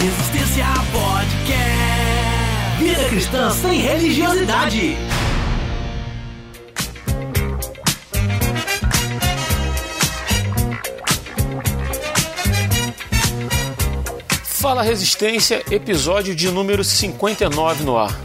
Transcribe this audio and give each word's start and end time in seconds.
Resistência 0.00 0.64
Podcast. 0.92 1.58
Vida 2.78 3.08
cristã 3.08 3.50
sem 3.50 3.80
religiosidade. 3.80 4.96
Fala 14.44 14.82
Resistência, 14.82 15.64
episódio 15.68 16.32
de 16.32 16.48
número 16.52 16.84
59 16.84 17.82
no 17.82 17.98
ar. 17.98 18.16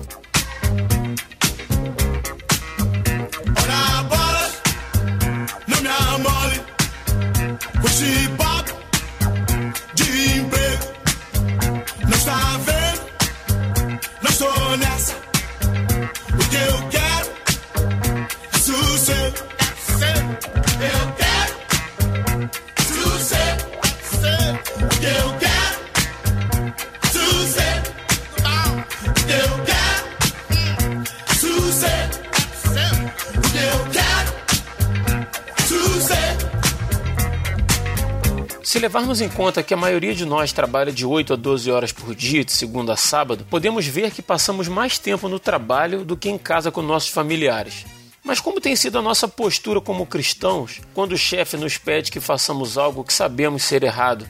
Levarmos 38.94 39.22
em 39.22 39.30
conta 39.30 39.64
que 39.64 39.73
a 39.73 39.78
maioria 39.78 40.14
de 40.14 40.23
nós 40.23 40.53
trabalha 40.53 40.92
de 40.92 41.03
8 41.03 41.33
a 41.33 41.36
12 41.36 41.72
horas 41.72 41.92
por 41.92 42.14
dia, 42.14 42.45
de 42.45 42.52
segunda 42.52 42.94
a 42.94 42.95
sábado, 42.95 43.44
podemos 43.50 43.88
ver 43.88 44.11
que 44.11 44.22
passamos 44.22 44.67
mais 44.67 44.99
tempo 44.99 45.27
no 45.27 45.39
trabalho 45.39 46.05
do 46.05 46.16
que 46.16 46.30
em 46.30 46.38
casa 46.38 46.72
com 46.72 46.83
nossos 46.83 47.09
familiares. 47.09 47.88
Mas 48.23 48.39
como 48.39 48.61
tem 48.61 48.75
sido 48.75 48.99
a 48.99 49.02
nossa 49.02 49.27
postura 49.27 49.81
como 49.81 50.05
cristãos 50.05 50.80
quando 50.94 51.14
o 51.14 51.17
chefe 51.17 51.58
nos 51.58 51.75
pede 51.75 52.11
que 52.11 52.19
façamos 52.19 52.77
algo 52.77 53.03
que 53.03 53.11
sabemos 53.11 53.64
ser 53.64 53.81
errado? 53.81 54.30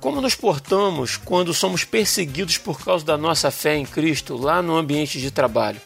Como 0.00 0.20
nos 0.20 0.34
portamos 0.34 1.16
quando 1.16 1.54
somos 1.54 1.84
perseguidos 1.84 2.58
por 2.58 2.84
causa 2.84 3.04
da 3.04 3.16
nossa 3.16 3.48
fé 3.48 3.76
em 3.76 3.86
Cristo 3.86 4.36
lá 4.36 4.60
no 4.60 4.76
ambiente 4.76 5.20
de 5.20 5.30
trabalho? 5.30 5.80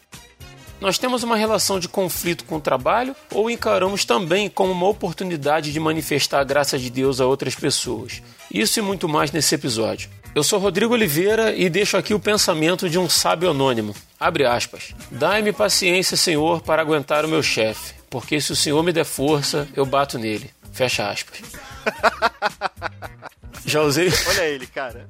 Nós 0.83 0.99
temos 0.99 1.23
uma 1.23 1.37
relação 1.37 1.79
de 1.79 1.89
conflito 1.89 2.45
com 2.45 2.57
o 2.57 2.61
trabalho 2.61 3.15
ou 3.33 3.49
encaramos 3.49 4.05
também 4.05 4.51
como 4.51 4.73
uma 4.73 4.89
oportunidade 4.89 5.73
de 5.73 5.79
manifestar 5.79 6.41
a 6.41 6.45
graça 6.45 6.77
de 6.77 6.91
Deus 6.91 7.21
a 7.21 7.27
outras 7.27 7.55
pessoas? 7.55 8.21
Isso 8.53 8.81
e 8.81 8.83
muito 8.83 9.09
mais 9.09 9.31
nesse 9.31 9.55
episódio. 9.55 10.11
Eu 10.35 10.43
sou 10.43 10.59
Rodrigo 10.59 10.93
Oliveira 10.93 11.55
e 11.55 11.71
deixo 11.71 11.97
aqui 11.97 12.13
o 12.13 12.19
pensamento 12.19 12.91
de 12.91 12.99
um 12.99 13.09
sábio 13.09 13.51
anônimo. 13.51 13.95
Abre 14.19 14.45
aspas. 14.45 14.93
Dai-me 15.09 15.53
paciência, 15.53 16.17
Senhor, 16.17 16.61
para 16.63 16.83
aguentar 16.83 17.25
o 17.25 17.29
meu 17.29 17.45
chefe, 17.45 17.95
porque 18.11 18.41
se 18.41 18.51
o 18.51 18.57
Senhor 18.57 18.83
me 18.83 18.93
der 18.93 19.05
força, 19.05 19.69
eu 19.77 19.87
bato 19.87 20.19
nele. 20.19 20.51
Fecha 20.73 21.09
aspas. 21.09 21.39
Já 23.65 23.83
usei, 23.83 24.13
Olha 24.31 24.45
ele, 24.47 24.67
cara. 24.67 25.09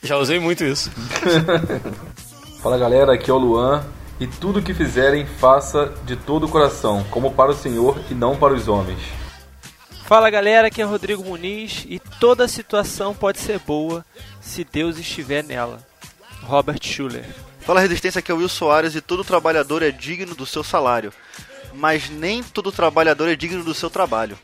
já 0.00 0.16
usei 0.16 0.38
muito 0.38 0.62
isso. 0.62 0.88
Fala 2.62 2.78
galera, 2.78 3.14
aqui 3.14 3.28
é 3.28 3.34
o 3.34 3.38
Luan. 3.38 3.84
E 4.20 4.26
tudo 4.26 4.60
que 4.60 4.74
fizerem, 4.74 5.24
faça 5.26 5.94
de 6.04 6.16
todo 6.16 6.46
o 6.46 6.48
coração, 6.48 7.04
como 7.10 7.32
para 7.32 7.52
o 7.52 7.56
Senhor 7.56 8.00
e 8.10 8.14
não 8.14 8.36
para 8.36 8.52
os 8.52 8.66
homens. 8.66 8.98
Fala 10.06 10.28
galera, 10.30 10.68
aqui 10.68 10.82
é 10.82 10.84
Rodrigo 10.84 11.22
Muniz 11.22 11.84
e 11.88 12.00
toda 12.18 12.48
situação 12.48 13.14
pode 13.14 13.38
ser 13.38 13.58
boa 13.60 14.04
se 14.40 14.64
Deus 14.64 14.98
estiver 14.98 15.44
nela. 15.44 15.86
Robert 16.42 16.80
Schuller. 16.82 17.26
Fala 17.60 17.80
Resistência, 17.80 18.18
aqui 18.18 18.32
é 18.32 18.34
o 18.34 18.38
Will 18.38 18.48
Soares 18.48 18.94
e 18.94 19.00
todo 19.00 19.22
trabalhador 19.22 19.82
é 19.82 19.90
digno 19.90 20.34
do 20.34 20.46
seu 20.46 20.64
salário. 20.64 21.12
Mas 21.74 22.08
nem 22.08 22.42
todo 22.42 22.72
trabalhador 22.72 23.28
é 23.28 23.36
digno 23.36 23.62
do 23.62 23.74
seu 23.74 23.90
trabalho. 23.90 24.38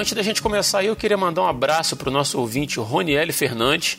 Antes 0.00 0.14
da 0.14 0.22
gente 0.22 0.40
começar 0.40 0.78
aí, 0.78 0.86
eu 0.86 0.96
queria 0.96 1.18
mandar 1.18 1.42
um 1.42 1.46
abraço 1.46 1.94
para 1.94 2.08
o 2.08 2.10
nosso 2.10 2.40
ouvinte 2.40 2.80
Roniel 2.80 3.30
Fernandes. 3.34 3.98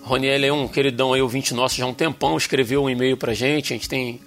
Roniel 0.00 0.44
é 0.44 0.52
um 0.52 0.68
queridão 0.68 1.12
aí, 1.12 1.20
ouvinte 1.20 1.52
nosso 1.52 1.74
já 1.74 1.84
há 1.84 1.88
um 1.88 1.92
tempão, 1.92 2.36
escreveu 2.36 2.84
um 2.84 2.88
e-mail 2.88 3.16
para 3.16 3.34
gente, 3.34 3.72
a 3.72 3.76
gente 3.76 3.88
tem 3.88 4.20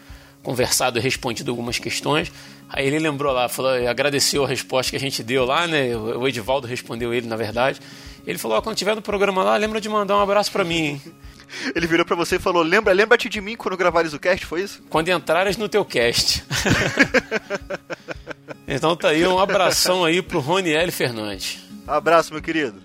conversado 0.44 1.00
e 1.00 1.02
respondido 1.02 1.52
algumas 1.52 1.80
questões. 1.80 2.30
Aí 2.68 2.86
ele 2.86 3.00
lembrou 3.00 3.32
lá, 3.32 3.48
falou, 3.48 3.72
agradeceu 3.88 4.44
a 4.44 4.48
resposta 4.50 4.90
que 4.90 4.98
a 4.98 5.00
gente 5.00 5.24
deu 5.24 5.46
lá, 5.46 5.66
né? 5.66 5.96
O 5.96 6.28
Edivaldo 6.28 6.68
respondeu 6.68 7.14
ele, 7.14 7.28
na 7.28 7.38
verdade. 7.38 7.80
Ele 8.28 8.38
falou, 8.38 8.62
quando 8.62 8.76
tiver 8.76 8.94
no 8.94 9.02
programa 9.02 9.42
lá, 9.42 9.56
lembra 9.56 9.80
de 9.80 9.88
mandar 9.88 10.18
um 10.18 10.22
abraço 10.22 10.52
para 10.52 10.66
mim, 10.66 10.80
hein? 10.80 11.02
Ele 11.74 11.88
virou 11.88 12.06
pra 12.06 12.16
você 12.16 12.36
e 12.36 12.40
falou: 12.40 12.64
Lembra, 12.64 12.92
lembra-te 12.92 13.30
de 13.30 13.40
mim 13.40 13.56
quando 13.56 13.78
gravares 13.78 14.14
o 14.14 14.20
cast, 14.20 14.46
foi 14.46 14.64
isso? 14.64 14.82
Quando 14.90 15.10
entrares 15.10 15.56
no 15.56 15.70
teu 15.70 15.86
cast. 15.86 16.44
então 18.68 18.96
tá 18.96 19.10
aí, 19.10 19.26
um 19.26 19.40
abração 19.40 20.04
aí 20.04 20.22
pro 20.22 20.40
Roniel 20.40 20.92
Fernandes. 20.92 21.60
Abraço, 21.88 22.34
meu 22.34 22.42
querido. 22.42 22.82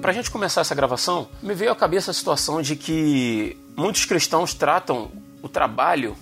Pra 0.00 0.12
gente 0.12 0.30
começar 0.30 0.62
essa 0.62 0.74
gravação, 0.74 1.28
me 1.42 1.54
veio 1.54 1.70
à 1.70 1.76
cabeça 1.76 2.10
a 2.10 2.14
situação 2.14 2.62
de 2.62 2.74
que 2.74 3.56
muitos 3.76 4.04
cristãos 4.06 4.54
tratam 4.54 5.10
o 5.42 5.48
trabalho, 5.48 6.16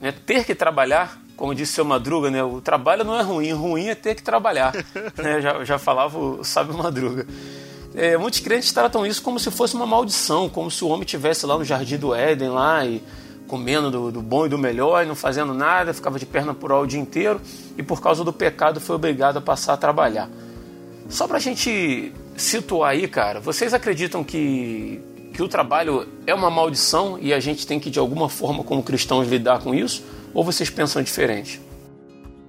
né, 0.00 0.12
ter 0.12 0.44
que 0.44 0.54
trabalhar, 0.54 1.18
como 1.36 1.54
disse 1.54 1.72
seu 1.72 1.84
Madruga, 1.84 2.30
né, 2.30 2.42
o 2.42 2.60
trabalho 2.60 3.04
não 3.04 3.18
é 3.18 3.22
ruim, 3.22 3.52
ruim 3.52 3.86
é 3.86 3.94
ter 3.94 4.16
que 4.16 4.22
trabalhar. 4.22 4.72
né, 5.16 5.40
já, 5.40 5.64
já 5.64 5.78
falava 5.78 6.18
o 6.18 6.44
sábio 6.44 6.76
Madruga. 6.76 7.26
É, 7.94 8.16
muitos 8.16 8.40
crentes 8.40 8.72
tratam 8.72 9.06
isso 9.06 9.22
como 9.22 9.38
se 9.38 9.50
fosse 9.50 9.74
uma 9.74 9.86
maldição, 9.86 10.48
como 10.48 10.70
se 10.70 10.82
o 10.82 10.88
homem 10.88 11.04
estivesse 11.04 11.44
lá 11.44 11.58
no 11.58 11.64
jardim 11.64 11.98
do 11.98 12.14
Éden, 12.14 12.48
lá 12.48 12.84
e 12.86 13.02
comendo 13.46 13.90
do, 13.90 14.10
do 14.10 14.22
bom 14.22 14.46
e 14.46 14.48
do 14.48 14.56
melhor 14.56 15.04
e 15.04 15.06
não 15.06 15.14
fazendo 15.14 15.52
nada, 15.52 15.92
ficava 15.92 16.18
de 16.18 16.24
perna 16.24 16.54
por 16.54 16.72
o 16.72 16.86
dia 16.86 16.98
inteiro 16.98 17.38
e 17.76 17.82
por 17.82 18.00
causa 18.00 18.24
do 18.24 18.32
pecado 18.32 18.80
foi 18.80 18.96
obrigado 18.96 19.36
a 19.36 19.40
passar 19.42 19.74
a 19.74 19.76
trabalhar. 19.76 20.30
Só 21.08 21.28
pra 21.28 21.38
gente 21.38 22.14
situar 22.34 22.92
aí, 22.92 23.06
cara, 23.06 23.40
vocês 23.40 23.74
acreditam 23.74 24.24
que, 24.24 25.02
que 25.34 25.42
o 25.42 25.48
trabalho 25.48 26.08
é 26.26 26.34
uma 26.34 26.50
maldição 26.50 27.18
e 27.20 27.34
a 27.34 27.40
gente 27.40 27.66
tem 27.66 27.78
que, 27.78 27.90
de 27.90 27.98
alguma 27.98 28.28
forma, 28.28 28.64
como 28.64 28.82
cristãos, 28.82 29.28
lidar 29.28 29.60
com 29.60 29.74
isso? 29.74 30.02
Ou 30.32 30.42
vocês 30.42 30.70
pensam 30.70 31.02
diferente? 31.02 31.60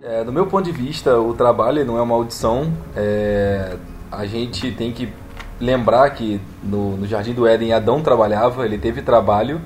É, 0.01 0.23
do 0.23 0.31
meu 0.31 0.47
ponto 0.47 0.63
de 0.63 0.71
vista, 0.71 1.19
o 1.19 1.33
trabalho 1.33 1.85
não 1.85 1.97
é 1.97 2.01
uma 2.01 2.15
maldição. 2.15 2.71
É, 2.95 3.75
a 4.09 4.25
gente 4.25 4.71
tem 4.71 4.93
que 4.93 5.11
lembrar 5.63 6.09
que 6.09 6.41
no, 6.61 6.97
no 6.97 7.07
Jardim 7.07 7.33
do 7.33 7.47
Éden 7.47 7.73
Adão 7.73 8.01
trabalhava, 8.01 8.65
ele 8.65 8.77
teve 8.77 9.01
trabalho. 9.01 9.61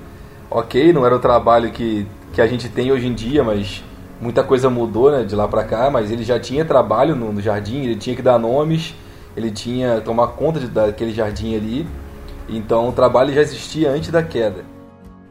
Ok, 0.49 0.93
não 0.93 1.05
era 1.05 1.15
o 1.15 1.19
trabalho 1.19 1.71
que, 1.71 2.05
que 2.31 2.39
a 2.39 2.47
gente 2.47 2.69
tem 2.69 2.91
hoje 2.91 3.07
em 3.07 3.13
dia, 3.13 3.43
mas 3.43 3.83
muita 4.21 4.43
coisa 4.43 4.69
mudou 4.69 5.11
né, 5.11 5.23
de 5.23 5.35
lá 5.35 5.47
pra 5.47 5.63
cá. 5.63 5.89
Mas 5.89 6.11
ele 6.11 6.23
já 6.23 6.39
tinha 6.39 6.63
trabalho 6.63 7.15
no, 7.15 7.33
no 7.33 7.41
jardim, 7.41 7.81
ele 7.81 7.95
tinha 7.95 8.15
que 8.15 8.21
dar 8.21 8.37
nomes, 8.37 8.93
ele 9.35 9.49
tinha 9.49 9.95
que 9.95 10.01
tomar 10.01 10.27
conta 10.27 10.59
de, 10.59 10.67
daquele 10.67 11.11
jardim 11.11 11.55
ali. 11.55 11.87
Então 12.47 12.87
o 12.89 12.91
trabalho 12.91 13.33
já 13.33 13.41
existia 13.41 13.89
antes 13.89 14.11
da 14.11 14.21
queda. 14.21 14.63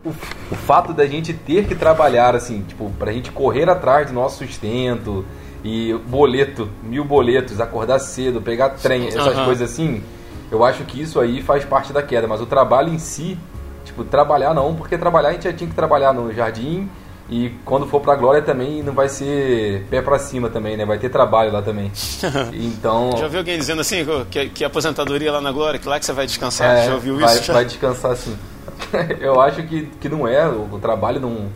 O, 0.05 0.11
o 0.11 0.55
fato 0.55 0.93
da 0.93 1.07
gente 1.07 1.33
ter 1.33 1.67
que 1.67 1.75
trabalhar, 1.75 2.35
assim, 2.35 2.63
tipo, 2.63 2.91
pra 2.99 3.13
gente 3.13 3.31
correr 3.31 3.69
atrás 3.69 4.09
do 4.09 4.13
nosso 4.13 4.45
sustento 4.45 5.25
e 5.65 5.95
boleto, 6.07 6.69
mil 6.83 7.05
boletos, 7.05 7.61
acordar 7.61 7.99
cedo, 7.99 8.41
pegar 8.41 8.71
trem, 8.71 9.09
essas 9.09 9.29
Aham. 9.29 9.45
coisas 9.47 9.71
assim, 9.71 10.03
eu 10.51 10.65
acho 10.65 10.85
que 10.85 11.01
isso 11.01 11.21
aí 11.21 11.43
faz 11.43 11.65
parte 11.65 11.93
da 11.93 12.03
queda. 12.03 12.27
Mas 12.27 12.41
o 12.41 12.47
trabalho 12.47 12.93
em 12.93 12.99
si, 12.99 13.39
tipo, 13.85 14.05
trabalhar 14.05 14.55
não, 14.55 14.75
porque 14.75 14.97
trabalhar 14.97 15.31
a 15.31 15.33
gente 15.33 15.45
já 15.45 15.53
tinha 15.53 15.69
que 15.69 15.77
trabalhar 15.77 16.13
no 16.13 16.33
jardim 16.33 16.89
e 17.29 17.51
quando 17.65 17.87
for 17.87 18.01
pra 18.01 18.15
glória 18.15 18.41
também 18.41 18.83
não 18.85 18.93
vai 18.93 19.09
ser 19.09 19.85
pé 19.91 20.01
pra 20.01 20.19
cima 20.19 20.49
também, 20.49 20.77
né? 20.77 20.85
Vai 20.85 20.99
ter 20.99 21.09
trabalho 21.09 21.53
lá 21.53 21.61
também. 21.61 21.91
Então. 22.53 23.11
Já 23.17 23.25
ouviu 23.25 23.41
alguém 23.41 23.59
dizendo 23.59 23.81
assim 23.81 24.07
que, 24.31 24.49
que 24.51 24.65
aposentadoria 24.65 25.33
lá 25.33 25.41
na 25.41 25.51
Glória, 25.51 25.79
que 25.79 25.89
lá 25.89 25.99
que 25.99 26.07
você 26.07 26.13
vai 26.13 26.27
descansar? 26.27 26.77
É, 26.77 26.87
Já 26.87 26.95
ouviu 26.95 27.19
vai, 27.19 27.35
isso? 27.35 27.45
Já? 27.45 27.53
vai 27.55 27.65
descansar 27.65 28.17
sim. 28.17 28.37
Eu 29.21 29.41
acho 29.41 29.63
que, 29.65 29.87
que 30.01 30.09
não 30.09 30.27
é, 30.29 30.47
o, 30.47 30.69
o 30.73 30.79
trabalho 30.79 31.21
não, 31.21 31.49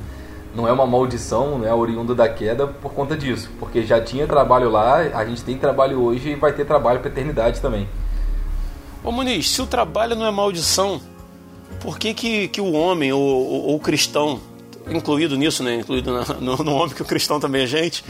não 0.55 0.67
é 0.67 0.73
uma 0.73 0.87
maldição, 0.87 1.59
não 1.59 1.67
é 1.67 1.73
oriundo 1.73 2.15
da 2.15 2.29
queda 2.29 2.67
por 2.67 2.93
conta 2.93 3.17
disso, 3.17 3.51
porque 3.59 3.83
já 3.83 4.01
tinha 4.01 4.27
trabalho 4.27 4.71
lá, 4.71 4.97
a 4.97 5.25
gente 5.25 5.45
tem 5.45 5.57
trabalho 5.57 6.03
hoje 6.03 6.31
e 6.31 6.35
vai 6.35 6.53
ter 6.53 6.65
trabalho 6.65 7.01
para 7.01 7.11
eternidade 7.11 7.61
também. 7.61 7.89
Ô 9.03 9.11
Muniz, 9.11 9.51
se 9.51 9.63
o 9.63 9.67
trabalho 9.67 10.15
não 10.15 10.27
é 10.27 10.31
maldição, 10.31 11.01
por 11.81 11.99
que, 11.99 12.13
que, 12.13 12.49
que 12.49 12.61
o 12.61 12.73
homem 12.73 13.13
ou, 13.13 13.21
ou, 13.21 13.63
ou 13.69 13.77
o 13.77 13.81
cristão, 13.81 14.41
incluído 14.89 15.37
nisso, 15.37 15.63
né, 15.63 15.77
incluído 15.77 16.13
na, 16.13 16.25
no, 16.35 16.57
no 16.59 16.75
homem 16.75 16.95
que 16.95 17.03
o 17.03 17.05
cristão 17.05 17.41
também 17.41 17.63
é 17.63 17.67
gente, 17.67 18.05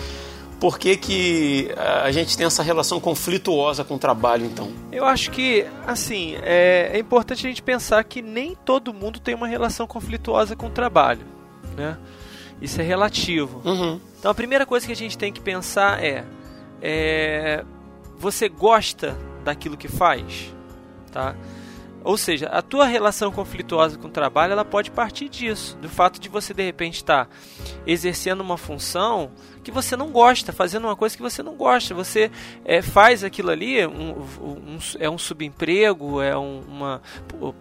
por 0.61 0.79
que, 0.79 0.97
que 0.97 1.71
a 2.05 2.13
gente 2.13 2.37
tem 2.37 2.47
essa 2.47 2.63
relação 2.63 3.01
conflituosa 3.01 3.83
com 3.83 3.95
o 3.95 3.99
trabalho, 3.99 4.45
então? 4.45 4.71
Eu 4.93 5.07
acho 5.07 5.31
que, 5.31 5.67
assim, 5.87 6.37
é, 6.43 6.91
é 6.93 6.99
importante 6.99 7.47
a 7.47 7.49
gente 7.49 7.63
pensar 7.63 8.05
que 8.05 8.21
nem 8.21 8.55
todo 8.55 8.93
mundo 8.93 9.19
tem 9.19 9.35
uma 9.35 9.49
relação 9.49 9.87
conflituosa 9.87 10.55
com 10.55 10.67
o 10.67 10.71
trabalho, 10.71 11.25
né? 11.77 11.97
Isso 12.61 12.79
é 12.79 12.85
relativo. 12.85 13.63
Uhum. 13.65 13.99
Então 14.19 14.31
a 14.31 14.35
primeira 14.35 14.67
coisa 14.67 14.85
que 14.85 14.93
a 14.93 14.97
gente 14.97 15.17
tem 15.17 15.33
que 15.33 15.41
pensar 15.41 16.05
é, 16.05 16.27
é 16.83 17.65
você 18.19 18.47
gosta 18.47 19.17
daquilo 19.43 19.79
que 19.79 19.89
faz, 19.89 20.53
tá? 21.11 21.35
Ou 22.03 22.17
seja, 22.17 22.47
a 22.47 22.63
tua 22.63 22.87
relação 22.87 23.31
conflituosa 23.31 23.99
com 23.99 24.09
o 24.09 24.11
trabalho, 24.11 24.53
ela 24.53 24.65
pode 24.65 24.91
partir 24.91 25.29
disso, 25.29 25.77
do 25.79 25.89
fato 25.89 26.19
de 26.19 26.29
você 26.29 26.55
de 26.55 26.63
repente 26.63 26.97
estar 26.97 27.29
exercendo 27.87 28.41
uma 28.41 28.57
função 28.57 29.31
que 29.63 29.71
você 29.71 29.97
não 29.97 30.11
gosta, 30.11 30.53
fazendo 30.53 30.85
uma 30.85 30.97
coisa 30.97 31.15
que 31.15 31.23
você 31.23 31.43
não 31.43 31.55
gosta. 31.55 31.95
Você 31.95 32.31
é, 32.65 32.81
faz 32.81 33.23
aquilo 33.23 33.51
ali, 33.51 33.87
um, 33.87 34.19
um, 34.41 34.79
é 34.99 35.11
um 35.11 35.19
subemprego, 35.19 36.23
é 36.23 36.37
um, 36.37 36.61
uma 36.67 37.03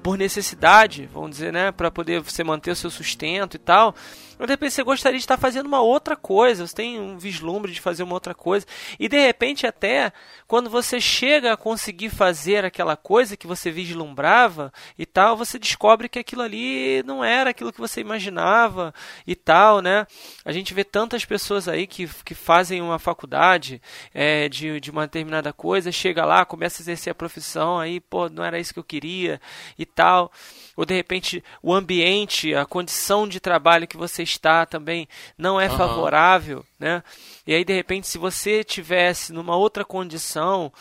por 0.02 0.18
necessidade, 0.18 1.10
vamos 1.13 1.31
dizer, 1.31 1.52
né, 1.52 1.72
para 1.74 1.92
poder 1.92 2.22
você 2.22 2.42
manter 2.42 2.72
o 2.72 2.75
seu 2.75 2.90
sustento 2.90 3.56
e 3.56 3.60
tal. 3.60 3.94
Mas 4.40 4.48
de 4.48 4.54
repente 4.54 4.74
você 4.74 4.84
gostaria 4.84 5.20
de 5.20 5.24
estar 5.24 5.38
fazendo 5.38 5.66
uma 5.66 5.82
outra 5.82 6.16
coisa, 6.16 6.66
você 6.66 6.74
tem 6.74 6.98
um 6.98 7.18
vislumbre 7.18 7.74
de 7.74 7.82
fazer 7.82 8.04
uma 8.04 8.14
outra 8.14 8.34
coisa. 8.34 8.66
E 8.98 9.10
de 9.10 9.20
repente, 9.20 9.68
até 9.68 10.14
quando 10.48 10.70
você 10.70 11.02
chega 11.02 11.52
a 11.52 11.58
conseguir 11.58 12.10
fazer 12.10 12.64
aquela 12.64 12.96
coisa 12.96 13.36
que 13.36 13.46
você 13.46 13.70
vislumbrava 13.70 14.72
e 14.98 15.06
tal, 15.06 15.36
você 15.36 15.60
descobre 15.60 16.08
que 16.08 16.18
aquilo 16.18 16.42
ali 16.42 17.04
não 17.04 17.22
era 17.22 17.50
aquilo 17.50 17.74
que 17.74 17.82
você 17.82 18.00
imaginava 18.00 18.94
e 19.28 19.36
tal, 19.36 19.82
né? 19.82 20.08
A 20.46 20.54
gente 20.54 20.74
vê 20.74 20.86
tantas 20.86 21.26
pessoas 21.26 21.68
aí 21.68 21.86
que, 21.86 22.08
que 22.24 22.34
fazem 22.34 22.82
uma 22.82 22.98
faculdade 22.98 23.82
é, 24.14 24.48
de, 24.48 24.80
de 24.80 24.90
uma 24.90 25.02
determinada 25.02 25.52
coisa, 25.52 25.92
chega 25.92 26.24
lá, 26.24 26.46
começa 26.46 26.82
a 26.82 26.84
exercer 26.84 27.12
a 27.12 27.16
profissão, 27.16 27.78
aí, 27.78 28.00
pô, 28.00 28.30
não 28.30 28.46
era 28.46 28.58
isso 28.58 28.74
que 28.74 28.80
eu 28.80 28.86
queria 28.86 29.42
e 29.78 29.86
tal 29.86 30.32
ou 30.80 30.86
de 30.86 30.96
repente 30.96 31.44
o 31.62 31.74
ambiente, 31.74 32.56
a 32.56 32.66
condição 32.66 33.28
de 33.28 33.42
trabalho 33.42 33.86
que 33.86 33.98
você 33.98 34.24
está 34.31 34.66
também 34.66 35.08
não 35.38 35.60
é 35.60 35.70
uhum. 35.70 35.78
favorável, 35.78 36.66
né? 36.80 37.04
E 37.46 37.54
aí 37.54 37.64
de 37.64 37.74
repente 37.74 38.08
se 38.08 38.18
você 38.18 38.64
tivesse 38.64 39.34
numa 39.34 39.56
outra 39.56 39.86
condição, 39.86 40.72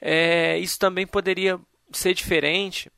é, 0.00 0.58
isso 0.58 0.78
também 0.78 1.06
poderia 1.06 1.58
ser 1.92 2.14
diferente 2.14 2.90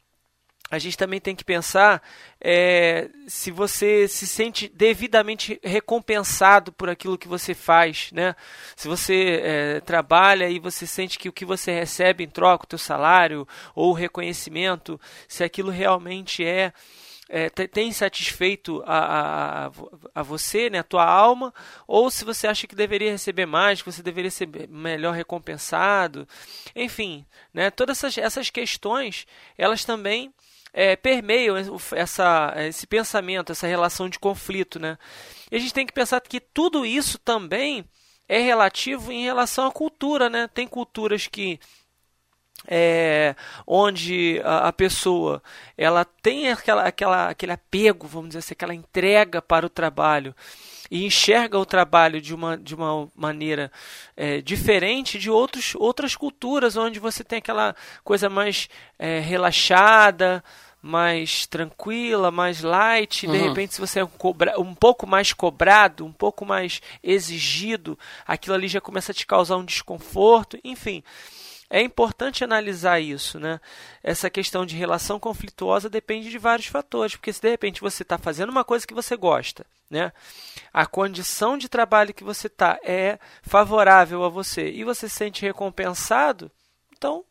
a 0.70 0.78
gente 0.78 0.96
também 0.96 1.20
tem 1.20 1.36
que 1.36 1.44
pensar 1.44 2.02
é, 2.40 3.08
se 3.28 3.50
você 3.50 4.08
se 4.08 4.26
sente 4.26 4.68
devidamente 4.68 5.60
recompensado 5.62 6.72
por 6.72 6.88
aquilo 6.88 7.18
que 7.18 7.28
você 7.28 7.54
faz, 7.54 8.10
né? 8.12 8.34
Se 8.74 8.88
você 8.88 9.40
é, 9.42 9.80
trabalha 9.80 10.48
e 10.48 10.58
você 10.58 10.86
sente 10.86 11.18
que 11.18 11.28
o 11.28 11.32
que 11.32 11.44
você 11.44 11.70
recebe 11.70 12.24
em 12.24 12.28
troca, 12.28 12.64
o 12.64 12.66
teu 12.68 12.78
salário 12.78 13.46
ou 13.74 13.90
o 13.90 13.94
reconhecimento, 13.94 15.00
se 15.28 15.44
aquilo 15.44 15.70
realmente 15.70 16.44
é, 16.44 16.72
é 17.28 17.48
tem 17.48 17.90
satisfeito 17.92 18.82
a, 18.86 19.66
a, 19.66 19.70
a, 20.14 20.22
você, 20.22 20.68
né, 20.68 20.80
a 20.80 20.84
tua 20.84 21.04
alma, 21.04 21.54
ou 21.86 22.10
se 22.10 22.24
você 22.24 22.46
acha 22.46 22.66
que 22.66 22.74
deveria 22.74 23.10
receber 23.10 23.46
mais, 23.46 23.80
que 23.80 23.90
você 23.90 24.02
deveria 24.02 24.30
ser 24.30 24.48
melhor 24.68 25.14
recompensado, 25.14 26.28
enfim, 26.76 27.24
né, 27.52 27.70
todas 27.70 27.98
essas, 27.98 28.18
essas 28.18 28.50
questões, 28.50 29.26
elas 29.56 29.84
também 29.84 30.32
é, 30.74 30.96
permeiam 30.96 31.56
essa, 31.92 32.52
esse 32.58 32.84
pensamento, 32.84 33.52
essa 33.52 33.66
relação 33.66 34.08
de 34.08 34.18
conflito. 34.18 34.80
Né? 34.80 34.98
E 35.50 35.56
a 35.56 35.58
gente 35.60 35.72
tem 35.72 35.86
que 35.86 35.92
pensar 35.92 36.20
que 36.20 36.40
tudo 36.40 36.84
isso 36.84 37.16
também 37.16 37.84
é 38.28 38.40
relativo 38.40 39.12
em 39.12 39.22
relação 39.22 39.66
à 39.66 39.70
cultura. 39.70 40.28
Né? 40.28 40.48
Tem 40.52 40.66
culturas 40.66 41.28
que 41.28 41.60
é, 42.66 43.34
onde 43.66 44.40
a, 44.44 44.68
a, 44.68 44.72
pessoa 44.72 45.42
ela 45.76 46.04
tem 46.04 46.50
aquela, 46.50 46.84
aquela, 46.84 47.28
aquele 47.28 47.52
apego, 47.52 48.06
vamos 48.06 48.28
dizer 48.28 48.38
assim, 48.40 48.52
aquela 48.52 48.74
entrega 48.74 49.42
para 49.42 49.66
o 49.66 49.70
trabalho 49.70 50.34
e 50.90 51.04
enxerga 51.04 51.58
o 51.58 51.66
trabalho 51.66 52.20
de 52.20 52.34
uma, 52.34 52.56
de 52.56 52.74
uma 52.74 53.08
maneira 53.14 53.70
é, 54.16 54.40
diferente 54.40 55.18
de 55.18 55.30
outros, 55.30 55.74
outras 55.76 56.14
culturas, 56.14 56.76
onde 56.76 56.98
você 56.98 57.24
tem 57.24 57.38
aquela 57.38 57.74
coisa 58.02 58.28
mais 58.28 58.68
é, 58.98 59.18
relaxada, 59.20 60.42
mais 60.80 61.46
tranquila, 61.46 62.30
mais 62.30 62.60
light, 62.60 63.26
uhum. 63.26 63.32
de 63.32 63.38
repente 63.38 63.74
se 63.74 63.80
você 63.80 64.00
é 64.00 64.04
um, 64.04 64.08
cobra 64.08 64.60
um 64.60 64.74
pouco 64.74 65.06
mais 65.06 65.32
cobrado, 65.32 66.04
um 66.04 66.12
pouco 66.12 66.44
mais 66.44 66.82
exigido, 67.02 67.98
aquilo 68.26 68.54
ali 68.54 68.68
já 68.68 68.82
começa 68.82 69.10
a 69.10 69.14
te 69.14 69.26
causar 69.26 69.56
um 69.56 69.64
desconforto, 69.64 70.58
enfim. 70.62 71.02
É 71.70 71.80
importante 71.80 72.44
analisar 72.44 73.00
isso, 73.00 73.40
né? 73.40 73.60
Essa 74.02 74.28
questão 74.28 74.66
de 74.66 74.76
relação 74.76 75.18
conflituosa 75.18 75.88
depende 75.88 76.30
de 76.30 76.38
vários 76.38 76.66
fatores, 76.66 77.16
porque 77.16 77.32
se 77.32 77.40
de 77.40 77.48
repente 77.48 77.80
você 77.80 78.02
está 78.02 78.18
fazendo 78.18 78.50
uma 78.50 78.64
coisa 78.64 78.86
que 78.86 78.94
você 78.94 79.16
gosta, 79.16 79.64
né? 79.88 80.12
A 80.72 80.86
condição 80.86 81.56
de 81.56 81.68
trabalho 81.68 82.14
que 82.14 82.24
você 82.24 82.46
está 82.48 82.78
é 82.84 83.18
favorável 83.42 84.22
a 84.24 84.28
você 84.28 84.70
e 84.70 84.84
você 84.84 85.08
se 85.08 85.16
sente 85.16 85.42
recompensado, 85.42 86.50
então, 86.96 87.24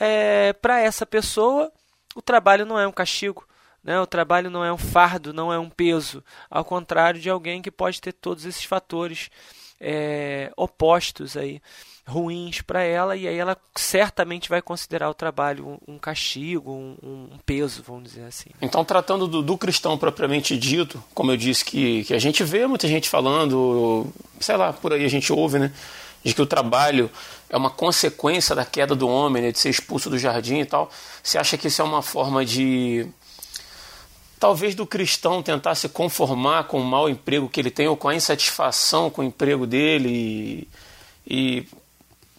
é, 0.00 0.52
para 0.54 0.80
essa 0.80 1.06
pessoa 1.06 1.70
o 2.14 2.22
trabalho 2.22 2.66
não 2.66 2.78
é 2.78 2.86
um 2.86 2.92
castigo, 2.92 3.46
né? 3.82 4.00
o 4.00 4.06
trabalho 4.06 4.50
não 4.50 4.64
é 4.64 4.72
um 4.72 4.78
fardo, 4.78 5.32
não 5.32 5.52
é 5.52 5.58
um 5.58 5.70
peso, 5.70 6.24
ao 6.50 6.64
contrário 6.64 7.20
de 7.20 7.30
alguém 7.30 7.62
que 7.62 7.70
pode 7.70 8.00
ter 8.00 8.12
todos 8.12 8.44
esses 8.44 8.64
fatores 8.64 9.30
é, 9.80 10.52
opostos 10.56 11.36
aí 11.36 11.60
ruins 12.06 12.60
para 12.60 12.82
ela 12.82 13.16
e 13.16 13.28
aí 13.28 13.36
ela 13.36 13.56
certamente 13.76 14.48
vai 14.48 14.60
considerar 14.60 15.08
o 15.08 15.14
trabalho 15.14 15.78
um, 15.86 15.98
castigo, 15.98 16.72
um, 16.72 16.96
um, 17.02 17.38
peso, 17.46 17.82
vamos 17.86 18.04
dizer 18.04 18.24
assim. 18.24 18.50
Então, 18.60 18.84
tratando 18.84 19.28
do, 19.28 19.40
do, 19.40 19.56
cristão 19.56 19.96
propriamente 19.96 20.56
dito, 20.56 21.02
como 21.14 21.30
eu 21.30 21.36
disse 21.36 21.64
que, 21.64 22.04
que 22.04 22.14
a 22.14 22.18
gente 22.18 22.42
vê 22.42 22.66
muita 22.66 22.88
gente 22.88 23.08
falando, 23.08 24.06
sei 24.40 24.56
lá, 24.56 24.72
por 24.72 24.92
aí 24.92 25.04
a 25.04 25.08
gente 25.08 25.32
ouve, 25.32 25.58
né? 25.58 25.72
de 26.24 26.32
que 26.34 26.42
o 26.42 26.46
trabalho 26.46 27.10
é 27.50 27.56
uma 27.56 27.70
consequência 27.70 28.54
da 28.54 28.64
queda 28.64 28.94
do 28.94 29.08
homem, 29.08 29.42
né, 29.42 29.52
de 29.52 29.58
ser 29.58 29.70
expulso 29.70 30.08
do 30.08 30.18
jardim 30.18 30.60
e 30.60 30.64
tal. 30.64 30.90
Você 31.22 31.36
acha 31.36 31.58
que 31.58 31.68
isso 31.68 31.82
é 31.82 31.84
uma 31.84 32.02
forma 32.02 32.44
de 32.44 33.06
talvez 34.38 34.74
do 34.74 34.86
cristão 34.86 35.42
tentar 35.42 35.74
se 35.74 35.88
conformar 35.88 36.64
com 36.64 36.80
o 36.80 36.84
mau 36.84 37.08
emprego 37.08 37.48
que 37.48 37.60
ele 37.60 37.70
tem 37.70 37.86
ou 37.86 37.96
com 37.96 38.08
a 38.08 38.14
insatisfação 38.14 39.10
com 39.10 39.22
o 39.22 39.24
emprego 39.24 39.66
dele 39.66 40.68
e, 41.26 41.58
e 41.60 41.66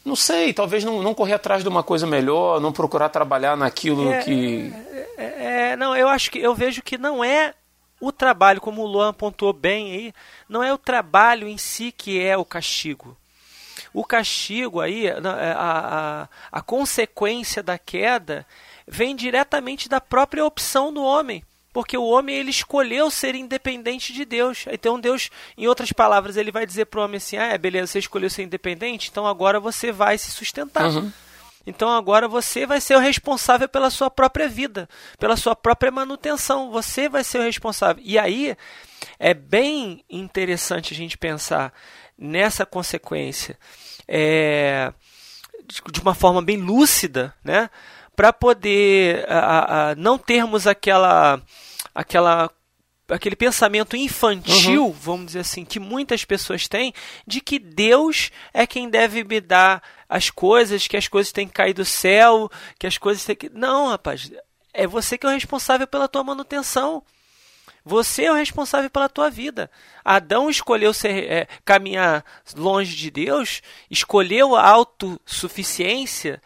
não 0.05 0.15
sei, 0.15 0.53
talvez 0.53 0.83
não, 0.83 1.01
não 1.01 1.13
correr 1.13 1.33
atrás 1.33 1.63
de 1.63 1.69
uma 1.69 1.83
coisa 1.83 2.05
melhor, 2.05 2.59
não 2.59 2.73
procurar 2.73 3.09
trabalhar 3.09 3.55
naquilo 3.55 4.11
é, 4.11 4.21
que 4.21 4.73
é, 5.17 5.71
é, 5.71 5.75
não, 5.75 5.95
eu 5.95 6.07
acho 6.07 6.29
que 6.29 6.39
eu 6.39 6.53
vejo 6.53 6.81
que 6.81 6.97
não 6.97 7.23
é 7.23 7.53
o 8.01 8.11
trabalho, 8.11 8.59
como 8.59 8.81
o 8.81 8.85
Luan 8.85 9.09
apontou 9.09 9.53
bem 9.53 9.91
aí, 9.91 10.13
não 10.49 10.61
é 10.61 10.73
o 10.73 10.77
trabalho 10.77 11.47
em 11.47 11.57
si 11.57 11.91
que 11.91 12.19
é 12.19 12.35
o 12.35 12.43
castigo. 12.43 13.17
O 13.93 14.03
castigo 14.03 14.81
aí, 14.81 15.07
a, 15.07 15.19
a, 15.21 16.29
a 16.51 16.61
consequência 16.61 17.63
da 17.63 17.77
queda, 17.77 18.45
vem 18.85 19.15
diretamente 19.15 19.87
da 19.87 20.01
própria 20.01 20.43
opção 20.43 20.91
do 20.91 21.01
homem 21.01 21.43
porque 21.73 21.97
o 21.97 22.05
homem 22.05 22.35
ele 22.35 22.51
escolheu 22.51 23.09
ser 23.09 23.33
independente 23.33 24.13
de 24.13 24.23
Deus. 24.23 24.65
Então 24.71 24.99
Deus, 24.99 25.31
em 25.57 25.67
outras 25.67 25.91
palavras, 25.91 26.37
ele 26.37 26.51
vai 26.51 26.65
dizer 26.65 26.85
para 26.85 26.99
o 26.99 27.03
homem 27.03 27.17
assim: 27.17 27.35
ah, 27.35 27.47
é, 27.47 27.57
beleza, 27.57 27.87
você 27.87 27.99
escolheu 27.99 28.29
ser 28.29 28.43
independente, 28.43 29.09
então 29.11 29.25
agora 29.25 29.59
você 29.59 29.91
vai 29.91 30.17
se 30.17 30.29
sustentar. 30.31 30.85
Uhum. 30.85 31.11
Então 31.65 31.89
agora 31.89 32.27
você 32.27 32.65
vai 32.65 32.79
ser 32.79 32.95
o 32.95 32.99
responsável 32.99 33.67
pela 33.67 33.89
sua 33.89 34.09
própria 34.11 34.47
vida, 34.47 34.87
pela 35.17 35.35
sua 35.35 35.55
própria 35.55 35.91
manutenção. 35.91 36.71
Você 36.71 37.09
vai 37.09 37.23
ser 37.23 37.39
o 37.39 37.43
responsável. 37.43 38.03
E 38.05 38.19
aí 38.19 38.55
é 39.17 39.33
bem 39.33 40.03
interessante 40.09 40.93
a 40.93 40.95
gente 40.95 41.17
pensar 41.17 41.73
nessa 42.17 42.65
consequência 42.65 43.57
é, 44.07 44.93
de 45.91 46.01
uma 46.01 46.13
forma 46.13 46.41
bem 46.41 46.57
lúcida, 46.57 47.33
né? 47.43 47.69
Para 48.15 48.31
poder 48.31 49.25
a, 49.29 49.91
a, 49.91 49.95
não 49.95 50.17
termos 50.17 50.67
aquela, 50.67 51.41
aquela 51.93 52.49
aquele 53.09 53.35
pensamento 53.35 53.95
infantil, 53.95 54.85
uhum. 54.85 54.91
vamos 54.91 55.25
dizer 55.27 55.39
assim, 55.39 55.65
que 55.65 55.79
muitas 55.79 56.23
pessoas 56.23 56.67
têm, 56.67 56.93
de 57.27 57.41
que 57.41 57.59
Deus 57.59 58.31
é 58.53 58.65
quem 58.65 58.89
deve 58.89 59.23
me 59.23 59.41
dar 59.41 59.83
as 60.07 60.29
coisas, 60.29 60.87
que 60.87 60.97
as 60.97 61.07
coisas 61.07 61.31
têm 61.31 61.47
que 61.47 61.53
cair 61.53 61.73
do 61.73 61.85
céu, 61.85 62.49
que 62.79 62.87
as 62.87 62.97
coisas 62.97 63.23
têm 63.25 63.35
que. 63.35 63.49
Não, 63.49 63.89
rapaz, 63.89 64.31
é 64.73 64.87
você 64.87 65.17
que 65.17 65.25
é 65.25 65.29
o 65.29 65.33
responsável 65.33 65.87
pela 65.87 66.07
tua 66.07 66.23
manutenção. 66.23 67.03
Você 67.85 68.23
é 68.23 68.31
o 68.31 68.35
responsável 68.35 68.89
pela 68.89 69.09
tua 69.09 69.29
vida. 69.29 69.69
Adão 70.05 70.49
escolheu 70.49 70.93
ser, 70.93 71.29
é, 71.29 71.47
caminhar 71.65 72.23
longe 72.55 72.95
de 72.95 73.11
Deus, 73.11 73.61
escolheu 73.91 74.55
a 74.55 74.65
autossuficiência, 74.65 76.41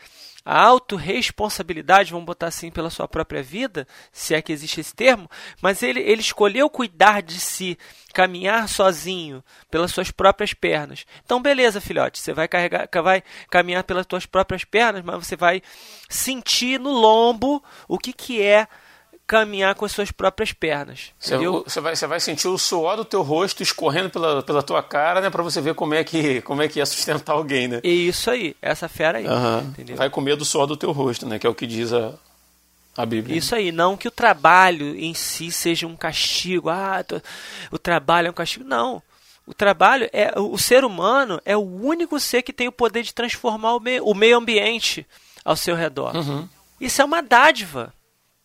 a 0.49 0.61
autorresponsabilidade, 0.61 2.13
vamos 2.13 2.25
botar 2.25 2.47
assim, 2.47 2.71
pela 2.71 2.89
sua 2.89 3.05
própria 3.05 3.43
vida, 3.43 3.85
se 4.13 4.33
é 4.33 4.41
que 4.41 4.53
existe 4.53 4.79
esse 4.79 4.95
termo, 4.95 5.29
mas 5.61 5.83
ele, 5.83 5.99
ele 5.99 6.21
escolheu 6.21 6.69
cuidar 6.69 7.21
de 7.21 7.37
si, 7.37 7.77
caminhar 8.13 8.69
sozinho, 8.69 9.43
pelas 9.69 9.91
suas 9.91 10.09
próprias 10.09 10.53
pernas. 10.53 11.05
Então, 11.25 11.41
beleza, 11.41 11.81
filhote, 11.81 12.17
você 12.17 12.31
vai, 12.31 12.47
carregar, 12.47 12.87
vai 13.03 13.21
caminhar 13.49 13.83
pelas 13.83 14.05
suas 14.09 14.25
próprias 14.25 14.63
pernas, 14.63 15.03
mas 15.03 15.27
você 15.27 15.35
vai 15.35 15.61
sentir 16.07 16.79
no 16.79 16.91
lombo 16.91 17.61
o 17.85 17.97
que, 17.97 18.13
que 18.13 18.41
é 18.41 18.69
caminhar 19.27 19.75
com 19.75 19.83
as 19.83 19.91
suas 19.91 20.09
próprias 20.09 20.53
pernas. 20.53 21.11
Você, 21.19 21.37
você, 21.37 21.81
vai, 21.81 21.93
vai 21.93 22.19
sentir 22.19 22.47
o 22.47 22.57
suor 22.57 22.95
do 22.95 23.03
teu 23.03 23.21
rosto 23.21 23.61
escorrendo 23.61 24.09
pela, 24.09 24.41
pela 24.41 24.63
tua 24.63 24.81
cara, 24.81 25.19
né? 25.19 25.29
Pra 25.29 25.43
você 25.43 25.59
ver 25.59 25.75
como 25.75 25.93
é 25.93 26.03
que 26.03 26.41
como 26.41 26.61
é 26.61 26.67
que 26.69 26.79
ia 26.79 26.85
sustentar 26.85 27.33
alguém, 27.33 27.67
né? 27.67 27.81
E 27.83 28.07
isso 28.07 28.31
aí, 28.31 28.55
essa 28.61 28.87
fera 28.87 29.17
aí. 29.17 29.27
Uhum. 29.27 29.95
Vai 29.95 30.09
comer 30.09 30.37
do 30.37 30.45
suor 30.45 30.65
do 30.65 30.77
teu 30.77 30.93
rosto, 30.93 31.25
né? 31.25 31.37
Que 31.37 31.45
é 31.45 31.49
o 31.49 31.53
que 31.53 31.67
diz 31.67 31.91
a, 31.91 32.13
a 32.95 33.05
Bíblia. 33.05 33.37
Isso 33.37 33.53
aí, 33.53 33.69
não 33.69 33.97
que 33.97 34.07
o 34.07 34.11
trabalho 34.11 34.95
em 34.95 35.13
si 35.13 35.51
seja 35.51 35.85
um 35.85 35.95
castigo. 35.97 36.69
Ah, 36.69 37.03
tô, 37.03 37.19
o 37.69 37.77
trabalho 37.77 38.27
é 38.27 38.31
um 38.31 38.33
castigo. 38.33 38.63
Não. 38.65 39.03
O 39.45 39.53
trabalho 39.53 40.09
é 40.11 40.33
o 40.37 40.57
ser 40.57 40.83
humano 40.83 41.41
é 41.45 41.55
o 41.55 41.61
único 41.61 42.19
ser 42.19 42.41
que 42.43 42.51
tem 42.51 42.67
o 42.67 42.71
poder 42.71 43.03
de 43.03 43.13
transformar 43.13 43.75
o 43.75 43.79
meio, 43.79 44.05
o 44.05 44.13
meio 44.13 44.37
ambiente 44.37 45.05
ao 45.43 45.55
seu 45.55 45.75
redor. 45.75 46.15
Uhum. 46.15 46.47
Isso 46.79 47.01
é 47.01 47.05
uma 47.05 47.21
dádiva. 47.21 47.93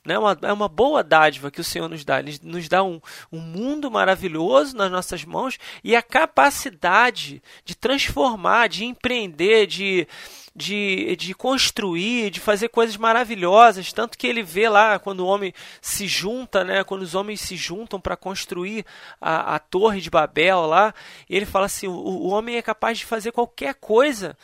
Né? 0.05 0.19
Uma, 0.19 0.37
é 0.43 0.53
uma 0.53 0.69
boa 0.69 1.03
dádiva 1.05 1.51
que 1.51 1.61
o 1.61 1.65
Senhor 1.65 1.89
nos 1.89 2.05
dá. 2.05 2.19
Ele 2.19 2.37
nos 2.43 2.69
dá 2.69 2.83
um, 2.83 3.01
um 3.31 3.39
mundo 3.39 3.91
maravilhoso 3.91 4.77
nas 4.77 4.91
nossas 4.91 5.25
mãos 5.25 5.59
e 5.85 5.95
a 5.95 6.03
capacidade 6.03 7.43
de 7.65 7.77
transformar, 7.77 8.69
de 8.69 8.85
empreender, 8.85 9.67
de, 9.67 10.09
de, 10.57 11.15
de 11.15 11.35
construir, 11.35 12.31
de 12.31 12.41
fazer 12.41 12.69
coisas 12.69 12.97
maravilhosas. 12.97 13.93
Tanto 13.93 14.19
que 14.19 14.27
ele 14.27 14.43
vê 14.43 14.69
lá 14.69 14.99
quando 14.99 15.21
o 15.21 15.27
homem 15.27 15.53
se 15.81 16.09
junta, 16.09 16.65
né? 16.65 16.83
quando 16.83 17.03
os 17.03 17.15
homens 17.15 17.41
se 17.41 17.57
juntam 17.57 18.01
para 18.01 18.17
construir 18.17 18.85
a, 19.21 19.55
a 19.55 19.59
Torre 19.61 20.01
de 20.01 20.11
Babel 20.11 20.67
lá, 20.67 20.93
ele 21.31 21.47
fala 21.47 21.67
assim: 21.67 21.87
o, 21.87 21.93
o 21.93 22.29
homem 22.29 22.57
é 22.57 22.63
capaz 22.63 22.99
de 22.99 23.05
fazer 23.05 23.31
qualquer 23.31 23.75
coisa 23.75 24.37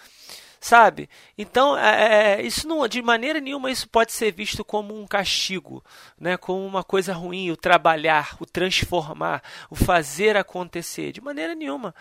sabe? 0.61 1.09
Então, 1.37 1.77
é, 1.77 2.41
é, 2.41 2.43
isso 2.43 2.67
não, 2.67 2.87
de 2.89 3.01
maneira 3.03 3.41
nenhuma 3.41 3.71
isso 3.71 3.89
pode 3.89 4.13
ser 4.13 4.33
visto 4.33 4.65
como 4.65 4.99
um 4.99 5.07
castigo, 5.07 5.85
né? 6.19 6.37
Como 6.37 6.67
uma 6.67 6.83
coisa 6.83 7.13
ruim, 7.13 7.51
o 7.51 7.57
trabalhar, 7.57 8.37
o 8.41 8.47
transformar, 8.47 9.43
o 9.71 9.77
fazer 9.77 10.37
acontecer, 10.37 11.13
de 11.13 11.21
maneira 11.21 11.55
nenhuma. 11.55 11.95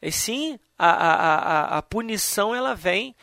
E 0.00 0.10
sim, 0.10 0.58
a, 0.78 0.90
a, 0.90 1.36
a, 1.36 1.78
a 1.78 1.82
punição 1.82 2.54
ela 2.54 2.74
vem, 2.74 3.14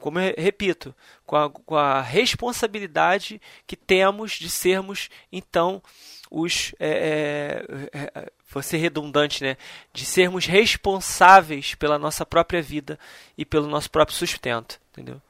como 0.00 0.18
eu 0.18 0.34
repito, 0.36 0.94
com 1.26 1.36
a, 1.36 1.50
com 1.50 1.76
a 1.76 2.00
responsabilidade 2.00 3.40
que 3.66 3.76
temos 3.76 4.32
de 4.32 4.50
sermos 4.50 5.08
então 5.30 5.82
os 6.30 6.72
é, 6.78 7.64
é, 7.92 8.32
ser 8.58 8.78
redundante, 8.78 9.44
né, 9.44 9.56
de 9.92 10.04
sermos 10.04 10.46
responsáveis 10.46 11.74
pela 11.76 11.98
nossa 11.98 12.26
própria 12.26 12.60
vida 12.60 12.98
e 13.38 13.44
pelo 13.44 13.68
nosso 13.68 13.90
próprio 13.90 14.16
sustento, 14.16 14.80
entendeu? 14.92 15.20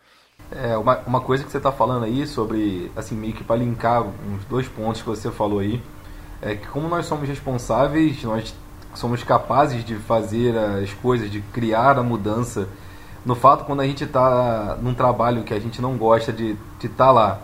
É, 0.50 0.76
uma, 0.76 0.98
uma 1.06 1.20
coisa 1.20 1.44
que 1.44 1.50
você 1.50 1.58
está 1.58 1.70
falando 1.70 2.04
aí 2.04 2.26
sobre, 2.26 2.90
assim, 2.96 3.14
meio 3.14 3.34
que 3.34 3.44
para 3.44 3.56
linkar 3.56 4.02
uns 4.02 4.44
dois 4.48 4.66
pontos 4.66 5.02
que 5.02 5.08
você 5.08 5.30
falou 5.30 5.60
aí, 5.60 5.80
é 6.42 6.54
que 6.54 6.66
como 6.68 6.88
nós 6.88 7.06
somos 7.06 7.28
responsáveis, 7.28 8.22
nós 8.22 8.54
somos 8.94 9.22
capazes 9.22 9.84
de 9.84 9.94
fazer 9.96 10.56
as 10.56 10.92
coisas, 10.94 11.30
de 11.30 11.40
criar 11.40 11.98
a 11.98 12.02
mudança. 12.02 12.68
No 13.24 13.34
fato, 13.34 13.64
quando 13.64 13.80
a 13.80 13.86
gente 13.86 14.04
está 14.04 14.78
num 14.80 14.94
trabalho 14.94 15.44
que 15.44 15.54
a 15.54 15.60
gente 15.60 15.80
não 15.80 15.96
gosta 15.96 16.32
de 16.32 16.56
estar 16.82 16.96
tá 16.96 17.10
lá, 17.12 17.40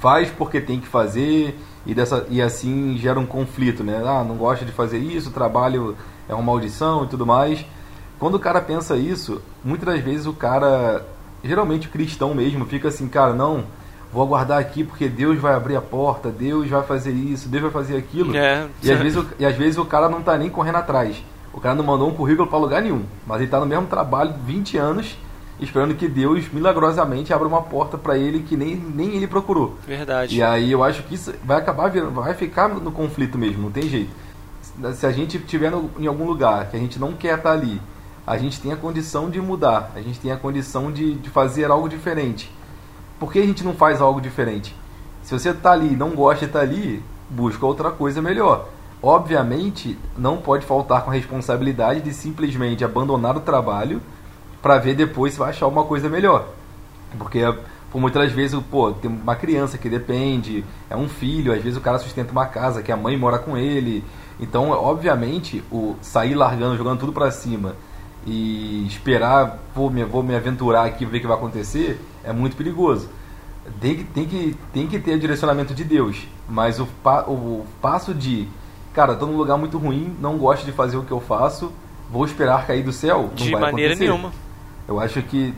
faz 0.00 0.30
porque 0.30 0.60
tem 0.60 0.80
que 0.80 0.86
fazer 0.86 1.56
e, 1.86 1.94
dessa, 1.94 2.26
e 2.28 2.42
assim 2.42 2.96
gera 2.98 3.18
um 3.18 3.24
conflito, 3.24 3.84
né? 3.84 4.02
Ah, 4.04 4.24
não 4.24 4.36
gosta 4.36 4.64
de 4.64 4.72
fazer 4.72 4.98
isso, 4.98 5.30
o 5.30 5.32
trabalho 5.32 5.96
é 6.28 6.34
uma 6.34 6.42
maldição 6.42 7.04
e 7.04 7.06
tudo 7.06 7.24
mais. 7.24 7.64
Quando 8.18 8.34
o 8.34 8.40
cara 8.40 8.60
pensa 8.60 8.96
isso, 8.96 9.40
muitas 9.64 9.94
das 9.94 10.02
vezes 10.02 10.26
o 10.26 10.32
cara, 10.32 11.04
geralmente 11.44 11.86
o 11.86 11.90
cristão 11.90 12.34
mesmo, 12.34 12.66
fica 12.66 12.88
assim, 12.88 13.08
cara, 13.08 13.32
não, 13.32 13.64
vou 14.12 14.22
aguardar 14.22 14.58
aqui 14.58 14.82
porque 14.82 15.08
Deus 15.08 15.38
vai 15.38 15.54
abrir 15.54 15.76
a 15.76 15.80
porta, 15.80 16.30
Deus 16.30 16.68
vai 16.68 16.82
fazer 16.82 17.12
isso, 17.12 17.48
Deus 17.48 17.62
vai 17.62 17.72
fazer 17.72 17.96
aquilo. 17.96 18.36
É. 18.36 18.66
E, 18.82 18.90
às 18.90 18.98
vezes, 18.98 19.24
e 19.38 19.46
às 19.46 19.54
vezes 19.54 19.78
o 19.78 19.84
cara 19.84 20.08
não 20.08 20.22
tá 20.22 20.36
nem 20.36 20.50
correndo 20.50 20.76
atrás. 20.76 21.22
O 21.52 21.60
cara 21.60 21.74
não 21.74 21.84
mandou 21.84 22.08
um 22.08 22.14
currículo 22.14 22.48
para 22.48 22.58
lugar 22.58 22.82
nenhum, 22.82 23.04
mas 23.26 23.40
ele 23.40 23.50
tá 23.50 23.60
no 23.60 23.66
mesmo 23.66 23.86
trabalho 23.86 24.34
20 24.44 24.76
anos 24.76 25.16
esperando 25.60 25.94
que 25.94 26.08
Deus 26.08 26.48
milagrosamente 26.52 27.32
abra 27.32 27.48
uma 27.48 27.62
porta 27.62 27.96
para 27.96 28.16
ele 28.16 28.40
que 28.40 28.56
nem, 28.56 28.76
nem 28.76 29.16
ele 29.16 29.26
procurou. 29.26 29.76
Verdade. 29.86 30.36
E 30.36 30.42
aí 30.42 30.70
eu 30.70 30.84
acho 30.84 31.02
que 31.04 31.14
isso 31.14 31.32
vai 31.44 31.58
acabar 31.58 31.90
vai 31.90 32.34
ficar 32.34 32.68
no 32.68 32.92
conflito 32.92 33.38
mesmo, 33.38 33.62
não 33.62 33.70
tem 33.70 33.88
jeito. 33.88 34.10
Se 34.94 35.06
a 35.06 35.12
gente 35.12 35.38
estiver 35.38 35.72
em 35.98 36.06
algum 36.06 36.26
lugar 36.26 36.68
que 36.68 36.76
a 36.76 36.80
gente 36.80 36.98
não 36.98 37.14
quer 37.14 37.38
estar 37.38 37.52
ali, 37.52 37.80
a 38.26 38.36
gente 38.36 38.60
tem 38.60 38.72
a 38.72 38.76
condição 38.76 39.30
de 39.30 39.40
mudar, 39.40 39.92
a 39.94 40.00
gente 40.00 40.20
tem 40.20 40.32
a 40.32 40.36
condição 40.36 40.92
de, 40.92 41.14
de 41.14 41.30
fazer 41.30 41.70
algo 41.70 41.88
diferente. 41.88 42.50
Por 43.18 43.32
que 43.32 43.38
a 43.38 43.46
gente 43.46 43.64
não 43.64 43.72
faz 43.72 44.00
algo 44.00 44.20
diferente? 44.20 44.74
Se 45.22 45.32
você 45.32 45.50
está 45.50 45.72
ali 45.72 45.94
e 45.94 45.96
não 45.96 46.10
gosta 46.10 46.40
de 46.40 46.46
estar 46.46 46.60
ali, 46.60 47.02
busca 47.30 47.64
outra 47.64 47.90
coisa 47.90 48.20
melhor. 48.20 48.68
Obviamente, 49.02 49.96
não 50.18 50.38
pode 50.38 50.66
faltar 50.66 51.02
com 51.04 51.10
a 51.10 51.14
responsabilidade 51.14 52.00
de 52.00 52.12
simplesmente 52.12 52.84
abandonar 52.84 53.36
o 53.36 53.40
trabalho 53.40 54.02
para 54.66 54.78
ver 54.78 54.96
depois 54.96 55.32
se 55.32 55.38
vai 55.38 55.50
achar 55.50 55.68
uma 55.68 55.84
coisa 55.84 56.08
melhor. 56.08 56.48
Porque 57.16 57.38
por 57.88 58.00
muitas 58.00 58.32
vezes, 58.32 58.60
pô, 58.68 58.90
tem 58.90 59.08
uma 59.08 59.36
criança 59.36 59.78
que 59.78 59.88
depende, 59.88 60.64
é 60.90 60.96
um 60.96 61.08
filho, 61.08 61.52
às 61.52 61.62
vezes 61.62 61.78
o 61.78 61.80
cara 61.80 62.00
sustenta 62.00 62.32
uma 62.32 62.46
casa 62.46 62.82
que 62.82 62.90
a 62.90 62.96
mãe 62.96 63.16
mora 63.16 63.38
com 63.38 63.56
ele. 63.56 64.02
Então, 64.40 64.70
obviamente, 64.70 65.62
o 65.70 65.94
sair 66.02 66.34
largando, 66.34 66.76
jogando 66.76 66.98
tudo 66.98 67.12
para 67.12 67.30
cima 67.30 67.76
e 68.26 68.84
esperar, 68.88 69.56
vou 69.72 69.88
me, 69.88 70.02
vou 70.02 70.20
me 70.20 70.34
aventurar 70.34 70.84
aqui 70.84 71.06
ver 71.06 71.18
o 71.18 71.20
que 71.20 71.26
vai 71.28 71.36
acontecer, 71.36 72.00
é 72.24 72.32
muito 72.32 72.56
perigoso. 72.56 73.08
Tem 73.80 73.94
que, 73.94 74.04
tem 74.04 74.26
que, 74.26 74.56
tem 74.72 74.86
que 74.88 74.98
ter 74.98 75.14
o 75.14 75.20
direcionamento 75.20 75.74
de 75.74 75.84
Deus, 75.84 76.26
mas 76.48 76.80
o, 76.80 76.88
o 77.28 77.64
passo 77.80 78.12
de, 78.12 78.48
cara, 78.92 79.12
estou 79.12 79.28
num 79.28 79.36
lugar 79.36 79.56
muito 79.58 79.78
ruim, 79.78 80.16
não 80.20 80.36
gosto 80.36 80.64
de 80.64 80.72
fazer 80.72 80.96
o 80.96 81.04
que 81.04 81.12
eu 81.12 81.20
faço, 81.20 81.70
vou 82.10 82.24
esperar 82.24 82.66
cair 82.66 82.82
do 82.82 82.92
céu? 82.92 83.28
Não 83.28 83.34
de 83.36 83.52
vai 83.52 83.60
maneira 83.60 83.94
acontecer. 83.94 84.10
nenhuma. 84.10 84.45
Eu 84.88 85.00
acho 85.00 85.22
que 85.22 85.54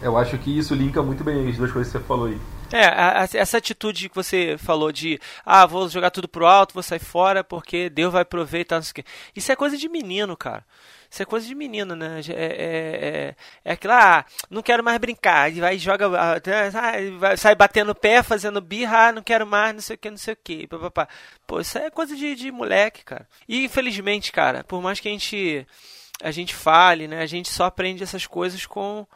eu 0.00 0.16
acho 0.16 0.36
que 0.38 0.56
isso 0.56 0.74
linka 0.74 1.02
muito 1.02 1.24
bem 1.24 1.48
as 1.48 1.56
duas 1.56 1.72
coisas 1.72 1.90
que 1.92 1.98
você 1.98 2.04
falou 2.04 2.26
aí. 2.26 2.38
É, 2.72 3.38
essa 3.38 3.58
atitude 3.58 4.08
que 4.08 4.14
você 4.14 4.56
falou 4.58 4.90
de 4.90 5.20
ah, 5.44 5.64
vou 5.66 5.88
jogar 5.88 6.10
tudo 6.10 6.28
pro 6.28 6.46
alto, 6.46 6.74
vou 6.74 6.82
sair 6.82 6.98
fora 6.98 7.44
porque 7.44 7.88
Deus 7.88 8.12
vai 8.12 8.22
aproveitar, 8.22 8.76
não 8.76 8.82
sei 8.82 8.90
o 8.90 8.94
quê. 8.94 9.04
Isso 9.34 9.52
é 9.52 9.56
coisa 9.56 9.76
de 9.76 9.88
menino, 9.88 10.36
cara. 10.36 10.64
Isso 11.08 11.22
é 11.22 11.24
coisa 11.24 11.46
de 11.46 11.54
menino, 11.54 11.94
né? 11.94 12.20
É, 12.28 12.32
é, 12.32 12.46
é, 13.06 13.36
é 13.64 13.72
aquilo, 13.72 13.92
ah, 13.92 14.24
não 14.50 14.62
quero 14.62 14.82
mais 14.82 14.98
brincar. 14.98 15.50
E 15.50 15.60
vai 15.60 15.78
joga, 15.78 16.08
ah, 16.08 17.36
sai 17.36 17.54
batendo 17.54 17.94
pé, 17.94 18.22
fazendo 18.22 18.60
birra, 18.60 19.08
ah, 19.08 19.12
não 19.12 19.22
quero 19.22 19.46
mais, 19.46 19.72
não 19.72 19.80
sei 19.80 19.94
o 19.94 19.98
que, 19.98 20.10
não 20.10 20.18
sei 20.18 20.34
o 20.34 20.38
que. 20.42 20.68
Pô, 21.46 21.60
isso 21.60 21.78
é 21.78 21.88
coisa 21.90 22.16
de, 22.16 22.34
de 22.34 22.50
moleque, 22.50 23.04
cara. 23.04 23.28
E 23.48 23.64
infelizmente, 23.64 24.32
cara, 24.32 24.64
por 24.64 24.82
mais 24.82 24.98
que 24.98 25.08
a 25.08 25.12
gente 25.12 25.66
a 26.22 26.30
gente 26.30 26.54
fale, 26.54 27.06
né? 27.06 27.20
A 27.20 27.26
gente 27.26 27.50
só 27.50 27.64
aprende 27.64 28.02
essas 28.02 28.26
coisas 28.26 28.66
com 28.66 29.06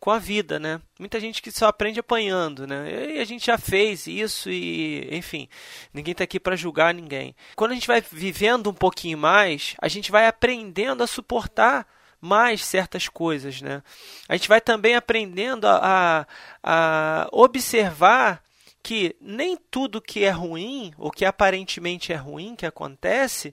com 0.00 0.10
a 0.12 0.18
vida, 0.18 0.58
né? 0.60 0.80
Muita 0.98 1.18
gente 1.18 1.42
que 1.42 1.50
só 1.50 1.66
aprende 1.66 1.98
apanhando, 1.98 2.66
né? 2.66 3.14
E 3.16 3.18
a 3.18 3.24
gente 3.24 3.46
já 3.46 3.58
fez 3.58 4.06
isso 4.06 4.48
e, 4.48 5.08
enfim, 5.10 5.48
ninguém 5.92 6.12
está 6.12 6.24
aqui 6.24 6.38
para 6.38 6.54
julgar 6.56 6.94
ninguém. 6.94 7.34
Quando 7.56 7.72
a 7.72 7.74
gente 7.74 7.88
vai 7.88 8.00
vivendo 8.00 8.70
um 8.70 8.74
pouquinho 8.74 9.18
mais, 9.18 9.74
a 9.80 9.88
gente 9.88 10.10
vai 10.12 10.26
aprendendo 10.26 11.02
a 11.02 11.06
suportar 11.06 11.86
mais 12.20 12.64
certas 12.64 13.08
coisas, 13.08 13.60
né? 13.60 13.82
A 14.28 14.36
gente 14.36 14.48
vai 14.48 14.60
também 14.60 14.94
aprendendo 14.94 15.66
a, 15.66 15.78
a, 15.82 16.26
a 16.62 17.28
observar 17.32 18.42
que 18.82 19.16
nem 19.20 19.56
tudo 19.70 20.00
que 20.00 20.24
é 20.24 20.30
ruim, 20.30 20.92
ou 20.96 21.10
que 21.10 21.24
aparentemente 21.24 22.12
é 22.12 22.16
ruim 22.16 22.54
que 22.56 22.66
acontece, 22.66 23.52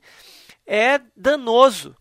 é 0.65 0.99
danoso 1.15 1.95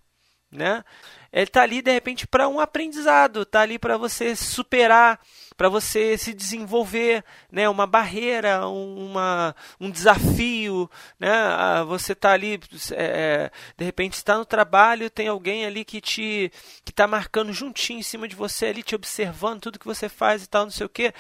né? 0.55 0.85
Ele 1.33 1.45
está 1.45 1.63
ali 1.63 1.83
de 1.83 1.93
repente 1.93 2.27
para 2.27 2.49
um 2.49 2.61
aprendizado, 2.61 3.43
está 3.43 3.61
ali 3.61 3.79
para 3.79 3.97
você 3.97 4.37
superar, 4.37 5.21
para 5.57 5.69
você 5.69 6.19
se 6.19 6.35
desenvolver, 6.35 7.25
né? 7.51 7.69
Uma 7.69 7.87
barreira, 7.87 8.67
uma, 8.67 9.55
um 9.81 9.91
desafio, 9.91 10.91
né? 11.19 11.31
Ah, 11.31 11.85
você 11.85 12.13
está 12.13 12.33
ali, 12.33 12.61
é, 12.93 13.51
de 13.77 13.85
repente 13.85 14.15
está 14.15 14.37
no 14.37 14.45
trabalho, 14.45 15.11
tem 15.11 15.29
alguém 15.29 15.65
ali 15.65 15.85
que 15.85 16.01
te 16.01 16.51
que 16.85 16.91
está 16.91 17.07
marcando 17.07 17.53
juntinho 17.53 18.01
em 18.01 18.03
cima 18.03 18.27
de 18.27 18.35
você 18.35 18.67
ali, 18.67 18.83
te 18.83 18.95
observando 18.95 19.61
tudo 19.61 19.79
que 19.79 19.87
você 19.87 20.09
faz 20.09 20.45
e 20.45 20.49
tal, 20.49 20.65
não 20.65 20.71
sei 20.71 20.87
o 20.87 20.91
que. 20.91 21.13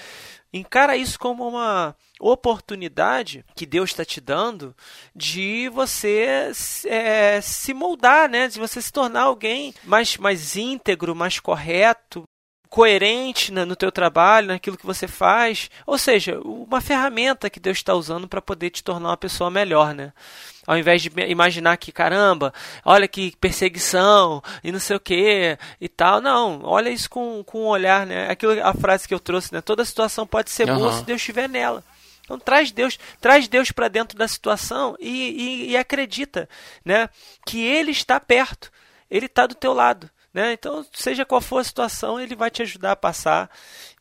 Encara 0.52 0.96
isso 0.96 1.18
como 1.18 1.48
uma 1.48 1.96
oportunidade 2.20 3.44
que 3.56 3.66
Deus 3.66 3.90
está 3.90 4.04
te 4.04 4.20
dando 4.20 4.74
de 5.14 5.68
você 5.70 6.52
é, 6.86 7.40
se 7.40 7.74
moldar, 7.74 8.28
né? 8.28 8.46
De 8.46 8.60
você 8.60 8.80
se 8.80 8.92
tornar 8.92 9.22
alguém 9.22 9.74
mais, 9.82 10.16
mais 10.16 10.56
íntegro, 10.56 11.14
mais 11.14 11.40
correto, 11.40 12.24
coerente 12.74 13.52
no 13.52 13.76
teu 13.76 13.92
trabalho, 13.92 14.48
naquilo 14.48 14.76
que 14.76 14.84
você 14.84 15.06
faz. 15.06 15.70
Ou 15.86 15.96
seja, 15.96 16.40
uma 16.40 16.80
ferramenta 16.80 17.48
que 17.48 17.60
Deus 17.60 17.78
está 17.78 17.94
usando 17.94 18.26
para 18.26 18.42
poder 18.42 18.70
te 18.70 18.82
tornar 18.82 19.10
uma 19.10 19.16
pessoa 19.16 19.48
melhor, 19.48 19.94
né? 19.94 20.12
Ao 20.66 20.76
invés 20.76 21.00
de 21.00 21.08
imaginar 21.28 21.76
que, 21.76 21.92
caramba, 21.92 22.52
olha 22.84 23.06
que 23.06 23.36
perseguição 23.36 24.42
e 24.64 24.72
não 24.72 24.80
sei 24.80 24.96
o 24.96 25.00
que 25.00 25.56
e 25.80 25.88
tal. 25.88 26.20
Não, 26.20 26.62
olha 26.64 26.88
isso 26.88 27.08
com, 27.08 27.44
com 27.44 27.62
um 27.62 27.66
olhar, 27.66 28.04
né? 28.04 28.28
Aquilo, 28.28 28.60
a 28.66 28.74
frase 28.74 29.06
que 29.06 29.14
eu 29.14 29.20
trouxe, 29.20 29.54
né? 29.54 29.60
Toda 29.60 29.84
situação 29.84 30.26
pode 30.26 30.50
ser 30.50 30.68
uhum. 30.68 30.76
boa 30.76 30.92
se 30.94 31.04
Deus 31.04 31.20
estiver 31.20 31.48
nela. 31.48 31.84
Então 32.24 32.40
traz 32.40 32.72
Deus, 32.72 32.98
traz 33.20 33.46
Deus 33.46 33.70
para 33.70 33.86
dentro 33.86 34.18
da 34.18 34.26
situação 34.26 34.96
e, 34.98 35.10
e, 35.10 35.70
e 35.70 35.76
acredita, 35.76 36.48
né? 36.84 37.08
Que 37.46 37.64
Ele 37.64 37.92
está 37.92 38.18
perto, 38.18 38.72
Ele 39.08 39.26
está 39.26 39.46
do 39.46 39.54
teu 39.54 39.72
lado. 39.72 40.10
Né? 40.34 40.52
Então, 40.52 40.84
seja 40.92 41.24
qual 41.24 41.40
for 41.40 41.58
a 41.58 41.64
situação, 41.64 42.20
ele 42.20 42.34
vai 42.34 42.50
te 42.50 42.60
ajudar 42.60 42.90
a 42.90 42.96
passar. 42.96 43.48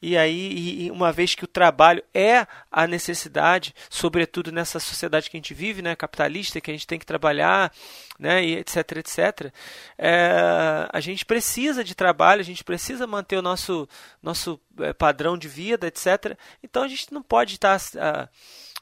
E 0.01 0.17
aí, 0.17 0.85
e 0.87 0.91
uma 0.91 1.11
vez 1.11 1.35
que 1.35 1.43
o 1.43 1.47
trabalho 1.47 2.03
é 2.11 2.47
a 2.71 2.87
necessidade, 2.87 3.75
sobretudo 3.87 4.51
nessa 4.51 4.79
sociedade 4.79 5.29
que 5.29 5.37
a 5.37 5.39
gente 5.39 5.53
vive, 5.53 5.83
né, 5.83 5.95
capitalista, 5.95 6.59
que 6.59 6.71
a 6.71 6.73
gente 6.73 6.87
tem 6.87 6.97
que 6.97 7.05
trabalhar, 7.05 7.71
né, 8.17 8.43
e 8.43 8.55
etc, 8.55 8.77
etc, 8.97 9.53
é, 9.95 10.89
a 10.91 10.99
gente 10.99 11.23
precisa 11.23 11.83
de 11.83 11.93
trabalho, 11.93 12.41
a 12.41 12.45
gente 12.45 12.63
precisa 12.63 13.05
manter 13.05 13.37
o 13.37 13.41
nosso, 13.43 13.87
nosso 14.21 14.59
é, 14.79 14.91
padrão 14.91 15.37
de 15.37 15.47
vida, 15.47 15.85
etc. 15.85 16.35
Então, 16.63 16.81
a 16.81 16.87
gente 16.87 17.13
não 17.13 17.21
pode 17.21 17.53
estar. 17.53 17.79
Ah, 17.99 18.27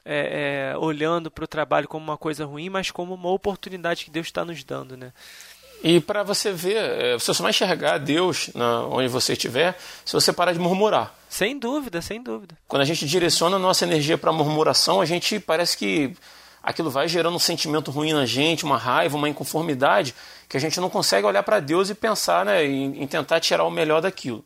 é, 0.03 0.71
é, 0.73 0.77
olhando 0.77 1.29
para 1.29 1.43
o 1.43 1.47
trabalho 1.47 1.87
como 1.87 2.03
uma 2.03 2.17
coisa 2.17 2.43
ruim, 2.43 2.69
mas 2.69 2.89
como 2.89 3.13
uma 3.13 3.29
oportunidade 3.29 4.03
que 4.03 4.09
Deus 4.09 4.27
está 4.27 4.43
nos 4.43 4.63
dando, 4.63 4.97
né? 4.97 5.13
E 5.83 5.99
para 5.99 6.21
você 6.21 6.51
ver, 6.51 6.75
é, 6.75 7.13
você 7.13 7.33
só 7.33 7.41
vai 7.41 7.49
enxergar 7.49 7.97
Deus 7.97 8.49
na, 8.53 8.85
onde 8.85 9.07
você 9.07 9.33
estiver 9.33 9.77
se 10.05 10.13
você 10.13 10.31
parar 10.31 10.53
de 10.53 10.59
murmurar. 10.59 11.13
Sem 11.27 11.57
dúvida, 11.57 12.01
sem 12.01 12.21
dúvida. 12.21 12.55
Quando 12.67 12.83
a 12.83 12.85
gente 12.85 13.07
direciona 13.07 13.55
a 13.55 13.59
nossa 13.59 13.85
energia 13.85 14.17
para 14.17 14.31
murmuração, 14.31 15.01
a 15.01 15.05
gente 15.05 15.39
parece 15.39 15.75
que 15.77 16.13
aquilo 16.61 16.91
vai 16.91 17.07
gerando 17.07 17.35
um 17.35 17.39
sentimento 17.39 17.89
ruim 17.89 18.13
na 18.13 18.25
gente, 18.25 18.63
uma 18.63 18.77
raiva, 18.77 19.17
uma 19.17 19.29
inconformidade, 19.29 20.13
que 20.47 20.55
a 20.55 20.59
gente 20.59 20.79
não 20.79 20.89
consegue 20.89 21.25
olhar 21.25 21.41
para 21.41 21.59
Deus 21.59 21.89
e 21.89 21.95
pensar 21.95 22.45
né, 22.45 22.63
em, 22.65 23.01
em 23.01 23.07
tentar 23.07 23.39
tirar 23.39 23.63
o 23.63 23.71
melhor 23.71 24.01
daquilo. 24.01 24.45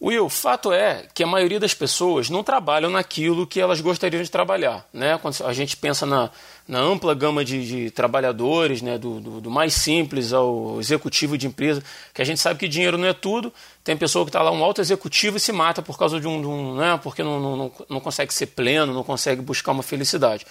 Will, 0.00 0.28
fato 0.28 0.72
é 0.72 1.08
que 1.12 1.24
a 1.24 1.26
maioria 1.26 1.58
das 1.58 1.74
pessoas 1.74 2.30
não 2.30 2.44
trabalham 2.44 2.88
naquilo 2.88 3.44
que 3.44 3.60
elas 3.60 3.80
gostariam 3.80 4.22
de 4.22 4.30
trabalhar. 4.30 4.86
Né? 4.92 5.18
Quando 5.20 5.44
a 5.44 5.52
gente 5.52 5.76
pensa 5.76 6.06
na, 6.06 6.30
na 6.68 6.78
ampla 6.78 7.14
gama 7.14 7.44
de, 7.44 7.66
de 7.66 7.90
trabalhadores, 7.90 8.80
né? 8.80 8.96
Do, 8.96 9.18
do, 9.18 9.40
do, 9.40 9.50
mais 9.50 9.74
simples 9.74 10.32
ao 10.32 10.78
executivo 10.78 11.36
de 11.36 11.48
empresa, 11.48 11.82
que 12.14 12.22
a 12.22 12.24
gente 12.24 12.38
sabe 12.38 12.60
que 12.60 12.68
dinheiro 12.68 12.96
não 12.96 13.08
é 13.08 13.12
tudo. 13.12 13.52
Tem 13.82 13.96
pessoa 13.96 14.24
que 14.24 14.28
está 14.28 14.40
lá, 14.40 14.52
um 14.52 14.62
alto 14.62 14.80
executivo, 14.80 15.36
e 15.36 15.40
se 15.40 15.50
mata 15.50 15.82
por 15.82 15.98
causa 15.98 16.20
de 16.20 16.28
um. 16.28 16.40
De 16.40 16.46
um 16.46 16.76
né? 16.76 17.00
Porque 17.02 17.24
não, 17.24 17.56
não, 17.56 17.72
não 17.88 18.00
consegue 18.00 18.32
ser 18.32 18.46
pleno, 18.46 18.94
não 18.94 19.02
consegue 19.02 19.42
buscar 19.42 19.72
uma 19.72 19.82
felicidade. 19.82 20.46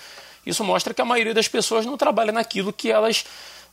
Isso 0.45 0.61
mostra 0.61 0.93
que 0.93 1.01
a 1.01 1.05
maioria 1.05 1.33
das 1.33 1.47
pessoas 1.47 1.85
não 1.85 1.95
trabalha 1.95 2.33
naquilo 2.33 2.73
que 2.73 2.91
elas, 2.91 3.23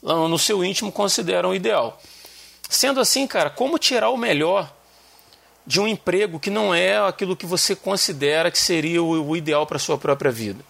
no 0.03 0.39
seu 0.39 0.65
íntimo, 0.65 0.93
consideram 0.93 1.53
ideal. 1.53 2.01
Sendo 2.69 3.01
assim, 3.01 3.27
cara, 3.27 3.51
como 3.51 3.77
tirar 3.77 4.11
o 4.11 4.17
melhor 4.17 4.73
de 5.67 5.81
um 5.81 5.89
emprego 5.89 6.39
que 6.39 6.51
não 6.51 6.75
é 6.75 6.99
aquilo 6.99 7.37
que 7.37 7.47
você 7.47 7.75
considera 7.75 8.51
que 8.51 8.59
seria 8.59 9.03
o, 9.03 9.37
ideal 9.37 9.67
para 9.67 9.77
a 9.77 9.81
sua 9.81 9.97
própria 9.97 10.31
vida? 10.31 10.65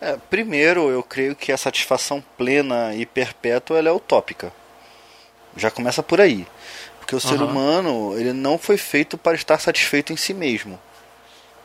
É, 0.00 0.16
primeiro, 0.30 0.88
eu 0.90 1.02
creio 1.02 1.36
que 1.36 1.52
a 1.52 1.56
satisfação 1.56 2.24
plena 2.36 2.94
e 2.94 3.06
perpétua 3.06 3.78
é 3.78 3.92
utópica. 3.92 4.52
Já 5.56 5.70
começa 5.70 6.02
por 6.02 6.20
aí. 6.20 6.46
Porque 6.98 7.14
o 7.14 7.18
uhum. 7.18 7.20
ser 7.20 7.42
humano 7.42 8.18
ele 8.18 8.32
não 8.32 8.56
foi 8.56 8.76
feito 8.76 9.18
para 9.18 9.34
estar 9.34 9.58
satisfeito 9.60 10.12
em 10.12 10.16
si 10.16 10.32
mesmo. 10.32 10.78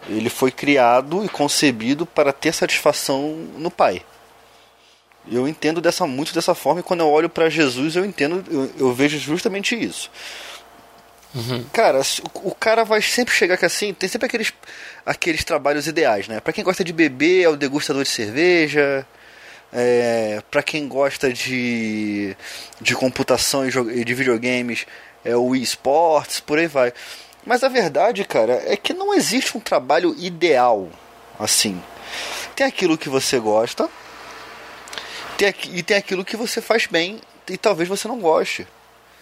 Ele 0.10 0.30
foi 0.30 0.52
criado 0.52 1.24
e 1.24 1.30
concebido 1.30 2.06
para 2.06 2.32
ter 2.32 2.54
satisfação 2.54 3.48
no 3.58 3.72
Pai. 3.72 4.04
Eu 5.30 5.48
entendo 5.48 5.82
dessa 5.82 6.06
muito 6.08 6.34
dessa 6.34 6.56
forma 6.56 6.80
e 6.80 6.84
quando 6.84 7.02
eu 7.02 7.10
olho 7.10 7.30
para 7.30 7.50
Jesus 7.50 7.96
eu 7.96 8.06
entendo, 8.06 8.44
eu, 8.50 8.72
eu 8.78 8.94
vejo 8.94 9.18
justamente 9.18 9.76
isso. 9.76 10.10
Uhum. 11.38 11.64
Cara, 11.72 12.02
o, 12.34 12.56
cara 12.56 12.84
vai 12.84 13.00
sempre 13.00 13.32
chegar 13.32 13.58
que 13.58 13.66
assim, 13.66 13.94
tem 13.94 14.10
sempre 14.10 14.26
aqueles, 14.26 14.52
aqueles 15.06 15.44
trabalhos 15.44 15.86
ideais, 15.86 16.28
né? 16.28 16.40
Pra 16.40 16.52
quem 16.52 16.64
gosta 16.64 16.84
de 16.84 16.92
beber, 16.92 17.44
é 17.44 17.50
o 17.50 17.56
degustador 17.56 18.04
de 18.04 18.10
cerveja. 18.10 19.06
É, 19.72 20.42
para 20.50 20.64
quem 20.64 20.88
gosta 20.88 21.32
de, 21.32 22.36
de 22.82 22.96
computação 22.96 23.68
e 23.68 24.04
de 24.04 24.14
videogames, 24.14 24.88
é 25.24 25.36
o 25.36 25.56
eSports, 25.56 26.40
por 26.40 26.58
aí 26.58 26.68
vai. 26.68 26.92
Mas 27.46 27.64
a 27.64 27.70
verdade, 27.70 28.24
cara, 28.24 28.64
é 28.66 28.76
que 28.76 28.94
não 28.94 29.14
existe 29.14 29.56
um 29.58 29.60
trabalho 29.60 30.16
ideal 30.18 30.90
assim. 31.38 31.82
Tem 32.56 32.66
aquilo 32.66 32.98
que 32.98 33.10
você 33.10 33.38
gosta, 33.38 33.90
tem, 35.38 35.54
e 35.72 35.84
tem 35.84 35.98
aquilo 35.98 36.26
que 36.26 36.38
você 36.38 36.62
faz 36.62 36.88
bem 36.88 37.20
e 37.48 37.58
talvez 37.58 37.88
você 37.88 38.08
não 38.08 38.20
goste. 38.20 38.66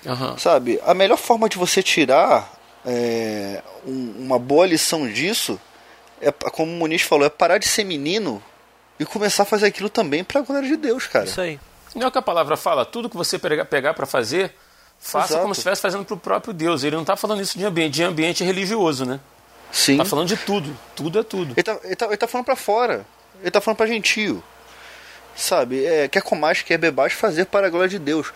Uhum. 0.05 0.37
Sabe? 0.37 0.79
A 0.85 0.93
melhor 0.93 1.17
forma 1.17 1.49
de 1.49 1.57
você 1.57 1.81
tirar 1.81 2.51
é, 2.85 3.61
um, 3.85 4.13
uma 4.19 4.39
boa 4.39 4.65
lição 4.65 5.07
disso 5.07 5.59
é, 6.21 6.31
como 6.31 6.71
o 6.71 6.75
Muniz 6.75 7.01
falou, 7.01 7.25
é 7.25 7.29
parar 7.29 7.57
de 7.57 7.67
ser 7.67 7.83
menino 7.83 8.41
e 8.99 9.05
começar 9.05 9.43
a 9.43 9.45
fazer 9.45 9.67
aquilo 9.67 9.89
também 9.89 10.23
para 10.23 10.39
a 10.39 10.43
glória 10.43 10.67
de 10.67 10.77
Deus, 10.77 11.07
cara. 11.07 11.25
Isso 11.25 11.41
aí. 11.41 11.59
Não 11.93 12.03
é 12.03 12.07
o 12.07 12.11
que 12.11 12.17
a 12.17 12.21
palavra 12.21 12.57
fala, 12.57 12.85
tudo 12.85 13.09
que 13.09 13.15
você 13.15 13.39
pegar 13.39 13.93
para 13.93 14.05
fazer, 14.05 14.53
faça 14.99 15.33
Exato. 15.33 15.41
como 15.41 15.53
se 15.53 15.59
estivesse 15.59 15.81
fazendo 15.81 16.03
para 16.03 16.13
o 16.13 16.17
próprio 16.17 16.53
Deus. 16.53 16.83
Ele 16.83 16.95
não 16.95 17.03
está 17.03 17.15
falando 17.15 17.41
isso 17.41 17.57
de 17.57 17.65
ambiente, 17.65 17.93
de 17.93 18.03
ambiente 18.03 18.43
religioso, 18.43 19.05
né? 19.05 19.19
Sim. 19.71 19.93
Está 19.93 20.05
falando 20.05 20.27
de 20.27 20.37
tudo, 20.37 20.77
tudo 20.95 21.19
é 21.19 21.23
tudo. 21.23 21.51
Ele 21.51 21.59
está 21.59 21.79
ele 21.83 21.95
tá, 21.95 22.05
ele 22.07 22.17
tá 22.17 22.27
falando 22.27 22.45
para 22.45 22.55
fora, 22.55 23.05
ele 23.39 23.47
está 23.47 23.61
falando 23.61 23.77
para 23.77 23.87
gentio. 23.87 24.43
Sabe, 25.35 25.85
é, 25.85 26.07
quer 26.07 26.21
comais, 26.21 26.61
quer 26.61 26.77
bebais, 26.77 27.11
fazer 27.11 27.45
para 27.45 27.67
a 27.67 27.69
glória 27.69 27.89
de 27.89 27.99
Deus. 27.99 28.33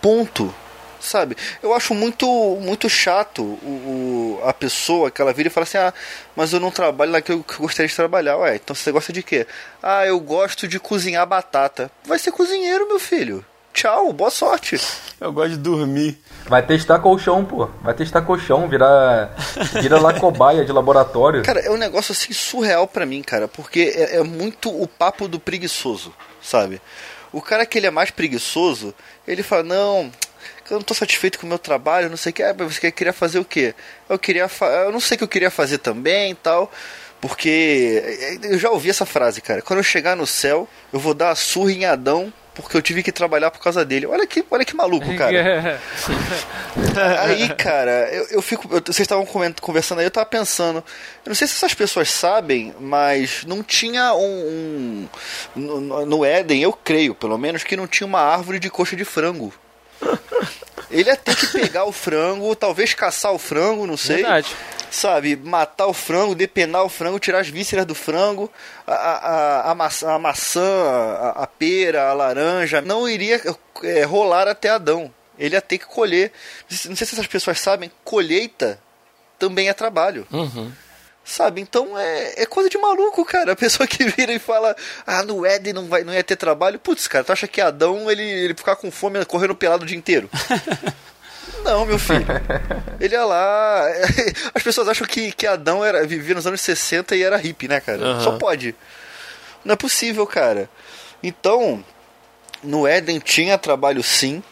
Ponto 0.00 0.54
sabe? 1.00 1.36
Eu 1.62 1.74
acho 1.74 1.94
muito 1.94 2.26
muito 2.60 2.88
chato 2.88 3.42
o, 3.42 4.38
o, 4.42 4.48
a 4.48 4.52
pessoa 4.52 5.10
que 5.10 5.20
ela 5.20 5.32
vira 5.32 5.48
e 5.48 5.50
fala 5.50 5.64
assim: 5.64 5.78
ah, 5.78 5.92
mas 6.36 6.52
eu 6.52 6.60
não 6.60 6.70
trabalho 6.70 7.12
naquilo 7.12 7.42
que 7.42 7.54
eu 7.54 7.60
gostaria 7.60 7.88
de 7.88 7.96
trabalhar. 7.96 8.36
Ué, 8.38 8.56
então 8.56 8.74
você 8.74 8.92
gosta 8.92 9.12
de 9.12 9.22
quê? 9.22 9.46
Ah, 9.82 10.06
eu 10.06 10.20
gosto 10.20 10.68
de 10.68 10.78
cozinhar 10.78 11.26
batata. 11.26 11.90
Vai 12.04 12.18
ser 12.18 12.32
cozinheiro, 12.32 12.86
meu 12.86 13.00
filho. 13.00 13.44
Tchau, 13.72 14.12
boa 14.12 14.30
sorte. 14.30 14.80
Eu 15.20 15.32
gosto 15.32 15.50
de 15.50 15.56
dormir. 15.58 16.18
Vai 16.46 16.64
testar 16.64 16.98
colchão, 16.98 17.44
pô. 17.44 17.68
Vai 17.82 17.94
testar 17.94 18.22
colchão, 18.22 18.68
virar. 18.68 19.34
Vira 19.80 20.00
lá 20.00 20.18
cobaia 20.18 20.64
de 20.64 20.72
laboratório. 20.72 21.42
Cara, 21.42 21.60
é 21.60 21.70
um 21.70 21.76
negócio 21.76 22.12
assim 22.12 22.32
surreal 22.32 22.88
para 22.88 23.06
mim, 23.06 23.22
cara, 23.22 23.46
porque 23.46 23.92
é, 23.94 24.16
é 24.16 24.22
muito 24.22 24.68
o 24.70 24.86
papo 24.88 25.28
do 25.28 25.38
preguiçoso, 25.38 26.12
sabe? 26.42 26.80
O 27.32 27.40
cara 27.40 27.64
que 27.64 27.78
ele 27.78 27.86
é 27.86 27.90
mais 27.90 28.10
preguiçoso, 28.10 28.92
ele 29.26 29.42
fala: 29.42 29.62
não, 29.62 30.10
eu 30.70 30.74
não 30.76 30.80
estou 30.80 30.96
satisfeito 30.96 31.38
com 31.38 31.46
o 31.46 31.48
meu 31.48 31.58
trabalho, 31.58 32.08
não 32.08 32.16
sei 32.16 32.30
o 32.30 32.32
que. 32.32 32.42
É, 32.42 32.52
você 32.52 32.90
queria 32.92 33.12
fazer 33.12 33.38
o 33.38 33.44
quê? 33.44 33.74
Eu 34.08 34.18
queria, 34.18 34.48
eu 34.84 34.92
não 34.92 35.00
sei 35.00 35.16
o 35.16 35.18
que 35.18 35.24
eu 35.24 35.28
queria 35.28 35.50
fazer 35.50 35.78
também, 35.78 36.32
e 36.32 36.34
tal. 36.34 36.70
Porque 37.20 38.38
eu 38.42 38.58
já 38.58 38.70
ouvi 38.70 38.88
essa 38.88 39.04
frase, 39.04 39.42
cara. 39.42 39.60
Quando 39.60 39.80
eu 39.80 39.82
chegar 39.82 40.16
no 40.16 40.26
céu, 40.26 40.66
eu 40.92 40.98
vou 40.98 41.12
dar 41.12 41.30
a 41.30 41.34
surra 41.34 41.72
em 41.72 41.84
Adão 41.84 42.32
porque 42.54 42.76
eu 42.76 42.82
tive 42.82 43.02
que 43.02 43.12
trabalhar 43.12 43.50
por 43.50 43.60
causa 43.60 43.84
dele. 43.84 44.06
Olha 44.06 44.26
que, 44.26 44.44
olha 44.50 44.64
que 44.64 44.74
maluco, 44.74 45.06
cara. 45.16 45.80
aí, 47.22 47.48
cara, 47.54 48.08
eu, 48.12 48.26
eu 48.30 48.42
fico. 48.42 48.68
Eu, 48.70 48.82
vocês 48.84 49.00
estavam 49.00 49.26
conversando 49.60 50.00
aí, 50.00 50.06
eu 50.06 50.10
tava 50.10 50.26
pensando. 50.26 50.78
Eu 50.78 51.28
não 51.28 51.34
sei 51.34 51.46
se 51.46 51.54
essas 51.54 51.74
pessoas 51.74 52.10
sabem, 52.10 52.74
mas 52.78 53.44
não 53.46 53.62
tinha 53.62 54.14
um. 54.14 55.08
um 55.56 55.60
no, 55.60 56.06
no 56.06 56.24
Éden, 56.24 56.62
eu 56.62 56.72
creio, 56.72 57.14
pelo 57.14 57.38
menos, 57.38 57.62
que 57.64 57.76
não 57.76 57.86
tinha 57.86 58.06
uma 58.06 58.20
árvore 58.20 58.58
de 58.58 58.70
coxa 58.70 58.96
de 58.96 59.04
frango. 59.04 59.52
Ele 60.90 61.08
ia 61.08 61.16
ter 61.16 61.36
que 61.36 61.46
pegar 61.46 61.84
o 61.84 61.92
frango, 61.92 62.54
talvez 62.56 62.94
caçar 62.94 63.32
o 63.32 63.38
frango, 63.38 63.86
não 63.86 63.96
sei. 63.96 64.16
Verdade. 64.16 64.54
Sabe, 64.90 65.36
matar 65.36 65.86
o 65.86 65.94
frango, 65.94 66.34
depenar 66.34 66.84
o 66.84 66.88
frango, 66.88 67.20
tirar 67.20 67.38
as 67.38 67.48
vísceras 67.48 67.86
do 67.86 67.94
frango, 67.94 68.50
a, 68.84 68.92
a, 68.92 69.70
a, 69.70 69.74
maçã, 69.74 70.10
a, 70.10 70.18
maçã 70.18 70.60
a, 70.60 71.44
a, 71.44 71.46
pera, 71.46 72.10
a 72.10 72.12
laranja, 72.12 72.80
não 72.80 73.08
iria 73.08 73.40
é, 73.84 74.02
rolar 74.02 74.48
até 74.48 74.68
Adão. 74.68 75.14
Ele 75.38 75.54
ia 75.54 75.62
ter 75.62 75.78
que 75.78 75.86
colher. 75.86 76.32
Não 76.86 76.96
sei 76.96 77.06
se 77.06 77.14
essas 77.14 77.26
pessoas 77.28 77.60
sabem, 77.60 77.90
colheita 78.02 78.80
também 79.38 79.68
é 79.68 79.72
trabalho. 79.72 80.26
Uhum. 80.30 80.72
Sabe? 81.24 81.60
Então 81.60 81.96
é, 81.96 82.42
é 82.42 82.46
coisa 82.46 82.68
de 82.68 82.78
maluco, 82.78 83.24
cara. 83.24 83.52
A 83.52 83.56
pessoa 83.56 83.86
que 83.86 84.04
vira 84.04 84.32
e 84.32 84.38
fala, 84.38 84.74
ah, 85.06 85.22
no 85.22 85.46
Éden 85.46 85.72
não, 85.72 85.86
vai, 85.86 86.02
não 86.02 86.12
ia 86.12 86.24
ter 86.24 86.36
trabalho. 86.36 86.78
Putz, 86.78 87.06
cara, 87.06 87.24
tu 87.24 87.32
acha 87.32 87.46
que 87.46 87.60
Adão 87.60 88.10
ele, 88.10 88.22
ele 88.22 88.54
ficar 88.54 88.76
com 88.76 88.90
fome 88.90 89.24
correndo 89.24 89.54
pelado 89.54 89.84
o 89.84 89.86
dia 89.86 89.96
inteiro? 89.96 90.28
Não, 91.64 91.84
meu 91.84 91.98
filho. 91.98 92.26
Ele 92.98 93.14
ia 93.14 93.24
lá. 93.24 93.84
As 94.54 94.62
pessoas 94.62 94.88
acham 94.88 95.06
que, 95.06 95.32
que 95.32 95.46
Adão 95.46 95.84
era, 95.84 96.06
vivia 96.06 96.34
nos 96.34 96.46
anos 96.46 96.60
60 96.60 97.14
e 97.14 97.22
era 97.22 97.36
hippie, 97.36 97.68
né, 97.68 97.80
cara? 97.80 98.00
Uhum. 98.00 98.20
Só 98.20 98.38
pode. 98.38 98.74
Não 99.64 99.74
é 99.74 99.76
possível, 99.76 100.26
cara. 100.26 100.70
Então, 101.22 101.84
no 102.62 102.86
Éden 102.86 103.18
tinha 103.18 103.58
trabalho 103.58 104.02
sim, 104.02 104.42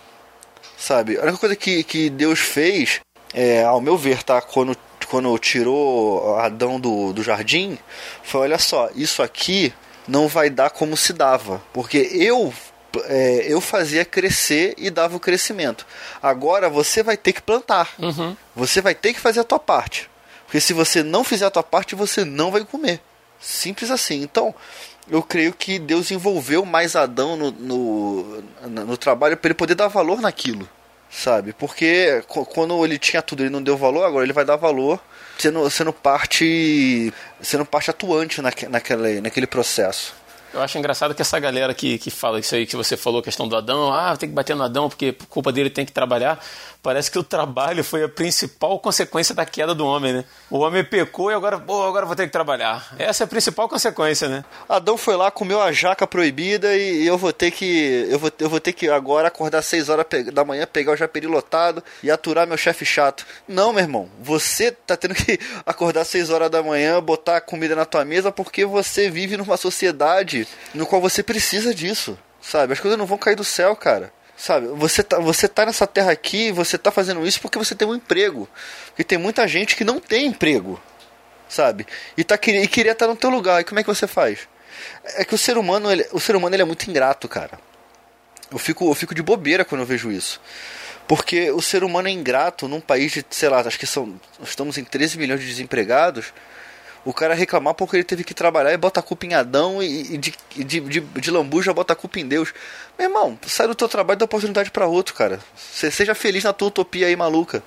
sabe? 0.76 1.16
A 1.18 1.22
única 1.22 1.38
coisa 1.38 1.56
que, 1.56 1.82
que 1.82 2.10
Deus 2.10 2.40
fez, 2.40 3.00
é, 3.32 3.64
ao 3.64 3.80
meu 3.80 3.96
ver, 3.96 4.22
tá? 4.22 4.40
Quando, 4.40 4.76
quando 5.08 5.36
tirou 5.38 6.36
Adão 6.38 6.78
do, 6.78 7.12
do 7.12 7.22
jardim, 7.22 7.78
foi: 8.22 8.42
olha 8.42 8.58
só, 8.58 8.90
isso 8.94 9.22
aqui 9.22 9.72
não 10.06 10.28
vai 10.28 10.48
dar 10.50 10.70
como 10.70 10.96
se 10.96 11.12
dava. 11.12 11.62
Porque 11.72 11.98
eu 12.12 12.52
é, 13.04 13.46
eu 13.46 13.60
fazia 13.60 14.04
crescer 14.04 14.74
e 14.78 14.90
dava 14.90 15.16
o 15.16 15.20
crescimento. 15.20 15.86
Agora 16.22 16.68
você 16.68 17.02
vai 17.02 17.16
ter 17.16 17.32
que 17.32 17.42
plantar. 17.42 17.92
Uhum. 17.98 18.36
Você 18.56 18.80
vai 18.80 18.94
ter 18.94 19.12
que 19.12 19.20
fazer 19.20 19.40
a 19.40 19.44
tua 19.44 19.58
parte. 19.58 20.08
Porque 20.46 20.60
se 20.60 20.72
você 20.72 21.02
não 21.02 21.22
fizer 21.22 21.46
a 21.46 21.50
tua 21.50 21.62
parte, 21.62 21.94
você 21.94 22.24
não 22.24 22.50
vai 22.50 22.64
comer. 22.64 23.00
Simples 23.38 23.90
assim. 23.90 24.22
Então, 24.22 24.54
eu 25.10 25.22
creio 25.22 25.52
que 25.52 25.78
Deus 25.78 26.10
envolveu 26.10 26.64
mais 26.64 26.96
Adão 26.96 27.36
no, 27.36 27.50
no, 27.50 28.42
no 28.66 28.96
trabalho 28.96 29.36
para 29.36 29.48
ele 29.48 29.54
poder 29.54 29.74
dar 29.74 29.88
valor 29.88 30.20
naquilo. 30.20 30.68
Sabe? 31.10 31.52
Porque 31.52 32.22
quando 32.26 32.84
ele 32.84 32.98
tinha 32.98 33.22
tudo, 33.22 33.42
ele 33.42 33.50
não 33.50 33.62
deu 33.62 33.76
valor, 33.76 34.04
agora 34.04 34.24
ele 34.24 34.32
vai 34.32 34.44
dar 34.44 34.56
valor 34.56 35.00
sendo, 35.38 35.68
sendo 35.70 35.92
parte 35.92 37.12
sendo 37.40 37.64
parte 37.64 37.90
atuante 37.90 38.42
naque, 38.42 38.66
naquele, 38.68 39.20
naquele 39.20 39.46
processo. 39.46 40.14
Eu 40.52 40.62
acho 40.62 40.78
engraçado 40.78 41.14
que 41.14 41.20
essa 41.20 41.38
galera 41.38 41.74
que, 41.74 41.98
que 41.98 42.10
fala 42.10 42.40
isso 42.40 42.54
aí 42.54 42.66
que 42.66 42.74
você 42.74 42.96
falou, 42.96 43.22
questão 43.22 43.46
do 43.46 43.54
Adão, 43.54 43.92
ah, 43.92 44.16
tem 44.16 44.28
que 44.28 44.34
bater 44.34 44.56
no 44.56 44.62
Adão 44.62 44.88
porque 44.88 45.12
por 45.12 45.26
culpa 45.26 45.52
dele 45.52 45.68
tem 45.68 45.84
que 45.84 45.92
trabalhar. 45.92 46.42
Parece 46.88 47.10
que 47.10 47.18
o 47.18 47.22
trabalho 47.22 47.84
foi 47.84 48.02
a 48.02 48.08
principal 48.08 48.80
consequência 48.80 49.34
da 49.34 49.44
queda 49.44 49.74
do 49.74 49.86
homem, 49.86 50.10
né? 50.10 50.24
O 50.48 50.60
homem 50.60 50.82
pecou 50.82 51.30
e 51.30 51.34
agora, 51.34 51.58
pô, 51.58 51.84
agora 51.84 52.06
vou 52.06 52.16
ter 52.16 52.24
que 52.24 52.32
trabalhar. 52.32 52.94
Essa 52.98 53.24
é 53.24 53.26
a 53.26 53.28
principal 53.28 53.68
consequência, 53.68 54.26
né? 54.26 54.42
Adão 54.66 54.96
foi 54.96 55.14
lá, 55.14 55.30
comeu 55.30 55.60
a 55.60 55.70
jaca 55.70 56.06
proibida 56.06 56.74
e 56.74 57.06
eu 57.06 57.18
vou 57.18 57.30
ter 57.30 57.50
que 57.50 58.08
eu 58.08 58.18
vou, 58.18 58.32
eu 58.38 58.48
vou 58.48 58.58
ter 58.58 58.72
que 58.72 58.88
agora 58.88 59.28
acordar 59.28 59.58
às 59.58 59.66
6 59.66 59.90
horas 59.90 60.06
da 60.32 60.46
manhã, 60.46 60.66
pegar 60.66 60.92
o 60.92 60.96
japeri 60.96 61.26
lotado 61.26 61.84
e 62.02 62.10
aturar 62.10 62.46
meu 62.46 62.56
chefe 62.56 62.86
chato. 62.86 63.26
Não, 63.46 63.70
meu 63.70 63.82
irmão, 63.82 64.08
você 64.22 64.72
tá 64.72 64.96
tendo 64.96 65.14
que 65.14 65.38
acordar 65.66 66.00
às 66.00 66.08
6 66.08 66.30
horas 66.30 66.50
da 66.50 66.62
manhã, 66.62 67.02
botar 67.02 67.42
comida 67.42 67.76
na 67.76 67.84
tua 67.84 68.02
mesa 68.02 68.32
porque 68.32 68.64
você 68.64 69.10
vive 69.10 69.36
numa 69.36 69.58
sociedade 69.58 70.48
no 70.72 70.86
qual 70.86 71.02
você 71.02 71.22
precisa 71.22 71.74
disso. 71.74 72.18
Sabe? 72.40 72.72
As 72.72 72.80
coisas 72.80 72.98
não 72.98 73.04
vão 73.04 73.18
cair 73.18 73.36
do 73.36 73.44
céu, 73.44 73.76
cara. 73.76 74.10
Sabe, 74.38 74.68
você 74.68 75.02
tá, 75.02 75.18
você 75.18 75.48
tá 75.48 75.66
nessa 75.66 75.84
terra 75.84 76.12
aqui, 76.12 76.52
você 76.52 76.78
tá 76.78 76.92
fazendo 76.92 77.26
isso 77.26 77.40
porque 77.40 77.58
você 77.58 77.74
tem 77.74 77.88
um 77.88 77.96
emprego. 77.96 78.48
Porque 78.86 79.02
tem 79.02 79.18
muita 79.18 79.48
gente 79.48 79.74
que 79.74 79.82
não 79.82 79.98
tem 79.98 80.26
emprego. 80.26 80.80
Sabe? 81.48 81.84
E, 82.16 82.22
tá, 82.22 82.36
e 82.36 82.68
queria 82.68 82.92
estar 82.92 83.08
no 83.08 83.16
teu 83.16 83.30
lugar. 83.30 83.60
E 83.60 83.64
como 83.64 83.80
é 83.80 83.82
que 83.82 83.88
você 83.88 84.06
faz? 84.06 84.48
É 85.16 85.24
que 85.24 85.34
o 85.34 85.38
ser 85.38 85.58
humano, 85.58 85.90
ele, 85.90 86.06
o 86.12 86.20
ser 86.20 86.36
humano 86.36 86.54
ele 86.54 86.62
é 86.62 86.64
muito 86.64 86.88
ingrato, 86.88 87.28
cara. 87.28 87.58
Eu 88.48 88.58
fico, 88.58 88.88
eu 88.88 88.94
fico 88.94 89.12
de 89.12 89.22
bobeira 89.22 89.64
quando 89.64 89.80
eu 89.80 89.86
vejo 89.86 90.12
isso. 90.12 90.40
Porque 91.08 91.50
o 91.50 91.60
ser 91.60 91.82
humano 91.82 92.06
é 92.06 92.12
ingrato 92.12 92.68
num 92.68 92.80
país 92.80 93.10
de, 93.10 93.24
sei 93.30 93.48
lá, 93.48 93.58
acho 93.58 93.78
que 93.78 93.86
são. 93.86 94.20
Estamos 94.40 94.78
em 94.78 94.84
13 94.84 95.18
milhões 95.18 95.40
de 95.40 95.48
desempregados 95.48 96.32
o 97.08 97.12
cara 97.14 97.32
reclamar 97.32 97.72
porque 97.72 97.96
ele 97.96 98.04
teve 98.04 98.22
que 98.22 98.34
trabalhar 98.34 98.70
e 98.70 98.76
bota 98.76 99.00
a 99.00 99.02
culpa 99.02 99.24
em 99.24 99.32
Adão 99.32 99.82
e, 99.82 100.12
e 100.12 100.18
de, 100.18 100.34
de, 100.56 100.80
de, 100.80 101.00
de 101.00 101.30
lambuja 101.30 101.72
bota 101.72 101.94
a 101.94 101.96
culpa 101.96 102.20
em 102.20 102.28
Deus. 102.28 102.52
Meu 102.98 103.08
irmão, 103.08 103.38
sai 103.46 103.66
do 103.66 103.74
teu 103.74 103.88
trabalho 103.88 104.18
e 104.18 104.20
dá 104.20 104.26
oportunidade 104.26 104.70
para 104.70 104.86
outro, 104.86 105.14
cara. 105.14 105.40
seja 105.56 106.14
feliz 106.14 106.44
na 106.44 106.52
tua 106.52 106.68
utopia 106.68 107.06
aí 107.06 107.16
maluca. 107.16 107.62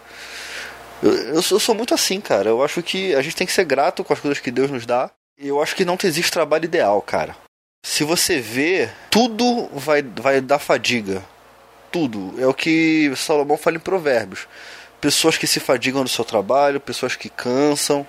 Eu, 1.02 1.12
eu, 1.12 1.42
sou, 1.42 1.56
eu 1.56 1.60
sou 1.60 1.74
muito 1.74 1.92
assim, 1.92 2.22
cara. 2.22 2.50
Eu 2.50 2.64
acho 2.64 2.84
que 2.84 3.16
a 3.16 3.22
gente 3.24 3.36
tem 3.36 3.48
que 3.48 3.54
ser 3.54 3.64
grato 3.64 4.04
com 4.04 4.14
as 4.14 4.20
coisas 4.20 4.40
que 4.40 4.52
Deus 4.52 4.70
nos 4.70 4.86
dá. 4.86 5.10
Eu 5.36 5.60
acho 5.60 5.76
que 5.76 5.84
não 5.84 5.98
existe 6.04 6.32
trabalho 6.32 6.66
ideal, 6.66 7.02
cara. 7.02 7.36
Se 7.84 8.04
você 8.04 8.40
vê, 8.40 8.92
tudo 9.10 9.68
vai, 9.74 10.04
vai 10.04 10.40
dar 10.40 10.60
fadiga. 10.60 11.26
Tudo. 11.92 12.36
É 12.40 12.46
o 12.46 12.54
que 12.54 13.12
Salomão 13.16 13.58
fala 13.58 13.78
em 13.78 13.80
Provérbios. 13.80 14.48
Pessoas 15.02 15.36
que 15.36 15.48
se 15.48 15.60
fadigam 15.60 16.04
no 16.04 16.08
seu 16.08 16.24
trabalho, 16.24 16.80
pessoas 16.80 17.16
que 17.16 17.28
cansam 17.28 18.06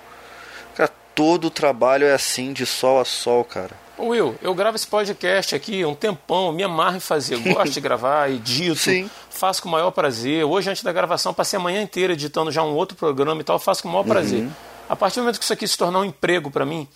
todo 1.15 1.45
o 1.45 1.49
trabalho 1.49 2.05
é 2.05 2.13
assim, 2.13 2.53
de 2.53 2.65
sol 2.65 2.99
a 2.99 3.05
sol, 3.05 3.43
cara. 3.43 3.83
Will, 3.97 4.35
eu 4.41 4.53
gravo 4.55 4.75
esse 4.75 4.87
podcast 4.87 5.55
aqui 5.55 5.85
um 5.85 5.93
tempão, 5.93 6.51
me 6.51 6.63
amarro 6.63 6.97
em 6.97 6.99
fazer, 6.99 7.37
gosto 7.53 7.73
de 7.73 7.79
gravar, 7.79 8.29
edito, 8.31 8.75
Sim. 8.75 9.09
faço 9.29 9.61
com 9.61 9.69
o 9.69 9.71
maior 9.71 9.91
prazer. 9.91 10.43
Hoje, 10.43 10.69
antes 10.69 10.83
da 10.83 10.91
gravação, 10.91 11.33
passei 11.33 11.57
a 11.57 11.61
manhã 11.61 11.81
inteira 11.81 12.13
editando 12.13 12.51
já 12.51 12.63
um 12.63 12.73
outro 12.73 12.97
programa 12.97 13.39
e 13.41 13.43
tal, 13.43 13.59
faço 13.59 13.83
com 13.83 13.89
o 13.89 13.91
maior 13.91 14.03
uhum. 14.03 14.09
prazer. 14.09 14.47
A 14.89 14.95
partir 14.95 15.15
do 15.15 15.23
momento 15.23 15.37
que 15.37 15.43
isso 15.43 15.53
aqui 15.53 15.67
se 15.67 15.77
tornar 15.77 15.99
um 15.99 16.05
emprego 16.05 16.49
para 16.49 16.65
mim, 16.65 16.87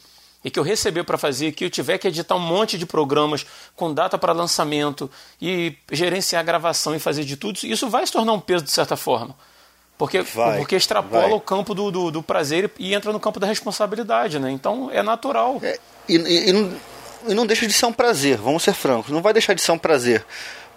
e 0.44 0.52
que 0.52 0.60
eu 0.60 0.64
receber 0.64 1.04
para 1.04 1.18
fazer, 1.18 1.52
que 1.52 1.66
eu 1.66 1.70
tiver 1.70 1.98
que 1.98 2.08
editar 2.08 2.36
um 2.36 2.40
monte 2.40 2.78
de 2.78 2.86
programas 2.86 3.46
com 3.76 3.94
data 3.94 4.18
para 4.18 4.32
lançamento 4.34 5.10
e 5.42 5.76
gerenciar 5.92 6.42
a 6.42 6.44
gravação 6.44 6.96
e 6.96 7.00
fazer 7.00 7.24
de 7.24 7.36
tudo, 7.36 7.60
isso 7.64 7.90
vai 7.90 8.06
se 8.06 8.14
tornar 8.14 8.34
um 8.34 8.40
peso 8.40 8.64
de 8.64 8.72
certa 8.72 8.96
forma. 8.96 9.36
Porque, 9.98 10.22
vai, 10.22 10.58
porque 10.60 10.76
extrapola 10.76 11.24
vai. 11.24 11.34
o 11.34 11.42
campo 11.42 11.74
do, 11.74 11.90
do, 11.90 12.12
do, 12.12 12.24
prazer 12.24 12.72
e 12.78 12.94
entra 12.94 13.12
no 13.12 13.20
campo 13.20 13.40
da 13.40 13.48
responsabilidade, 13.48 14.38
né? 14.38 14.52
Então 14.52 14.92
é 14.92 15.02
natural. 15.02 15.60
É, 15.64 15.80
e, 16.08 16.16
e, 16.16 16.50
e, 16.50 16.54
não, 16.54 16.74
e 17.28 17.34
não 17.34 17.48
deixa 17.48 17.66
de 17.66 17.74
ser 17.74 17.88
um 17.88 17.94
prazer, 17.94 18.38
vamos 18.38 18.62
ser 18.62 18.74
francos. 18.74 19.12
Não 19.12 19.24
vai 19.24 19.34
deixar 19.34 19.56
de 19.56 19.62
ser 19.62 19.72
um 19.72 19.78
prazer. 19.78 20.24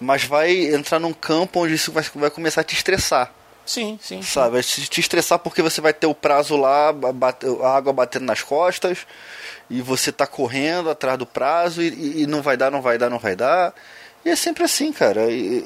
Mas 0.00 0.24
vai 0.24 0.74
entrar 0.74 0.98
num 0.98 1.12
campo 1.12 1.60
onde 1.60 1.74
isso 1.74 1.92
vai, 1.92 2.02
vai 2.14 2.30
começar 2.30 2.62
a 2.62 2.64
te 2.64 2.74
estressar. 2.74 3.30
Sim, 3.66 3.98
sim. 4.02 4.22
Sabe? 4.22 4.52
Vai 4.52 4.62
te 4.62 5.00
estressar 5.00 5.38
porque 5.38 5.60
você 5.60 5.82
vai 5.82 5.92
ter 5.92 6.06
o 6.06 6.14
prazo 6.14 6.56
lá, 6.56 6.88
a 7.62 7.76
água 7.76 7.92
batendo 7.92 8.24
nas 8.24 8.42
costas, 8.42 9.06
e 9.68 9.82
você 9.82 10.10
tá 10.10 10.26
correndo 10.26 10.88
atrás 10.88 11.18
do 11.18 11.26
prazo, 11.26 11.82
e, 11.82 12.22
e 12.22 12.26
não 12.26 12.40
vai 12.40 12.56
dar, 12.56 12.70
não 12.70 12.80
vai 12.80 12.96
dar, 12.96 13.10
não 13.10 13.18
vai 13.18 13.36
dar. 13.36 13.74
E 14.24 14.28
é 14.28 14.36
sempre 14.36 14.64
assim, 14.64 14.92
cara. 14.92 15.30
E, 15.30 15.64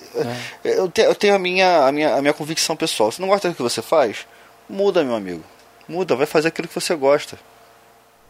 é. 0.65 0.79
eu, 0.79 0.89
te, 0.89 1.03
eu, 1.03 1.15
tenho 1.15 1.35
a 1.35 1.39
minha, 1.39 1.87
a, 1.87 1.93
minha, 1.93 2.15
a 2.15 2.21
minha 2.21 2.33
convicção 2.35 2.77
pessoal. 2.77 3.11
Se 3.11 3.21
não 3.21 3.29
gosta 3.29 3.49
do 3.49 3.55
que 3.55 3.63
você 3.63 3.83
faz, 3.83 4.27
muda, 4.69 5.03
meu 5.03 5.15
amigo. 5.15 5.43
Muda, 5.89 6.17
vai 6.17 6.27
fazer 6.27 6.49
aquilo 6.49 6.69
que 6.69 6.75
você 6.75 6.95
gosta. 6.95 7.39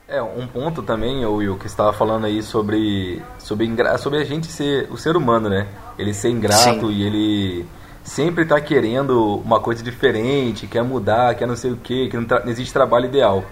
É, 0.06 0.20
um 0.20 0.46
ponto 0.46 0.82
também, 0.82 1.24
Will, 1.24 1.56
que 1.56 1.66
estava 1.66 1.92
falando 1.92 2.26
aí 2.26 2.42
sobre, 2.42 3.22
sobre, 3.38 3.70
sobre 3.98 4.18
a 4.18 4.24
gente 4.24 4.48
ser, 4.48 4.86
o 4.90 4.98
ser 4.98 5.16
humano, 5.16 5.48
né? 5.48 5.66
Ele 5.98 6.12
ser 6.12 6.28
ingrato 6.28 6.88
Sim. 6.88 6.92
e 6.92 7.02
ele 7.02 7.66
sempre 8.02 8.44
tá 8.44 8.60
querendo 8.60 9.36
uma 9.36 9.60
coisa 9.60 9.82
diferente, 9.82 10.66
quer 10.66 10.82
mudar, 10.82 11.34
quer 11.34 11.46
não 11.46 11.56
sei 11.56 11.70
o 11.72 11.76
que, 11.76 12.08
que 12.08 12.16
não, 12.18 12.26
não, 12.26 12.50
existe 12.50 12.70
trabalho 12.70 13.06
ideal. 13.06 13.44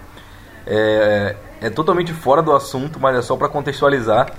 É, 0.67 1.35
é 1.59 1.69
totalmente 1.71 2.13
fora 2.13 2.41
do 2.41 2.53
assunto, 2.53 2.99
mas 2.99 3.17
é 3.17 3.21
só 3.23 3.35
para 3.35 3.49
contextualizar. 3.49 4.31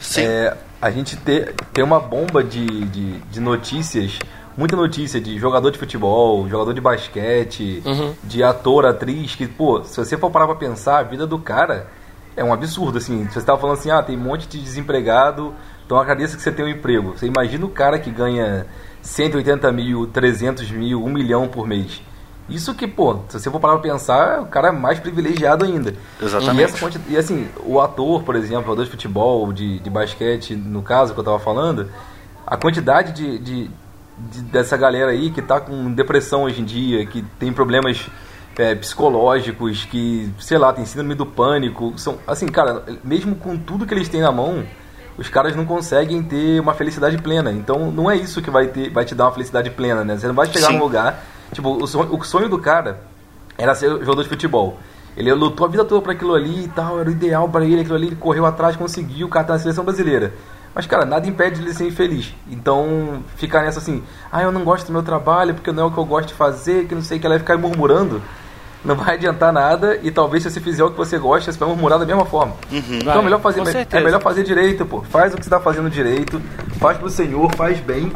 Sim. 0.00 0.22
É, 0.22 0.56
a 0.80 0.90
gente 0.90 1.16
ter, 1.16 1.54
ter 1.72 1.82
uma 1.82 1.98
bomba 1.98 2.42
de, 2.42 2.66
de, 2.86 3.18
de, 3.18 3.40
notícias, 3.40 4.18
muita 4.56 4.76
notícia 4.76 5.20
de 5.20 5.38
jogador 5.38 5.70
de 5.70 5.78
futebol, 5.78 6.48
jogador 6.48 6.72
de 6.72 6.80
basquete, 6.80 7.82
uhum. 7.84 8.14
de 8.22 8.42
ator, 8.42 8.86
atriz, 8.86 9.34
que, 9.34 9.46
pô, 9.46 9.82
se 9.82 9.96
você 9.96 10.16
for 10.16 10.30
parar 10.30 10.46
pra 10.46 10.54
pensar, 10.54 10.98
a 10.98 11.02
vida 11.02 11.26
do 11.26 11.38
cara 11.38 11.88
é 12.36 12.44
um 12.44 12.52
absurdo, 12.52 12.98
assim. 12.98 13.26
Se 13.28 13.34
você 13.34 13.46
tava 13.46 13.60
falando 13.60 13.78
assim, 13.78 13.90
ah, 13.90 14.02
tem 14.02 14.16
um 14.16 14.20
monte 14.20 14.46
de 14.46 14.60
desempregado, 14.60 15.52
então 15.84 15.98
agradeça 15.98 16.36
que 16.36 16.42
você 16.42 16.52
tem 16.52 16.64
um 16.64 16.68
emprego. 16.68 17.16
Você 17.16 17.26
imagina 17.26 17.66
o 17.66 17.70
cara 17.70 17.98
que 17.98 18.10
ganha 18.10 18.66
180 19.02 19.72
mil, 19.72 20.06
300 20.06 20.70
mil, 20.70 21.04
1 21.04 21.08
milhão 21.10 21.48
por 21.48 21.66
mês. 21.66 22.00
Isso 22.48 22.74
que, 22.74 22.86
pô, 22.86 23.18
se 23.28 23.38
você 23.38 23.50
for 23.50 23.60
parar 23.60 23.74
pra 23.74 23.90
pensar, 23.92 24.40
o 24.40 24.46
cara 24.46 24.68
é 24.68 24.72
mais 24.72 24.98
privilegiado 24.98 25.64
ainda. 25.64 25.94
Exatamente. 26.20 26.60
E, 26.60 26.64
essa, 26.64 27.00
e 27.10 27.16
assim, 27.16 27.48
o 27.64 27.78
ator, 27.78 28.22
por 28.22 28.34
exemplo, 28.34 28.62
jogador 28.62 28.84
de 28.84 28.90
futebol, 28.90 29.52
de, 29.52 29.78
de 29.78 29.90
basquete, 29.90 30.56
no 30.56 30.82
caso 30.82 31.12
que 31.12 31.20
eu 31.20 31.24
tava 31.24 31.38
falando, 31.38 31.90
a 32.46 32.56
quantidade 32.56 33.12
de, 33.12 33.38
de, 33.38 33.70
de 34.18 34.42
dessa 34.42 34.78
galera 34.78 35.10
aí 35.10 35.30
que 35.30 35.42
tá 35.42 35.60
com 35.60 35.92
depressão 35.92 36.44
hoje 36.44 36.62
em 36.62 36.64
dia, 36.64 37.04
que 37.04 37.22
tem 37.38 37.52
problemas 37.52 38.06
é, 38.56 38.74
psicológicos, 38.74 39.84
que, 39.84 40.32
sei 40.40 40.56
lá, 40.56 40.72
tem 40.72 40.86
síndrome 40.86 41.14
do 41.14 41.26
pânico, 41.26 41.92
são, 41.98 42.18
assim, 42.26 42.46
cara, 42.46 42.82
mesmo 43.04 43.36
com 43.36 43.58
tudo 43.58 43.84
que 43.84 43.92
eles 43.92 44.08
têm 44.08 44.22
na 44.22 44.32
mão, 44.32 44.64
os 45.18 45.28
caras 45.28 45.54
não 45.54 45.66
conseguem 45.66 46.22
ter 46.22 46.58
uma 46.60 46.72
felicidade 46.72 47.18
plena. 47.18 47.52
Então, 47.52 47.90
não 47.90 48.10
é 48.10 48.16
isso 48.16 48.40
que 48.40 48.50
vai, 48.50 48.68
ter, 48.68 48.90
vai 48.90 49.04
te 49.04 49.14
dar 49.14 49.26
uma 49.26 49.32
felicidade 49.32 49.68
plena, 49.68 50.02
né? 50.02 50.16
Você 50.16 50.26
não 50.26 50.34
vai 50.34 50.46
chegar 50.46 50.68
Sim. 50.68 50.78
num 50.78 50.84
lugar 50.84 51.22
Tipo, 51.52 51.82
o 51.82 51.86
sonho, 51.86 52.14
o 52.14 52.24
sonho 52.24 52.48
do 52.48 52.58
cara 52.58 53.00
era 53.56 53.74
ser 53.74 53.88
jogador 53.90 54.22
de 54.22 54.28
futebol. 54.28 54.78
Ele 55.16 55.32
lutou 55.32 55.66
a 55.66 55.70
vida 55.70 55.84
toda 55.84 56.00
para 56.00 56.12
aquilo 56.12 56.34
ali 56.34 56.64
e 56.64 56.68
tal, 56.68 57.00
era 57.00 57.08
o 57.08 57.12
ideal 57.12 57.48
para 57.48 57.64
ele, 57.64 57.80
aquilo 57.80 57.96
ali, 57.96 58.06
ele 58.06 58.16
correu 58.16 58.46
atrás, 58.46 58.76
conseguiu, 58.76 59.26
o 59.26 59.30
cara 59.30 59.46
tá 59.46 59.52
na 59.54 59.58
seleção 59.58 59.84
brasileira. 59.84 60.32
Mas, 60.74 60.86
cara, 60.86 61.04
nada 61.04 61.26
impede 61.26 61.60
ele 61.60 61.74
ser 61.74 61.88
infeliz. 61.88 62.32
Então, 62.48 63.24
ficar 63.34 63.62
nessa 63.62 63.80
assim, 63.80 64.02
ah, 64.30 64.42
eu 64.42 64.52
não 64.52 64.62
gosto 64.62 64.86
do 64.86 64.92
meu 64.92 65.02
trabalho 65.02 65.54
porque 65.54 65.72
não 65.72 65.84
é 65.84 65.86
o 65.86 65.90
que 65.90 65.98
eu 65.98 66.04
gosto 66.04 66.28
de 66.28 66.34
fazer, 66.34 66.86
que 66.86 66.94
não 66.94 67.02
sei 67.02 67.18
o 67.18 67.20
que, 67.20 67.26
ela 67.26 67.34
vai 67.34 67.40
ficar 67.40 67.58
murmurando. 67.58 68.22
não 68.84 68.94
vai 68.94 69.14
adiantar 69.14 69.52
nada 69.52 69.98
e 70.02 70.10
talvez 70.10 70.42
se 70.42 70.50
você 70.50 70.60
fizer 70.60 70.84
o 70.84 70.90
que 70.90 70.96
você 70.96 71.18
gosta, 71.18 71.50
você 71.50 71.58
vai 71.58 71.68
murmurar 71.68 71.98
da 71.98 72.06
mesma 72.06 72.24
forma. 72.24 72.54
Uhum. 72.70 72.98
Então 73.00 73.20
é 73.20 73.22
melhor, 73.22 73.40
fazer, 73.40 73.60
é 73.60 74.00
melhor 74.00 74.20
fazer 74.20 74.44
direito, 74.44 74.86
pô. 74.86 75.02
Faz 75.02 75.32
o 75.32 75.36
que 75.36 75.42
você 75.42 75.48
está 75.48 75.60
fazendo 75.60 75.90
direito, 75.90 76.40
faz 76.78 76.96
pro 76.96 77.10
Senhor, 77.10 77.52
faz 77.56 77.80
bem 77.80 78.12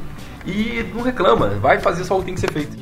e 0.46 0.88
não 0.94 1.02
reclama. 1.02 1.48
Vai 1.60 1.80
fazer 1.80 2.04
só 2.04 2.16
o 2.16 2.20
que 2.20 2.26
tem 2.26 2.34
que 2.34 2.40
ser 2.40 2.52
feito. 2.52 2.76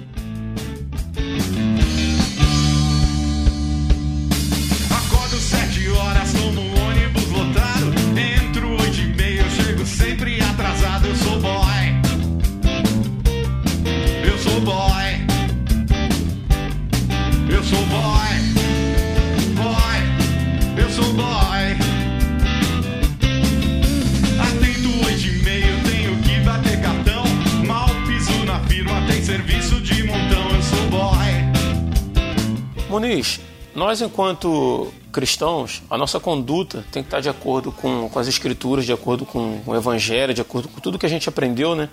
Muniz, 32.90 33.38
nós 33.72 34.02
enquanto 34.02 34.92
cristãos, 35.12 35.80
a 35.88 35.96
nossa 35.96 36.18
conduta 36.18 36.84
tem 36.90 37.04
que 37.04 37.06
estar 37.06 37.20
de 37.20 37.28
acordo 37.28 37.70
com, 37.70 38.08
com 38.08 38.18
as 38.18 38.26
escrituras, 38.26 38.84
de 38.84 38.92
acordo 38.92 39.24
com 39.24 39.62
o 39.64 39.76
evangelho, 39.76 40.34
de 40.34 40.40
acordo 40.40 40.68
com 40.68 40.80
tudo 40.80 40.98
que 40.98 41.06
a 41.06 41.08
gente 41.08 41.28
aprendeu 41.28 41.76
né, 41.76 41.88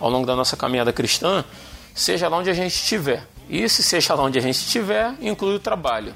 ao 0.00 0.10
longo 0.10 0.26
da 0.26 0.34
nossa 0.34 0.56
caminhada 0.56 0.92
cristã, 0.92 1.44
seja 1.94 2.28
lá 2.28 2.38
onde 2.38 2.50
a 2.50 2.54
gente 2.54 2.72
estiver. 2.72 3.24
E 3.48 3.68
se 3.68 3.84
seja 3.84 4.14
lá 4.14 4.24
onde 4.24 4.36
a 4.36 4.42
gente 4.42 4.56
estiver, 4.56 5.14
inclui 5.20 5.54
o 5.54 5.60
trabalho. 5.60 6.12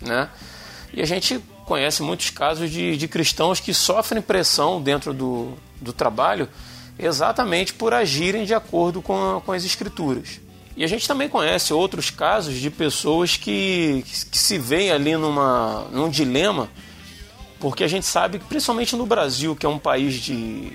Né? 0.00 0.28
E 0.92 1.00
a 1.00 1.06
gente 1.06 1.38
conhece 1.64 2.02
muitos 2.02 2.30
casos 2.30 2.68
de, 2.72 2.96
de 2.96 3.06
cristãos 3.06 3.60
que 3.60 3.72
sofrem 3.72 4.20
pressão 4.20 4.82
dentro 4.82 5.14
do, 5.14 5.52
do 5.80 5.92
trabalho 5.92 6.48
exatamente 6.98 7.72
por 7.74 7.94
agirem 7.94 8.44
de 8.44 8.54
acordo 8.54 9.00
com, 9.00 9.36
a, 9.36 9.40
com 9.40 9.52
as 9.52 9.64
escrituras. 9.64 10.40
E 10.78 10.84
a 10.84 10.86
gente 10.86 11.08
também 11.08 11.28
conhece 11.28 11.74
outros 11.74 12.08
casos 12.08 12.54
de 12.54 12.70
pessoas 12.70 13.36
que, 13.36 14.04
que 14.30 14.38
se 14.38 14.58
veem 14.58 14.92
ali 14.92 15.16
numa, 15.16 15.88
num 15.90 16.08
dilema, 16.08 16.70
porque 17.58 17.82
a 17.82 17.88
gente 17.88 18.06
sabe 18.06 18.38
que, 18.38 18.44
principalmente 18.44 18.94
no 18.94 19.04
Brasil, 19.04 19.56
que 19.56 19.66
é 19.66 19.68
um 19.68 19.80
país 19.80 20.14
de, 20.14 20.70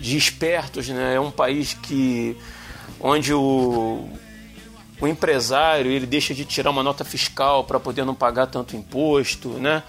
de 0.00 0.16
espertos, 0.16 0.88
né? 0.88 1.16
é 1.16 1.20
um 1.20 1.30
país 1.30 1.74
que 1.74 2.34
onde 2.98 3.34
o, 3.34 4.08
o 4.98 5.06
empresário 5.06 5.90
ele 5.90 6.06
deixa 6.06 6.32
de 6.32 6.46
tirar 6.46 6.70
uma 6.70 6.82
nota 6.82 7.04
fiscal 7.04 7.62
para 7.64 7.78
poder 7.78 8.06
não 8.06 8.14
pagar 8.14 8.46
tanto 8.46 8.74
imposto, 8.74 9.50
né? 9.50 9.82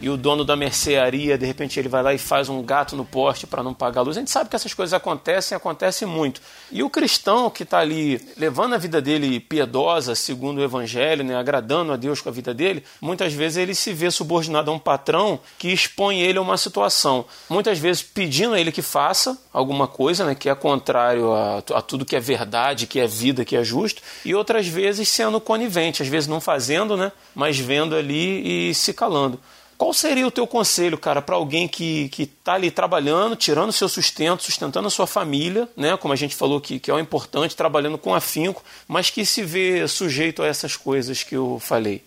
E 0.00 0.08
o 0.08 0.16
dono 0.16 0.44
da 0.44 0.56
mercearia, 0.56 1.36
de 1.36 1.44
repente, 1.44 1.78
ele 1.78 1.88
vai 1.88 2.02
lá 2.02 2.14
e 2.14 2.18
faz 2.18 2.48
um 2.48 2.62
gato 2.62 2.96
no 2.96 3.04
poste 3.04 3.46
para 3.46 3.62
não 3.62 3.74
pagar 3.74 4.00
a 4.00 4.04
luz. 4.04 4.16
A 4.16 4.20
gente 4.20 4.30
sabe 4.30 4.48
que 4.48 4.56
essas 4.56 4.72
coisas 4.72 4.94
acontecem, 4.94 5.54
acontecem 5.54 6.08
muito. 6.08 6.40
E 6.72 6.82
o 6.82 6.88
cristão 6.88 7.50
que 7.50 7.64
está 7.64 7.80
ali 7.80 8.20
levando 8.36 8.74
a 8.74 8.78
vida 8.78 9.00
dele 9.00 9.38
piedosa, 9.38 10.14
segundo 10.14 10.58
o 10.58 10.64
evangelho, 10.64 11.22
né, 11.22 11.36
agradando 11.36 11.92
a 11.92 11.96
Deus 11.96 12.20
com 12.22 12.30
a 12.30 12.32
vida 12.32 12.54
dele, 12.54 12.82
muitas 13.00 13.34
vezes 13.34 13.58
ele 13.58 13.74
se 13.74 13.92
vê 13.92 14.10
subordinado 14.10 14.70
a 14.70 14.74
um 14.74 14.78
patrão 14.78 15.38
que 15.58 15.68
expõe 15.68 16.20
ele 16.22 16.38
a 16.38 16.42
uma 16.42 16.56
situação. 16.56 17.26
Muitas 17.48 17.78
vezes 17.78 18.02
pedindo 18.02 18.54
a 18.54 18.60
ele 18.60 18.72
que 18.72 18.82
faça 18.82 19.38
alguma 19.52 19.86
coisa, 19.86 20.24
né, 20.24 20.34
que 20.34 20.48
é 20.48 20.54
contrário 20.54 21.32
a, 21.32 21.58
a 21.58 21.82
tudo 21.82 22.06
que 22.06 22.16
é 22.16 22.20
verdade, 22.20 22.86
que 22.86 23.00
é 23.00 23.06
vida, 23.06 23.44
que 23.44 23.56
é 23.56 23.62
justo, 23.62 24.00
e 24.24 24.34
outras 24.34 24.66
vezes 24.66 25.08
sendo 25.08 25.40
conivente, 25.40 26.02
às 26.02 26.08
vezes 26.08 26.26
não 26.26 26.40
fazendo, 26.40 26.96
né, 26.96 27.12
mas 27.34 27.58
vendo 27.58 27.94
ali 27.94 28.70
e 28.70 28.74
se 28.74 28.94
calando. 28.94 29.38
Qual 29.80 29.94
seria 29.94 30.26
o 30.26 30.30
teu 30.30 30.46
conselho, 30.46 30.98
cara, 30.98 31.22
para 31.22 31.36
alguém 31.36 31.66
que 31.66 32.10
está 32.18 32.52
ali 32.52 32.70
trabalhando, 32.70 33.34
tirando 33.34 33.72
seu 33.72 33.88
sustento, 33.88 34.42
sustentando 34.42 34.86
a 34.86 34.90
sua 34.90 35.06
família, 35.06 35.66
né? 35.74 35.96
Como 35.96 36.12
a 36.12 36.16
gente 36.16 36.36
falou 36.36 36.60
que, 36.60 36.78
que 36.78 36.90
é 36.90 36.94
o 36.94 36.98
importante, 36.98 37.56
trabalhando 37.56 37.96
com 37.96 38.14
afinco, 38.14 38.62
mas 38.86 39.08
que 39.08 39.24
se 39.24 39.42
vê 39.42 39.88
sujeito 39.88 40.42
a 40.42 40.46
essas 40.46 40.76
coisas 40.76 41.22
que 41.22 41.34
eu 41.34 41.58
falei? 41.58 42.04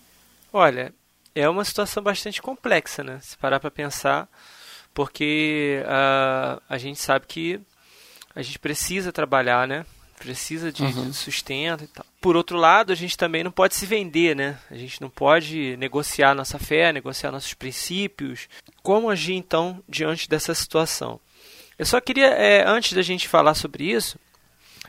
Olha, 0.54 0.94
é 1.34 1.50
uma 1.50 1.66
situação 1.66 2.04
bastante 2.04 2.44
complexa, 2.44 3.04
né? 3.04 3.18
Se 3.24 3.36
parar 3.36 3.60
para 3.60 3.72
pensar, 3.72 4.30
porque 4.94 5.82
uh, 5.84 6.62
a 6.70 6.78
gente 6.78 7.00
sabe 7.00 7.26
que 7.26 7.60
a 8.36 8.44
gente 8.44 8.60
precisa 8.60 9.12
trabalhar, 9.12 9.68
né? 9.68 9.84
Precisa 10.20 10.72
de, 10.72 10.84
Uhum. 10.84 11.10
de 11.10 11.16
sustento 11.16 11.84
e 11.84 11.88
tal. 11.88 12.06
Por 12.22 12.36
outro 12.36 12.58
lado, 12.58 12.92
a 12.94 12.96
gente 12.96 13.18
também 13.18 13.44
não 13.44 13.52
pode 13.52 13.76
se 13.76 13.86
vender, 13.86 14.36
né? 14.36 14.58
A 14.72 14.76
gente 14.76 15.02
não 15.02 15.10
pode 15.10 15.76
negociar 15.78 16.34
nossa 16.34 16.58
fé, 16.58 16.94
negociar 16.94 17.32
nossos 17.32 17.54
princípios. 17.54 18.48
Como 18.82 19.10
agir 19.10 19.34
então 19.34 19.84
diante 19.88 20.30
dessa 20.30 20.54
situação? 20.54 21.20
Eu 21.78 21.86
só 21.86 22.00
queria, 22.00 22.28
é, 22.28 22.66
antes 22.68 22.94
da 22.94 23.02
gente 23.02 23.28
falar 23.28 23.56
sobre 23.56 23.84
isso, 23.92 24.18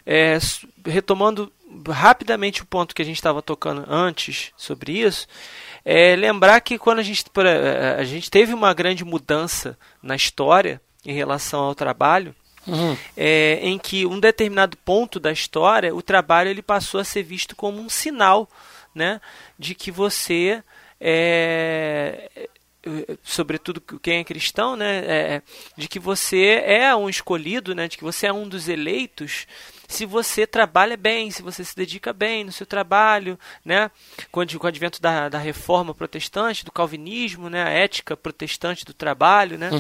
é, 0.07 0.39
retomando 0.87 1.51
rapidamente 1.89 2.63
o 2.63 2.67
ponto 2.67 2.95
que 2.95 3.03
a 3.03 3.05
gente 3.05 3.17
estava 3.17 3.43
tocando 3.43 3.85
antes 3.89 4.53
sobre 4.57 4.93
isso, 5.01 5.27
é 5.85 6.15
lembrar 6.15 6.61
que 6.61 6.79
quando 6.79 7.01
a 7.01 7.03
gente, 7.03 7.25
eh, 7.37 7.97
a 7.99 8.05
gente 8.05 8.31
teve 8.31 8.55
uma 8.55 8.73
grande 8.73 9.05
mudança 9.05 9.77
na 10.03 10.15
história 10.15 10.81
em 11.05 11.13
relação 11.13 11.61
ao 11.61 11.75
trabalho, 11.75 12.35
Uhum. 12.67 12.97
é, 13.17 13.59
em 13.63 13.79
que 13.79 14.07
um 14.07 14.19
determinado 14.19 14.77
ponto 14.79 15.21
da 15.21 15.31
história, 15.31 15.95
o 15.95 16.01
trabalho 16.01 16.49
ele 16.49 16.63
passou 16.63 17.01
a 17.01 17.05
ser 17.05 17.23
visto 17.23 17.55
como 17.55 17.81
um 17.81 17.89
sinal 17.89 18.49
né, 18.95 19.21
de 19.59 19.75
que 19.75 19.91
você, 19.91 20.63
é, 21.01 22.31
é, 22.37 22.49
sobretudo 23.23 23.81
quem 23.81 24.21
é 24.21 24.25
cristão, 24.25 24.77
né, 24.77 25.05
é, 25.07 25.43
de 25.77 25.89
que 25.89 25.99
você 25.99 26.63
é 26.65 26.95
um 26.95 27.09
escolhido, 27.09 27.75
né, 27.75 27.89
de 27.89 27.99
que 27.99 28.05
você 28.05 28.27
é 28.27 28.33
um 28.33 28.49
dos 28.49 28.69
eleitos, 28.69 29.47
se 29.89 30.07
você 30.07 30.47
trabalha 30.47 30.97
bem, 30.97 31.31
se 31.31 31.43
você 31.43 31.65
se 31.65 31.75
dedica 31.77 32.13
bem 32.13 32.45
no 32.45 32.53
seu 32.53 32.67
trabalho, 32.67 33.39
né? 33.65 33.91
Com, 34.31 34.41
o 34.41 34.67
advento 34.67 35.01
da, 35.01 35.29
da 35.29 35.39
reforma 35.39 35.95
protestante, 35.95 36.65
do 36.65 36.73
calvinismo, 36.73 37.49
né? 37.51 37.63
A 37.63 37.69
ética 37.71 38.17
protestante 38.17 38.85
do 38.85 38.95
trabalho, 38.95 39.59
né? 39.59 39.71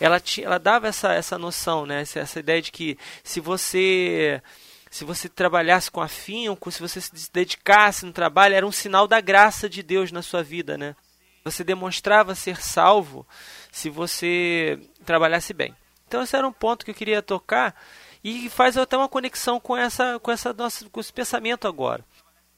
Ela, 0.00 0.18
ti- 0.20 0.42
ela 0.44 0.58
dava 0.58 0.88
essa, 0.88 1.12
essa 1.12 1.38
noção, 1.38 1.86
né? 1.86 2.00
Essa, 2.02 2.20
essa 2.20 2.40
ideia 2.40 2.60
de 2.62 2.72
que 2.72 2.98
se 3.22 3.40
você 3.40 4.42
se 4.90 5.04
você 5.04 5.28
trabalhasse 5.28 5.88
com 5.88 6.00
afinco, 6.00 6.68
se 6.72 6.80
você 6.80 7.00
se 7.00 7.30
dedicasse 7.32 8.04
no 8.04 8.12
trabalho, 8.12 8.56
era 8.56 8.66
um 8.66 8.72
sinal 8.72 9.06
da 9.06 9.20
graça 9.20 9.68
de 9.68 9.84
Deus 9.84 10.10
na 10.10 10.20
sua 10.20 10.42
vida, 10.42 10.76
né? 10.76 10.96
Você 11.44 11.62
demonstrava 11.62 12.34
ser 12.34 12.60
salvo 12.60 13.24
se 13.70 13.88
você 13.88 14.80
trabalhasse 15.06 15.54
bem. 15.54 15.74
Então 16.08 16.22
esse 16.22 16.36
era 16.36 16.46
um 16.46 16.52
ponto 16.52 16.84
que 16.84 16.90
eu 16.90 16.94
queria 16.94 17.22
tocar 17.22 17.72
e 18.22 18.48
faz 18.48 18.76
até 18.76 18.96
uma 18.96 19.08
conexão 19.08 19.58
com 19.58 19.76
essa 19.76 20.18
com 20.20 20.30
essa 20.30 20.52
nossa 20.52 20.88
com 20.88 21.00
esse 21.00 21.12
pensamento 21.12 21.66
agora. 21.66 22.04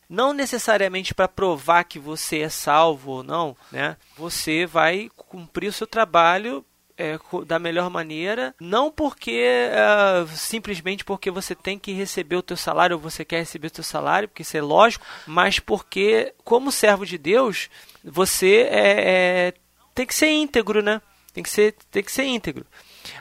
Não 0.08 0.32
necessariamente 0.32 1.14
para 1.14 1.28
provar 1.28 1.84
que 1.84 1.98
você 1.98 2.40
é 2.40 2.48
salvo 2.48 3.12
ou 3.12 3.22
não, 3.22 3.56
né? 3.70 3.96
Você 4.16 4.66
vai 4.66 5.08
cumprir 5.16 5.68
o 5.68 5.72
seu 5.72 5.86
trabalho 5.86 6.64
é, 6.98 7.18
da 7.46 7.58
melhor 7.58 7.88
maneira, 7.88 8.54
não 8.60 8.90
porque 8.90 9.70
ah, 9.74 10.26
simplesmente 10.34 11.04
porque 11.04 11.30
você 11.30 11.54
tem 11.54 11.78
que 11.78 11.92
receber 11.92 12.36
o 12.36 12.42
teu 12.42 12.56
salário 12.56 12.96
ou 12.96 13.02
você 13.02 13.24
quer 13.24 13.38
receber 13.38 13.68
o 13.68 13.70
teu 13.72 13.84
salário, 13.84 14.28
porque 14.28 14.42
isso 14.42 14.56
é 14.56 14.62
lógico, 14.62 15.04
mas 15.26 15.58
porque 15.58 16.34
como 16.44 16.70
servo 16.70 17.06
de 17.06 17.16
Deus 17.16 17.70
você 18.04 18.68
é, 18.70 19.48
é, 19.48 19.54
tem 19.94 20.06
que 20.06 20.14
ser 20.14 20.30
íntegro, 20.30 20.82
né? 20.82 21.00
Tem 21.32 21.42
que 21.42 21.50
ser 21.50 21.74
tem 21.90 22.02
que 22.02 22.12
ser 22.12 22.24
íntegro. 22.24 22.66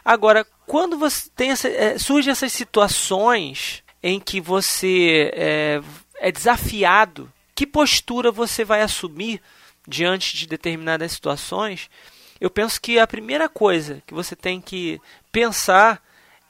Agora, 0.03 0.45
quando 0.71 0.97
você 0.97 1.29
tem 1.35 1.51
essa, 1.51 1.67
é, 1.67 1.97
surgem 1.97 2.31
essas 2.31 2.53
situações 2.53 3.83
em 4.01 4.21
que 4.21 4.39
você 4.39 5.29
é, 5.35 5.81
é 6.15 6.31
desafiado, 6.31 7.29
que 7.53 7.67
postura 7.67 8.31
você 8.31 8.63
vai 8.63 8.81
assumir 8.81 9.41
diante 9.85 10.37
de 10.37 10.47
determinadas 10.47 11.11
situações? 11.11 11.89
Eu 12.39 12.49
penso 12.49 12.79
que 12.79 12.97
a 12.97 13.05
primeira 13.05 13.49
coisa 13.49 14.01
que 14.07 14.13
você 14.13 14.33
tem 14.33 14.61
que 14.61 14.97
pensar 15.29 16.01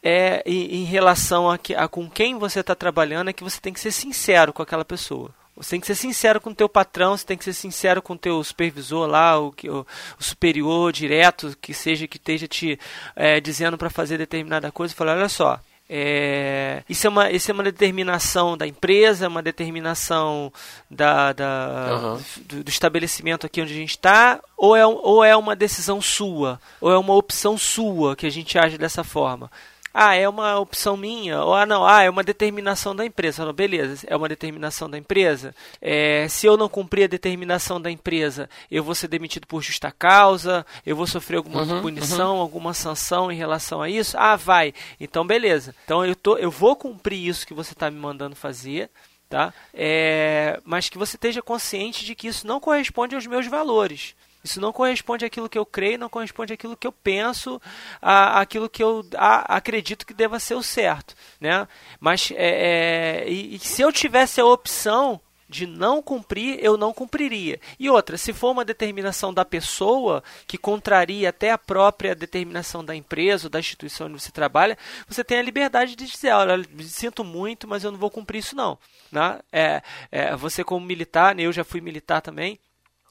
é 0.03 0.43
em, 0.45 0.83
relação 0.83 1.49
a, 1.49 1.57
que, 1.57 1.73
a 1.73 1.87
com 1.87 2.07
quem 2.07 2.37
você 2.37 2.59
está 2.59 2.75
trabalhando 2.75 3.31
é 3.31 3.33
que 3.33 3.43
você 3.43 3.59
tem 3.59 3.73
que 3.73 3.79
ser 3.79 3.91
sincero 3.91 4.53
com 4.53 4.61
aquela 4.61 4.85
pessoa. 4.85 5.33
Você 5.61 5.71
tem 5.71 5.79
que 5.79 5.87
ser 5.87 5.95
sincero 5.95 6.41
com 6.41 6.49
o 6.49 6.55
teu 6.55 6.67
patrão, 6.67 7.15
você 7.15 7.25
tem 7.25 7.37
que 7.37 7.43
ser 7.43 7.53
sincero 7.53 8.01
com 8.01 8.13
o 8.13 8.17
teu 8.17 8.43
supervisor 8.43 9.07
lá, 9.07 9.39
o, 9.39 9.53
o, 9.65 9.85
o 10.19 10.23
superior 10.23 10.91
direto, 10.91 11.55
que 11.61 11.73
seja 11.73 12.07
que 12.07 12.17
esteja 12.17 12.47
te 12.47 12.79
é, 13.15 13.39
dizendo 13.39 13.77
para 13.77 13.89
fazer 13.89 14.17
determinada 14.17 14.71
coisa, 14.71 14.93
falar, 14.95 15.17
olha 15.17 15.29
só, 15.29 15.59
é, 15.93 16.83
isso, 16.87 17.05
é 17.05 17.09
uma, 17.09 17.29
isso 17.31 17.51
é 17.51 17.53
uma 17.53 17.63
determinação 17.63 18.57
da 18.57 18.65
empresa, 18.65 19.27
uma 19.27 19.43
determinação 19.43 20.51
da, 20.89 21.33
da- 21.33 21.89
Aham. 21.91 22.21
do, 22.47 22.63
do 22.63 22.69
estabelecimento 22.69 23.45
aqui 23.45 23.61
onde 23.61 23.73
a 23.73 23.75
gente 23.75 23.91
está, 23.91 24.39
ou 24.57 24.75
é, 24.75 24.85
ou 24.85 25.23
é 25.23 25.35
uma 25.35 25.55
decisão 25.55 26.01
sua, 26.01 26.59
ou 26.79 26.91
é 26.91 26.97
uma 26.97 27.13
opção 27.13 27.57
sua 27.57 28.15
que 28.15 28.25
a 28.25 28.29
gente 28.31 28.57
age 28.57 28.77
dessa 28.77 29.03
forma. 29.03 29.51
Ah, 29.93 30.15
é 30.15 30.27
uma 30.27 30.57
opção 30.59 30.95
minha, 30.95 31.43
ou 31.43 31.53
ah, 31.53 31.65
não, 31.65 31.85
ah, 31.85 32.03
é 32.03 32.09
uma 32.09 32.23
determinação 32.23 32.95
da 32.95 33.05
empresa. 33.05 33.45
Não, 33.45 33.53
beleza, 33.53 34.05
é 34.07 34.15
uma 34.15 34.29
determinação 34.29 34.89
da 34.89 34.97
empresa. 34.97 35.53
É, 35.81 36.27
se 36.29 36.47
eu 36.47 36.55
não 36.55 36.69
cumprir 36.69 37.03
a 37.03 37.07
determinação 37.07 37.79
da 37.81 37.91
empresa, 37.91 38.49
eu 38.69 38.83
vou 38.83 38.95
ser 38.95 39.07
demitido 39.07 39.45
por 39.45 39.61
justa 39.61 39.91
causa, 39.91 40.65
eu 40.85 40.95
vou 40.95 41.05
sofrer 41.07 41.37
alguma 41.37 41.63
uhum, 41.63 41.81
punição, 41.81 42.35
uhum. 42.35 42.41
alguma 42.41 42.73
sanção 42.73 43.31
em 43.31 43.35
relação 43.35 43.81
a 43.81 43.89
isso. 43.89 44.17
Ah, 44.17 44.35
vai. 44.35 44.73
Então, 44.99 45.25
beleza. 45.25 45.75
Então 45.83 46.05
eu, 46.05 46.15
tô, 46.15 46.37
eu 46.37 46.49
vou 46.49 46.75
cumprir 46.75 47.27
isso 47.27 47.45
que 47.45 47.53
você 47.53 47.73
está 47.73 47.91
me 47.91 47.99
mandando 47.99 48.35
fazer. 48.35 48.89
Tá? 49.29 49.53
É, 49.73 50.59
mas 50.65 50.89
que 50.89 50.97
você 50.97 51.15
esteja 51.15 51.41
consciente 51.41 52.03
de 52.03 52.13
que 52.13 52.27
isso 52.27 52.45
não 52.45 52.59
corresponde 52.59 53.15
aos 53.15 53.25
meus 53.25 53.47
valores. 53.47 54.13
Isso 54.43 54.59
não 54.59 54.73
corresponde 54.73 55.25
àquilo 55.25 55.49
que 55.49 55.57
eu 55.57 55.65
creio, 55.65 55.99
não 55.99 56.09
corresponde 56.09 56.53
àquilo 56.53 56.75
que 56.75 56.87
eu 56.87 56.91
penso, 56.91 57.61
à, 58.01 58.41
àquilo 58.41 58.69
que 58.69 58.81
eu 58.83 59.05
acredito 59.17 60.05
que 60.05 60.13
deva 60.13 60.39
ser 60.39 60.55
o 60.55 60.63
certo. 60.63 61.15
Né? 61.39 61.67
Mas 61.99 62.31
é, 62.35 63.23
é, 63.25 63.29
e, 63.29 63.55
e 63.55 63.59
se 63.59 63.81
eu 63.81 63.91
tivesse 63.91 64.41
a 64.41 64.45
opção 64.45 65.21
de 65.51 65.67
não 65.67 66.01
cumprir, 66.01 66.57
eu 66.63 66.77
não 66.77 66.93
cumpriria. 66.93 67.59
E 67.77 67.89
outra, 67.89 68.17
se 68.17 68.31
for 68.31 68.51
uma 68.51 68.63
determinação 68.63 69.33
da 69.33 69.43
pessoa 69.43 70.23
que 70.47 70.57
contraria 70.57 71.27
até 71.27 71.51
a 71.51 71.57
própria 71.57 72.15
determinação 72.15 72.83
da 72.83 72.95
empresa 72.95 73.47
ou 73.47 73.49
da 73.49 73.59
instituição 73.59 74.07
onde 74.07 74.19
você 74.19 74.31
trabalha, 74.31 74.77
você 75.05 75.25
tem 75.25 75.37
a 75.37 75.41
liberdade 75.41 75.95
de 75.95 76.05
dizer, 76.05 76.31
olha, 76.31 76.65
sinto 76.83 77.25
muito, 77.25 77.67
mas 77.67 77.83
eu 77.83 77.91
não 77.91 77.99
vou 77.99 78.09
cumprir 78.09 78.39
isso 78.39 78.55
não. 78.55 78.79
Né? 79.11 79.39
É, 79.51 79.81
é, 80.09 80.35
você 80.37 80.63
como 80.63 80.85
militar, 80.85 81.35
né, 81.35 81.43
eu 81.43 81.51
já 81.51 81.65
fui 81.65 81.81
militar 81.81 82.21
também, 82.21 82.57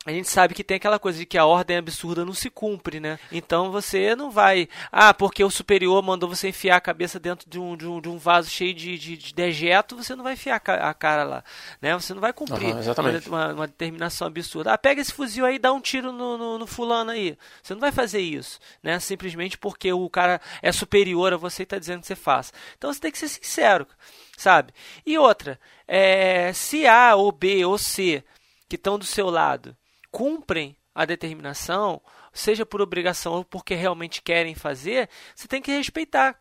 a 0.06 0.12
gente 0.12 0.30
sabe 0.30 0.54
que 0.54 0.64
tem 0.64 0.78
aquela 0.78 0.98
coisa 0.98 1.18
de 1.18 1.26
que 1.26 1.36
a 1.36 1.44
ordem 1.44 1.76
absurda 1.76 2.24
não 2.24 2.32
se 2.32 2.48
cumpre, 2.48 2.98
né? 2.98 3.18
Então 3.30 3.70
você 3.70 4.16
não 4.16 4.30
vai. 4.30 4.66
Ah, 4.90 5.12
porque 5.12 5.44
o 5.44 5.50
superior 5.50 6.02
mandou 6.02 6.26
você 6.26 6.48
enfiar 6.48 6.76
a 6.76 6.80
cabeça 6.80 7.20
dentro 7.20 7.48
de 7.50 7.58
um, 7.58 7.76
de 7.76 7.86
um, 7.86 8.00
de 8.00 8.08
um 8.08 8.16
vaso 8.16 8.48
cheio 8.48 8.72
de, 8.72 8.96
de, 8.96 9.14
de, 9.18 9.34
dejeto, 9.34 9.94
você 9.94 10.16
não 10.16 10.24
vai 10.24 10.32
enfiar 10.32 10.56
a 10.56 10.94
cara 10.94 11.24
lá. 11.24 11.44
Né? 11.82 11.92
Você 11.92 12.14
não 12.14 12.20
vai 12.20 12.32
cumprir 12.32 12.74
uhum, 12.74 12.80
uma, 13.26 13.52
uma, 13.52 13.66
determinação 13.66 14.26
absurda. 14.26 14.72
Ah, 14.72 14.78
pega 14.78 15.02
esse 15.02 15.12
fuzil 15.12 15.44
aí 15.44 15.56
e 15.56 15.58
dá 15.58 15.70
um 15.70 15.82
tiro 15.82 16.12
no, 16.12 16.38
no, 16.38 16.58
no, 16.58 16.66
fulano 16.66 17.10
aí. 17.10 17.36
Você 17.62 17.74
não 17.74 17.80
vai 17.80 17.92
fazer 17.92 18.20
isso, 18.20 18.58
né? 18.82 18.98
Simplesmente 19.00 19.58
porque 19.58 19.92
o 19.92 20.08
cara 20.08 20.40
é 20.62 20.72
superior 20.72 21.34
a 21.34 21.36
você 21.36 21.62
e 21.62 21.64
está 21.64 21.78
dizendo 21.78 22.00
que 22.00 22.06
você 22.06 22.16
faça. 22.16 22.54
Então 22.78 22.90
você 22.90 23.00
tem 23.00 23.12
que 23.12 23.18
ser 23.18 23.28
sincero, 23.28 23.86
sabe? 24.34 24.72
E 25.04 25.18
outra, 25.18 25.60
é, 25.86 26.54
se 26.54 26.86
A 26.86 27.14
ou 27.16 27.30
B 27.30 27.66
ou 27.66 27.76
C 27.76 28.24
que 28.66 28.76
estão 28.76 28.98
do 28.98 29.04
seu 29.04 29.28
lado 29.28 29.76
cumprem 30.10 30.76
a 30.94 31.04
determinação, 31.04 32.00
seja 32.32 32.66
por 32.66 32.80
obrigação 32.80 33.34
ou 33.34 33.44
porque 33.44 33.74
realmente 33.74 34.22
querem 34.22 34.54
fazer, 34.54 35.08
você 35.34 35.46
tem 35.46 35.62
que 35.62 35.70
respeitar 35.70 36.38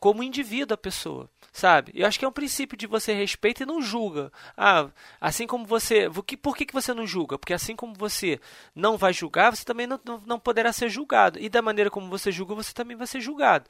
como 0.00 0.24
indivíduo 0.24 0.74
a 0.74 0.76
pessoa, 0.76 1.30
sabe? 1.52 1.92
Eu 1.94 2.04
acho 2.08 2.18
que 2.18 2.24
é 2.24 2.28
um 2.28 2.32
princípio 2.32 2.76
de 2.76 2.88
você 2.88 3.12
respeita 3.12 3.62
e 3.62 3.66
não 3.66 3.80
julga. 3.80 4.32
Ah, 4.56 4.90
assim 5.20 5.46
como 5.46 5.64
você, 5.64 6.10
por 6.42 6.56
que, 6.56 6.66
que 6.66 6.74
você 6.74 6.92
não 6.92 7.06
julga? 7.06 7.38
Porque 7.38 7.54
assim 7.54 7.76
como 7.76 7.94
você 7.94 8.40
não 8.74 8.98
vai 8.98 9.12
julgar, 9.12 9.54
você 9.54 9.64
também 9.64 9.86
não, 9.86 10.00
não, 10.04 10.20
não 10.26 10.40
poderá 10.40 10.72
ser 10.72 10.88
julgado. 10.88 11.38
E 11.38 11.48
da 11.48 11.62
maneira 11.62 11.88
como 11.88 12.08
você 12.08 12.32
julga, 12.32 12.52
você 12.52 12.72
também 12.72 12.96
vai 12.96 13.06
ser 13.06 13.20
julgado 13.20 13.66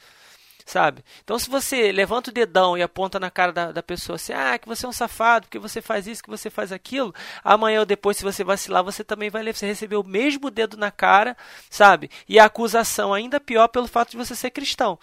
sabe? 0.65 1.05
Então, 1.23 1.39
se 1.39 1.49
você 1.49 1.93
levanta 1.93 2.31
o 2.31 2.35
dedão 2.35 2.77
e 2.77 2.83
aponta 2.83 3.19
na 3.19 3.31
cara 3.31 3.53
da, 3.53 3.73
da 3.73 3.83
pessoa 3.83 4.17
assim, 4.17 4.33
ah, 4.33 4.59
que 4.59 4.69
você 4.69 4.87
é 4.87 4.89
um 4.89 4.93
safado, 4.93 5.49
que 5.49 5.59
você 5.59 5.81
faz 5.83 6.07
isso, 6.07 6.23
que 6.23 6.31
você 6.31 6.51
faz 6.51 6.73
aquilo, 6.73 7.15
amanhã 7.43 7.81
ou 7.81 7.87
depois, 7.87 8.17
se 8.17 8.25
você 8.25 8.45
vacilar, 8.45 8.85
você 8.85 9.05
também 9.05 9.31
vai 9.31 9.45
receber 9.45 9.97
o 9.97 10.05
mesmo 10.05 10.51
dedo 10.51 10.77
na 10.77 10.91
cara, 10.91 11.37
sabe? 11.71 12.11
E 12.29 12.39
a 12.39 12.45
acusação 12.45 13.13
ainda 13.13 13.41
pior 13.41 13.69
pelo 13.69 13.89
fato 13.89 14.11
de 14.11 14.17
você 14.17 14.35
ser 14.35 14.51
cristão. 14.51 14.99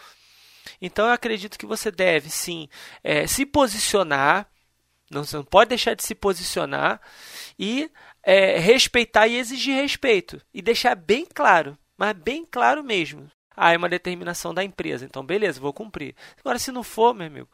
Então, 0.82 1.08
eu 1.08 1.14
acredito 1.14 1.58
que 1.58 1.66
você 1.66 1.92
deve, 1.92 2.30
sim, 2.30 2.68
é, 3.04 3.28
se 3.28 3.46
posicionar, 3.46 4.48
não, 5.10 5.24
você 5.24 5.38
não 5.38 5.44
pode 5.44 5.70
deixar 5.70 5.96
de 5.96 6.04
se 6.04 6.14
posicionar 6.14 7.02
e 7.58 7.90
é, 8.24 8.60
respeitar 8.60 9.28
e 9.28 9.38
exigir 9.38 9.76
respeito. 9.76 10.40
E 10.54 10.62
deixar 10.62 10.96
bem 10.96 11.26
claro, 11.26 11.78
mas 11.98 12.16
bem 12.16 12.46
claro 12.46 12.84
mesmo. 12.84 13.30
Ah, 13.62 13.74
é 13.74 13.78
uma 13.78 13.90
determinação 13.90 14.54
da 14.54 14.64
empresa. 14.64 15.06
Então, 15.06 15.22
beleza, 15.22 15.60
vou 15.60 15.74
cumprir. 15.74 16.16
Agora, 16.40 16.58
se 16.58 16.72
não 16.72 16.82
for, 16.82 17.14
meu 17.14 17.28
amigo, 17.28 17.50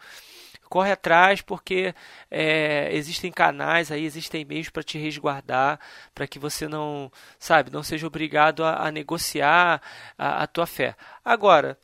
corre 0.69 0.91
atrás 0.91 1.41
porque 1.41 1.95
é, 2.29 2.89
existem 2.93 3.31
canais 3.31 3.91
aí, 3.91 4.05
existem 4.05 4.45
meios 4.45 4.69
para 4.69 4.83
te 4.83 4.99
resguardar, 4.99 5.79
para 6.13 6.27
que 6.27 6.37
você 6.37 6.67
não, 6.67 7.11
sabe, 7.39 7.71
não 7.71 7.81
seja 7.81 8.05
obrigado 8.05 8.63
a, 8.63 8.87
a 8.87 8.91
negociar 8.91 9.81
a, 10.17 10.43
a 10.43 10.47
tua 10.47 10.67
fé. 10.67 10.95
Agora, 11.23 11.75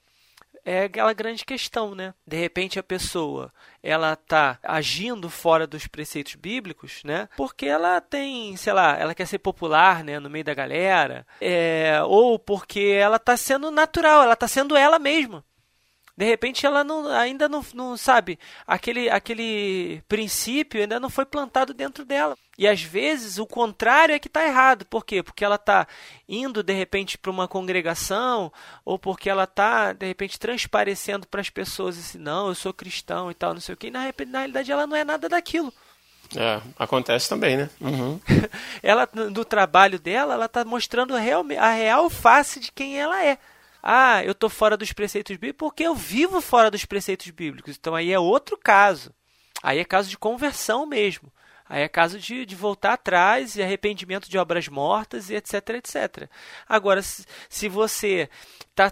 é 0.66 0.84
aquela 0.84 1.14
grande 1.14 1.46
questão, 1.46 1.96
né? 1.96 2.14
De 2.26 2.38
repente 2.38 2.80
a 2.80 2.84
pessoa 2.84 3.52
ela 3.84 4.16
tá 4.16 4.60
agindo 4.64 5.30
fora 5.30 5.66
dos 5.66 5.88
preceitos 5.88 6.36
bíblicos, 6.36 7.02
né? 7.04 7.28
Porque 7.36 7.66
ela 7.66 8.00
tem, 8.00 8.56
sei 8.58 8.74
lá, 8.74 8.98
ela 8.98 9.16
quer 9.16 9.26
ser 9.26 9.40
popular, 9.40 10.04
né, 10.04 10.20
no 10.20 10.30
meio 10.30 10.46
da 10.46 10.54
galera, 10.54 11.26
é, 11.40 12.00
ou 12.06 12.38
porque 12.38 12.80
ela 12.80 13.18
tá 13.18 13.36
sendo 13.36 13.72
natural, 13.72 14.22
ela 14.24 14.36
tá 14.36 14.48
sendo 14.48 14.76
ela 14.76 15.00
mesma. 15.00 15.44
De 16.22 16.28
repente 16.28 16.68
ela 16.68 16.84
não, 16.84 17.08
ainda 17.08 17.50
não, 17.50 17.66
não 17.74 17.98
sabe, 17.98 18.38
aquele, 18.68 19.10
aquele 19.10 20.04
princípio 20.08 20.80
ainda 20.80 21.00
não 21.00 21.10
foi 21.10 21.26
plantado 21.26 21.74
dentro 21.74 22.06
dela. 22.06 22.38
E 22.60 22.68
às 22.68 22.80
vezes 22.80 23.40
o 23.40 23.48
contrário 23.48 24.14
é 24.14 24.20
que 24.20 24.28
está 24.28 24.46
errado. 24.46 24.86
Por 24.86 25.04
quê? 25.04 25.24
Porque 25.24 25.44
ela 25.44 25.56
está 25.56 25.88
indo 26.30 26.62
de 26.62 26.74
repente 26.74 27.18
para 27.18 27.32
uma 27.32 27.48
congregação 27.48 28.54
ou 28.86 29.00
porque 29.00 29.32
ela 29.32 29.46
está 29.46 29.94
de 29.94 30.06
repente 30.06 30.40
transparecendo 30.40 31.28
para 31.28 31.42
as 31.42 31.50
pessoas 31.50 31.98
assim, 31.98 32.20
não, 32.20 32.50
eu 32.50 32.54
sou 32.54 32.72
cristão 32.72 33.32
e 33.32 33.34
tal, 33.34 33.56
não 33.56 33.62
sei 33.62 33.74
o 33.74 33.78
que. 33.78 33.88
E 33.88 33.92
na, 33.92 34.02
na 34.28 34.38
realidade 34.38 34.72
ela 34.72 34.86
não 34.86 34.96
é 34.96 35.04
nada 35.04 35.28
daquilo. 35.28 35.74
É, 36.38 36.62
acontece 36.78 37.28
também, 37.28 37.58
né? 37.58 37.70
Uhum. 37.82 38.20
ela, 38.84 39.10
no 39.12 39.44
trabalho 39.44 40.00
dela, 40.00 40.36
ela 40.36 40.46
está 40.46 40.64
mostrando 40.64 41.16
a 41.16 41.20
real, 41.20 41.44
a 41.58 41.72
real 41.72 42.12
face 42.12 42.60
de 42.60 42.72
quem 42.72 43.00
ela 43.00 43.26
é. 43.26 43.40
Ah, 43.82 44.24
eu 44.24 44.34
estou 44.34 44.50
fora 44.50 44.78
dos 44.78 44.94
preceitos 44.94 45.36
bíblicos 45.36 45.58
porque 45.58 45.84
eu 45.84 45.96
vivo 45.96 46.42
fora 46.42 46.70
dos 46.70 46.86
preceitos 46.86 47.30
bíblicos. 47.32 47.76
Então 47.78 47.96
aí 47.96 48.12
é 48.12 48.20
outro 48.20 48.58
caso. 48.58 49.14
Aí 49.64 49.80
é 49.80 49.86
caso 49.86 50.10
de 50.10 50.18
conversão 50.18 50.86
mesmo. 50.86 51.32
Aí 51.68 51.84
é 51.84 51.88
caso 51.90 52.20
de, 52.20 52.46
de 52.46 52.56
voltar 52.56 52.94
atrás 52.94 53.56
e 53.56 53.64
arrependimento 53.64 54.30
de 54.30 54.38
obras 54.38 54.68
mortas 54.68 55.30
e 55.30 55.36
etc, 55.36 55.70
etc. 55.70 56.30
Agora, 56.68 57.02
se, 57.02 57.26
se 57.50 57.70
você 57.70 58.30
tá 58.76 58.92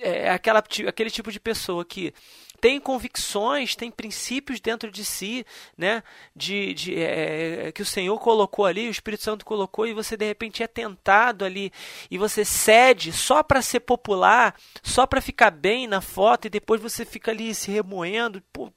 é 0.00 0.30
aquela, 0.30 0.58
aquele 0.58 1.10
tipo 1.10 1.30
de 1.30 1.40
pessoa 1.40 1.84
que 1.84 2.12
tem 2.60 2.80
convicções, 2.80 3.76
tem 3.76 3.90
princípios 3.90 4.60
dentro 4.60 4.90
de 4.90 5.04
si, 5.04 5.46
né? 5.76 6.02
De, 6.34 6.74
de 6.74 7.00
é, 7.00 7.72
que 7.72 7.82
o 7.82 7.86
Senhor 7.86 8.18
colocou 8.18 8.64
ali, 8.64 8.88
o 8.88 8.90
Espírito 8.90 9.22
Santo 9.22 9.44
colocou 9.44 9.86
e 9.86 9.92
você 9.92 10.16
de 10.16 10.26
repente 10.26 10.62
é 10.62 10.66
tentado 10.66 11.44
ali 11.44 11.72
e 12.10 12.18
você 12.18 12.44
cede 12.44 13.12
só 13.12 13.42
para 13.42 13.62
ser 13.62 13.80
popular, 13.80 14.54
só 14.82 15.06
para 15.06 15.20
ficar 15.20 15.50
bem 15.50 15.86
na 15.86 16.00
foto 16.00 16.46
e 16.46 16.50
depois 16.50 16.80
você 16.80 17.04
fica 17.04 17.30
ali 17.30 17.54
se 17.54 17.70
remoendo, 17.70 18.42
pô, 18.52 18.72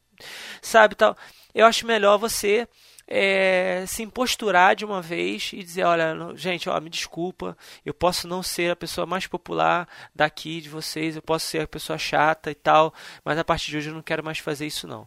sabe 0.61 0.95
tal. 0.95 1.17
Eu 1.53 1.65
acho 1.65 1.85
melhor 1.85 2.17
você 2.17 2.67
é, 3.13 3.83
se 3.85 4.03
imposturar 4.03 4.73
de 4.73 4.85
uma 4.85 5.01
vez 5.01 5.51
e 5.53 5.61
dizer, 5.61 5.83
olha, 5.83 6.15
gente, 6.35 6.69
ó, 6.69 6.79
me 6.79 6.89
desculpa, 6.89 7.57
eu 7.85 7.93
posso 7.93 8.25
não 8.25 8.41
ser 8.41 8.71
a 8.71 8.75
pessoa 8.75 9.05
mais 9.05 9.27
popular 9.27 9.85
daqui 10.15 10.61
de 10.61 10.69
vocês, 10.69 11.17
eu 11.17 11.21
posso 11.21 11.45
ser 11.45 11.61
a 11.63 11.67
pessoa 11.67 11.99
chata 11.99 12.49
e 12.49 12.55
tal, 12.55 12.93
mas 13.25 13.37
a 13.37 13.43
partir 13.43 13.69
de 13.69 13.77
hoje 13.77 13.89
eu 13.89 13.93
não 13.93 14.01
quero 14.01 14.23
mais 14.23 14.39
fazer 14.39 14.65
isso 14.65 14.87
não, 14.87 15.05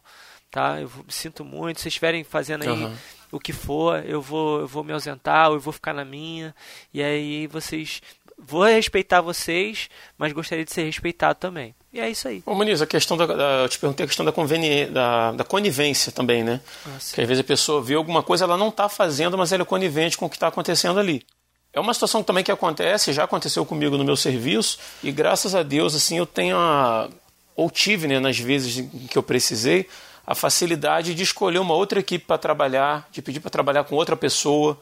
tá? 0.50 0.78
Eu 0.82 0.88
me 0.88 1.12
sinto 1.12 1.46
muito, 1.46 1.78
se 1.78 1.84
vocês 1.84 1.92
estiverem 1.92 2.22
fazendo 2.24 2.64
aí 2.64 2.68
uhum. 2.68 2.94
o 3.32 3.40
que 3.40 3.54
for, 3.54 4.04
eu 4.04 4.20
vou, 4.20 4.60
eu 4.60 4.68
vou 4.68 4.84
me 4.84 4.92
ausentar, 4.92 5.48
ou 5.48 5.54
eu 5.54 5.60
vou 5.60 5.72
ficar 5.72 5.94
na 5.94 6.04
minha, 6.04 6.54
e 6.92 7.02
aí 7.02 7.46
vocês 7.46 8.02
vou 8.38 8.64
respeitar 8.64 9.20
vocês, 9.20 9.88
mas 10.18 10.32
gostaria 10.32 10.64
de 10.64 10.72
ser 10.72 10.84
respeitado 10.84 11.38
também. 11.38 11.74
E 11.92 12.00
é 12.00 12.10
isso 12.10 12.26
aí. 12.26 12.42
Ô 12.44 12.54
Muniz, 12.54 12.82
a 12.82 12.86
questão 12.86 13.16
da, 13.16 13.26
da, 13.26 13.44
eu 13.62 13.68
te 13.68 13.78
perguntei 13.78 14.04
a 14.04 14.06
questão 14.06 14.24
da, 14.24 14.32
conveni, 14.32 14.86
da, 14.86 15.32
da 15.32 15.44
conivência 15.44 16.10
também, 16.10 16.42
né? 16.42 16.60
Ah, 16.86 16.98
que 17.14 17.20
às 17.20 17.28
vezes 17.28 17.40
a 17.40 17.44
pessoa 17.44 17.80
vê 17.80 17.94
alguma 17.94 18.22
coisa, 18.22 18.44
ela 18.44 18.56
não 18.56 18.68
está 18.68 18.88
fazendo, 18.88 19.38
mas 19.38 19.52
ela 19.52 19.62
é 19.62 19.66
conivente 19.66 20.18
com 20.18 20.26
o 20.26 20.28
que 20.28 20.36
está 20.36 20.48
acontecendo 20.48 20.98
ali. 20.98 21.24
É 21.72 21.80
uma 21.80 21.94
situação 21.94 22.22
também 22.22 22.44
que 22.44 22.52
acontece, 22.52 23.12
já 23.12 23.24
aconteceu 23.24 23.64
comigo 23.64 23.96
no 23.96 24.04
meu 24.04 24.16
serviço, 24.16 24.78
e 25.02 25.10
graças 25.10 25.54
a 25.54 25.62
Deus, 25.62 25.94
assim, 25.94 26.18
eu 26.18 26.26
tenho 26.26 26.56
a, 26.56 27.08
ou 27.56 27.70
tive, 27.70 28.06
né, 28.06 28.20
nas 28.20 28.38
vezes 28.38 28.88
que 29.08 29.16
eu 29.16 29.22
precisei, 29.22 29.88
a 30.26 30.34
facilidade 30.34 31.14
de 31.14 31.22
escolher 31.22 31.58
uma 31.58 31.74
outra 31.74 32.00
equipe 32.00 32.24
para 32.24 32.38
trabalhar, 32.38 33.08
de 33.10 33.20
pedir 33.20 33.40
para 33.40 33.50
trabalhar 33.50 33.84
com 33.84 33.94
outra 33.94 34.16
pessoa, 34.16 34.78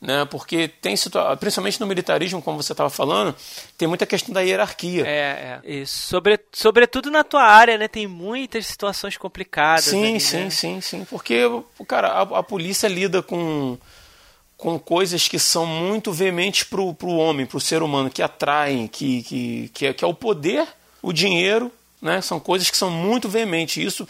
né? 0.00 0.24
Porque 0.26 0.68
tem 0.68 0.94
principalmente 1.40 1.80
no 1.80 1.86
militarismo, 1.86 2.40
como 2.40 2.62
você 2.62 2.72
estava 2.72 2.88
falando, 2.88 3.34
tem 3.76 3.88
muita 3.88 4.06
questão 4.06 4.32
da 4.32 4.40
hierarquia. 4.40 5.04
É, 5.04 5.10
é. 5.10 5.60
E 5.64 5.86
sobre, 5.86 6.38
sobretudo 6.52 7.10
na 7.10 7.24
tua 7.24 7.42
área, 7.42 7.76
né? 7.76 7.88
Tem 7.88 8.06
muitas 8.06 8.66
situações 8.66 9.16
complicadas. 9.16 9.84
Sim, 9.84 10.10
ali, 10.10 10.20
sim, 10.20 10.36
né? 10.44 10.50
sim, 10.50 10.80
sim. 10.80 11.04
Porque, 11.04 11.42
cara, 11.86 12.08
a, 12.08 12.22
a, 12.22 12.42
polícia 12.42 12.86
lida 12.86 13.22
com, 13.22 13.76
com 14.56 14.78
coisas 14.78 15.26
que 15.26 15.38
são 15.38 15.66
muito 15.66 16.12
veementes 16.12 16.62
para 16.62 16.80
o 16.80 17.16
homem, 17.16 17.44
para 17.44 17.58
o 17.58 17.60
ser 17.60 17.82
humano, 17.82 18.08
que 18.08 18.22
atraem, 18.22 18.86
que, 18.86 19.22
que, 19.24 19.70
que, 19.74 19.86
é, 19.86 19.92
que 19.92 20.04
é 20.04 20.06
o 20.06 20.14
poder, 20.14 20.66
o 21.02 21.12
dinheiro 21.12 21.72
Né? 22.00 22.20
São 22.20 22.38
coisas 22.38 22.70
que 22.70 22.76
são 22.76 22.88
muito 22.90 23.28
veementes. 23.28 23.84
Isso 23.84 24.08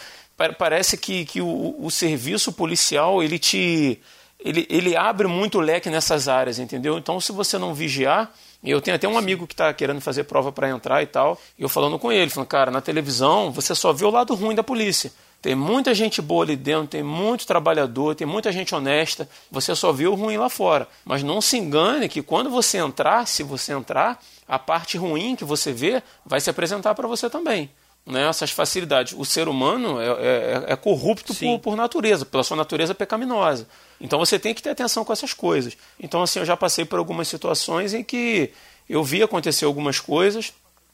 parece 0.58 0.98
que, 0.98 1.24
que 1.24 1.40
o, 1.40 1.76
o 1.80 1.90
serviço 1.90 2.52
policial 2.52 3.22
ele 3.22 3.38
te 3.38 3.98
ele, 4.38 4.66
ele 4.70 4.96
abre 4.96 5.26
muito 5.26 5.58
leque 5.58 5.90
nessas 5.90 6.28
áreas, 6.28 6.58
entendeu? 6.58 6.96
Então, 6.96 7.20
se 7.20 7.32
você 7.32 7.58
não 7.58 7.74
vigiar, 7.74 8.32
eu 8.62 8.80
tenho 8.80 8.94
até 8.94 9.08
um 9.08 9.18
amigo 9.18 9.46
que 9.46 9.54
está 9.54 9.72
querendo 9.72 10.00
fazer 10.00 10.24
prova 10.24 10.52
para 10.52 10.68
entrar 10.68 11.02
e 11.02 11.06
tal, 11.06 11.40
e 11.58 11.62
eu 11.62 11.68
falando 11.68 11.98
com 11.98 12.12
ele, 12.12 12.30
falando, 12.30 12.48
cara, 12.48 12.70
na 12.70 12.80
televisão 12.80 13.50
você 13.50 13.74
só 13.74 13.92
vê 13.92 14.04
o 14.04 14.10
lado 14.10 14.34
ruim 14.34 14.54
da 14.54 14.62
polícia. 14.62 15.12
Tem 15.40 15.54
muita 15.54 15.94
gente 15.94 16.20
boa 16.20 16.44
ali 16.44 16.56
dentro, 16.56 16.88
tem 16.88 17.02
muito 17.02 17.46
trabalhador, 17.46 18.14
tem 18.16 18.26
muita 18.26 18.50
gente 18.50 18.74
honesta. 18.74 19.28
Você 19.52 19.72
só 19.76 19.92
vê 19.92 20.08
o 20.08 20.16
ruim 20.16 20.36
lá 20.36 20.48
fora. 20.48 20.88
Mas 21.04 21.22
não 21.22 21.40
se 21.40 21.56
engane 21.56 22.08
que 22.08 22.22
quando 22.22 22.50
você 22.50 22.78
entrar, 22.78 23.24
se 23.24 23.44
você 23.44 23.72
entrar, 23.72 24.20
a 24.48 24.58
parte 24.58 24.98
ruim 24.98 25.36
que 25.36 25.44
você 25.44 25.72
vê 25.72 26.02
vai 26.26 26.40
se 26.40 26.50
apresentar 26.50 26.92
para 26.96 27.06
você 27.06 27.30
também 27.30 27.70
né, 28.08 28.26
essas 28.26 28.50
facilidades. 28.50 29.14
O 29.16 29.24
ser 29.24 29.48
humano 29.48 30.00
é, 30.00 30.06
é, 30.06 30.64
é 30.68 30.76
corrupto 30.76 31.34
por, 31.34 31.58
por, 31.58 31.76
natureza, 31.76 32.24
pela 32.24 32.42
sua 32.42 32.56
natureza 32.56 32.94
pecaminosa. 32.94 33.68
Então 34.00 34.18
você 34.18 34.38
tem 34.38 34.54
que 34.54 34.62
ter 34.62 34.70
atenção 34.70 35.04
com 35.04 35.12
essas 35.12 35.32
coisas. 35.32 35.76
Então, 36.00 36.22
assim, 36.22 36.38
eu 36.38 36.44
já 36.44 36.56
passei 36.56 36.84
por 36.84 36.98
algumas 36.98 37.28
situações 37.28 37.92
em 37.92 38.02
que 38.02 38.50
eu 38.88 39.04
vi 39.04 39.22
acontecer 39.22 39.66
algumas 39.66 40.00
coisas 40.00 40.52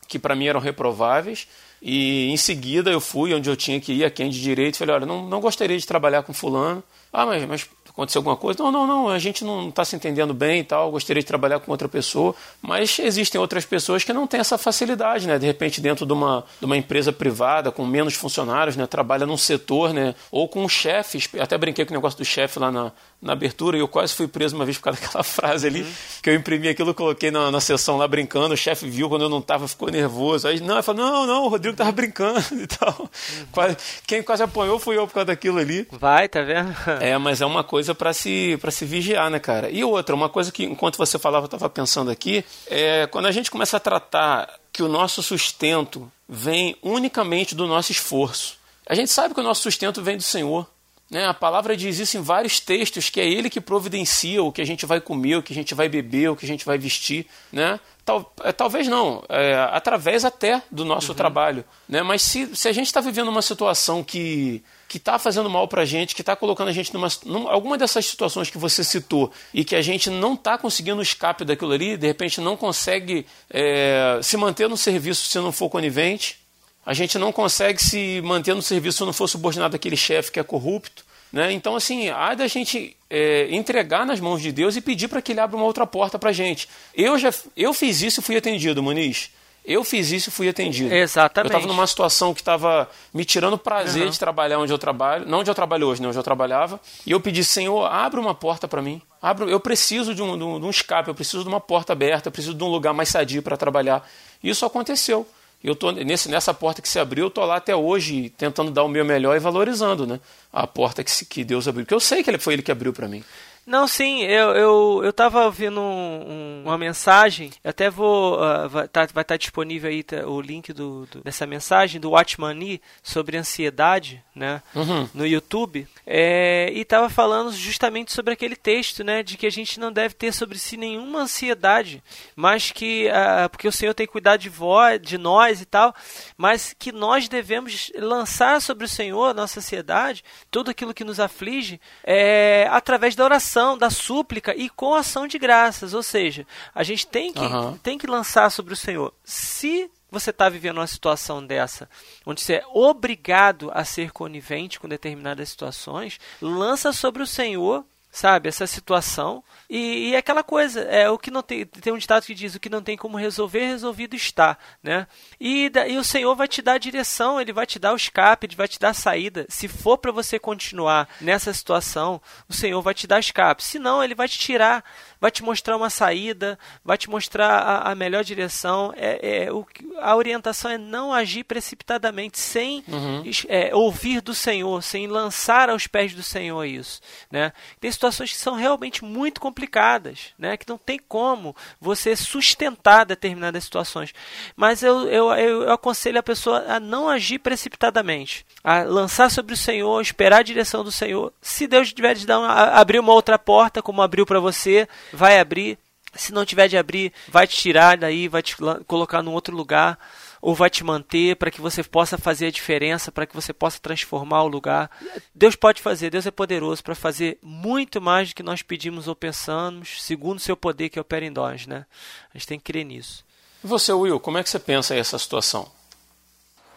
que 0.09 0.19
para 0.19 0.35
mim 0.35 0.47
eram 0.47 0.61
reprováveis 0.61 1.49
e 1.81 2.31
em 2.31 2.37
seguida 2.37 2.91
eu 2.91 3.01
fui 3.01 3.33
onde 3.33 3.49
eu 3.49 3.57
tinha 3.57 3.81
que 3.81 3.93
ir, 3.93 4.05
a 4.05 4.11
quem 4.11 4.29
de 4.29 4.41
direito, 4.41 4.77
falei, 4.77 4.95
olha, 4.95 5.07
não, 5.07 5.27
não 5.27 5.41
gostaria 5.41 5.79
de 5.79 5.87
trabalhar 5.87 6.23
com 6.23 6.33
fulano. 6.33 6.83
Ah, 7.13 7.25
mas, 7.25 7.47
mas 7.47 7.69
aconteceu 7.95 8.19
alguma 8.19 8.37
coisa. 8.37 8.63
Não, 8.63 8.73
não, 8.73 8.87
não, 8.87 9.09
a 9.09 9.19
gente 9.19 9.45
não 9.45 9.69
está 9.69 9.85
se 9.85 9.95
entendendo 9.95 10.35
bem 10.35 10.61
e 10.61 10.65
tal, 10.65 10.91
gostaria 10.91 11.23
de 11.23 11.27
trabalhar 11.27 11.61
com 11.61 11.71
outra 11.71 11.89
pessoa, 11.89 12.35
mas 12.61 12.99
existem 12.99 13.41
outras 13.41 13.65
pessoas 13.65 14.03
que 14.03 14.13
não 14.13 14.27
têm 14.27 14.41
essa 14.41 14.59
facilidade, 14.59 15.27
né? 15.27 15.39
De 15.39 15.47
repente, 15.47 15.81
dentro 15.81 16.05
de 16.05 16.13
uma, 16.13 16.45
de 16.59 16.67
uma 16.67 16.77
empresa 16.77 17.13
privada, 17.13 17.71
com 17.71 17.87
menos 17.87 18.15
funcionários, 18.15 18.77
né? 18.77 18.87
Trabalha 18.87 19.25
num 19.25 19.37
setor, 19.37 19.95
né? 19.95 20.15
Ou 20.31 20.49
com 20.49 20.65
um 20.65 20.69
chefe, 20.69 21.19
até 21.39 21.57
brinquei 21.57 21.85
com 21.85 21.93
o 21.93 21.97
negócio 21.97 22.19
do 22.19 22.25
chefe 22.25 22.59
lá 22.59 22.71
na, 22.71 22.93
na 23.25 23.33
abertura 23.33 23.77
e 23.77 23.81
eu 23.81 23.89
quase 23.89 24.15
fui 24.15 24.29
preso 24.29 24.55
uma 24.55 24.65
vez 24.65 24.77
por 24.77 24.85
causa 24.85 25.01
daquela 25.03 25.25
frase 25.25 25.67
ali, 25.67 25.83
uhum. 25.83 25.93
que 26.23 26.31
eu 26.31 26.35
imprimi 26.35 26.69
aquilo, 26.69 26.95
coloquei 26.95 27.31
na, 27.31 27.51
na 27.51 27.61
sessão 27.61 27.97
lá 27.97 28.07
brincando, 28.07 28.55
o 28.55 28.57
chefe 28.57 28.89
viu 28.89 29.09
quando 29.09 29.23
eu 29.23 29.29
não 29.29 29.41
tava, 29.41 29.67
ficou 29.67 29.91
nervoso. 29.91 30.47
Aí, 30.47 30.61
não, 30.61 30.75
ele 30.75 30.83
falou, 30.83 31.05
não, 31.05 31.27
não, 31.27 31.45
o 31.45 31.49
Rodrigo 31.49 31.77
tava 31.77 31.91
brincando 31.91 32.45
e 32.61 32.67
tal. 32.67 32.95
Uhum. 33.01 33.09
Quase, 33.51 33.77
quem 34.07 34.23
quase 34.23 34.43
apanhou 34.43 34.79
fui 34.79 34.97
eu 34.97 35.07
por 35.07 35.15
causa 35.15 35.27
daquilo 35.27 35.59
ali. 35.59 35.87
Vai, 35.91 36.29
tá 36.29 36.43
vendo? 36.43 36.75
é, 37.01 37.17
mas 37.19 37.41
é 37.41 37.47
uma 37.47 37.65
coisa 37.65 37.95
para 37.95 38.13
se 38.13 38.59
se 38.71 38.85
vigiar, 38.85 39.31
né, 39.31 39.39
cara? 39.39 39.71
E 39.71 39.85
outra, 39.85 40.15
uma 40.15 40.29
coisa 40.29 40.51
que 40.51 40.65
enquanto 40.65 40.97
você 40.99 41.19
falava, 41.19 41.45
eu 41.45 41.49
tava 41.49 41.71
pensando 41.71 42.11
aqui, 42.11 42.45
é 42.67 43.07
quando 43.07 43.27
a 43.27 43.33
gente 43.33 43.51
começa 43.51 43.77
a 43.77 43.81
tratar 43.81 44.53
que 44.73 44.83
o 44.83 44.89
nosso 44.89 45.23
sustento 45.23 46.11
vem 46.29 46.77
unicamente 46.83 47.55
do 47.55 47.67
nosso 47.67 47.93
esforço. 47.93 48.59
A 48.87 48.95
gente 48.95 49.11
sabe 49.11 49.33
que 49.33 49.41
o 49.41 49.43
nosso 49.43 49.63
sustento 49.63 50.03
vem 50.03 50.17
do 50.17 50.23
Senhor. 50.23 50.67
Né? 51.11 51.27
A 51.27 51.35
palavra 51.35 51.77
diz 51.77 51.99
isso 51.99 52.17
em 52.17 52.23
vários 52.23 52.61
textos, 52.61 53.11
que 53.11 53.21
é 53.21 53.29
Ele 53.29 53.51
que 53.51 53.61
providencia 53.61 54.43
o 54.43 54.51
que 54.51 54.63
a 54.63 54.67
gente 54.67 54.87
vai 54.87 55.01
comer, 55.01 55.37
o 55.37 55.43
que 55.43 55.53
a 55.53 55.57
gente 55.57 55.75
vai 55.75 55.89
beber, 55.89 56.31
o 56.31 56.37
que 56.37 56.45
a 56.45 56.49
gente 56.49 56.65
vai 56.65 56.79
vestir. 56.79 57.27
Né? 57.53 57.79
Tal, 58.05 58.33
é, 58.43 58.53
talvez 58.53 58.89
não, 58.89 59.23
é, 59.29 59.55
através 59.71 60.25
até 60.25 60.63
do 60.71 60.85
nosso 60.85 61.13
uhum. 61.13 61.17
trabalho. 61.17 61.65
Né? 61.89 62.03
Mas 62.03 62.23
se, 62.23 62.55
se 62.55 62.69
a 62.69 62.73
gente 62.73 62.87
está 62.87 63.01
vivendo 63.01 63.29
uma 63.29 63.43
situação 63.43 64.03
que 64.03 64.63
que 64.95 64.99
está 64.99 65.19
fazendo 65.19 65.51
mal 65.51 65.67
para 65.67 65.83
a 65.83 65.85
gente, 65.85 66.15
que 66.15 66.23
está 66.23 66.37
colocando 66.37 66.69
a 66.69 66.73
gente 66.73 66.95
numa, 66.95 67.09
numa, 67.25 67.51
alguma 67.51 67.77
dessas 67.77 68.07
situações 68.07 68.49
que 68.49 68.57
você 68.57 68.85
citou 68.85 69.33
e 69.53 69.65
que 69.65 69.75
a 69.75 69.83
gente 69.83 70.09
não 70.09 70.35
está 70.35 70.57
conseguindo 70.57 71.03
escape 71.03 71.45
daquilo 71.45 71.73
ali, 71.73 71.97
de 71.97 72.07
repente 72.07 72.41
não 72.41 72.57
consegue 72.57 73.27
é, 73.51 74.21
se 74.23 74.37
manter 74.37 74.69
no 74.69 74.77
serviço 74.77 75.27
se 75.27 75.37
não 75.41 75.51
for 75.51 75.69
conivente, 75.69 76.44
a 76.85 76.93
gente 76.93 77.19
não 77.19 77.33
consegue 77.33 77.83
se 77.83 78.21
manter 78.23 78.55
no 78.55 78.63
serviço 78.63 78.99
se 78.99 79.05
não 79.05 79.13
for 79.13 79.29
subordinado 79.29 79.75
àquele 79.77 79.97
chefe 79.97 80.33
que 80.33 80.41
é 80.41 80.43
corrupto. 80.43 81.05
Né? 81.33 81.53
Então, 81.53 81.75
assim, 81.75 82.11
há 82.11 82.35
da 82.35 82.47
gente 82.47 82.97
é, 83.11 83.49
entregar 83.51 84.07
nas 84.07 84.21
mãos 84.21 84.41
de 84.41 84.53
Deus 84.53 84.77
e 84.77 84.81
pedir 84.81 85.09
para 85.09 85.21
que 85.21 85.33
Ele 85.33 85.41
abra 85.41 85.57
uma 85.57 85.67
outra 85.67 85.87
porta 85.87 86.19
para 86.19 86.31
a 86.31 86.33
gente. 86.33 86.69
Eu, 86.95 87.19
já, 87.19 87.33
eu 87.57 87.75
fiz 87.75 88.03
isso 88.03 88.21
e 88.21 88.23
fui 88.23 88.37
atendido, 88.37 88.83
Muniz. 88.83 89.31
Eu 89.65 89.83
fiz 89.83 90.13
isso 90.13 90.29
e 90.29 90.33
fui 90.33 90.47
atendido. 90.47 90.95
Exatamente. 90.95 91.53
Eu 91.53 91.59
estava 91.59 91.73
numa 91.73 91.87
situação 91.87 92.35
que 92.35 92.43
estava 92.43 92.89
me 93.15 93.25
tirando 93.25 93.57
prazer 93.57 94.05
uhum. 94.05 94.11
de 94.11 94.19
trabalhar 94.19 94.59
onde 94.59 94.73
eu 94.73 94.79
trabalho, 94.79 95.27
não 95.27 95.41
onde 95.41 95.51
eu 95.51 95.55
trabalho 95.55 95.87
hoje, 95.87 96.03
não 96.03 96.11
onde 96.11 96.19
eu 96.19 96.23
trabalhava. 96.23 96.79
E 97.07 97.13
eu 97.13 97.21
pedi, 97.21 97.43
Senhor, 97.43 97.87
abre 97.87 98.21
uma 98.21 98.35
porta 98.35 98.69
para 98.69 98.83
mim. 98.83 99.01
Abra, 99.23 99.47
eu 99.47 99.59
preciso 99.59 100.15
de 100.15 100.23
um, 100.23 100.37
de 100.37 100.67
um, 100.67 100.71
escape, 100.71 101.09
eu 101.09 101.15
preciso 101.15 101.43
de 101.43 101.49
uma 101.49 101.61
porta 101.61 101.95
aberta, 101.95 102.29
eu 102.29 102.33
preciso 102.33 102.55
de 102.55 102.63
um 102.63 102.69
lugar 102.69 102.93
mais 102.93 103.09
sadio 103.09 103.43
para 103.43 103.57
trabalhar. 103.57 104.07
Isso 104.43 104.67
aconteceu 104.67 105.27
eu 105.65 105.75
tô 105.75 105.91
nesse, 105.91 106.29
nessa 106.29 106.53
porta 106.53 106.83
que 106.83 106.89
se 106.89 106.99
abriu, 106.99 107.25
eu 107.25 107.31
tô 107.31 107.45
lá 107.45 107.57
até 107.57 107.75
hoje 107.75 108.29
tentando 108.37 108.71
dar 108.71 108.85
o 108.85 108.89
meu 108.89 109.05
melhor 109.05 109.35
e 109.35 109.41
valorizando, 109.41 110.07
né? 110.07 110.21
A 110.53 110.67
porta 110.67 111.03
que, 111.03 111.11
se, 111.11 111.25
que 111.25 111.43
Deus 111.43 111.67
abriu, 111.67 111.87
porque 111.87 111.95
eu 111.95 112.01
sei 112.01 112.23
que 112.23 112.29
ele 112.29 112.39
foi 112.39 112.53
ele 112.53 112.63
que 112.63 112.71
abriu 112.71 112.93
para 112.93 113.09
mim. 113.09 113.25
Não, 113.67 113.89
sim, 113.89 114.23
eu, 114.25 114.51
eu, 114.51 115.01
eu 115.05 115.13
tava 115.13 115.45
ouvindo 115.47 115.81
um, 115.81 115.85
um, 116.29 116.63
uma 116.67 116.77
mensagem, 116.77 117.51
até 117.65 117.89
vou. 117.89 118.37
Uh, 118.37 118.69
vai 118.69 118.85
estar 118.85 119.07
tá, 119.07 119.25
tá 119.25 119.37
disponível 119.39 119.89
aí 119.89 120.03
tá, 120.03 120.27
o 120.27 120.39
link 120.39 120.71
do, 120.73 121.07
do, 121.07 121.23
dessa 121.23 121.47
mensagem 121.47 121.99
do 121.99 122.11
Watchmani 122.11 122.81
sobre 123.03 123.39
ansiedade, 123.39 124.23
né? 124.35 124.63
Uhum. 124.75 125.09
No 125.15 125.27
YouTube. 125.27 125.89
É, 126.07 126.71
e 126.75 126.85
tava 126.85 127.09
falando 127.09 127.53
justamente 127.53 128.13
sobre 128.13 128.35
aquele 128.35 128.55
texto, 128.55 129.03
né? 129.03 129.23
De 129.23 129.39
que 129.39 129.47
a 129.47 129.51
gente 129.51 129.81
não 129.81 129.91
deve 129.91 130.15
ter 130.15 130.33
sobre 130.33 130.59
si 130.59 130.77
nenhuma 130.77 131.21
ansiedade, 131.21 132.03
mas 132.37 132.71
que. 132.71 133.09
Uh, 133.09 133.49
porque 133.49 133.69
o 133.69 133.73
Senhor 133.73 133.95
tem 133.95 134.07
cuidado 134.07 134.41
de, 134.41 134.51
vós, 134.51 135.01
de 135.01 135.17
nós 135.17 135.63
e 135.63 135.65
tal, 135.65 135.95
mas 136.37 136.75
que 136.79 136.93
nós 136.93 137.31
devemos 137.31 137.91
lançar 137.97 138.61
sobre 138.61 138.85
o 138.85 138.89
Senhor 138.89 139.31
a 139.31 139.35
nossa 139.35 139.61
ansiedade, 139.61 140.23
tudo 140.51 140.71
aquilo 140.71 140.93
que 140.93 141.03
nos 141.03 141.19
aflige, 141.19 141.81
é, 142.05 142.69
através 142.71 143.15
da 143.15 143.25
oração 143.25 143.54
da 143.79 143.91
súplica 143.91 144.55
e 144.55 144.69
com 144.69 144.95
ação 144.95 145.27
de 145.27 145.39
graças. 145.39 145.95
Ou 145.95 146.03
seja, 146.03 146.47
a 146.75 146.83
gente 146.83 147.07
tem 147.07 147.33
que, 147.33 147.41
uhum. 147.41 147.77
tem 147.79 147.99
que 147.99 148.07
lançar 148.07 148.51
sobre 148.51 148.75
o 148.75 148.77
Senhor. 148.77 149.13
Se 149.25 149.91
você 150.11 150.31
está 150.31 150.49
vivendo 150.49 150.79
uma 150.79 150.87
situação 150.87 151.45
dessa, 151.45 151.89
onde 152.25 152.41
você 152.41 152.55
é 152.55 152.65
obrigado 152.73 153.71
a 153.75 153.85
ser 153.85 154.13
conivente 154.13 154.79
com 154.79 154.89
determinadas 154.89 155.49
situações, 155.49 156.21
lança 156.41 156.93
sobre 156.93 157.23
o 157.23 157.27
Senhor 157.27 157.85
sabe, 158.15 158.49
essa 158.49 158.65
situação. 158.65 159.43
E, 159.69 160.11
e, 160.11 160.17
aquela 160.17 160.45
coisa, 160.45 160.83
é 160.83 161.11
o 161.11 161.19
que 161.19 161.33
não 161.33 161.43
tem, 161.43 161.67
tem 161.67 161.93
um 161.93 161.99
ditado 161.99 162.25
que 162.25 162.33
diz 162.33 162.55
o 162.55 162.61
que 162.61 162.71
não 162.71 162.81
tem 162.81 162.97
como 162.97 163.19
resolver, 163.19 163.67
resolvido 163.67 164.15
está, 164.15 164.57
né? 164.81 165.09
E, 165.41 165.71
e 165.89 165.99
o 165.99 166.05
Senhor 166.05 166.35
vai 166.37 166.47
te 166.47 166.63
dar 166.63 166.75
a 166.75 166.79
direção, 166.79 167.41
ele 167.41 167.53
vai 167.53 167.67
te 167.67 167.77
dar 167.77 167.93
o 167.93 167.97
escape, 167.97 168.47
ele 168.47 168.55
vai 168.55 168.69
te 168.69 168.79
dar 168.79 168.91
a 168.91 168.95
saída. 168.95 169.47
Se 169.49 169.67
for 169.67 169.99
para 169.99 170.13
você 170.13 170.39
continuar 170.39 171.09
nessa 171.21 171.53
situação, 171.53 172.23
o 172.49 172.53
Senhor 172.53 172.81
vai 172.81 172.95
te 172.95 173.09
dar 173.09 173.19
escape. 173.19 173.65
Se 173.65 173.81
não, 173.81 174.03
ele 174.03 174.15
vai 174.15 174.29
te 174.29 174.39
tirar 174.39 174.85
vai 175.25 175.31
te 175.31 175.43
mostrar 175.43 175.75
uma 175.75 175.89
saída, 175.89 176.59
vai 176.85 176.99
te 176.99 177.09
mostrar 177.09 177.49
a, 177.49 177.93
a 177.93 177.95
melhor 177.95 178.23
direção. 178.23 178.93
É, 178.95 179.47
é, 179.47 179.51
o, 179.51 179.67
a 179.99 180.15
orientação 180.15 180.71
é 180.71 180.77
não 180.77 181.15
agir 181.15 181.45
precipitadamente, 181.45 182.39
sem 182.39 182.85
uhum. 182.87 183.23
é, 183.49 183.75
ouvir 183.75 184.21
do 184.21 184.35
Senhor, 184.35 184.83
sem 184.83 185.07
lançar 185.07 185.71
aos 185.71 185.87
pés 185.87 186.13
do 186.13 186.23
Senhor 186.23 186.63
isso. 186.67 187.01
Né? 187.33 187.55
Tem 187.81 187.91
situações 187.91 188.33
que 188.33 188.37
são 188.37 188.55
realmente 188.55 189.03
muito 189.03 189.41
complicadas, 189.41 190.35
né? 190.39 190.59
que 190.59 190.69
não 190.69 190.77
tem 190.77 191.01
como 191.09 191.57
você 191.81 192.15
sustentar 192.15 193.07
determinadas 193.07 193.65
situações. 193.65 194.13
Mas 194.55 194.83
eu, 194.83 195.09
eu, 195.09 195.33
eu, 195.33 195.63
eu 195.63 195.73
aconselho 195.73 196.19
a 196.19 196.23
pessoa 196.23 196.67
a 196.69 196.79
não 196.79 197.09
agir 197.09 197.39
precipitadamente, 197.39 198.45
a 198.63 198.83
lançar 198.83 199.31
sobre 199.31 199.55
o 199.55 199.57
Senhor, 199.57 200.03
esperar 200.03 200.41
a 200.41 200.43
direção 200.43 200.85
do 200.85 200.93
Senhor. 200.93 201.33
Se 201.41 201.67
Deus 201.67 201.95
tiver 201.95 202.15
de 202.15 202.27
dar 202.27 202.41
uma, 202.41 202.53
abrir 202.79 202.99
uma 202.99 203.15
outra 203.15 203.39
porta, 203.39 203.81
como 203.81 204.03
abriu 204.03 204.27
para 204.27 204.39
você, 204.39 204.87
vai 205.15 205.39
abrir. 205.39 205.79
Se 206.17 206.33
não 206.33 206.45
tiver 206.45 206.69
de 206.69 206.77
abrir, 206.77 207.13
vai 207.29 207.45
te 207.45 207.57
tirar 207.57 207.97
daí, 207.97 208.29
vai 208.29 208.41
te 208.41 208.57
colocar 208.87 209.21
num 209.21 209.33
outro 209.33 209.57
lugar, 209.57 209.99
ou 210.41 210.55
vai 210.55 210.71
te 210.71 210.85
manter 210.85 211.35
para 211.35 211.51
que 211.51 211.61
você 211.61 211.83
possa 211.83 212.17
fazer 212.17 212.47
a 212.47 212.51
diferença, 212.53 213.11
para 213.11 213.27
que 213.27 213.35
você 213.35 213.53
possa 213.53 213.81
transformar 213.81 214.45
o 214.45 214.49
lugar. 214.49 214.91
Deus 215.35 215.57
pode 215.57 215.83
fazer, 215.83 216.11
Deus 216.11 216.25
é 216.25 216.31
poderoso 216.31 216.85
para 216.85 216.95
fazer 216.95 217.39
muito 217.43 218.01
mais 218.01 218.29
do 218.29 218.35
que 218.37 218.45
nós 218.45 218.63
pedimos 218.63 219.09
ou 219.09 219.17
pensamos, 219.17 220.03
segundo 220.03 220.37
o 220.37 220.41
seu 220.41 220.57
poder 220.57 220.89
que 220.89 221.01
opera 221.01 221.25
em 221.25 221.31
nós, 221.31 221.67
né? 221.67 221.85
A 222.33 222.39
gente 222.39 222.47
tem 222.47 222.59
que 222.59 222.73
crer 222.73 222.85
nisso. 222.85 223.25
E 223.65 223.67
você, 223.67 223.93
Will, 223.93 224.21
como 224.21 224.39
é 224.39 224.43
que 224.43 224.51
você 224.51 224.59
pensa 224.59 224.95
essa 224.95 225.19
situação? 225.19 225.67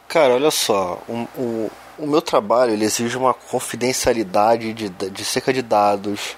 Cara, 0.08 0.36
olha 0.36 0.50
só, 0.50 1.04
o, 1.08 1.28
o, 1.38 1.72
o 2.00 2.08
meu 2.08 2.22
trabalho 2.22 2.72
ele 2.72 2.86
exige 2.86 3.18
uma 3.18 3.34
confidencialidade 3.34 4.74
de, 4.74 4.88
de 4.88 5.26
cerca 5.26 5.52
de 5.52 5.62
dados, 5.62 6.38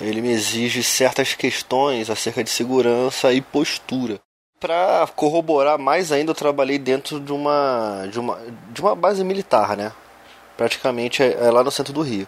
ele 0.00 0.20
me 0.20 0.30
exige 0.30 0.82
certas 0.82 1.34
questões 1.34 2.10
acerca 2.10 2.44
de 2.44 2.50
segurança 2.50 3.32
e 3.32 3.40
postura. 3.40 4.20
Para 4.60 5.06
corroborar 5.14 5.78
mais 5.78 6.12
ainda, 6.12 6.30
eu 6.30 6.34
trabalhei 6.34 6.78
dentro 6.78 7.20
de 7.20 7.32
uma, 7.32 8.06
de 8.10 8.18
uma, 8.18 8.38
de 8.70 8.80
uma 8.80 8.94
base 8.94 9.22
militar, 9.22 9.76
né? 9.76 9.92
Praticamente 10.56 11.22
é, 11.22 11.32
é 11.32 11.50
lá 11.50 11.62
no 11.62 11.70
centro 11.70 11.92
do 11.92 12.02
Rio. 12.02 12.26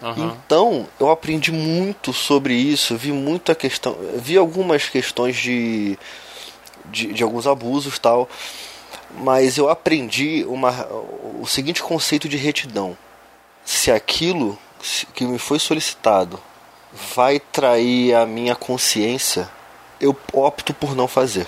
Uhum. 0.00 0.36
Então, 0.44 0.88
eu 0.98 1.10
aprendi 1.10 1.50
muito 1.52 2.12
sobre 2.12 2.54
isso, 2.54 2.96
vi 2.96 3.12
muita 3.12 3.54
questão, 3.54 3.96
vi 4.16 4.36
algumas 4.36 4.88
questões 4.88 5.36
de, 5.36 5.98
de, 6.86 7.12
de 7.12 7.22
alguns 7.22 7.46
abusos 7.46 7.98
tal. 7.98 8.28
mas 9.18 9.56
eu 9.56 9.68
aprendi 9.68 10.44
uma, 10.48 10.86
o 11.40 11.46
seguinte 11.46 11.82
conceito 11.82 12.28
de 12.28 12.36
retidão. 12.36 12.96
Se 13.64 13.90
aquilo 13.90 14.58
que 15.14 15.24
me 15.24 15.38
foi 15.38 15.58
solicitado 15.58 16.40
vai 17.14 17.40
trair 17.40 18.14
a 18.14 18.24
minha 18.24 18.54
consciência, 18.54 19.48
eu 20.00 20.16
opto 20.32 20.72
por 20.72 20.94
não 20.94 21.08
fazer. 21.08 21.46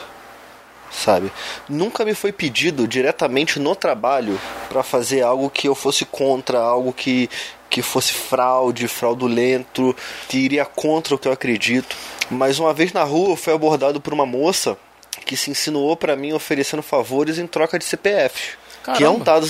Sabe? 0.90 1.30
Nunca 1.68 2.04
me 2.04 2.14
foi 2.14 2.32
pedido 2.32 2.86
diretamente 2.86 3.58
no 3.58 3.74
trabalho 3.74 4.40
para 4.68 4.82
fazer 4.82 5.22
algo 5.22 5.50
que 5.50 5.68
eu 5.68 5.74
fosse 5.74 6.04
contra, 6.04 6.58
algo 6.58 6.92
que, 6.92 7.28
que 7.68 7.82
fosse 7.82 8.12
fraude, 8.12 8.88
fraudulento, 8.88 9.94
que 10.28 10.38
iria 10.38 10.64
contra 10.64 11.14
o 11.14 11.18
que 11.18 11.28
eu 11.28 11.32
acredito. 11.32 11.94
Mas 12.30 12.58
uma 12.58 12.72
vez 12.72 12.92
na 12.92 13.02
rua 13.02 13.30
eu 13.30 13.36
fui 13.36 13.52
abordado 13.52 14.00
por 14.00 14.14
uma 14.14 14.24
moça 14.24 14.78
que 15.24 15.36
se 15.36 15.50
insinuou 15.50 15.96
para 15.96 16.16
mim 16.16 16.32
oferecendo 16.32 16.82
favores 16.82 17.38
em 17.38 17.46
troca 17.46 17.78
de 17.78 17.84
CPFs. 17.84 18.56
Que 18.94 19.02
é 19.02 19.10
um 19.10 19.18
dado 19.18 19.48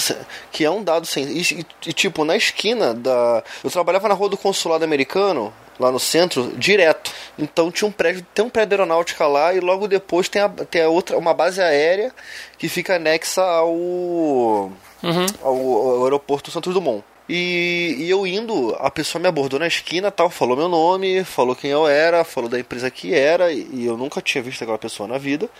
que 0.50 0.64
é 0.64 0.70
um 0.70 0.82
dado 0.82 1.06
sem 1.06 1.24
e, 1.24 1.66
e, 1.86 1.92
tipo 1.92 2.24
na 2.24 2.34
esquina 2.34 2.94
da 2.94 3.44
eu 3.62 3.70
trabalhava 3.70 4.08
na 4.08 4.14
rua 4.14 4.30
do 4.30 4.36
consulado 4.38 4.82
americano 4.82 5.52
lá 5.78 5.90
no 5.90 5.98
centro 5.98 6.52
direto 6.56 7.12
então 7.38 7.70
tinha 7.70 7.88
um 7.88 7.92
prédio 7.92 8.24
tem 8.34 8.44
um 8.44 8.50
prédio 8.50 8.74
aeronáutica 8.74 9.26
lá 9.26 9.54
e 9.54 9.60
logo 9.60 9.86
depois 9.86 10.28
tem 10.28 10.42
a, 10.42 10.48
tem 10.48 10.82
a 10.82 10.88
outra 10.88 11.16
uma 11.18 11.34
base 11.34 11.60
aérea 11.60 12.12
que 12.58 12.68
fica 12.68 12.96
anexa 12.96 13.42
ao, 13.42 13.72
uhum. 13.72 15.26
ao, 15.42 15.56
ao 15.56 16.04
aeroporto 16.04 16.50
Santos 16.50 16.72
Dumont 16.72 17.04
e, 17.28 17.96
e, 17.98 18.10
eu 18.10 18.24
indo, 18.24 18.76
a 18.78 18.88
pessoa 18.90 19.20
me 19.20 19.26
abordou 19.26 19.58
na 19.58 19.66
esquina, 19.66 20.12
tal, 20.12 20.30
falou 20.30 20.56
meu 20.56 20.68
nome, 20.68 21.24
falou 21.24 21.56
quem 21.56 21.70
eu 21.72 21.86
era, 21.88 22.22
falou 22.22 22.48
da 22.48 22.58
empresa 22.58 22.88
que 22.88 23.12
era, 23.12 23.52
e 23.52 23.84
eu 23.84 23.96
nunca 23.96 24.22
tinha 24.22 24.42
visto 24.42 24.62
aquela 24.62 24.78
pessoa 24.78 25.08
na 25.08 25.18
vida. 25.18 25.50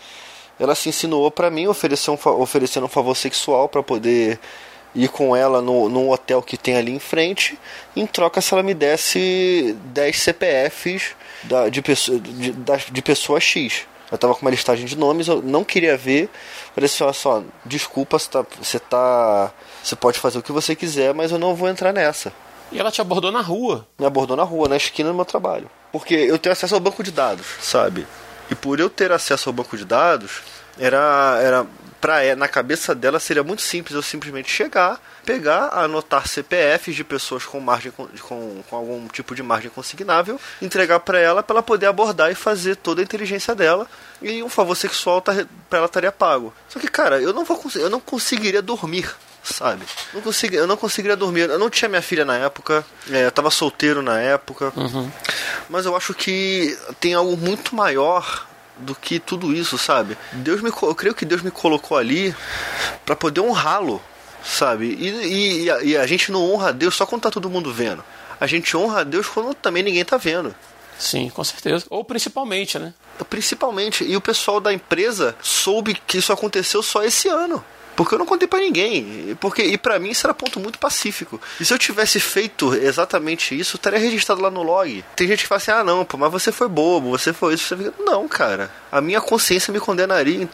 Ela 0.59 0.73
se 0.75 0.89
insinuou 0.89 1.29
para 1.29 1.51
mim, 1.51 1.67
ofereceu 1.67 2.13
um, 2.13 2.29
oferecendo 2.41 2.85
um 2.85 2.89
favor 2.89 3.15
sexual 3.15 3.67
para 3.67 3.83
poder 3.83 4.39
ir 4.95 5.09
com 5.09 5.35
ela 5.35 5.61
no, 5.61 5.89
no 5.89 6.11
hotel 6.11 6.41
que 6.41 6.57
tem 6.57 6.75
ali 6.75 6.91
em 6.91 6.99
frente. 6.99 7.57
Em 7.95 8.05
troca, 8.05 8.41
se 8.41 8.53
ela 8.53 8.63
me 8.63 8.73
desse 8.73 9.75
10 9.85 10.19
CPFs 10.19 11.15
da, 11.43 11.69
de, 11.69 11.81
pessoa, 11.81 12.19
de, 12.19 12.51
de 12.91 13.01
pessoa 13.01 13.39
X. 13.39 13.85
Eu 14.11 14.17
tava 14.17 14.33
com 14.33 14.41
uma 14.41 14.51
listagem 14.51 14.85
de 14.85 14.97
nomes, 14.97 15.27
eu 15.27 15.41
não 15.41 15.63
queria 15.63 15.97
ver. 15.97 16.29
Falei 16.73 16.85
assim, 16.85 17.03
olha 17.03 17.13
só, 17.13 17.43
desculpa, 17.65 18.17
você 18.17 18.29
tá, 18.29 18.45
você 18.61 18.79
tá. 18.79 19.51
Você 19.83 19.95
pode 19.95 20.17
fazer 20.17 20.39
o 20.39 20.43
que 20.43 20.51
você 20.51 20.75
quiser, 20.75 21.13
mas 21.13 21.31
eu 21.31 21.37
não 21.37 21.53
vou 21.53 21.67
entrar 21.67 21.91
nessa. 21.91 22.31
E 22.71 22.79
ela 22.79 22.91
te 22.91 23.01
abordou 23.01 23.31
na 23.31 23.41
rua? 23.41 23.87
Me 23.99 24.05
abordou 24.05 24.35
na 24.35 24.43
rua, 24.43 24.67
na 24.69 24.77
esquina 24.77 25.09
do 25.09 25.15
meu 25.15 25.25
trabalho. 25.25 25.69
Porque 25.91 26.13
eu 26.13 26.37
tenho 26.37 26.53
acesso 26.53 26.75
ao 26.75 26.81
banco 26.81 27.03
de 27.03 27.11
dados, 27.11 27.45
sabe? 27.61 28.07
E 28.49 28.55
por 28.55 28.79
eu 28.79 28.89
ter 28.89 29.11
acesso 29.11 29.49
ao 29.49 29.53
banco 29.53 29.77
de 29.77 29.85
dados, 29.85 30.41
era, 30.79 31.39
era 31.41 31.67
pra, 31.99 32.35
na 32.35 32.47
cabeça 32.47 32.93
dela 32.93 33.19
seria 33.19 33.43
muito 33.43 33.61
simples 33.61 33.95
eu 33.95 34.01
simplesmente 34.01 34.49
chegar, 34.49 34.99
pegar, 35.25 35.69
anotar 35.73 36.27
CPFs 36.27 36.95
de 36.95 37.03
pessoas 37.03 37.45
com 37.45 37.59
margem 37.59 37.91
com, 37.91 38.07
com, 38.07 38.63
com 38.69 38.75
algum 38.75 39.07
tipo 39.07 39.35
de 39.35 39.43
margem 39.43 39.69
consignável, 39.69 40.39
entregar 40.61 40.99
para 40.99 41.19
ela 41.19 41.43
para 41.43 41.55
ela 41.55 41.63
poder 41.63 41.87
abordar 41.87 42.31
e 42.31 42.35
fazer 42.35 42.75
toda 42.75 43.01
a 43.01 43.03
inteligência 43.03 43.53
dela 43.53 43.87
e 44.21 44.41
um 44.41 44.49
favor 44.49 44.75
sexual 44.75 45.21
tá, 45.21 45.33
para 45.69 45.79
ela 45.79 45.87
estaria 45.87 46.11
pago. 46.11 46.53
Só 46.69 46.79
que 46.79 46.87
cara, 46.87 47.21
eu 47.21 47.33
não 47.33 47.43
vou 47.43 47.61
eu 47.75 47.89
não 47.89 47.99
conseguiria 47.99 48.61
dormir 48.61 49.09
sabe? 49.53 49.85
Não 50.13 50.21
consegui, 50.21 50.55
eu 50.55 50.67
não 50.67 50.77
conseguiria 50.77 51.15
dormir. 51.15 51.49
Eu 51.49 51.59
não 51.59 51.69
tinha 51.69 51.87
minha 51.87 52.01
filha 52.01 52.25
na 52.25 52.35
época, 52.37 52.85
é, 53.09 53.25
eu 53.25 53.31
tava 53.31 53.49
solteiro 53.49 54.01
na 54.01 54.19
época. 54.19 54.73
Uhum. 54.75 55.09
Mas 55.69 55.85
eu 55.85 55.95
acho 55.95 56.13
que 56.13 56.77
tem 56.99 57.13
algo 57.13 57.37
muito 57.37 57.75
maior 57.75 58.45
do 58.79 58.95
que 58.95 59.19
tudo 59.19 59.53
isso, 59.53 59.77
sabe? 59.77 60.17
Deus 60.33 60.61
me, 60.61 60.69
eu 60.69 60.95
creio 60.95 61.15
que 61.15 61.25
Deus 61.25 61.41
me 61.41 61.51
colocou 61.51 61.97
ali 61.97 62.35
para 63.05 63.15
poder 63.15 63.41
honrá-lo, 63.41 64.01
sabe? 64.43 64.87
E, 64.87 65.65
e, 65.65 65.89
e, 65.89 65.97
a, 65.97 66.07
gente 66.07 66.31
não 66.31 66.51
honra 66.51 66.69
a 66.69 66.71
Deus 66.71 66.95
só 66.95 67.05
quando 67.05 67.23
tá 67.23 67.31
todo 67.31 67.49
mundo 67.49 67.73
vendo. 67.73 68.03
A 68.39 68.47
gente 68.47 68.75
honra 68.77 69.01
a 69.01 69.03
Deus 69.03 69.27
quando 69.27 69.53
também 69.53 69.83
ninguém 69.83 70.05
tá 70.05 70.17
vendo. 70.17 70.55
Sim, 70.97 71.29
com 71.29 71.43
certeza. 71.43 71.85
Ou 71.89 72.03
principalmente, 72.03 72.79
né? 72.79 72.93
Principalmente. 73.29 74.03
E 74.03 74.15
o 74.15 74.21
pessoal 74.21 74.59
da 74.59 74.73
empresa 74.73 75.35
soube 75.41 75.99
que 76.07 76.17
isso 76.17 76.33
aconteceu 76.33 76.81
só 76.81 77.03
esse 77.03 77.27
ano. 77.27 77.63
Porque 77.97 78.13
eu 78.13 78.19
não 78.19 78.27
contei 78.27 78.47
para 78.47 78.59
ninguém. 78.59 79.35
Porque, 79.41 79.63
e 79.63 79.75
para 79.75 79.97
mim 79.97 80.11
isso 80.11 80.27
era 80.27 80.33
ponto 80.33 80.59
muito 80.59 80.77
pacífico. 80.77 81.41
E 81.59 81.65
se 81.65 81.73
eu 81.73 81.79
tivesse 81.79 82.19
feito 82.19 82.75
exatamente 82.75 83.59
isso, 83.59 83.75
estaria 83.75 83.97
registrado 83.97 84.39
lá 84.39 84.51
no 84.51 84.61
log. 84.61 85.03
Tem 85.15 85.27
gente 85.27 85.41
que 85.41 85.47
fala 85.47 85.57
assim: 85.57 85.71
ah, 85.71 85.83
não, 85.83 86.05
pô, 86.05 86.15
mas 86.15 86.31
você 86.31 86.51
foi 86.51 86.69
bobo, 86.69 87.09
você 87.09 87.33
foi 87.33 87.55
isso. 87.55 87.75
Você... 87.75 87.91
Não, 87.97 88.27
cara. 88.27 88.71
A 88.91 89.01
minha 89.01 89.19
consciência 89.19 89.73
me 89.73 89.79
condenaria. 89.79 90.47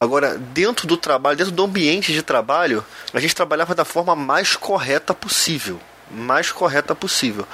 Agora, 0.00 0.38
dentro 0.38 0.86
do 0.86 0.96
trabalho, 0.96 1.36
dentro 1.36 1.52
do 1.52 1.64
ambiente 1.64 2.12
de 2.12 2.22
trabalho, 2.22 2.84
a 3.12 3.18
gente 3.18 3.34
trabalhava 3.34 3.74
da 3.74 3.84
forma 3.84 4.14
mais 4.14 4.54
correta 4.54 5.12
possível. 5.12 5.80
Mais 6.08 6.52
correta 6.52 6.94
possível. 6.94 7.44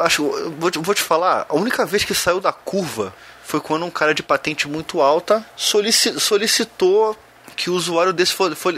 Acho, 0.00 0.24
vou, 0.58 0.70
vou 0.74 0.94
te 0.94 1.00
falar, 1.00 1.46
a 1.48 1.54
única 1.54 1.86
vez 1.86 2.04
que 2.04 2.14
saiu 2.14 2.40
da 2.40 2.52
curva 2.52 3.14
foi 3.42 3.60
quando 3.60 3.86
um 3.86 3.90
cara 3.90 4.12
de 4.12 4.22
patente 4.22 4.68
muito 4.68 5.00
alta 5.00 5.44
solicitou 5.56 7.16
que 7.56 7.70
o 7.70 7.74
usuário 7.74 8.12
desse 8.12 8.34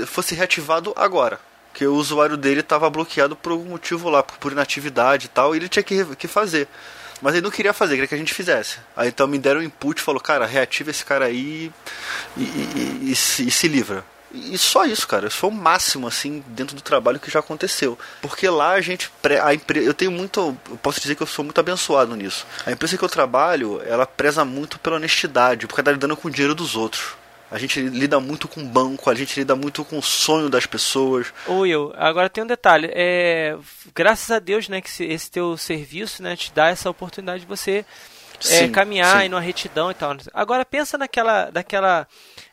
fosse 0.07 0.35
reativado 0.35 0.93
agora. 0.97 1.41
Que 1.73 1.87
o 1.87 1.95
usuário 1.95 2.37
dele 2.37 2.61
estava 2.61 2.89
bloqueado 2.89 3.35
por 3.35 3.53
algum 3.53 3.71
motivo 3.71 4.09
lá, 4.09 4.23
por 4.23 4.53
inatividade 4.53 5.27
e 5.27 5.29
tal, 5.29 5.55
e 5.55 5.59
ele 5.59 5.69
tinha 5.69 5.83
que, 5.83 6.05
que 6.17 6.29
fazer. 6.29 6.69
Mas 7.21 7.35
ele 7.35 7.43
não 7.43 7.51
queria 7.51 7.73
fazer, 7.73 7.95
queria 7.95 8.09
que 8.09 8.15
a 8.15 8.19
gente 8.19 8.35
fizesse. 8.35 8.79
Aí 8.97 9.09
então 9.09 9.27
me 9.27 9.39
deram 9.39 9.61
um 9.61 9.65
input 9.65 10.01
falou, 10.01 10.21
cara, 10.21 10.47
reativa 10.47 10.91
esse 10.91 11.05
cara 11.05 11.27
aí 11.27 11.73
e, 12.37 12.43
e, 12.43 13.01
e, 13.05 13.11
e 13.13 13.17
se, 13.17 13.51
se 13.51 13.67
livra. 13.67 14.05
E 14.35 14.59
só 14.59 14.85
isso, 14.85 15.07
cara. 15.07 15.29
Isso 15.29 15.37
foi 15.37 15.49
o 15.49 15.53
máximo, 15.53 16.09
assim, 16.09 16.43
dentro 16.49 16.75
do 16.75 16.83
trabalho 16.83 17.21
que 17.21 17.31
já 17.31 17.39
aconteceu. 17.39 17.97
Porque 18.21 18.49
lá 18.49 18.73
a 18.73 18.81
gente. 18.81 19.11
A 19.43 19.55
empre... 19.55 19.85
Eu 19.85 19.95
tenho 19.95 20.11
muito. 20.11 20.57
Eu 20.69 20.77
posso 20.79 21.01
dizer 21.01 21.15
que 21.15 21.23
eu 21.23 21.27
sou 21.27 21.45
muito 21.45 21.61
abençoado 21.61 22.17
nisso. 22.17 22.45
A 22.67 22.73
empresa 22.73 22.99
que 22.99 23.05
eu 23.05 23.09
trabalho, 23.09 23.81
ela 23.87 24.07
preza 24.07 24.45
muito 24.45 24.79
pela 24.81 24.97
honestidade, 24.97 25.69
porque 25.69 25.83
tá 25.83 25.93
lidando 25.93 26.17
com 26.17 26.27
o 26.27 26.31
dinheiro 26.31 26.55
dos 26.55 26.75
outros. 26.75 27.15
A 27.55 27.59
gente 27.59 27.81
lida 27.81 28.19
muito 28.19 28.49
com 28.49 28.67
banco, 28.67 29.09
a 29.09 29.15
gente 29.15 29.39
lida 29.39 29.55
muito 29.55 29.85
com 29.85 29.97
o 29.97 30.03
sonho 30.03 30.51
das 30.51 30.67
pessoas. 30.67 31.33
Ô 31.47 31.61
Will, 31.61 31.93
agora 31.95 32.29
tem 32.29 32.43
um 32.43 32.49
detalhe. 32.49 32.91
É, 32.93 33.57
graças 33.95 34.29
a 34.33 34.41
Deus, 34.41 34.69
né, 34.69 34.81
que 34.81 35.05
esse 35.05 35.31
teu 35.31 35.57
serviço, 35.57 36.21
né, 36.21 36.35
te 36.35 36.53
dá 36.53 36.67
essa 36.67 36.91
oportunidade 36.91 37.43
de 37.43 37.47
você 37.47 37.85
é, 38.41 38.43
sim, 38.43 38.73
caminhar 38.73 39.21
sim. 39.21 39.27
e 39.27 39.29
numa 39.29 39.41
retidão 39.41 39.89
e 39.89 39.95
tal. 39.95 40.17
Agora 40.33 40.65
pensa 40.65 40.99
naquela, 40.99 41.49
daquela, 41.49 42.09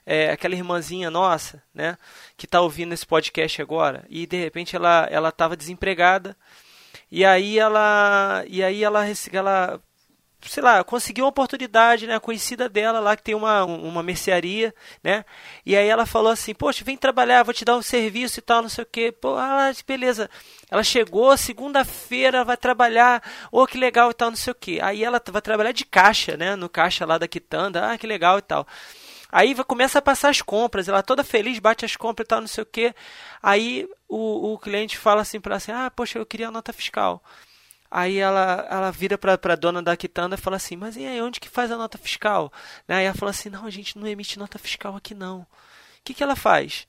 é, 0.06 0.30
aquela 0.30 0.54
irmãzinha 0.54 1.10
nossa, 1.10 1.64
né, 1.74 1.98
que 2.38 2.46
está 2.46 2.62
ouvindo 2.62 2.94
esse 2.94 3.08
podcast 3.08 3.60
agora 3.60 4.06
e 4.08 4.28
de 4.28 4.38
repente 4.38 4.76
ela, 4.76 5.08
ela 5.10 5.30
estava 5.30 5.58
desempregada 5.58 6.38
e 7.12 7.26
aí 7.26 7.58
ela, 7.58 8.44
e 8.48 8.64
aí 8.64 8.84
ela, 8.84 9.04
ela 9.34 9.82
sei 10.48 10.64
lá, 10.64 10.84
conseguiu 10.84 11.26
uma 11.26 11.30
oportunidade, 11.30 12.08
né, 12.08 12.20
conhecida 12.20 12.68
dela 12.70 13.00
lá 13.00 13.16
que 13.16 13.24
tem 13.24 13.36
uma, 13.36 13.64
uma 13.66 14.04
mercearia, 14.04 14.74
né? 15.04 15.24
E 15.66 15.76
aí 15.76 15.88
ela 15.88 16.06
falou 16.06 16.32
assim: 16.32 16.54
"Poxa, 16.54 16.84
vem 16.84 16.98
trabalhar, 16.98 17.44
vou 17.44 17.54
te 17.54 17.66
dar 17.66 17.76
um 17.78 17.82
serviço 17.82 18.40
e 18.40 18.42
tal, 18.42 18.62
não 18.62 18.70
sei 18.70 18.84
o 18.84 18.88
quê". 18.88 19.12
Pô, 19.12 19.36
ah, 19.38 19.72
beleza. 19.88 20.30
Ela 20.70 20.84
chegou 20.84 21.36
segunda-feira, 21.38 22.44
vai 22.44 22.58
trabalhar, 22.58 23.22
oh, 23.52 23.66
que 23.68 23.78
legal 23.78 24.12
e 24.12 24.14
tal, 24.14 24.30
não 24.30 24.38
sei 24.38 24.52
o 24.52 24.56
quê. 24.56 24.80
Aí 24.82 25.04
ela 25.04 25.22
vai 25.32 25.42
trabalhar 25.42 25.72
de 25.72 25.86
caixa, 25.86 26.38
né, 26.38 26.56
no 26.56 26.70
caixa 26.70 27.06
lá 27.06 27.18
da 27.18 27.28
quitanda. 27.28 27.92
Ah, 27.92 27.98
que 27.98 28.08
legal 28.08 28.38
e 28.40 28.42
tal. 28.42 28.68
Aí 29.32 29.56
começa 29.66 30.00
a 30.00 30.02
passar 30.02 30.30
as 30.30 30.42
compras, 30.42 30.88
ela 30.90 31.02
toda 31.02 31.24
feliz, 31.24 31.58
bate 31.60 31.86
as 31.86 31.96
compras 31.96 32.26
e 32.26 32.28
tal, 32.28 32.42
não 32.42 32.48
sei 32.48 32.64
o 32.64 32.66
quê. 32.66 32.94
Aí 33.42 33.88
o, 34.08 34.54
o 34.54 34.60
cliente 34.60 34.98
fala 34.98 35.22
assim 35.22 35.40
para 35.40 35.52
ela 35.54 35.58
assim: 35.58 35.72
"Ah, 35.72 35.90
poxa, 35.92 36.20
eu 36.20 36.26
queria 36.26 36.50
a 36.50 36.52
nota 36.52 36.74
fiscal". 36.74 37.24
Aí 37.94 38.18
ela, 38.20 38.66
ela 38.70 38.90
vira 38.90 39.18
para 39.18 39.34
a 39.34 39.56
dona 39.58 39.82
da 39.82 39.98
quitanda 39.98 40.36
e 40.36 40.38
fala 40.38 40.56
assim: 40.56 40.78
Mas 40.78 40.96
e 40.96 41.06
aí, 41.06 41.22
onde 41.22 41.42
que 41.42 41.50
faz 41.50 41.70
a 41.70 41.76
nota 41.76 41.98
fiscal? 41.98 42.52
Né? 42.88 42.96
Aí 42.96 43.06
ela 43.06 43.14
fala 43.14 43.32
assim: 43.32 43.50
Não, 43.50 43.66
a 43.66 43.70
gente 43.70 44.00
não 44.00 44.08
emite 44.08 44.40
nota 44.40 44.58
fiscal 44.58 44.96
aqui 44.96 45.14
não. 45.14 45.40
O 45.40 45.48
que, 46.06 46.14
que 46.14 46.24
ela 46.24 46.38
faz? 46.38 46.88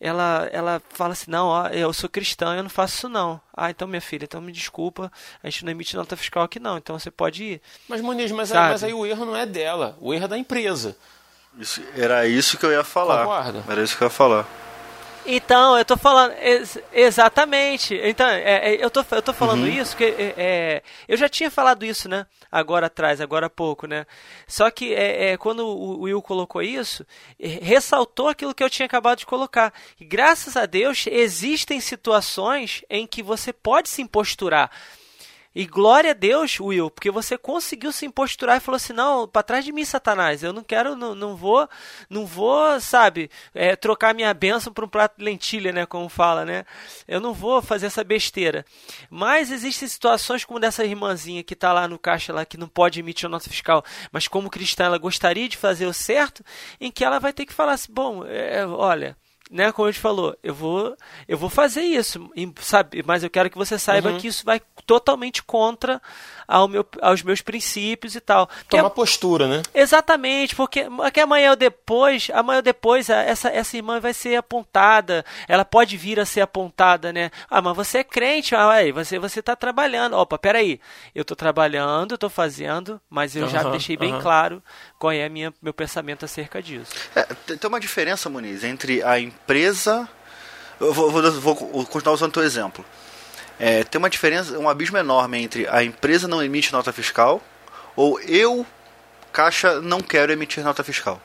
Ela, 0.00 0.48
ela 0.50 0.82
fala 0.88 1.12
assim: 1.12 1.30
Não, 1.30 1.48
ó, 1.48 1.66
eu 1.68 1.92
sou 1.92 2.08
cristã, 2.08 2.56
eu 2.56 2.62
não 2.62 2.70
faço 2.70 2.96
isso 2.96 3.08
não. 3.10 3.38
Ah, 3.54 3.68
então 3.68 3.86
minha 3.86 4.00
filha, 4.00 4.24
então 4.24 4.40
me 4.40 4.50
desculpa, 4.50 5.12
a 5.42 5.50
gente 5.50 5.62
não 5.62 5.72
emite 5.72 5.94
nota 5.94 6.16
fiscal 6.16 6.44
aqui 6.44 6.58
não, 6.58 6.78
então 6.78 6.98
você 6.98 7.10
pode 7.10 7.44
ir. 7.44 7.62
Mas 7.86 8.00
Muniz, 8.00 8.32
mas, 8.32 8.50
aí, 8.50 8.70
mas 8.70 8.82
aí 8.82 8.94
o 8.94 9.04
erro 9.04 9.26
não 9.26 9.36
é 9.36 9.44
dela, 9.44 9.94
o 10.00 10.14
erro 10.14 10.24
é 10.24 10.28
da 10.28 10.38
empresa. 10.38 10.96
Isso, 11.58 11.82
era 11.94 12.26
isso 12.26 12.56
que 12.56 12.64
eu 12.64 12.72
ia 12.72 12.82
falar. 12.82 13.24
Concorda? 13.24 13.64
Era 13.68 13.82
isso 13.82 13.94
que 13.94 14.02
eu 14.02 14.06
ia 14.06 14.10
falar. 14.10 14.48
Então, 15.32 15.78
eu 15.78 15.84
tô 15.84 15.96
falando. 15.96 16.32
Ex 16.40 16.78
exatamente. 16.92 17.94
Então, 17.94 18.26
é, 18.26 18.74
é, 18.74 18.84
eu, 18.84 18.90
tô, 18.90 19.04
eu 19.12 19.22
tô 19.22 19.32
falando 19.32 19.62
uhum. 19.62 19.68
isso 19.68 19.96
que 19.96 20.04
é, 20.04 20.34
é, 20.36 20.82
eu 21.06 21.16
já 21.16 21.28
tinha 21.28 21.50
falado 21.50 21.84
isso, 21.84 22.08
né? 22.08 22.26
Agora 22.50 22.86
atrás, 22.86 23.20
agora 23.20 23.46
há 23.46 23.50
pouco, 23.50 23.86
né? 23.86 24.06
Só 24.48 24.68
que 24.72 24.92
é, 24.92 25.32
é 25.32 25.36
quando 25.36 25.64
o 25.64 26.00
Will 26.00 26.20
colocou 26.20 26.60
isso, 26.60 27.06
ressaltou 27.38 28.28
aquilo 28.28 28.54
que 28.54 28.64
eu 28.64 28.70
tinha 28.70 28.86
acabado 28.86 29.18
de 29.18 29.26
colocar. 29.26 29.72
E 30.00 30.04
graças 30.04 30.56
a 30.56 30.66
Deus, 30.66 31.06
existem 31.08 31.78
situações 31.78 32.84
em 32.90 33.06
que 33.06 33.22
você 33.22 33.52
pode 33.52 33.88
se 33.88 34.02
imposturar. 34.02 34.68
E 35.52 35.66
glória 35.66 36.12
a 36.12 36.14
Deus, 36.14 36.60
Will, 36.60 36.88
porque 36.90 37.10
você 37.10 37.36
conseguiu 37.36 37.90
se 37.90 38.06
imposturar 38.06 38.56
e 38.56 38.60
falou 38.60 38.76
assim: 38.76 38.92
não, 38.92 39.26
para 39.26 39.42
trás 39.42 39.64
de 39.64 39.72
mim, 39.72 39.84
Satanás, 39.84 40.44
eu 40.44 40.52
não 40.52 40.62
quero, 40.62 40.94
não, 40.94 41.12
não 41.12 41.34
vou, 41.34 41.68
não 42.08 42.24
vou, 42.24 42.80
sabe, 42.80 43.28
é, 43.52 43.74
trocar 43.74 44.14
minha 44.14 44.32
bênção 44.32 44.72
por 44.72 44.84
um 44.84 44.88
prato 44.88 45.18
de 45.18 45.24
lentilha, 45.24 45.72
né? 45.72 45.84
Como 45.86 46.08
fala, 46.08 46.44
né? 46.44 46.64
Eu 47.08 47.20
não 47.20 47.34
vou 47.34 47.60
fazer 47.60 47.86
essa 47.86 48.04
besteira. 48.04 48.64
Mas 49.10 49.50
existem 49.50 49.88
situações 49.88 50.44
como 50.44 50.60
dessa 50.60 50.84
irmãzinha 50.84 51.42
que 51.42 51.54
está 51.54 51.72
lá 51.72 51.88
no 51.88 51.98
caixa 51.98 52.32
lá 52.32 52.44
que 52.44 52.56
não 52.56 52.68
pode 52.68 53.00
emitir 53.00 53.26
a 53.26 53.28
nota 53.30 53.50
fiscal, 53.50 53.84
mas 54.12 54.28
como 54.28 54.50
cristã 54.50 54.84
ela 54.84 54.98
gostaria 54.98 55.48
de 55.48 55.56
fazer 55.56 55.86
o 55.86 55.92
certo, 55.92 56.44
em 56.80 56.92
que 56.92 57.04
ela 57.04 57.18
vai 57.18 57.32
ter 57.32 57.44
que 57.44 57.52
falar 57.52 57.72
assim: 57.72 57.92
bom, 57.92 58.24
é, 58.24 58.64
olha 58.66 59.16
né, 59.50 59.72
como 59.72 59.88
a 59.88 59.90
gente 59.90 60.00
falou, 60.00 60.36
eu 60.42 60.54
vou, 60.54 60.96
eu 61.26 61.36
vou 61.36 61.50
fazer 61.50 61.82
isso, 61.82 62.30
sabe? 62.60 63.02
Mas 63.04 63.24
eu 63.24 63.30
quero 63.30 63.50
que 63.50 63.58
você 63.58 63.78
saiba 63.78 64.10
uhum. 64.10 64.18
que 64.18 64.28
isso 64.28 64.44
vai 64.44 64.60
totalmente 64.86 65.42
contra 65.42 66.00
ao 66.46 66.68
meu, 66.68 66.86
aos 67.00 67.22
meus 67.22 67.40
princípios 67.40 68.14
e 68.14 68.20
tal. 68.20 68.48
Tomar 68.68 68.86
é, 68.86 68.90
postura, 68.90 69.48
né? 69.48 69.62
Exatamente, 69.74 70.54
porque, 70.54 70.84
porque 70.84 71.20
amanhã 71.20 71.50
ou 71.50 71.56
depois, 71.56 72.28
amanhã 72.32 72.58
ou 72.58 72.62
depois, 72.62 73.08
essa, 73.08 73.48
essa 73.48 73.76
irmã 73.76 73.98
vai 73.98 74.14
ser 74.14 74.36
apontada, 74.36 75.24
ela 75.48 75.64
pode 75.64 75.96
vir 75.96 76.20
a 76.20 76.24
ser 76.24 76.40
apontada, 76.40 77.12
né? 77.12 77.30
Ah, 77.48 77.60
mas 77.60 77.76
você 77.76 77.98
é 77.98 78.04
crente, 78.04 78.54
ah, 78.54 78.70
aí, 78.70 78.92
você, 78.92 79.18
você 79.18 79.42
tá 79.42 79.56
trabalhando. 79.56 80.14
Opa, 80.14 80.38
peraí, 80.38 80.80
eu 81.14 81.24
tô 81.24 81.34
trabalhando, 81.34 82.12
eu 82.12 82.18
tô 82.18 82.28
fazendo, 82.28 83.00
mas 83.08 83.34
eu 83.34 83.44
uhum, 83.44 83.48
já 83.50 83.62
deixei 83.64 83.96
bem 83.96 84.14
uhum. 84.14 84.20
claro 84.20 84.62
qual 84.98 85.12
é 85.12 85.28
minha, 85.28 85.52
meu 85.60 85.74
pensamento 85.74 86.24
acerca 86.24 86.62
disso. 86.62 86.92
É, 87.14 87.22
tem 87.56 87.68
uma 87.68 87.80
diferença, 87.80 88.28
Muniz, 88.28 88.62
entre 88.64 89.02
a 89.02 89.18
empresa. 89.18 89.39
Eu 90.80 90.92
vou, 90.92 91.10
vou, 91.10 91.30
vou 91.30 91.86
continuar 91.86 92.14
usando 92.14 92.30
o 92.30 92.34
teu 92.34 92.42
exemplo. 92.42 92.84
É, 93.58 93.84
tem 93.84 93.98
uma 93.98 94.08
diferença, 94.08 94.58
um 94.58 94.68
abismo 94.68 94.96
enorme 94.96 95.42
entre 95.42 95.68
a 95.68 95.84
empresa 95.84 96.26
não 96.26 96.42
emite 96.42 96.72
nota 96.72 96.92
fiscal 96.92 97.42
ou 97.94 98.18
eu, 98.20 98.66
Caixa, 99.32 99.80
não 99.82 100.00
quero 100.00 100.32
emitir 100.32 100.64
nota 100.64 100.82
fiscal. 100.82 101.20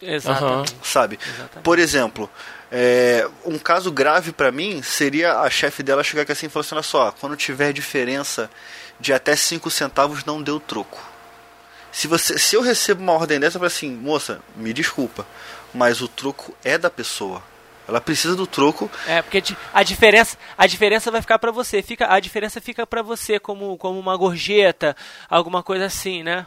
Exatamente. 0.00 0.74
Sabe? 0.82 1.18
Exatamente. 1.22 1.62
Por 1.62 1.78
exemplo, 1.78 2.30
é, 2.72 3.28
um 3.44 3.58
caso 3.58 3.92
grave 3.92 4.32
para 4.32 4.50
mim 4.50 4.82
seria 4.82 5.40
a 5.40 5.50
chefe 5.50 5.82
dela 5.82 6.02
chegar 6.02 6.22
aqui 6.22 6.32
assim 6.32 6.46
e 6.46 6.48
falar 6.48 6.62
assim: 6.62 6.74
olha 6.74 6.82
só, 6.82 7.12
quando 7.12 7.36
tiver 7.36 7.72
diferença 7.72 8.50
de 8.98 9.12
até 9.12 9.36
5 9.36 9.70
centavos, 9.70 10.24
não 10.24 10.42
deu 10.42 10.58
troco. 10.58 10.98
Se, 11.92 12.06
você, 12.06 12.38
se 12.38 12.56
eu 12.56 12.62
recebo 12.62 13.02
uma 13.02 13.12
ordem 13.12 13.38
dessa, 13.38 13.56
eu 13.56 13.60
falo 13.60 13.66
assim: 13.66 13.90
moça, 13.90 14.40
me 14.56 14.72
desculpa, 14.72 15.26
mas 15.72 16.00
o 16.00 16.08
troco 16.08 16.54
é 16.64 16.78
da 16.78 16.90
pessoa. 16.90 17.42
Ela 17.88 18.00
precisa 18.00 18.36
do 18.36 18.46
troco. 18.46 18.88
É, 19.06 19.20
porque 19.20 19.42
a 19.74 19.82
diferença, 19.82 20.38
a 20.56 20.66
diferença 20.66 21.10
vai 21.10 21.20
ficar 21.20 21.40
para 21.40 21.50
você. 21.50 21.82
Fica, 21.82 22.12
a 22.12 22.20
diferença 22.20 22.60
fica 22.60 22.86
para 22.86 23.02
você 23.02 23.40
como, 23.40 23.76
como 23.76 23.98
uma 23.98 24.16
gorjeta, 24.16 24.96
alguma 25.28 25.60
coisa 25.62 25.86
assim, 25.86 26.22
né? 26.22 26.46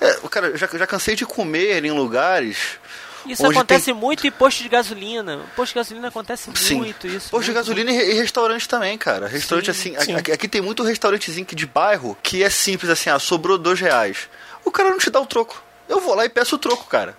É, 0.00 0.12
cara, 0.28 0.56
já, 0.56 0.68
já 0.68 0.86
cansei 0.86 1.16
de 1.16 1.26
comer 1.26 1.84
em 1.84 1.90
lugares 1.90 2.78
isso 3.26 3.46
acontece 3.46 3.86
tem... 3.86 3.94
muito 3.94 4.26
em 4.26 4.30
posto 4.30 4.62
de 4.62 4.68
gasolina. 4.68 5.40
Posto 5.56 5.72
de 5.72 5.76
gasolina 5.76 6.08
acontece 6.08 6.50
sim. 6.54 6.76
muito 6.76 7.06
isso. 7.06 7.30
Posto 7.30 7.46
de 7.46 7.52
gasolina 7.52 7.90
muito. 7.90 8.06
e 8.06 8.12
restaurante 8.14 8.68
também, 8.68 8.96
cara. 8.98 9.26
Restaurante 9.26 9.72
sim, 9.72 9.96
assim. 9.96 10.06
Sim. 10.06 10.14
Aqui, 10.16 10.32
aqui, 10.32 10.48
tem 10.48 10.60
muito 10.60 10.82
restaurantezinho 10.82 11.46
de 11.46 11.66
bairro 11.66 12.16
que 12.22 12.42
é 12.42 12.50
simples 12.50 12.90
assim, 12.90 13.10
ah, 13.10 13.18
sobrou 13.18 13.56
dois 13.56 13.80
reais. 13.80 14.28
O 14.64 14.70
cara 14.70 14.90
não 14.90 14.98
te 14.98 15.10
dá 15.10 15.20
o 15.20 15.26
troco. 15.26 15.62
Eu 15.88 16.00
vou 16.00 16.14
lá 16.14 16.24
e 16.24 16.28
peço 16.28 16.56
o 16.56 16.58
troco, 16.58 16.84
cara. 16.84 17.16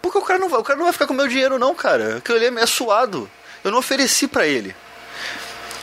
Porque 0.00 0.18
o 0.18 0.22
cara 0.22 0.38
não 0.38 0.48
vai, 0.48 0.60
o 0.60 0.64
cara 0.64 0.76
não 0.76 0.84
vai 0.84 0.92
ficar 0.92 1.06
com 1.06 1.14
meu 1.14 1.28
dinheiro 1.28 1.58
não, 1.58 1.74
cara. 1.74 2.18
Aquilo 2.18 2.38
ali 2.38 2.58
é 2.58 2.66
suado. 2.66 3.28
Eu 3.64 3.70
não 3.70 3.78
ofereci 3.78 4.28
para 4.28 4.46
ele. 4.46 4.74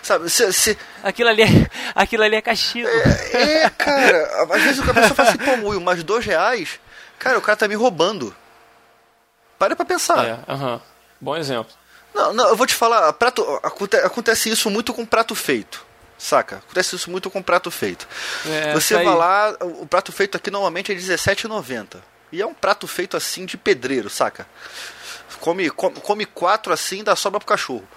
Sabe, 0.02 0.30
se, 0.30 0.54
se... 0.54 0.78
Aquilo, 1.04 1.30
ali 1.30 1.42
é, 1.42 1.48
aquilo 1.96 2.24
ali 2.24 2.36
é 2.36 2.42
castigo. 2.42 2.88
É, 2.88 3.64
é 3.64 3.70
cara. 3.72 4.46
Às 4.54 4.62
vezes 4.62 4.80
o 4.80 4.84
cara 4.84 5.10
fala 5.14 5.30
assim, 5.30 5.38
pô, 5.40 5.58
Mui, 5.58 5.80
mas 5.80 6.04
dois 6.04 6.24
reais? 6.24 6.80
Cara, 7.18 7.38
o 7.38 7.42
cara 7.42 7.58
tá 7.58 7.68
me 7.68 7.76
roubando. 7.76 8.36
Para 9.58 9.76
pra 9.76 9.86
pensar. 9.86 10.26
É, 10.26 10.34
uh 10.34 10.58
-huh. 10.58 10.82
Bom 11.20 11.36
exemplo. 11.36 11.74
Não, 12.14 12.34
não, 12.34 12.50
eu 12.50 12.56
vou 12.56 12.66
te 12.66 12.74
falar, 12.74 13.12
prato, 13.14 13.44
acontece 14.04 14.50
isso 14.50 14.70
muito 14.70 14.94
com 14.94 15.06
prato 15.06 15.36
feito. 15.36 15.86
Saca? 16.18 16.58
Acontece 16.58 16.96
isso 16.96 17.12
muito 17.12 17.30
com 17.30 17.42
prato 17.42 17.70
feito. 17.70 18.08
É, 18.46 18.74
Você 18.74 18.94
vai 18.96 19.04
lá, 19.04 19.56
o 19.60 19.86
prato 19.86 20.12
feito 20.12 20.38
aqui 20.38 20.50
normalmente 20.50 20.92
é 20.92 20.96
R$17,90. 20.96 21.98
E 22.32 22.42
é 22.42 22.46
um 22.46 22.54
prato 22.54 22.88
feito 22.88 23.16
assim 23.16 23.46
de 23.46 23.58
pedreiro, 23.58 24.10
saca? 24.10 24.48
Come, 25.40 25.70
come, 25.70 25.96
come 26.02 26.26
quatro 26.26 26.74
assim 26.74 27.04
dá 27.04 27.16
sobra 27.16 27.40
pro 27.40 27.48
cachorro. 27.48 27.88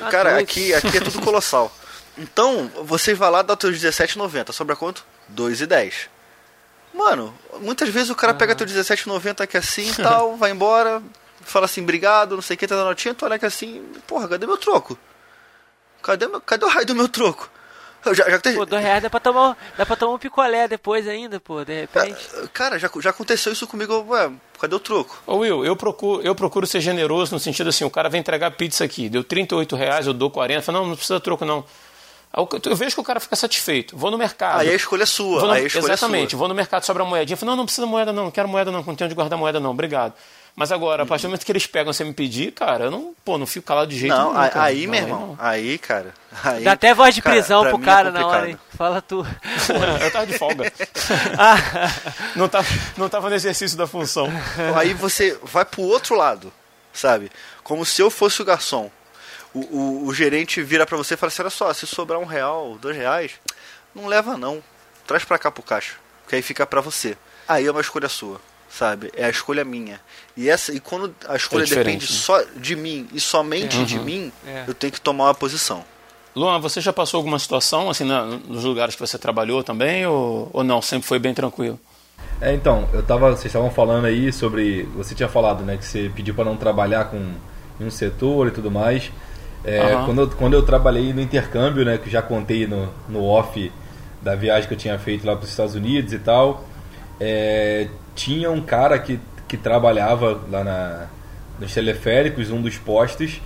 Ah, 0.00 0.08
Cara, 0.08 0.38
aqui, 0.38 0.74
aqui 0.74 0.98
é 0.98 1.00
tudo 1.00 1.20
colossal. 1.20 1.72
Então, 2.20 2.68
você 2.82 3.14
vai 3.14 3.30
lá, 3.30 3.42
dá 3.42 3.52
os 3.52 3.58
teus 3.60 3.78
17,90. 3.78 4.50
Sobra 4.50 4.74
quanto? 4.74 5.06
2,10. 5.32 6.08
Mano, 6.92 7.32
muitas 7.60 7.88
vezes 7.90 8.10
o 8.10 8.14
cara 8.16 8.34
pega 8.34 8.56
teu 8.56 8.66
17,90 8.66 9.42
aqui 9.42 9.56
assim 9.56 9.88
e 9.88 9.94
tal, 9.94 10.34
vai 10.36 10.50
embora, 10.50 11.00
fala 11.42 11.66
assim, 11.66 11.80
obrigado, 11.80 12.34
não 12.34 12.42
sei 12.42 12.56
o 12.56 12.58
que, 12.58 12.66
tá 12.66 12.74
dando 12.74 12.88
notinha, 12.88 13.14
tu 13.14 13.24
olha 13.24 13.36
aqui 13.36 13.46
assim, 13.46 13.84
porra, 14.04 14.26
cadê 14.26 14.46
meu 14.46 14.56
troco? 14.56 14.98
Cadê, 16.02 16.26
meu, 16.26 16.40
cadê 16.40 16.64
o 16.64 16.68
raio 16.68 16.86
do 16.86 16.94
meu 16.94 17.08
troco? 17.08 17.48
Já, 18.06 18.30
já 18.30 18.40
Pô, 18.54 18.64
dois 18.64 18.82
reais 18.82 19.02
dá 19.02 19.10
pra, 19.10 19.20
tomar, 19.20 19.56
dá 19.76 19.84
pra 19.84 19.96
tomar 19.96 20.14
um 20.14 20.18
picolé 20.18 20.68
depois 20.68 21.06
ainda, 21.06 21.38
pô, 21.40 21.64
de 21.64 21.80
repente. 21.80 22.18
Cara, 22.52 22.78
já, 22.78 22.88
já 23.00 23.10
aconteceu 23.10 23.52
isso 23.52 23.66
comigo, 23.66 24.04
ué, 24.08 24.30
cadê 24.60 24.74
o 24.74 24.80
troco? 24.80 25.20
Ô 25.26 25.36
Will, 25.38 25.64
eu 25.64 25.76
procuro, 25.76 26.22
eu 26.22 26.34
procuro 26.34 26.66
ser 26.66 26.80
generoso 26.80 27.34
no 27.34 27.40
sentido 27.40 27.68
assim, 27.68 27.84
o 27.84 27.90
cara 27.90 28.08
vem 28.08 28.20
entregar 28.20 28.50
pizza 28.52 28.84
aqui, 28.84 29.08
deu 29.08 29.22
38 29.24 29.76
reais, 29.76 30.06
eu 30.06 30.14
dou 30.14 30.30
40, 30.30 30.62
falo, 30.62 30.78
não, 30.78 30.86
não 30.86 30.96
precisa 30.96 31.20
troco 31.20 31.44
não. 31.44 31.64
Eu 32.64 32.76
vejo 32.76 32.94
que 32.94 33.00
o 33.00 33.04
cara 33.04 33.18
fica 33.20 33.34
satisfeito. 33.34 33.96
Vou 33.96 34.10
no 34.10 34.18
mercado. 34.18 34.60
Aí 34.60 34.68
a 34.68 34.74
escolha 34.74 35.04
é 35.04 35.06
sua. 35.06 35.40
No, 35.40 35.50
aí 35.50 35.64
a 35.64 35.66
escolha 35.66 35.92
exatamente. 35.92 36.26
É 36.26 36.30
sua. 36.30 36.38
Vou 36.38 36.48
no 36.48 36.54
mercado, 36.54 36.84
sobra 36.84 37.02
moedinha. 37.02 37.36
Falo, 37.38 37.50
não, 37.50 37.56
não 37.56 37.64
precisa 37.64 37.86
moeda 37.86 38.12
não. 38.12 38.24
Não 38.24 38.30
quero 38.30 38.46
moeda 38.46 38.70
não. 38.70 38.82
Não 38.82 38.94
tenho 38.94 39.08
onde 39.08 39.14
guardar 39.14 39.38
moeda 39.38 39.58
não. 39.58 39.70
Obrigado. 39.70 40.12
Mas 40.58 40.72
agora, 40.72 41.04
a 41.04 41.06
partir 41.06 41.22
do 41.22 41.28
momento 41.28 41.46
que 41.46 41.52
eles 41.52 41.68
pegam 41.68 41.92
sem 41.92 42.04
me 42.04 42.12
pedir, 42.12 42.50
cara, 42.50 42.86
eu 42.86 42.90
não, 42.90 43.14
pô, 43.24 43.38
não 43.38 43.46
fico 43.46 43.64
calado 43.64 43.86
de 43.92 43.96
jeito 43.96 44.12
não, 44.12 44.32
nenhum. 44.32 44.50
Cara. 44.50 44.64
Aí, 44.64 44.88
meu 44.88 45.00
irmão, 45.00 45.36
aí, 45.38 45.78
cara. 45.78 46.12
Aí, 46.42 46.64
Dá 46.64 46.72
até 46.72 46.92
voz 46.92 47.14
de 47.14 47.22
prisão 47.22 47.62
cara, 47.62 47.76
pro 47.76 47.84
cara 47.84 48.08
é 48.08 48.10
na 48.10 48.26
hora, 48.26 48.50
hein? 48.50 48.58
Fala 48.76 49.00
tu. 49.00 49.24
eu 50.02 50.10
tava 50.10 50.26
de 50.26 50.36
folga. 50.36 50.64
ah. 51.38 51.56
não, 52.34 52.48
tava, 52.48 52.66
não 52.96 53.08
tava 53.08 53.28
no 53.30 53.36
exercício 53.36 53.78
da 53.78 53.86
função. 53.86 54.28
Aí 54.74 54.94
você 54.94 55.38
vai 55.44 55.64
pro 55.64 55.82
outro 55.82 56.16
lado, 56.16 56.52
sabe? 56.92 57.30
Como 57.62 57.86
se 57.86 58.02
eu 58.02 58.10
fosse 58.10 58.42
o 58.42 58.44
garçom. 58.44 58.90
O, 59.54 59.60
o, 59.60 60.06
o 60.08 60.12
gerente 60.12 60.60
vira 60.60 60.84
para 60.84 60.96
você 60.96 61.14
e 61.14 61.16
fala 61.16 61.28
assim: 61.28 61.42
olha 61.42 61.50
só, 61.50 61.72
se 61.72 61.86
sobrar 61.86 62.18
um 62.18 62.24
real, 62.24 62.76
dois 62.80 62.96
reais, 62.96 63.34
não 63.94 64.08
leva 64.08 64.36
não. 64.36 64.60
Traz 65.06 65.24
pra 65.24 65.38
cá 65.38 65.52
pro 65.52 65.62
caixa. 65.62 65.94
Que 66.28 66.34
aí 66.34 66.42
fica 66.42 66.66
pra 66.66 66.80
você. 66.80 67.16
Aí 67.46 67.64
é 67.64 67.70
uma 67.70 67.80
escolha 67.80 68.08
sua 68.08 68.40
sabe? 68.68 69.10
É 69.16 69.24
a 69.24 69.30
escolha 69.30 69.64
minha. 69.64 70.00
E 70.36 70.48
essa 70.48 70.72
e 70.72 70.80
quando 70.80 71.14
a 71.28 71.36
escolha 71.36 71.64
é 71.64 71.66
depende 71.66 72.04
né? 72.04 72.12
só 72.12 72.42
de 72.56 72.76
mim 72.76 73.08
e 73.12 73.20
somente 73.20 73.80
é. 73.80 73.84
de 73.84 73.98
uhum. 73.98 74.04
mim, 74.04 74.32
é. 74.46 74.64
eu 74.66 74.74
tenho 74.74 74.92
que 74.92 75.00
tomar 75.00 75.24
uma 75.24 75.34
posição. 75.34 75.84
Luan, 76.36 76.60
você 76.60 76.80
já 76.80 76.92
passou 76.92 77.18
alguma 77.18 77.38
situação 77.38 77.90
assim 77.90 78.04
na, 78.04 78.24
nos 78.24 78.64
lugares 78.64 78.94
que 78.94 79.00
você 79.00 79.18
trabalhou 79.18 79.64
também 79.64 80.06
ou, 80.06 80.48
ou 80.52 80.62
não? 80.62 80.80
Sempre 80.80 81.08
foi 81.08 81.18
bem 81.18 81.34
tranquilo? 81.34 81.78
É, 82.40 82.54
então, 82.54 82.88
eu 82.92 83.02
tava, 83.02 83.30
vocês 83.30 83.46
estavam 83.46 83.70
falando 83.70 84.04
aí 84.04 84.32
sobre, 84.32 84.82
você 84.94 85.14
tinha 85.14 85.28
falado, 85.28 85.64
né, 85.64 85.76
que 85.76 85.84
você 85.84 86.10
pediu 86.14 86.34
para 86.34 86.44
não 86.44 86.56
trabalhar 86.56 87.06
com 87.06 87.34
em 87.80 87.84
um 87.84 87.90
setor 87.90 88.48
e 88.48 88.50
tudo 88.50 88.70
mais. 88.70 89.10
É, 89.64 89.94
uhum. 89.94 90.04
quando, 90.06 90.20
eu, 90.20 90.30
quando 90.30 90.54
eu 90.54 90.62
trabalhei 90.62 91.12
no 91.12 91.20
intercâmbio, 91.20 91.84
né, 91.84 91.98
que 91.98 92.08
já 92.08 92.22
contei 92.22 92.66
no, 92.66 92.88
no 93.08 93.24
off 93.24 93.70
da 94.22 94.34
viagem 94.34 94.68
que 94.68 94.74
eu 94.74 94.78
tinha 94.78 94.98
feito 94.98 95.26
lá 95.26 95.34
para 95.36 95.44
os 95.44 95.50
Estados 95.50 95.74
Unidos 95.74 96.12
e 96.12 96.18
tal, 96.18 96.64
é, 97.20 97.88
tinha 98.18 98.50
um 98.50 98.60
cara 98.60 98.98
que, 98.98 99.20
que 99.46 99.56
trabalhava 99.56 100.40
lá 100.50 100.64
na, 100.64 101.06
nos 101.60 101.72
teleféricos, 101.72 102.50
um 102.50 102.60
dos 102.60 102.76
postos, 102.76 103.40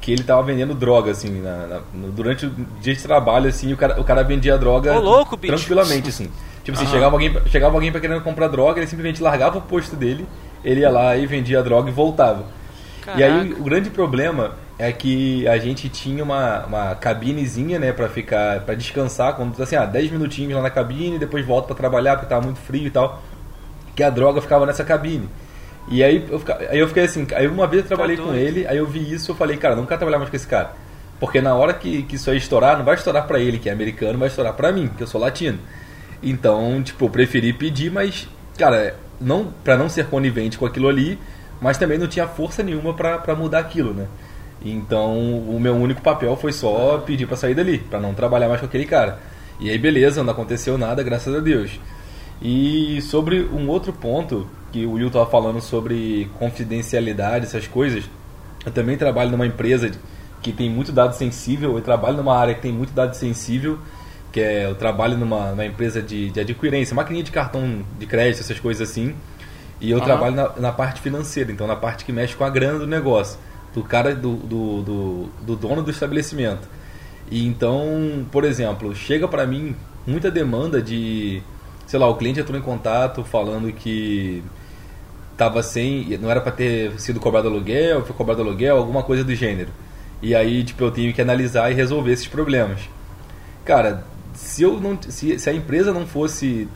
que 0.00 0.10
ele 0.10 0.24
tava 0.24 0.42
vendendo 0.42 0.74
droga, 0.74 1.12
assim, 1.12 1.40
na, 1.40 1.66
na, 1.66 1.80
durante 2.10 2.46
o 2.46 2.50
dia 2.80 2.94
de 2.94 3.02
trabalho, 3.02 3.48
assim, 3.48 3.72
o 3.72 3.76
cara, 3.76 4.00
o 4.00 4.04
cara 4.04 4.24
vendia 4.24 4.58
droga 4.58 4.94
Ô, 4.94 5.00
louco, 5.00 5.36
tranquilamente, 5.36 6.08
assim. 6.08 6.28
Tipo 6.64 6.76
assim, 6.76 6.88
chegava 6.88 7.14
alguém, 7.14 7.32
chegava 7.46 7.74
alguém 7.74 7.92
pra 7.92 8.00
querendo 8.00 8.20
comprar 8.22 8.48
droga, 8.48 8.80
ele 8.80 8.88
simplesmente 8.88 9.22
largava 9.22 9.58
o 9.58 9.62
posto 9.62 9.94
dele, 9.94 10.26
ele 10.64 10.80
ia 10.80 10.90
lá 10.90 11.16
e 11.16 11.24
vendia 11.24 11.60
a 11.60 11.62
droga 11.62 11.88
e 11.88 11.92
voltava. 11.92 12.44
Caraca. 13.02 13.20
E 13.20 13.22
aí 13.22 13.52
o 13.52 13.62
grande 13.62 13.88
problema 13.90 14.56
é 14.76 14.90
que 14.90 15.46
a 15.46 15.56
gente 15.58 15.88
tinha 15.88 16.24
uma, 16.24 16.66
uma 16.66 16.94
cabinezinha, 16.96 17.78
né, 17.78 17.92
pra 17.92 18.08
ficar, 18.08 18.60
para 18.62 18.74
descansar, 18.74 19.34
quando 19.36 19.62
assim, 19.62 19.76
ah, 19.76 19.86
10 19.86 20.10
minutinhos 20.10 20.54
lá 20.54 20.62
na 20.62 20.70
cabine, 20.70 21.16
depois 21.20 21.46
volta 21.46 21.68
para 21.68 21.76
trabalhar 21.76 22.16
porque 22.16 22.28
tava 22.28 22.42
muito 22.42 22.58
frio 22.58 22.88
e 22.88 22.90
tal 22.90 23.22
que 23.96 24.02
a 24.02 24.10
droga 24.10 24.40
ficava 24.40 24.66
nessa 24.66 24.84
cabine. 24.84 25.28
E 25.88 26.04
aí 26.04 26.24
eu, 26.28 26.40
aí 26.68 26.78
eu 26.78 26.88
fiquei 26.88 27.04
assim, 27.04 27.26
aí 27.34 27.46
uma 27.48 27.66
vez 27.66 27.82
eu 27.82 27.88
trabalhei 27.88 28.16
tá 28.16 28.22
com 28.22 28.34
ele, 28.34 28.66
aí 28.66 28.76
eu 28.76 28.86
vi 28.86 29.12
isso 29.12 29.30
eu 29.30 29.36
falei, 29.36 29.56
cara, 29.56 29.74
não 29.74 29.86
quero 29.86 29.98
trabalhar 29.98 30.18
mais 30.18 30.30
com 30.30 30.36
esse 30.36 30.46
cara. 30.46 30.72
Porque 31.18 31.40
na 31.40 31.54
hora 31.54 31.72
que, 31.72 32.02
que 32.02 32.16
isso 32.16 32.30
aí 32.30 32.36
estourar, 32.36 32.76
não 32.76 32.84
vai 32.84 32.94
estourar 32.94 33.26
para 33.26 33.40
ele, 33.40 33.58
que 33.58 33.68
é 33.68 33.72
americano, 33.72 34.18
vai 34.18 34.28
estourar 34.28 34.52
para 34.52 34.70
mim, 34.70 34.90
que 34.94 35.02
eu 35.02 35.06
sou 35.06 35.20
latino. 35.20 35.58
Então, 36.22 36.82
tipo, 36.82 37.06
eu 37.06 37.10
preferi 37.10 37.52
pedir, 37.52 37.90
mas, 37.90 38.28
cara, 38.58 38.96
não 39.20 39.46
para 39.64 39.76
não 39.76 39.88
ser 39.88 40.06
conivente 40.06 40.58
com 40.58 40.66
aquilo 40.66 40.88
ali, 40.88 41.18
mas 41.60 41.78
também 41.78 41.96
não 41.96 42.06
tinha 42.06 42.26
força 42.26 42.62
nenhuma 42.62 42.92
para 42.92 43.34
mudar 43.34 43.60
aquilo, 43.60 43.94
né? 43.94 44.06
Então, 44.62 45.16
o 45.16 45.58
meu 45.60 45.74
único 45.74 46.02
papel 46.02 46.36
foi 46.36 46.52
só 46.52 46.98
pedir 46.98 47.26
para 47.26 47.36
sair 47.36 47.54
dali, 47.54 47.78
para 47.78 48.00
não 48.00 48.12
trabalhar 48.12 48.48
mais 48.48 48.60
com 48.60 48.66
aquele 48.66 48.84
cara. 48.84 49.18
E 49.60 49.70
aí, 49.70 49.78
beleza, 49.78 50.22
não 50.22 50.32
aconteceu 50.32 50.76
nada, 50.76 51.02
graças 51.02 51.34
a 51.34 51.40
Deus. 51.40 51.78
E 52.40 53.00
sobre 53.02 53.42
um 53.42 53.68
outro 53.68 53.92
ponto 53.92 54.46
que 54.72 54.84
o 54.84 54.92
Will 54.92 55.06
estava 55.06 55.26
falando 55.26 55.60
sobre 55.60 56.28
confidencialidade, 56.38 57.46
essas 57.46 57.66
coisas, 57.66 58.04
eu 58.64 58.72
também 58.72 58.96
trabalho 58.96 59.30
numa 59.30 59.46
empresa 59.46 59.90
que 60.42 60.52
tem 60.52 60.68
muito 60.68 60.92
dado 60.92 61.14
sensível, 61.14 61.74
eu 61.74 61.80
trabalho 61.80 62.16
numa 62.16 62.36
área 62.36 62.54
que 62.54 62.60
tem 62.60 62.72
muito 62.72 62.92
dado 62.92 63.14
sensível, 63.14 63.78
que 64.30 64.40
é 64.40 64.66
eu 64.66 64.74
trabalho 64.74 65.16
numa, 65.16 65.50
numa 65.50 65.64
empresa 65.64 66.02
de, 66.02 66.30
de 66.30 66.40
adquirência, 66.40 66.94
maquininha 66.94 67.24
de 67.24 67.30
cartão 67.30 67.82
de 67.98 68.06
crédito, 68.06 68.40
essas 68.40 68.60
coisas 68.60 68.88
assim. 68.88 69.14
E 69.80 69.90
eu 69.90 69.98
uhum. 69.98 70.04
trabalho 70.04 70.34
na, 70.34 70.52
na, 70.56 70.72
parte 70.72 71.00
financeira, 71.00 71.50
então 71.50 71.66
na 71.66 71.76
parte 71.76 72.04
que 72.04 72.12
mexe 72.12 72.34
com 72.34 72.44
a 72.44 72.50
grana 72.50 72.78
do 72.78 72.86
negócio, 72.86 73.38
do 73.74 73.82
cara, 73.82 74.14
do, 74.14 74.36
do, 74.36 74.82
do, 74.82 75.28
do 75.42 75.56
dono 75.56 75.82
do 75.82 75.90
estabelecimento. 75.90 76.68
E 77.30 77.46
então, 77.46 78.26
por 78.30 78.44
exemplo, 78.44 78.94
chega 78.94 79.26
para 79.26 79.46
mim 79.46 79.74
muita 80.06 80.30
demanda 80.30 80.80
de, 80.80 81.42
sei 81.86 81.98
lá, 81.98 82.08
o 82.08 82.16
cliente 82.16 82.40
entrou 82.40 82.58
em 82.58 82.62
contato 82.62 83.24
falando 83.24 83.72
que 83.72 84.42
tava 85.36 85.62
sem, 85.62 86.18
não 86.18 86.30
era 86.30 86.40
para 86.40 86.52
ter 86.52 86.98
sido 86.98 87.20
cobrado 87.20 87.48
aluguel, 87.48 88.04
foi 88.04 88.16
cobrado 88.16 88.42
aluguel, 88.42 88.76
alguma 88.76 89.02
coisa 89.02 89.22
do 89.22 89.34
gênero. 89.34 89.70
E 90.22 90.34
aí, 90.34 90.64
tipo, 90.64 90.82
eu 90.82 90.90
tenho 90.90 91.12
que 91.12 91.20
analisar 91.20 91.70
e 91.70 91.74
resolver 91.74 92.12
esses 92.12 92.26
problemas. 92.26 92.80
Cara, 93.64 94.04
se 94.34 94.62
eu 94.62 94.80
não 94.80 94.98
se, 95.00 95.38
se 95.38 95.50
a 95.50 95.52
empresa 95.52 95.92
não 95.92 96.06
fosse 96.06 96.68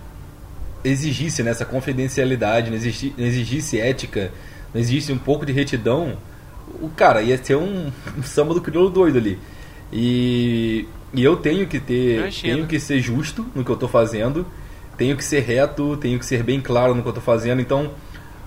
exigisse 0.85 1.43
nessa 1.43 1.65
né, 1.65 1.71
confidencialidade, 1.71 2.71
não 2.71 2.77
exigisse, 2.77 3.15
não 3.17 3.27
exigisse 3.27 3.79
ética, 3.79 4.33
não 4.73 4.81
exigisse 4.81 5.13
um 5.13 5.19
pouco 5.19 5.45
de 5.45 5.53
retidão, 5.53 6.17
o 6.81 6.89
cara 6.89 7.23
ia 7.23 7.43
ser 7.43 7.57
um, 7.57 7.91
um 8.17 8.23
samba 8.23 8.55
do 8.55 8.61
crioulo 8.61 8.91
doido 8.91 9.19
ali. 9.19 9.39
E, 9.93 10.87
e 11.13 11.23
eu 11.23 11.37
tenho 11.37 11.67
que 11.67 11.81
ter, 11.81 12.19
Imagina. 12.19 12.55
tenho 12.55 12.67
que 12.67 12.79
ser 12.79 13.01
justo 13.01 13.47
no 13.55 13.65
que 13.65 13.71
eu 13.71 13.75
estou 13.75 13.89
fazendo, 13.89 14.47
tenho 15.01 15.17
que 15.17 15.25
ser 15.25 15.41
reto, 15.41 15.97
tenho 15.97 16.19
que 16.19 16.27
ser 16.27 16.43
bem 16.43 16.61
claro 16.61 16.95
no 16.95 17.01
que 17.01 17.09
eu 17.09 17.13
estou 17.13 17.25
fazendo. 17.25 17.59
Então, 17.59 17.93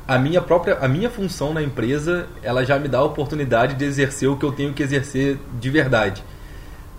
a 0.08 0.20
minha 0.20 0.40
própria, 0.40 0.78
a 0.80 0.88
minha 0.88 1.10
função 1.10 1.52
na 1.52 1.64
empresa, 1.64 2.28
ela 2.44 2.64
já 2.64 2.78
me 2.78 2.88
dá 2.88 3.00
a 3.00 3.04
oportunidade 3.04 3.74
de 3.74 3.84
exercer 3.84 4.30
o 4.30 4.38
que 4.38 4.46
eu 4.46 4.52
tenho 4.52 4.72
que 4.72 4.84
exercer 4.84 5.40
de 5.60 5.70
verdade. 5.72 6.24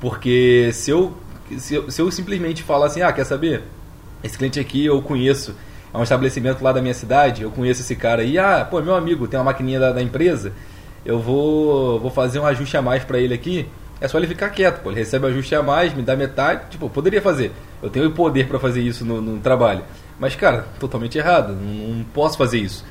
Porque 0.00 0.70
se 0.72 0.90
eu, 0.90 1.16
se 1.56 1.72
eu, 1.72 1.88
se 1.88 2.02
eu 2.02 2.10
simplesmente 2.10 2.64
falar 2.64 2.86
assim, 2.86 3.00
ah, 3.00 3.12
quer 3.12 3.22
saber? 3.22 3.62
Esse 4.24 4.36
cliente 4.36 4.58
aqui 4.58 4.86
eu 4.86 5.00
conheço, 5.00 5.54
é 5.92 5.96
um 5.98 6.02
estabelecimento 6.02 6.60
lá 6.60 6.72
da 6.72 6.82
minha 6.82 6.94
cidade, 6.94 7.42
eu 7.42 7.50
conheço 7.52 7.80
esse 7.82 7.94
cara 7.94 8.22
aí, 8.22 8.36
ah, 8.36 8.66
pô, 8.68 8.82
meu 8.82 8.96
amigo, 8.96 9.28
tem 9.28 9.38
uma 9.38 9.44
maquininha 9.44 9.78
da, 9.78 9.92
da 9.92 10.02
empresa, 10.02 10.52
eu 11.06 11.20
vou, 11.20 12.00
vou 12.00 12.10
fazer 12.10 12.40
um 12.40 12.46
ajuste 12.46 12.76
a 12.76 12.82
mais 12.82 13.04
para 13.04 13.20
ele 13.20 13.32
aqui. 13.32 13.68
É 14.00 14.08
só 14.08 14.18
ele 14.18 14.26
ficar 14.26 14.50
quieto, 14.50 14.82
pô. 14.82 14.90
Ele 14.90 15.00
recebe 15.00 15.26
ajuste 15.26 15.54
a 15.54 15.62
mais, 15.62 15.94
me 15.94 16.02
dá 16.02 16.16
metade. 16.16 16.70
Tipo, 16.70 16.90
poderia 16.90 17.22
fazer. 17.22 17.52
Eu 17.82 17.88
tenho 17.90 18.08
o 18.08 18.12
poder 18.12 18.46
para 18.46 18.58
fazer 18.58 18.80
isso 18.80 19.04
no, 19.04 19.20
no, 19.20 19.38
trabalho. 19.40 19.84
Mas, 20.18 20.34
cara, 20.34 20.66
totalmente 20.78 21.16
errado. 21.16 21.54
Não, 21.54 21.94
não 21.96 22.04
posso 22.04 22.36
fazer 22.36 22.58
isso. 22.58 22.84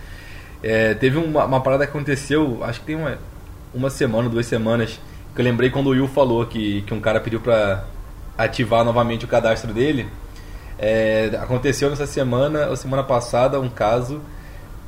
É, 0.62 0.94
teve 0.94 1.18
uma, 1.18 1.46
uma, 1.46 1.62
parada 1.62 1.86
que 1.86 1.92
aconteceu, 1.92 2.64
acho 2.64 2.80
que 2.80 2.86
tem 2.86 2.96
uma, 2.96 3.18
uma 3.74 3.90
semana, 3.90 4.30
duas 4.30 4.46
semanas, 4.46 4.98
que 5.36 5.42
eu 5.42 5.44
lembrei 5.44 5.70
quando 5.70 5.88
o 5.88 5.90
Will 5.90 6.08
falou 6.08 6.46
que, 6.46 6.84
que 6.84 6.94
um 6.94 7.02
cara 7.02 7.20
pediu 7.20 7.42
pra 7.42 7.84
ativar 8.38 8.86
novamente 8.86 9.26
o 9.26 9.28
cadastro 9.28 9.74
dele. 9.74 10.08
É, 10.80 11.38
aconteceu 11.42 11.90
nessa 11.90 12.08
semana, 12.08 12.68
ou 12.68 12.76
semana 12.76 13.04
passada, 13.04 13.60
um 13.60 13.70
caso 13.70 14.22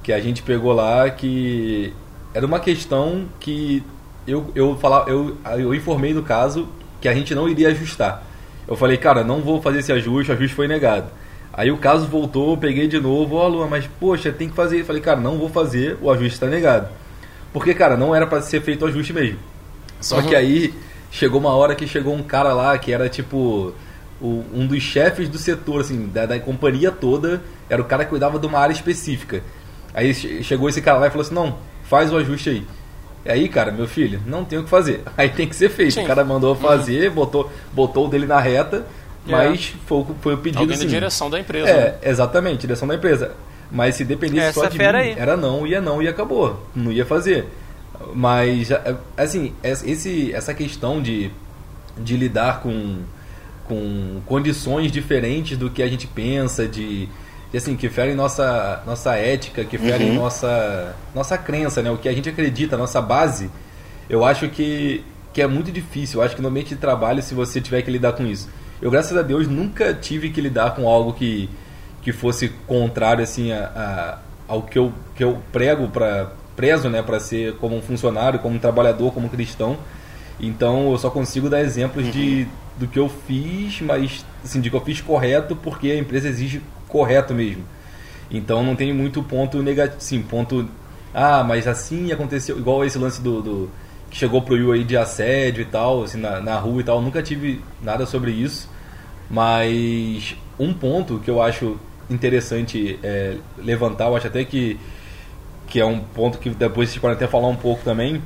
que 0.02 0.14
a 0.14 0.20
gente 0.20 0.44
pegou 0.44 0.72
lá 0.72 1.10
que 1.10 1.94
era 2.34 2.46
uma 2.46 2.60
questão 2.60 3.26
que 3.40 3.84
eu, 4.28 4.52
eu, 4.56 4.76
falar, 4.78 5.08
eu, 5.08 5.38
eu 5.58 5.74
informei 5.74 6.14
do 6.14 6.24
caso 6.24 6.68
que 7.00 7.08
a 7.08 7.14
gente 7.14 7.36
não 7.36 7.48
iria 7.48 7.70
ajustar. 7.70 8.24
Eu 8.68 8.76
falei, 8.76 8.98
cara, 8.98 9.24
não 9.24 9.42
vou 9.42 9.62
fazer 9.62 9.80
esse 9.80 9.92
ajuste, 9.92 10.32
o 10.32 10.36
ajuste 10.36 10.56
foi 10.56 10.68
negado. 10.68 11.08
Aí 11.54 11.72
o 11.72 11.78
caso 11.78 12.08
voltou, 12.08 12.58
peguei 12.58 12.88
de 12.88 13.00
novo, 13.00 13.36
ó, 13.36 13.46
oh, 13.46 13.48
Luan, 13.48 13.68
mas 13.68 13.88
poxa, 14.00 14.32
tem 14.32 14.50
que 14.50 14.56
fazer. 14.56 14.82
Eu 14.82 14.86
falei, 14.86 15.02
cara, 15.02 15.20
não 15.20 15.38
vou 15.38 15.50
fazer, 15.50 15.98
o 16.02 16.12
ajuste 16.12 16.34
está 16.34 16.48
negado. 16.48 16.90
Porque, 17.54 17.74
cara, 17.74 17.96
não 17.96 18.14
era 18.14 18.28
para 18.28 18.42
ser 18.42 18.62
feito 18.62 18.84
o 18.84 18.88
ajuste 18.88 19.14
mesmo. 19.14 19.40
Só 20.02 20.18
uhum. 20.18 20.28
que 20.28 20.36
aí 20.36 20.74
chegou 21.10 21.40
uma 21.40 21.54
hora 21.54 21.76
que 21.76 21.88
chegou 21.88 22.14
um 22.14 22.24
cara 22.24 22.54
lá 22.54 22.78
que 22.78 22.92
era 22.92 23.08
tipo 23.08 23.74
o, 24.20 24.44
um 24.54 24.68
dos 24.68 24.82
chefes 24.82 25.30
do 25.30 25.38
setor, 25.38 25.82
assim, 25.82 26.08
da, 26.08 26.26
da 26.26 26.40
companhia 26.40 26.92
toda, 26.92 27.42
era 27.70 27.82
o 27.82 27.86
cara 27.86 28.04
que 28.04 28.10
cuidava 28.10 28.38
de 28.38 28.46
uma 28.46 28.60
área 28.60 28.74
específica. 28.74 29.42
Aí 29.94 30.14
chegou 30.44 30.68
esse 30.68 30.82
cara 30.82 31.00
lá 31.00 31.08
e 31.08 31.10
falou 31.10 31.22
assim: 31.22 31.34
não, 31.34 31.58
faz 31.84 32.12
o 32.12 32.18
ajuste 32.18 32.50
aí. 32.50 32.68
E 33.26 33.32
aí, 33.32 33.50
cara, 33.50 33.72
meu 33.72 33.88
filho, 33.88 34.22
não 34.26 34.46
tem 34.46 34.60
o 34.60 34.64
que 34.64 34.70
fazer. 34.70 35.02
Aí 35.18 35.30
tem 35.30 35.48
que 35.48 35.56
ser 35.56 35.70
feito. 35.70 35.96
Sim. 35.96 36.04
O 36.04 36.08
cara 36.08 36.24
mandou 36.24 36.54
uhum. 36.54 36.62
fazer, 36.62 37.10
uhum. 37.10 37.16
botou, 37.16 37.52
botou 37.74 38.06
o 38.06 38.10
dele 38.10 38.28
na 38.28 38.40
reta, 38.40 38.86
mas 39.26 39.74
é. 39.74 39.80
foi, 39.88 40.06
foi 40.22 40.34
o 40.36 40.38
pedido. 40.38 40.62
Alguém 40.62 40.76
assim, 40.76 40.88
direção 40.88 41.30
da 41.30 41.40
empresa. 41.40 41.70
É, 41.70 41.74
né? 41.74 41.96
exatamente, 42.04 42.62
direção 42.62 42.88
da 42.88 42.94
empresa. 42.94 43.32
Mas 43.72 43.96
se 43.96 44.06
dependesse 44.06 44.50
Essa 44.50 44.62
só 44.62 44.68
de 44.68 44.78
mim, 44.78 44.84
aí. 44.86 45.16
era 45.18 45.36
não, 45.36 45.66
ia 45.66 45.82
não 45.82 46.02
e 46.02 46.08
acabou. 46.08 46.64
Não 46.76 46.92
ia 46.92 47.06
fazer. 47.06 47.48
Mas, 48.14 48.70
assim, 49.18 49.54
esse, 49.64 50.32
essa 50.34 50.54
questão 50.54 51.02
de, 51.02 51.32
de 51.98 52.16
lidar 52.16 52.62
com, 52.62 53.00
com 53.68 54.22
condições 54.26 54.92
diferentes 54.92 55.58
do 55.58 55.70
que 55.70 55.82
a 55.82 55.88
gente 55.88 56.06
pensa, 56.06 56.68
de 56.68 57.10
que 57.56 57.58
assim 57.58 57.78
que 57.78 57.88
ferem 57.88 58.16
nossa 58.16 58.84
nossa 58.86 59.16
ética, 59.16 59.64
que 59.64 59.78
ferem 59.78 60.10
uhum. 60.10 60.16
nossa 60.16 60.94
nossa 61.14 61.38
crença, 61.38 61.82
né? 61.82 61.90
O 61.90 61.98
que 61.98 62.10
a 62.10 62.14
gente 62.14 62.28
acredita, 62.28 62.76
a 62.76 62.78
nossa 62.78 63.02
base. 63.02 63.50
Eu 64.10 64.26
acho 64.26 64.50
que 64.50 65.06
que 65.32 65.42
é 65.42 65.48
muito 65.48 65.72
difícil. 65.72 66.20
Eu 66.20 66.26
acho 66.26 66.36
que 66.36 66.42
no 66.42 66.50
ambiente 66.50 66.70
de 66.70 66.76
trabalho, 66.76 67.24
se 67.24 67.34
você 67.34 67.62
tiver 67.62 67.82
que 67.82 67.90
lidar 67.90 68.12
com 68.12 68.26
isso, 68.26 68.50
eu 68.82 68.92
graças 68.92 69.16
a 69.16 69.22
Deus 69.22 69.48
nunca 69.48 69.94
tive 69.94 70.32
que 70.32 70.42
lidar 70.42 70.76
com 70.76 70.86
algo 70.86 71.14
que 71.14 71.50
que 72.02 72.12
fosse 72.12 72.50
contrário 72.68 73.24
assim 73.24 73.54
a, 73.54 74.20
a 74.48 74.54
ao 74.54 74.62
que 74.62 74.78
eu 74.78 74.92
que 75.16 75.24
eu 75.24 75.42
prego 75.54 75.88
para 75.88 76.32
prezo, 76.58 76.90
né, 76.90 77.02
para 77.02 77.22
ser 77.22 77.56
como 77.56 77.78
um 77.78 77.82
funcionário, 77.82 78.40
como 78.40 78.56
um 78.56 78.60
trabalhador, 78.60 79.14
como 79.14 79.28
um 79.28 79.30
cristão. 79.30 79.78
Então 80.42 80.92
eu 80.92 80.98
só 80.98 81.10
consigo 81.10 81.50
dar 81.50 81.62
exemplos 81.62 82.06
uhum. 82.06 82.12
de 82.12 82.48
do 82.78 82.86
que 82.86 83.00
eu 83.00 83.08
fiz, 83.08 83.80
mas 83.80 84.26
assim, 84.44 84.60
de 84.60 84.70
que 84.70 84.76
eu 84.76 84.82
fiz 84.82 85.00
correto 85.00 85.56
porque 85.56 85.90
a 85.90 85.98
empresa 85.98 86.28
exige 86.28 86.62
correto 86.96 87.34
mesmo. 87.34 87.66
Então 88.32 88.64
não 88.64 88.74
tem 88.74 88.94
muito 88.94 89.22
ponto 89.22 89.62
negativo, 89.62 90.00
sim, 90.00 90.22
ponto 90.22 90.66
ah, 91.14 91.44
mas 91.44 91.68
assim 91.68 92.12
aconteceu, 92.14 92.58
igual 92.58 92.86
esse 92.86 92.98
lance 92.98 93.22
do, 93.22 93.42
do 93.42 93.70
que 94.10 94.18
chegou 94.18 94.42
pro 94.42 94.56
Will 94.56 94.72
aí 94.72 94.84
de 94.86 94.96
assédio 94.96 95.62
e 95.62 95.66
tal, 95.66 96.04
assim, 96.04 96.18
na, 96.18 96.40
na 96.40 96.58
rua 96.58 96.82
e 96.82 96.84
tal, 96.86 97.02
nunca 97.02 97.22
tive 97.22 97.62
nada 97.82 98.06
sobre 98.06 98.32
isso, 98.32 98.70
mas 99.30 100.36
um 100.58 100.74
ponto 100.74 101.20
que 101.20 101.30
eu 101.30 101.42
acho 101.42 101.78
interessante 102.10 102.98
é, 103.04 103.36
levantar, 103.58 104.06
eu 104.06 104.16
acho 104.16 104.28
até 104.28 104.46
que, 104.46 104.80
que 105.68 105.80
é 105.82 105.86
um 105.86 106.00
ponto 106.00 106.38
que 106.38 106.50
depois 106.50 106.90
vocês 106.90 107.02
podem 107.02 107.16
até 107.16 107.28
falar 107.28 107.48
um 107.48 107.56
pouco 107.56 107.84
também, 107.84 108.22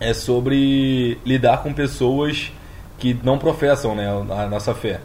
é 0.00 0.14
sobre 0.14 1.18
lidar 1.24 1.62
com 1.62 1.72
pessoas 1.72 2.50
que 2.98 3.18
não 3.22 3.38
professam 3.38 3.94
né, 3.94 4.08
a 4.08 4.46
nossa 4.46 4.74
fé. 4.74 5.00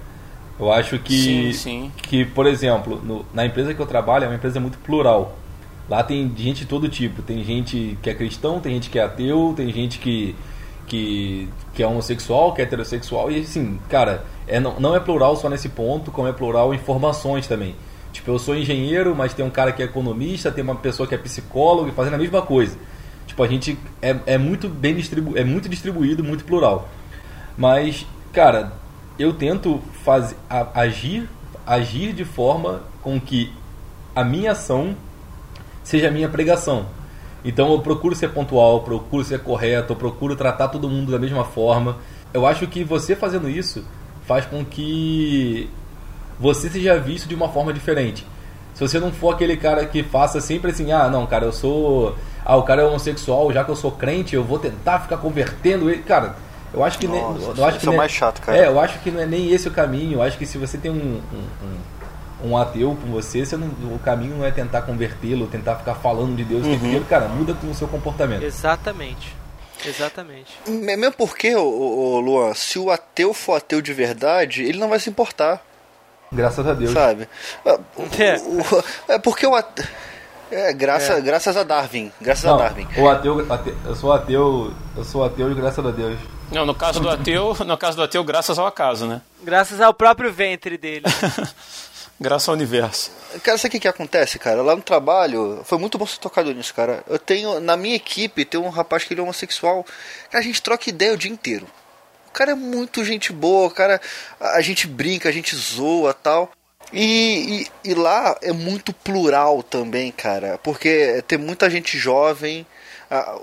Eu 0.62 0.72
acho 0.72 1.00
que, 1.00 1.52
sim, 1.52 1.54
sim. 1.54 1.92
que 2.04 2.24
por 2.24 2.46
exemplo, 2.46 3.02
no, 3.04 3.26
na 3.34 3.44
empresa 3.44 3.74
que 3.74 3.80
eu 3.80 3.86
trabalho 3.88 4.26
é 4.26 4.28
uma 4.28 4.36
empresa 4.36 4.60
muito 4.60 4.78
plural. 4.78 5.36
Lá 5.90 6.04
tem 6.04 6.32
gente 6.38 6.60
de 6.60 6.66
todo 6.68 6.88
tipo. 6.88 7.24
Tem 7.24 7.44
gente 7.44 7.98
que 8.02 8.10
é 8.12 8.14
cristão, 8.14 8.60
tem 8.60 8.76
gente 8.76 8.90
que 8.92 9.00
é 9.00 9.04
ateu, 9.04 9.56
tem 9.58 9.74
gente 9.74 9.98
que, 9.98 10.36
que, 10.86 11.50
que 11.74 11.82
é 11.82 11.88
homossexual, 11.88 12.54
que 12.54 12.62
é 12.62 12.64
heterossexual. 12.64 13.32
E 13.32 13.40
assim, 13.40 13.80
cara, 13.90 14.24
é, 14.48 14.60
não, 14.60 14.80
não 14.80 14.96
é 14.96 15.00
plural 15.00 15.36
só 15.36 15.50
nesse 15.50 15.68
ponto, 15.68 16.12
como 16.12 16.28
é 16.28 16.32
plural 16.32 16.74
em 16.76 16.78
formações 16.78 17.48
também. 17.48 17.76
Tipo, 18.14 18.30
eu 18.30 18.40
sou 18.40 18.56
engenheiro, 18.56 19.16
mas 19.16 19.34
tem 19.34 19.44
um 19.44 19.50
cara 19.50 19.72
que 19.72 19.82
é 19.82 19.86
economista, 19.86 20.52
tem 20.52 20.64
uma 20.64 20.76
pessoa 20.76 21.08
que 21.08 21.16
é 21.16 21.18
psicólogo 21.18 21.92
fazendo 21.94 22.14
a 22.14 22.18
mesma 22.20 22.44
coisa. 22.44 22.78
Tipo, 23.26 23.42
a 23.44 23.48
gente 23.48 23.80
é, 24.02 24.16
é 24.26 24.38
muito 24.38 24.70
bem 24.70 24.94
distribu 24.94 25.38
é 25.38 25.44
muito 25.44 25.68
distribuído, 25.68 26.24
muito 26.24 26.46
plural. 26.46 26.88
Mas, 27.58 28.06
cara, 28.32 28.74
eu 29.22 29.34
tento 29.34 29.82
fazer, 30.04 30.36
agir, 30.74 31.30
agir 31.66 32.14
de 32.14 32.26
forma 32.26 32.82
com 33.02 33.20
que 33.20 33.52
a 34.16 34.24
minha 34.24 34.52
ação 34.52 34.96
seja 35.84 36.08
a 36.08 36.12
minha 36.12 36.30
pregação. 36.30 36.86
Então 37.44 37.72
eu 37.72 37.80
procuro 37.80 38.16
ser 38.16 38.30
pontual, 38.30 38.82
procuro 38.82 39.24
ser 39.24 39.40
correto, 39.40 39.94
eu 39.94 39.98
procuro 39.98 40.36
tratar 40.36 40.68
todo 40.68 40.90
mundo 40.90 41.12
da 41.12 41.20
mesma 41.20 41.44
forma. 41.44 41.98
Eu 42.34 42.46
acho 42.46 42.68
que 42.68 42.84
você 42.84 43.16
fazendo 43.16 43.50
isso 43.50 43.84
faz 44.26 44.46
com 44.46 44.64
que 44.64 45.70
você 46.40 46.70
seja 46.70 46.98
visto 47.00 47.28
de 47.28 47.36
uma 47.36 47.50
forma 47.50 47.74
diferente. 47.74 48.26
Se 48.74 48.88
você 48.88 49.00
não 49.00 49.12
for 49.12 49.34
aquele 49.34 49.58
cara 49.58 49.86
que 49.86 50.02
faça 50.02 50.40
sempre 50.40 50.72
assim, 50.72 50.92
ah, 50.92 51.10
não, 51.10 51.26
cara, 51.28 51.46
eu 51.46 51.52
sou. 51.52 52.16
Ah, 52.44 52.56
o 52.56 52.64
cara 52.64 52.82
é 52.82 52.86
homossexual, 52.86 53.52
já 53.52 53.64
que 53.64 53.70
eu 53.70 53.76
sou 53.76 53.92
crente, 53.92 54.36
eu 54.36 54.44
vou 54.44 54.58
tentar 54.58 55.00
ficar 55.00 55.18
convertendo 55.18 55.90
ele. 55.90 56.02
Cara, 56.02 56.36
eu 56.74 56.84
acho 56.84 56.98
que 56.98 57.08
Nossa, 57.08 57.38
nem, 57.38 57.58
eu 57.58 57.66
acho 57.66 57.80
que 57.80 57.90
é 57.90 57.96
mais 57.96 58.12
chato, 58.12 58.42
cara. 58.42 58.58
É, 58.58 58.68
eu 58.68 58.80
acho 58.80 59.00
que 59.00 59.12
não 59.12 59.22
é 59.22 59.26
nem 59.26 59.52
esse 59.52 59.68
o 59.68 59.72
caminho. 59.72 60.14
Eu 60.14 60.22
acho 60.22 60.38
que 60.38 60.46
se 60.46 60.58
você 60.58 60.78
tem 60.78 60.90
um, 60.90 61.22
um, 61.34 62.48
um, 62.48 62.52
um 62.52 62.58
ateu 62.58 62.98
com 63.02 63.12
você, 63.12 63.46
você 63.46 63.58
não, 63.58 63.68
o 63.68 64.00
caminho 64.00 64.38
não 64.38 64.46
é 64.46 64.52
tentar 64.52 64.84
convertê-lo, 64.84 65.48
tentar 65.48 65.76
ficar 65.76 65.96
falando 65.96 66.36
de 66.36 66.44
Deus 66.44 66.66
uhum. 66.66 66.72
o 66.72 66.76
inteiro. 66.76 67.06
Cara, 67.06 67.28
muda 67.28 67.54
com 67.54 67.70
o 67.70 67.74
seu 67.74 67.88
comportamento. 67.88 68.44
Exatamente. 68.44 69.36
Exatamente. 69.86 70.58
Mesmo 70.68 71.12
porque, 71.14 71.56
ô, 71.56 71.64
ô, 71.64 72.20
Luan, 72.20 72.54
se 72.54 72.78
o 72.78 72.92
ateu 72.92 73.34
for 73.34 73.56
ateu 73.56 73.82
de 73.82 73.94
verdade, 73.94 74.64
ele 74.64 74.80
não 74.80 74.90
vai 74.90 75.00
se 75.00 75.10
importar. 75.10 75.62
Graças 76.32 76.66
a 76.66 76.74
Deus. 76.74 76.92
Sabe? 76.92 77.28
É. 77.66 78.38
O, 78.38 78.60
o, 78.78 78.84
é 79.10 79.20
porque 79.20 79.46
o 79.46 79.56
ateu. 79.56 79.86
É, 80.52 80.74
graça, 80.74 81.14
é. 81.14 81.22
graças 81.22 81.56
a 81.56 81.64
Darwin. 81.64 82.12
Graças 82.20 82.44
não, 82.44 82.56
a 82.56 82.58
Darwin. 82.58 82.88
O 82.98 83.10
ateu, 83.10 83.54
ateu, 83.54 83.76
eu 83.86 83.96
sou 83.96 84.12
ateu, 84.12 84.74
eu 84.98 85.04
sou 85.04 85.24
ateu 85.24 85.56
graças 85.56 85.86
a 85.86 85.92
Deus. 85.92 86.20
Não, 86.52 86.66
no 86.66 86.76
caso 86.76 87.00
do 87.00 87.10
ateu, 87.10 87.56
no 87.66 87.78
caso 87.78 87.96
do 87.96 88.04
ateu, 88.04 88.24
graças 88.26 88.60
ao 88.60 88.68
acaso, 88.68 89.08
né? 89.08 89.22
Graças 89.42 89.80
ao 89.80 89.94
próprio 89.94 90.34
ventre 90.34 90.78
dele. 90.78 91.06
graças 92.20 92.50
ao 92.50 92.56
universo. 92.56 93.10
Cara, 93.42 93.58
sabe 93.58 93.70
o 93.70 93.72
que, 93.72 93.80
que 93.80 93.88
acontece, 93.88 94.38
cara? 94.38 94.62
Lá 94.62 94.76
no 94.76 94.82
trabalho, 94.82 95.62
foi 95.64 95.78
muito 95.78 95.98
bom 95.98 96.06
ser 96.06 96.20
tocado 96.20 96.54
nisso, 96.54 96.74
cara. 96.74 97.04
Eu 97.08 97.18
tenho, 97.18 97.62
na 97.62 97.78
minha 97.78 97.96
equipe, 97.96 98.44
tem 98.44 98.60
um 98.60 98.70
rapaz 98.70 99.06
que 99.06 99.14
ele 99.14 99.22
é 99.22 99.24
homossexual. 99.24 99.86
Cara, 100.30 100.44
a 100.44 100.46
gente 100.46 100.62
troca 100.62 100.90
ideia 100.90 101.14
o 101.14 101.18
dia 101.18 101.32
inteiro. 101.32 101.66
O 102.28 102.32
cara 102.32 102.52
é 102.52 102.56
muito 102.56 103.04
gente 103.06 103.32
boa, 103.32 103.68
o 103.68 103.72
cara. 103.72 104.02
A 104.40 104.60
gente 104.60 104.88
brinca, 104.88 105.30
a 105.30 105.32
gente 105.32 105.56
zoa 105.56 106.14
tal. 106.14 106.52
E, 106.92 107.66
e, 107.86 107.92
e, 107.92 107.94
lá 107.94 108.38
é 108.42 108.52
muito 108.52 108.92
plural 108.92 109.64
também, 109.64 110.12
cara, 110.12 110.60
porque 110.62 111.24
tem 111.26 111.38
muita 111.38 111.70
gente 111.70 111.98
jovem. 111.98 112.68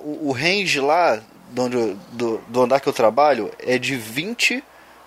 o, 0.04 0.28
o 0.28 0.32
range 0.32 0.80
lá 0.80 1.18
do, 1.50 1.62
onde, 1.62 1.96
do, 2.12 2.38
do 2.48 2.62
andar 2.62 2.80
que 2.80 2.88
eu 2.88 2.92
trabalho 2.92 3.50
é 3.58 3.78
de 3.78 3.96
20 3.96 4.62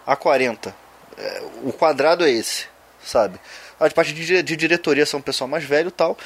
a 0.06 0.16
40. 0.16 0.76
É, 1.18 1.42
o 1.64 1.72
quadrado 1.72 2.26
é 2.26 2.32
esse, 2.32 2.66
sabe? 3.04 3.40
A 3.80 3.90
parte 3.90 4.14
de, 4.14 4.44
de 4.44 4.56
diretoria 4.56 5.06
são 5.06 5.20
um 5.20 5.24
pessoal 5.24 5.48
mais 5.48 5.64
velho 5.64 5.90
e 5.90 5.92
tal. 5.92 6.18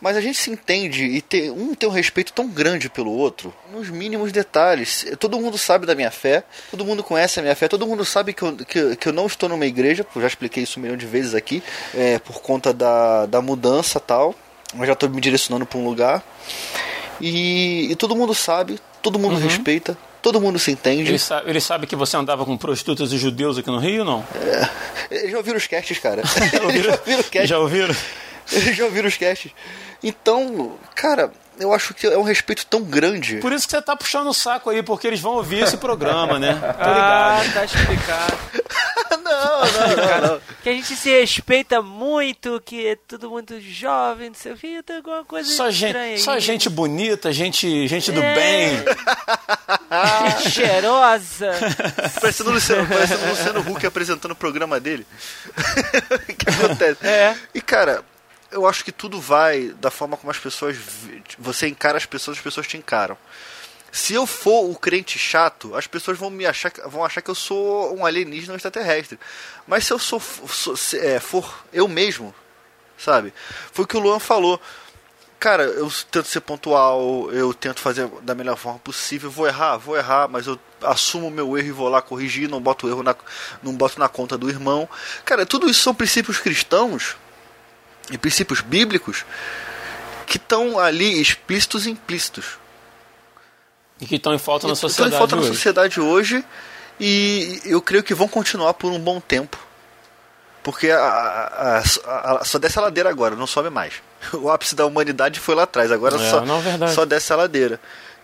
Mas 0.00 0.16
a 0.16 0.20
gente 0.20 0.36
se 0.36 0.50
entende 0.50 1.04
e 1.04 1.22
tem, 1.22 1.50
um 1.50 1.74
tem 1.74 1.88
um 1.88 1.92
respeito 1.92 2.32
tão 2.32 2.46
grande 2.46 2.90
pelo 2.90 3.10
outro, 3.10 3.54
nos 3.72 3.88
mínimos 3.88 4.32
detalhes. 4.32 5.06
Todo 5.18 5.40
mundo 5.40 5.56
sabe 5.56 5.86
da 5.86 5.94
minha 5.94 6.10
fé, 6.10 6.44
todo 6.70 6.84
mundo 6.84 7.02
conhece 7.02 7.38
a 7.40 7.42
minha 7.42 7.56
fé, 7.56 7.68
todo 7.68 7.86
mundo 7.86 8.04
sabe 8.04 8.34
que 8.34 8.42
eu, 8.42 8.56
que, 8.56 8.96
que 8.96 9.08
eu 9.08 9.12
não 9.12 9.26
estou 9.26 9.48
numa 9.48 9.64
igreja, 9.64 10.04
já 10.16 10.26
expliquei 10.26 10.64
isso 10.64 10.78
um 10.78 10.82
milhão 10.82 10.96
de 10.96 11.06
vezes 11.06 11.34
aqui, 11.34 11.62
é, 11.94 12.18
por 12.18 12.42
conta 12.42 12.72
da, 12.72 13.24
da 13.26 13.40
mudança 13.40 13.98
tal. 13.98 14.34
Eu 14.78 14.84
já 14.84 14.92
estou 14.92 15.08
me 15.08 15.20
direcionando 15.20 15.64
para 15.64 15.78
um 15.78 15.84
lugar. 15.84 16.22
E, 17.20 17.90
e, 17.90 17.96
todo 17.96 18.16
mundo 18.16 18.34
sabe, 18.34 18.78
todo 19.02 19.18
mundo 19.18 19.34
uhum. 19.34 19.42
respeita, 19.42 19.96
todo 20.20 20.40
mundo 20.40 20.58
se 20.58 20.70
entende. 20.70 21.10
Ele 21.10 21.18
sabe, 21.18 21.50
ele 21.50 21.60
sabe, 21.60 21.86
que 21.86 21.96
você 21.96 22.16
andava 22.16 22.44
com 22.44 22.56
prostitutas 22.56 23.12
e 23.12 23.18
judeus 23.18 23.58
aqui 23.58 23.70
no 23.70 23.78
Rio, 23.78 24.04
não? 24.04 24.24
É, 25.10 25.28
já 25.28 25.36
ouviram 25.36 25.58
os 25.58 25.66
casts, 25.66 25.98
cara. 25.98 26.22
já 26.26 26.62
ouviram? 26.62 26.92
já 26.92 26.98
ouviram? 26.98 27.46
Já 27.46 27.58
ouviram? 27.58 27.96
já 28.74 28.84
ouviram 28.84 29.08
os 29.08 29.16
casts. 29.16 29.52
Então, 30.02 30.72
cara, 30.94 31.32
eu 31.58 31.72
acho 31.72 31.94
que 31.94 32.06
é 32.06 32.18
um 32.18 32.22
respeito 32.22 32.66
tão 32.66 32.82
grande. 32.82 33.36
Por 33.36 33.52
isso 33.52 33.66
que 33.66 33.72
você 33.72 33.82
tá 33.82 33.96
puxando 33.96 34.28
o 34.28 34.34
saco 34.34 34.70
aí, 34.70 34.82
porque 34.82 35.06
eles 35.06 35.20
vão 35.20 35.34
ouvir 35.34 35.62
esse 35.62 35.76
programa, 35.76 36.38
né? 36.38 36.54
Tô 36.60 36.90
ah, 36.90 37.42
tá 37.52 37.64
explicado. 37.64 38.38
não, 39.22 39.60
não, 39.60 40.20
não, 40.20 40.28
não, 40.28 40.40
Que 40.62 40.68
a 40.68 40.72
gente 40.72 40.96
se 40.96 41.10
respeita 41.10 41.80
muito, 41.80 42.60
que 42.64 42.86
é 42.86 42.96
tudo 43.08 43.30
muito 43.30 43.60
jovem, 43.60 44.28
não 44.28 44.34
sei 44.34 44.52
o 44.52 44.56
que, 44.56 44.82
tem 44.82 44.96
alguma 44.96 45.24
coisa 45.24 45.50
só 45.50 45.68
estranha 45.68 46.16
gente, 46.16 46.22
Só 46.22 46.38
gente 46.38 46.68
bonita, 46.68 47.32
gente, 47.32 47.86
gente 47.88 48.12
do 48.12 48.22
é. 48.22 48.34
bem. 48.34 48.76
gente 50.32 50.50
cheirosa. 50.52 51.52
Parecendo 52.20 52.50
o 52.50 52.52
Luciano, 52.54 52.86
parecendo 52.86 53.26
Luciano 53.28 53.60
Huck 53.60 53.86
apresentando 53.86 54.32
o 54.32 54.36
programa 54.36 54.80
dele. 54.80 55.06
o 56.10 56.34
que 56.34 56.50
acontece? 56.50 57.06
É. 57.06 57.36
E, 57.54 57.60
cara 57.60 58.04
eu 58.54 58.66
acho 58.66 58.84
que 58.84 58.92
tudo 58.92 59.20
vai 59.20 59.68
da 59.80 59.90
forma 59.90 60.16
como 60.16 60.30
as 60.30 60.38
pessoas. 60.38 60.76
Você 61.38 61.66
encara 61.66 61.98
as 61.98 62.06
pessoas, 62.06 62.38
as 62.38 62.42
pessoas 62.42 62.66
te 62.66 62.76
encaram. 62.76 63.18
Se 63.90 64.14
eu 64.14 64.26
for 64.26 64.70
o 64.70 64.74
crente 64.74 65.18
chato, 65.18 65.74
as 65.74 65.86
pessoas 65.86 66.18
vão 66.18 66.30
me 66.30 66.46
achar, 66.46 66.72
vão 66.86 67.04
achar 67.04 67.20
que 67.20 67.30
eu 67.30 67.34
sou 67.34 67.96
um 67.96 68.06
alienígena 68.06 68.54
extraterrestre. 68.54 69.18
Mas 69.66 69.84
se 69.84 69.92
eu 69.92 69.98
sou, 69.98 70.20
sou 70.20 70.76
se, 70.76 70.98
é, 70.98 71.20
for 71.20 71.64
eu 71.72 71.86
mesmo, 71.86 72.34
sabe? 72.96 73.32
Foi 73.72 73.84
o 73.84 73.88
que 73.88 73.96
o 73.96 74.00
Luan 74.00 74.18
falou. 74.18 74.60
Cara, 75.38 75.64
eu 75.64 75.90
tento 76.10 76.26
ser 76.26 76.40
pontual, 76.40 77.30
eu 77.30 77.52
tento 77.52 77.80
fazer 77.80 78.08
da 78.22 78.34
melhor 78.34 78.56
forma 78.56 78.78
possível. 78.78 79.30
Vou 79.30 79.46
errar, 79.46 79.76
vou 79.76 79.96
errar, 79.96 80.28
mas 80.28 80.46
eu 80.46 80.58
assumo 80.82 81.28
o 81.28 81.30
meu 81.30 81.56
erro 81.58 81.68
e 81.68 81.72
vou 81.72 81.88
lá 81.88 82.00
corrigir, 82.00 82.48
não 82.48 82.60
boto 82.60 82.88
erro 82.88 83.02
na, 83.02 83.14
não 83.62 83.74
boto 83.74 83.98
na 83.98 84.08
conta 84.08 84.38
do 84.38 84.48
irmão. 84.48 84.88
Cara, 85.24 85.44
tudo 85.44 85.68
isso 85.68 85.82
são 85.82 85.94
princípios 85.94 86.38
cristãos 86.38 87.16
e 88.10 88.18
princípios 88.18 88.60
bíblicos 88.60 89.24
que 90.26 90.36
estão 90.36 90.78
ali 90.78 91.20
explícitos 91.20 91.86
e 91.86 91.90
implícitos. 91.90 92.58
E 94.00 94.06
que 94.06 94.16
estão 94.16 94.34
em 94.34 94.38
falta 94.38 94.66
na 94.66 94.74
sociedade 94.74 95.14
estão 95.14 95.16
em 95.16 95.18
falta 95.18 95.36
hoje. 95.36 95.48
na 95.48 95.54
sociedade 95.54 96.00
hoje 96.00 96.44
e 96.98 97.60
eu 97.64 97.80
creio 97.80 98.02
que 98.02 98.14
vão 98.14 98.28
continuar 98.28 98.74
por 98.74 98.90
um 98.90 98.98
bom 98.98 99.20
tempo. 99.20 99.58
Porque 100.62 100.90
a, 100.90 100.98
a, 100.98 101.78
a, 101.78 102.40
a, 102.40 102.44
só 102.44 102.58
desce 102.58 102.78
a 102.78 102.82
ladeira 102.82 103.10
agora, 103.10 103.36
não 103.36 103.46
sobe 103.46 103.70
mais. 103.70 103.94
O 104.32 104.50
ápice 104.50 104.74
da 104.74 104.86
humanidade 104.86 105.38
foi 105.38 105.54
lá 105.54 105.64
atrás, 105.64 105.92
agora 105.92 106.16
é, 106.16 106.30
só, 106.30 106.40
não, 106.40 106.88
só 106.88 107.04
desce 107.04 107.30
a 107.30 107.36
ladeira. 107.36 107.78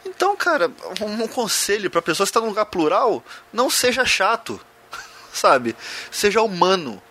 Então, 0.07 0.35
cara, 0.35 0.70
um, 1.03 1.24
um 1.24 1.28
conselho 1.28 1.91
para 1.91 2.01
pessoa 2.01 2.26
que 2.26 2.31
está 2.31 2.41
num 2.41 2.49
lugar 2.49 2.64
plural, 2.66 3.22
não 3.53 3.68
seja 3.68 4.07
chato, 4.07 4.59
sabe? 5.31 5.76
Seja 6.11 6.41
humano. 6.41 7.03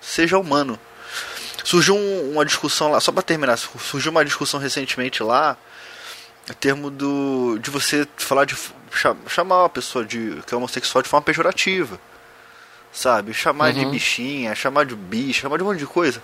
Seja 0.00 0.38
humano. 0.38 0.78
Surgiu 1.64 1.94
um, 1.94 2.32
uma 2.32 2.44
discussão 2.44 2.90
lá, 2.90 3.00
só 3.00 3.12
para 3.12 3.22
terminar, 3.22 3.56
surgiu 3.56 4.10
uma 4.10 4.24
discussão 4.24 4.58
recentemente 4.60 5.22
lá, 5.22 5.56
a 6.48 6.54
termo 6.54 6.90
do 6.90 7.58
de 7.58 7.70
você 7.70 8.06
falar 8.16 8.44
de 8.44 8.56
chamar 9.28 9.62
uma 9.62 9.68
pessoa 9.68 10.04
de 10.04 10.42
que 10.46 10.54
é 10.54 10.56
homossexual 10.56 11.02
de 11.02 11.08
forma 11.08 11.24
pejorativa. 11.24 12.00
Sabe? 12.92 13.32
Chamar 13.32 13.72
uhum. 13.72 13.78
de 13.78 13.86
bichinha, 13.86 14.54
chamar 14.54 14.84
de 14.84 14.96
bicho, 14.96 15.42
chamar 15.42 15.58
de 15.58 15.62
um 15.62 15.66
monte 15.66 15.78
de 15.78 15.86
coisa. 15.86 16.20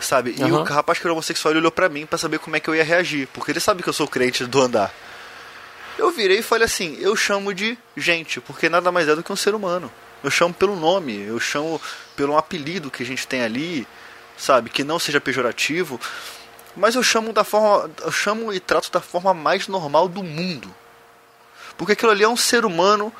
Sabe? 0.00 0.34
Uhum. 0.38 0.48
E 0.48 0.52
o 0.52 0.62
rapaz 0.62 0.98
que 0.98 1.06
era 1.06 1.12
homossexual 1.12 1.54
olhou 1.54 1.70
para 1.70 1.88
mim 1.88 2.06
para 2.06 2.16
saber 2.16 2.38
como 2.38 2.56
é 2.56 2.60
que 2.60 2.68
eu 2.68 2.74
ia 2.74 2.84
reagir, 2.84 3.28
porque 3.34 3.52
ele 3.52 3.60
sabe 3.60 3.82
que 3.82 3.88
eu 3.88 3.92
sou 3.92 4.08
crente 4.08 4.46
do 4.46 4.60
andar. 4.60 4.90
Eu 5.98 6.10
virei 6.10 6.38
e 6.38 6.42
falei 6.42 6.64
assim: 6.64 6.96
eu 6.98 7.14
chamo 7.14 7.52
de 7.52 7.76
gente, 7.94 8.40
porque 8.40 8.70
nada 8.70 8.90
mais 8.90 9.06
é 9.06 9.14
do 9.14 9.22
que 9.22 9.30
um 9.30 9.36
ser 9.36 9.54
humano. 9.54 9.92
Eu 10.24 10.30
chamo 10.30 10.54
pelo 10.54 10.76
nome, 10.76 11.18
eu 11.26 11.38
chamo 11.38 11.80
pelo 12.16 12.36
apelido 12.38 12.90
que 12.90 13.02
a 13.02 13.06
gente 13.06 13.26
tem 13.26 13.42
ali, 13.42 13.86
sabe? 14.40 14.70
Que 14.70 14.82
não 14.82 14.98
seja 14.98 15.20
pejorativo. 15.20 16.00
Mas 16.74 16.94
eu 16.94 17.02
chamo 17.02 17.32
da 17.32 17.44
forma. 17.44 17.90
Eu 18.02 18.10
chamo 18.10 18.52
e 18.52 18.58
trato 18.58 18.90
da 18.90 19.00
forma 19.00 19.34
mais 19.34 19.68
normal 19.68 20.08
do 20.08 20.22
mundo. 20.22 20.74
Porque 21.76 21.92
aquilo 21.92 22.10
ali 22.10 22.24
é 22.24 22.28
um 22.28 22.36
ser 22.36 22.64
humano 22.64 23.12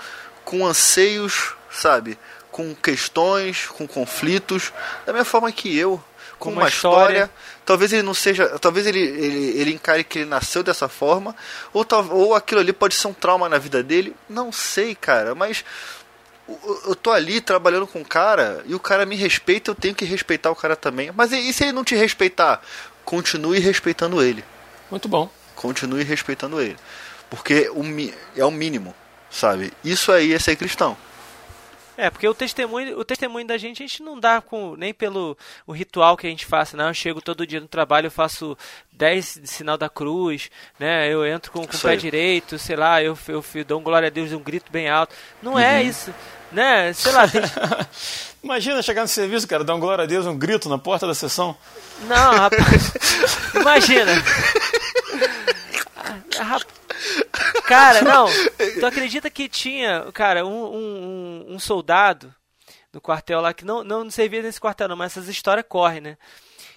com 0.45 0.67
anseios, 0.67 1.55
sabe? 1.71 2.19
Com 2.51 2.75
questões, 2.75 3.67
com 3.67 3.87
conflitos, 3.87 4.73
da 5.07 5.13
mesma 5.13 5.25
forma 5.25 5.53
que 5.53 5.77
eu, 5.77 6.03
com, 6.39 6.51
uma, 6.51 6.63
uma 6.63 6.69
história. 6.69 7.25
história. 7.25 7.31
Talvez 7.65 7.93
ele 7.93 8.03
não 8.03 8.15
seja. 8.15 8.59
Talvez 8.59 8.87
ele, 8.87 9.01
ele, 9.01 9.61
ele 9.61 9.73
encare 9.73 10.05
que 10.05 10.21
ele 10.21 10.29
nasceu 10.29 10.63
dessa 10.63 10.89
forma. 10.89 11.37
Ou, 11.73 11.87
ou 12.11 12.35
aquilo 12.35 12.61
ali 12.61 12.73
pode 12.73 12.95
ser 12.95 13.09
um 13.09 13.13
trauma 13.13 13.49
na 13.49 13.59
vida 13.59 13.83
dele. 13.83 14.17
Não 14.29 14.51
sei, 14.51 14.95
cara. 14.95 15.35
Mas 15.35 15.65
eu 16.87 16.95
tô 16.95 17.11
ali 17.11 17.41
trabalhando 17.41 17.87
com 17.87 18.01
o 18.01 18.05
cara 18.05 18.63
e 18.67 18.75
o 18.75 18.81
cara 18.81 19.07
me 19.07 19.17
respeita, 19.17 19.71
eu 19.71 19.75
tenho 19.75 19.95
que 19.95 20.05
respeitar 20.05 20.51
o 20.51 20.57
cara 20.57 20.77
também. 20.77 21.11
Mas 21.15 21.33
e 21.33 21.53
se 21.53 21.65
ele 21.65 21.73
não 21.73 21.85
te 21.85 21.95
respeitar? 21.95 22.63
Continue 23.05 23.59
respeitando 23.59 24.23
ele. 24.23 24.45
Muito 24.91 25.09
bom. 25.09 25.31
Continue 25.55 26.03
respeitando 26.03 26.61
ele. 26.61 26.77
Porque 27.29 27.71
o, 27.71 27.83
é 28.37 28.45
o 28.45 28.51
mínimo, 28.51 28.95
sabe? 29.31 29.73
Isso 29.85 30.11
aí 30.11 30.33
é 30.33 30.39
ser 30.39 30.57
cristão. 30.57 30.97
É, 32.01 32.09
porque 32.09 32.27
o 32.27 32.33
testemunho, 32.33 32.99
o 32.99 33.05
testemunho 33.05 33.47
da 33.47 33.59
gente, 33.59 33.83
a 33.83 33.87
gente 33.87 34.03
não 34.03 34.19
dá 34.19 34.41
com, 34.41 34.75
nem 34.75 34.95
pelo 34.95 35.37
o 35.67 35.73
ritual 35.73 36.17
que 36.17 36.27
a 36.27 36.31
gente 36.31 36.47
faça, 36.47 36.77
não. 36.77 36.89
Eu 36.89 36.95
chego 36.95 37.21
todo 37.21 37.47
dia 37.47 37.61
no 37.61 37.69
trabalho, 37.69 38.07
eu 38.07 38.11
faço 38.11 38.57
10 38.93 39.41
de 39.43 39.47
sinal 39.47 39.77
da 39.77 39.89
cruz, 39.89 40.51
né? 40.79 41.13
Eu 41.13 41.27
entro 41.27 41.53
com, 41.53 41.67
com 41.67 41.77
o 41.77 41.81
pé 41.81 41.97
direito, 41.97 42.59
sei 42.59 42.77
lá, 42.77 43.03
eu, 43.03 43.19
eu, 43.29 43.45
eu, 43.55 43.65
dou 43.65 43.81
um 43.81 43.83
glória 43.83 44.07
a 44.07 44.11
Deus, 44.11 44.33
um 44.33 44.41
grito 44.41 44.73
bem 44.73 44.89
alto. 44.89 45.15
Não 45.43 45.59
é 45.59 45.73
uhum. 45.73 45.77
é 45.77 45.83
isso 45.83 46.15
né? 46.53 46.93
Sei 46.93 47.13
lá. 47.13 47.29
Tem... 47.29 47.43
Imagina 48.43 48.83
chegar 48.83 49.03
no 49.03 49.09
serviço, 49.09 49.47
cara, 49.47 49.63
dar 49.63 49.75
um 49.75 49.81
glória 49.81 50.05
a 50.05 50.07
Deus, 50.07 50.27
um 50.27 50.37
grito 50.37 50.69
na 50.69 50.79
porta 50.79 51.07
da 51.07 51.15
sessão. 51.15 51.57
Não, 52.09 52.37
rapaz. 52.37 52.93
Imagina. 53.55 54.13
Cara, 57.67 58.03
não. 58.05 58.27
Tu 58.79 58.87
acredita 58.87 59.31
que 59.31 59.49
tinha, 59.49 60.11
cara, 60.13 60.45
um, 60.45 60.75
um, 60.75 61.47
um 61.55 61.59
soldado 61.59 62.35
no 62.93 63.01
quartel 63.01 63.41
lá 63.41 63.55
que 63.55 63.65
não, 63.65 63.85
não 63.85 64.11
servia 64.11 64.43
nesse 64.43 64.61
quartel, 64.61 64.89
não, 64.89 64.97
mas 64.97 65.13
essas 65.13 65.29
histórias 65.29 65.67
correm, 65.69 66.01
né? 66.01 66.19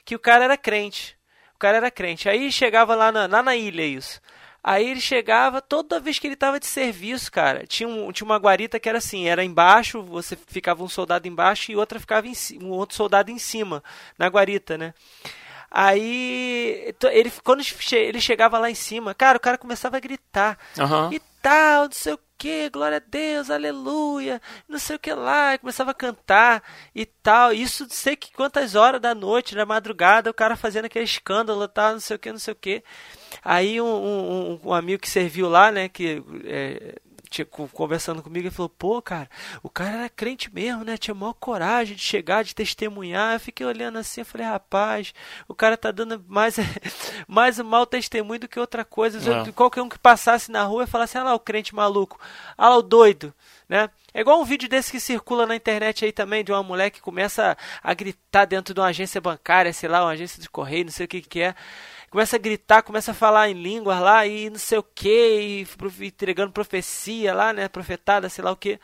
Que 0.05 0.15
o 0.15 0.19
cara 0.19 0.43
era 0.43 0.57
crente. 0.57 1.17
O 1.55 1.59
cara 1.59 1.77
era 1.77 1.91
crente. 1.91 2.29
Aí 2.29 2.51
chegava 2.51 2.95
lá 2.95 3.11
na, 3.11 3.25
lá 3.25 3.41
na 3.41 3.55
ilha 3.55 3.85
isso. 3.85 4.21
Aí 4.63 4.89
ele 4.89 5.01
chegava, 5.01 5.61
toda 5.61 5.99
vez 5.99 6.17
que 6.17 6.25
ele 6.25 6.35
estava 6.35 6.57
de 6.57 6.65
serviço, 6.65 7.29
cara, 7.29 7.67
tinha, 7.67 7.89
um, 7.89 8.09
tinha 8.13 8.25
uma 8.25 8.37
guarita 8.37 8.79
que 8.79 8.87
era 8.87 8.99
assim, 8.99 9.27
era 9.27 9.43
embaixo, 9.43 10.01
você 10.01 10.37
ficava 10.47 10.81
um 10.81 10.87
soldado 10.87 11.27
embaixo 11.27 11.69
e 11.69 11.75
outra 11.75 11.99
ficava 11.99 12.25
em, 12.27 12.33
um 12.61 12.69
outro 12.69 12.95
soldado 12.95 13.29
em 13.29 13.37
cima, 13.37 13.83
na 14.17 14.27
guarita, 14.27 14.77
né? 14.77 14.93
Aí, 15.75 16.93
ele, 17.11 17.31
quando 17.43 17.63
ele 17.93 18.21
chegava 18.21 18.59
lá 18.59 18.69
em 18.69 18.75
cima, 18.75 19.15
cara, 19.15 19.39
o 19.39 19.41
cara 19.41 19.57
começava 19.57 19.97
a 19.97 19.99
gritar. 19.99 20.55
Uhum. 20.77 21.11
E 21.11 21.19
tal, 21.41 21.85
não 21.85 21.91
sei 21.91 22.13
o 22.13 22.19
que, 22.37 22.69
glória 22.69 22.97
a 22.97 23.09
Deus, 23.09 23.49
aleluia, 23.49 24.39
não 24.69 24.77
sei 24.77 24.97
o 24.97 24.99
que 24.99 25.11
lá, 25.11 25.55
e 25.55 25.57
começava 25.57 25.89
a 25.89 25.95
cantar 25.95 26.61
e 26.93 27.07
tal. 27.07 27.51
Isso 27.51 27.87
sei 27.89 28.15
que 28.15 28.31
quantas 28.31 28.75
horas 28.75 29.01
da 29.01 29.15
noite, 29.15 29.55
da 29.55 29.65
madrugada, 29.65 30.29
o 30.29 30.33
cara 30.33 30.55
fazendo 30.55 30.85
aquele 30.85 31.05
escândalo, 31.05 31.67
tal, 31.67 31.93
não 31.93 31.99
sei 31.99 32.17
o 32.17 32.19
que, 32.19 32.31
não 32.31 32.39
sei 32.39 32.51
o 32.51 32.57
que. 32.57 32.83
Aí 33.43 33.81
um, 33.81 33.85
um, 33.85 34.59
um, 34.65 34.73
amigo 34.73 35.01
que 35.01 35.09
serviu 35.09 35.49
lá, 35.49 35.71
né, 35.71 35.89
que 35.89 36.23
é, 36.45 36.99
tinha, 37.33 37.45
conversando 37.45 38.21
comigo, 38.21 38.47
ele 38.47 38.53
falou, 38.53 38.69
pô, 38.69 39.01
cara, 39.01 39.27
o 39.63 39.69
cara 39.69 39.97
era 39.97 40.09
crente 40.09 40.53
mesmo, 40.53 40.83
né? 40.83 40.97
Tinha 40.97 41.15
maior 41.15 41.33
coragem 41.33 41.95
de 41.95 42.01
chegar, 42.01 42.43
de 42.43 42.53
testemunhar. 42.53 43.33
Eu 43.33 43.39
fiquei 43.39 43.65
olhando 43.65 43.97
assim, 43.97 44.21
eu 44.21 44.25
falei, 44.25 44.45
rapaz, 44.45 45.13
o 45.47 45.55
cara 45.55 45.75
tá 45.75 45.91
dando 45.91 46.23
mais, 46.27 46.57
mais 47.27 47.57
um 47.59 47.63
mau 47.63 47.85
testemunho 47.85 48.41
do 48.41 48.47
que 48.47 48.59
outra 48.59 48.85
coisa. 48.85 49.19
É. 49.19 49.51
Qualquer 49.51 49.81
um 49.81 49.89
que 49.89 49.97
passasse 49.97 50.51
na 50.51 50.63
rua 50.63 50.83
e 50.83 50.87
falasse, 50.87 51.17
ah 51.17 51.23
lá 51.23 51.33
o 51.33 51.39
crente 51.39 51.73
maluco, 51.73 52.19
ah 52.55 52.69
lá 52.69 52.77
o 52.77 52.83
doido, 52.83 53.33
né? 53.67 53.89
É 54.13 54.21
igual 54.21 54.39
um 54.39 54.45
vídeo 54.45 54.69
desse 54.69 54.91
que 54.91 54.99
circula 54.99 55.47
na 55.47 55.55
internet 55.55 56.05
aí 56.05 56.11
também, 56.11 56.43
de 56.43 56.51
uma 56.51 56.61
mulher 56.61 56.91
que 56.91 57.01
começa 57.01 57.57
a 57.81 57.93
gritar 57.95 58.45
dentro 58.45 58.71
de 58.71 58.79
uma 58.79 58.87
agência 58.87 59.19
bancária, 59.19 59.73
sei 59.73 59.89
lá, 59.89 60.03
uma 60.03 60.11
agência 60.11 60.39
de 60.39 60.47
correio, 60.47 60.85
não 60.85 60.91
sei 60.91 61.05
o 61.05 61.09
que 61.09 61.21
que 61.21 61.41
é 61.41 61.55
começa 62.13 62.35
a 62.35 62.39
gritar, 62.39 62.83
começa 62.83 63.09
a 63.09 63.15
falar 63.15 63.49
em 63.49 63.53
línguas 63.55 63.99
lá 63.99 64.27
e 64.27 64.47
não 64.47 64.59
sei 64.59 64.77
o 64.77 64.83
que, 64.83 65.65
e 65.99 66.05
entregando 66.05 66.51
profecia 66.51 67.33
lá, 67.33 67.51
né? 67.51 67.67
Profetada, 67.67 68.29
sei 68.29 68.43
lá 68.43 68.51
o 68.51 68.55
que. 68.55 68.79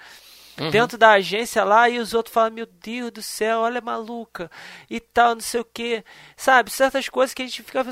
Uhum. 0.59 0.71
Dentro 0.71 0.97
da 0.97 1.11
agência 1.11 1.63
lá, 1.63 1.87
e 1.87 1.99
os 1.99 2.15
outros 2.15 2.33
falam, 2.33 2.49
meu 2.49 2.65
Deus 2.65 3.11
do 3.11 3.21
céu, 3.21 3.59
olha 3.59 3.79
maluca, 3.81 4.49
e 4.89 4.99
tal, 4.99 5.35
não 5.35 5.41
sei 5.41 5.61
o 5.61 5.63
que. 5.63 6.03
Sabe, 6.35 6.71
certas 6.71 7.07
coisas 7.07 7.31
que 7.31 7.43
a 7.43 7.45
gente 7.45 7.61
fica. 7.61 7.85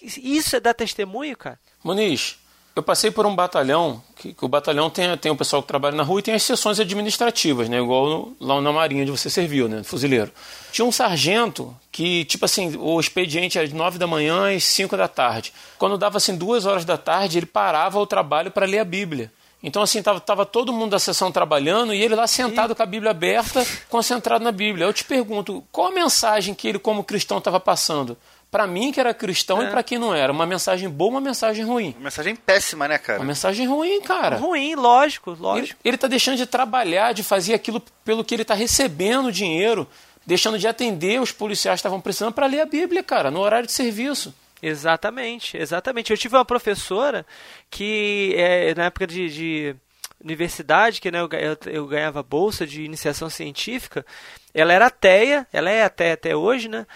Isso 0.00 0.54
é 0.54 0.60
dar 0.60 0.74
testemunho, 0.74 1.36
cara? 1.36 1.58
Muniz, 1.82 2.38
eu 2.78 2.82
passei 2.82 3.10
por 3.10 3.26
um 3.26 3.34
batalhão, 3.34 4.00
que, 4.16 4.32
que, 4.32 4.44
o 4.44 4.48
batalhão 4.48 4.88
tem, 4.88 5.16
tem 5.16 5.32
o 5.32 5.36
pessoal 5.36 5.60
que 5.60 5.68
trabalha 5.68 5.96
na 5.96 6.04
rua 6.04 6.20
e 6.20 6.22
tem 6.22 6.34
as 6.34 6.44
sessões 6.44 6.78
administrativas, 6.78 7.68
né? 7.68 7.78
Igual 7.78 8.08
no, 8.08 8.36
lá 8.40 8.60
na 8.60 8.72
Marinha 8.72 9.02
onde 9.02 9.10
você 9.10 9.28
serviu, 9.28 9.68
né? 9.68 9.82
Fuzileiro. 9.82 10.30
Tinha 10.70 10.84
um 10.84 10.92
sargento 10.92 11.76
que, 11.90 12.24
tipo 12.24 12.44
assim, 12.44 12.76
o 12.78 13.00
expediente 13.00 13.58
era 13.58 13.66
de 13.66 13.74
9 13.74 13.98
da 13.98 14.06
manhã 14.06 14.54
às 14.54 14.62
5 14.62 14.96
da 14.96 15.08
tarde. 15.08 15.52
Quando 15.76 15.98
dava 15.98 16.18
assim 16.18 16.36
duas 16.36 16.66
horas 16.66 16.84
da 16.84 16.96
tarde, 16.96 17.38
ele 17.38 17.46
parava 17.46 17.98
o 17.98 18.06
trabalho 18.06 18.50
para 18.50 18.64
ler 18.64 18.78
a 18.78 18.84
Bíblia. 18.84 19.32
Então, 19.60 19.82
assim, 19.82 20.00
tava, 20.00 20.20
tava 20.20 20.46
todo 20.46 20.72
mundo 20.72 20.92
da 20.92 21.00
sessão 21.00 21.32
trabalhando 21.32 21.92
e 21.92 22.00
ele 22.00 22.14
lá 22.14 22.28
sentado 22.28 22.76
com 22.76 22.82
a 22.82 22.86
Bíblia 22.86 23.10
aberta, 23.10 23.66
concentrado 23.88 24.44
na 24.44 24.52
Bíblia. 24.52 24.86
Eu 24.86 24.92
te 24.92 25.04
pergunto, 25.04 25.64
qual 25.72 25.88
a 25.88 25.92
mensagem 25.92 26.54
que 26.54 26.68
ele, 26.68 26.78
como 26.78 27.02
cristão, 27.02 27.38
estava 27.38 27.58
passando? 27.58 28.16
Para 28.50 28.66
mim 28.66 28.92
que 28.92 29.00
era 29.00 29.12
cristão 29.12 29.62
é. 29.62 29.66
e 29.66 29.70
para 29.70 29.82
quem 29.82 29.98
não 29.98 30.14
era. 30.14 30.32
Uma 30.32 30.46
mensagem 30.46 30.88
boa, 30.88 31.10
uma 31.10 31.20
mensagem 31.20 31.64
ruim. 31.64 31.94
Uma 31.96 32.04
mensagem 32.04 32.34
péssima, 32.34 32.88
né, 32.88 32.98
cara? 32.98 33.18
Uma 33.18 33.26
mensagem 33.26 33.66
ruim, 33.66 34.00
cara. 34.00 34.36
Ruim, 34.36 34.74
lógico, 34.74 35.36
lógico. 35.38 35.78
Ele, 35.84 35.90
ele 35.90 35.98
tá 35.98 36.08
deixando 36.08 36.36
de 36.36 36.46
trabalhar, 36.46 37.12
de 37.12 37.22
fazer 37.22 37.54
aquilo 37.54 37.82
pelo 38.04 38.24
que 38.24 38.34
ele 38.34 38.44
tá 38.44 38.54
recebendo 38.54 39.30
dinheiro, 39.30 39.86
deixando 40.26 40.58
de 40.58 40.66
atender 40.66 41.20
os 41.20 41.32
policiais 41.32 41.76
que 41.76 41.80
estavam 41.80 42.00
precisando 42.00 42.32
para 42.32 42.46
ler 42.46 42.60
a 42.60 42.66
Bíblia, 42.66 43.02
cara, 43.02 43.30
no 43.30 43.40
horário 43.40 43.66
de 43.66 43.72
serviço. 43.72 44.34
Exatamente, 44.62 45.56
exatamente. 45.56 46.10
Eu 46.10 46.18
tive 46.18 46.36
uma 46.36 46.44
professora 46.44 47.24
que, 47.70 48.34
é, 48.36 48.74
na 48.74 48.86
época 48.86 49.06
de, 49.06 49.28
de 49.28 49.76
universidade, 50.22 51.00
que 51.00 51.10
né, 51.10 51.20
eu, 51.20 51.28
eu, 51.72 51.86
ganhava 51.86 52.22
bolsa 52.22 52.66
de 52.66 52.82
iniciação 52.82 53.30
científica, 53.30 54.04
ela 54.52 54.72
era 54.72 54.86
ateia, 54.86 55.46
ela 55.52 55.70
é 55.70 55.84
até 55.84 56.12
até 56.12 56.34
hoje, 56.34 56.68
né? 56.68 56.86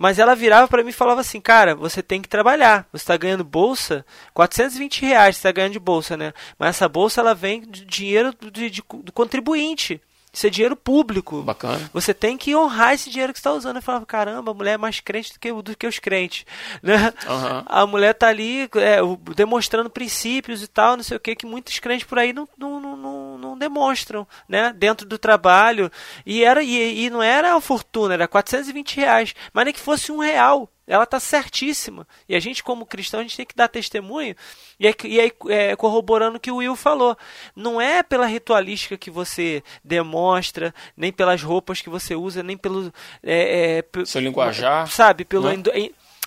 Mas 0.00 0.18
ela 0.18 0.34
virava 0.34 0.66
para 0.66 0.82
mim 0.82 0.88
e 0.88 0.94
falava 0.94 1.20
assim, 1.20 1.42
cara, 1.42 1.74
você 1.74 2.02
tem 2.02 2.22
que 2.22 2.28
trabalhar. 2.28 2.88
Você 2.90 3.02
está 3.02 3.18
ganhando 3.18 3.44
bolsa, 3.44 4.02
420 4.32 5.02
reais 5.02 5.36
você 5.36 5.40
está 5.40 5.52
ganhando 5.52 5.74
de 5.74 5.78
bolsa, 5.78 6.16
né? 6.16 6.32
Mas 6.58 6.70
essa 6.70 6.88
bolsa 6.88 7.20
ela 7.20 7.34
vem 7.34 7.60
de 7.60 7.84
dinheiro 7.84 8.32
do, 8.32 8.50
de, 8.50 8.82
do 9.04 9.12
contribuinte. 9.12 10.00
Isso 10.32 10.46
é 10.46 10.50
dinheiro 10.50 10.76
público. 10.76 11.42
Bacana. 11.42 11.90
Você 11.92 12.14
tem 12.14 12.36
que 12.36 12.54
honrar 12.54 12.94
esse 12.94 13.10
dinheiro 13.10 13.32
que 13.32 13.38
você 13.38 13.40
está 13.40 13.52
usando. 13.52 13.76
Eu 13.76 13.82
falava, 13.82 14.06
caramba, 14.06 14.52
a 14.52 14.54
mulher 14.54 14.74
é 14.74 14.78
mais 14.78 15.00
crente 15.00 15.32
do 15.32 15.40
que, 15.40 15.52
do 15.52 15.76
que 15.76 15.86
os 15.86 15.98
crentes. 15.98 16.44
Né? 16.82 17.12
Uhum. 17.28 17.62
A 17.66 17.86
mulher 17.86 18.14
tá 18.14 18.28
ali 18.28 18.62
é, 18.76 18.98
demonstrando 19.34 19.90
princípios 19.90 20.62
e 20.62 20.66
tal, 20.66 20.96
não 20.96 21.04
sei 21.04 21.16
o 21.16 21.20
que, 21.20 21.36
que 21.36 21.44
muitos 21.44 21.78
crentes 21.78 22.06
por 22.06 22.18
aí 22.18 22.32
não, 22.32 22.48
não, 22.56 22.80
não, 22.80 23.38
não 23.38 23.58
demonstram, 23.58 24.26
né? 24.48 24.72
Dentro 24.76 25.06
do 25.06 25.18
trabalho. 25.18 25.90
E, 26.24 26.42
era, 26.42 26.62
e, 26.62 27.04
e 27.04 27.10
não 27.10 27.22
era 27.22 27.54
a 27.54 27.60
fortuna, 27.60 28.14
era 28.14 28.28
420 28.28 28.96
reais. 28.96 29.34
Mas 29.52 29.64
nem 29.64 29.74
que 29.74 29.80
fosse 29.80 30.10
um 30.10 30.18
real 30.18 30.70
ela 30.86 31.04
está 31.04 31.20
certíssima. 31.20 32.06
E 32.28 32.34
a 32.34 32.40
gente, 32.40 32.64
como 32.64 32.86
cristão, 32.86 33.20
a 33.20 33.22
gente 33.22 33.36
tem 33.36 33.46
que 33.46 33.54
dar 33.54 33.68
testemunho. 33.68 34.34
E 34.78 34.86
aí, 34.86 34.94
e 35.04 35.20
aí 35.20 35.32
é, 35.48 35.76
corroborando 35.76 36.36
o 36.36 36.40
que 36.40 36.50
o 36.50 36.56
Will 36.56 36.74
falou. 36.74 37.16
Não 37.54 37.80
é 37.80 38.02
pela 38.02 38.26
ritualística 38.26 38.98
que 38.98 39.10
você 39.10 39.62
demonstra, 39.84 40.74
nem 40.96 41.12
pelas 41.12 41.42
roupas 41.42 41.80
que 41.80 41.88
você 41.88 42.14
usa, 42.14 42.42
nem 42.42 42.56
pelo. 42.56 42.92
É, 43.22 43.84
é, 43.94 44.04
Seu 44.04 44.20
linguajar. 44.20 44.88
Sabe? 44.88 45.24
Pelo. 45.24 45.48
Né? 45.48 45.62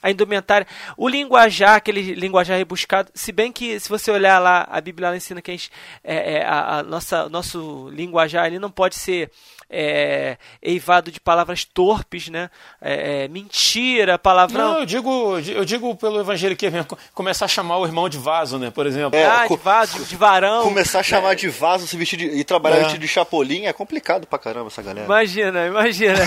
A 0.04 0.12
indumentária, 0.12 0.68
o 0.98 1.08
linguajar, 1.08 1.76
aquele 1.76 2.14
linguajar 2.14 2.58
rebuscado, 2.58 3.10
se 3.16 3.32
bem 3.32 3.54
que 3.54 3.80
se 3.80 3.88
você 3.88 4.12
olhar 4.12 4.38
lá, 4.38 4.68
a 4.70 4.82
Bíblia 4.82 5.08
ela 5.08 5.16
ensina 5.16 5.42
que 5.42 5.50
a, 5.50 5.54
gente, 5.54 5.72
é, 6.04 6.36
é, 6.36 6.46
a, 6.46 6.80
a 6.80 6.84
nossa, 6.84 7.30
nosso 7.30 7.90
linguajar 7.90 8.48
ele 8.48 8.60
não 8.60 8.70
pode 8.70 8.96
ser 8.96 9.32
é, 9.74 10.38
eivado 10.62 11.12
de 11.12 11.20
palavras 11.20 11.66
torpes, 11.66 12.30
né? 12.30 12.50
É, 12.80 13.24
é, 13.24 13.28
mentira, 13.28 14.20
palavrão. 14.20 14.74
Não, 14.74 14.80
eu 14.82 14.86
digo, 14.86 15.40
eu 15.40 15.66
digo 15.66 15.96
pelo 15.96 16.20
evangelho 16.20 16.56
que 16.56 16.70
começar 17.14 17.46
a 17.46 17.48
chamar 17.48 17.80
o 17.80 17.86
irmão 17.86 18.08
de 18.08 18.18
vaso, 18.20 18.60
né? 18.60 18.70
Por 18.70 18.86
exemplo. 18.86 19.18
É, 19.18 19.26
ah, 19.26 19.48
de 19.48 19.56
vaso, 19.58 20.06
de 20.06 20.16
varão. 20.16 20.64
Começar 20.64 21.00
a 21.00 21.04
chamar 21.04 21.36
de 21.36 21.50
vaso, 21.50 21.88
se 21.88 21.98
vestir 21.98 22.18
de, 22.18 22.26
e 22.26 22.44
trabalhar 22.44 22.78
é. 22.78 22.84
vestido 22.84 23.02
de 23.02 23.08
chapolim 23.08 23.66
é 23.66 23.74
complicado 23.74 24.28
pra 24.28 24.38
caramba 24.38 24.68
essa 24.68 24.82
galera. 24.82 25.06
Imagina, 25.06 25.66
imagina. 25.66 26.20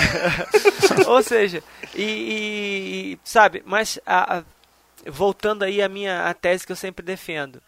Ou 1.07 1.23
seja, 1.23 1.63
e, 1.95 2.03
e 2.03 3.19
sabe, 3.23 3.63
mas 3.67 3.99
a, 4.07 4.39
a, 4.39 4.45
voltando 5.11 5.65
aí 5.65 5.83
à 5.83 5.89
minha 5.89 6.25
a 6.29 6.33
tese 6.33 6.65
que 6.65 6.73
eu 6.73 6.77
sempre 6.77 7.05
defendo. 7.05 7.61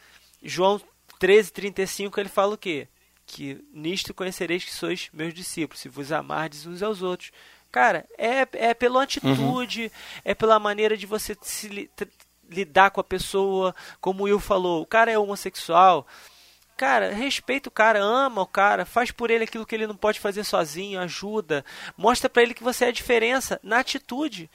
João 0.42 0.80
13:35 1.20 2.18
ele 2.18 2.28
fala 2.28 2.54
o 2.54 2.58
quê? 2.58 2.88
que 3.28 3.62
nisto 3.72 4.14
conhecereis 4.14 4.64
que 4.64 4.72
sois 4.74 5.10
meus 5.12 5.34
discípulos, 5.34 5.80
se 5.80 5.88
vos 5.88 6.10
amardes 6.10 6.66
uns 6.66 6.82
aos 6.82 7.02
outros. 7.02 7.30
Cara, 7.70 8.06
é, 8.16 8.48
é 8.52 8.72
pela 8.72 9.02
atitude, 9.02 9.84
uhum. 9.84 9.90
é 10.24 10.34
pela 10.34 10.58
maneira 10.58 10.96
de 10.96 11.06
você 11.06 11.36
se 11.42 11.68
li, 11.68 11.90
lidar 12.48 12.90
com 12.90 13.00
a 13.00 13.04
pessoa, 13.04 13.74
como 14.00 14.22
o 14.22 14.24
Will 14.24 14.40
falou, 14.40 14.82
o 14.82 14.86
cara 14.86 15.10
é 15.10 15.18
homossexual. 15.18 16.06
Cara, 16.74 17.12
respeita 17.12 17.68
o 17.68 17.72
cara, 17.72 18.00
ama 18.00 18.40
o 18.40 18.46
cara, 18.46 18.86
faz 18.86 19.10
por 19.10 19.30
ele 19.30 19.44
aquilo 19.44 19.66
que 19.66 19.74
ele 19.74 19.86
não 19.86 19.96
pode 19.96 20.18
fazer 20.18 20.44
sozinho, 20.44 21.00
ajuda. 21.00 21.64
Mostra 21.96 22.30
para 22.30 22.42
ele 22.42 22.54
que 22.54 22.62
você 22.62 22.86
é 22.86 22.88
a 22.88 22.92
diferença 22.92 23.60
na 23.62 23.80
atitude, 23.80 24.48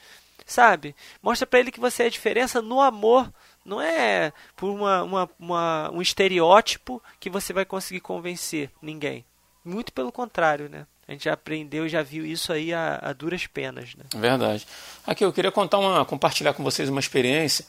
sabe? 0.45 0.95
Mostra 1.21 1.47
para 1.47 1.59
ele 1.59 1.71
que 1.71 1.79
você 1.79 2.03
é 2.03 2.05
a 2.07 2.09
diferença 2.09 2.61
no 2.61 2.81
amor 2.81 3.31
não 3.65 3.81
é 3.81 4.33
por 4.55 4.69
uma, 4.69 5.03
uma, 5.03 5.29
uma, 5.39 5.91
um 5.91 6.01
estereótipo 6.01 7.01
que 7.19 7.29
você 7.29 7.53
vai 7.53 7.65
conseguir 7.65 8.01
convencer 8.01 8.69
ninguém. 8.81 9.25
Muito 9.63 9.93
pelo 9.93 10.11
contrário, 10.11 10.69
né? 10.69 10.85
A 11.07 11.11
gente 11.11 11.25
já 11.25 11.33
aprendeu, 11.33 11.87
já 11.87 12.01
viu 12.01 12.25
isso 12.25 12.51
aí 12.51 12.73
a, 12.73 12.99
a 13.01 13.13
duras 13.13 13.47
penas, 13.47 13.95
né? 13.95 14.03
Verdade. 14.15 14.65
Aqui 15.05 15.23
eu 15.23 15.31
queria 15.31 15.51
contar 15.51 15.79
uma, 15.79 16.05
compartilhar 16.05 16.53
com 16.53 16.63
vocês 16.63 16.89
uma 16.89 16.99
experiência. 16.99 17.65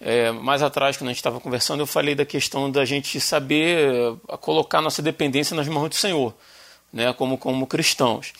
É, 0.00 0.30
mais 0.30 0.62
atrás, 0.62 0.96
quando 0.96 1.08
a 1.08 1.12
gente 1.12 1.18
estava 1.18 1.40
conversando, 1.40 1.80
eu 1.80 1.86
falei 1.86 2.14
da 2.14 2.24
questão 2.24 2.70
da 2.70 2.84
gente 2.84 3.18
saber 3.18 3.90
eh, 4.28 4.36
colocar 4.38 4.82
nossa 4.82 5.00
dependência 5.00 5.56
nas 5.56 5.66
mãos 5.68 5.88
do 5.88 5.94
Senhor, 5.94 6.34
né? 6.92 7.14
Como 7.14 7.38
como 7.38 7.66
cristãos. 7.66 8.34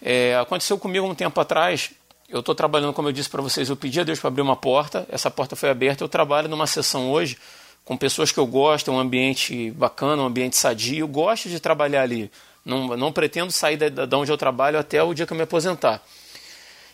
É, 0.00 0.36
aconteceu 0.36 0.78
comigo 0.78 1.04
um 1.04 1.14
tempo 1.14 1.40
atrás 1.40 1.90
eu 2.28 2.40
estou 2.40 2.54
trabalhando, 2.54 2.92
como 2.92 3.08
eu 3.08 3.12
disse 3.12 3.28
para 3.28 3.42
vocês, 3.42 3.68
eu 3.68 3.76
pedi 3.76 4.00
a 4.00 4.04
Deus 4.04 4.18
para 4.18 4.28
abrir 4.28 4.42
uma 4.42 4.56
porta, 4.56 5.06
essa 5.10 5.30
porta 5.30 5.54
foi 5.54 5.70
aberta. 5.70 6.02
Eu 6.02 6.08
trabalho 6.08 6.48
numa 6.48 6.66
sessão 6.66 7.10
hoje 7.10 7.36
com 7.84 7.96
pessoas 7.96 8.32
que 8.32 8.38
eu 8.38 8.46
gosto, 8.46 8.90
é 8.90 8.94
um 8.94 8.98
ambiente 8.98 9.70
bacana, 9.72 10.22
um 10.22 10.26
ambiente 10.26 10.56
sadio. 10.56 11.00
Eu 11.00 11.08
gosto 11.08 11.48
de 11.48 11.60
trabalhar 11.60 12.02
ali. 12.02 12.30
Não, 12.64 12.96
não 12.96 13.12
pretendo 13.12 13.52
sair 13.52 13.76
da, 13.76 14.16
onde 14.16 14.32
eu 14.32 14.38
trabalho 14.38 14.78
até 14.78 15.02
o 15.02 15.12
dia 15.12 15.26
que 15.26 15.32
eu 15.32 15.36
me 15.36 15.42
aposentar. 15.42 16.02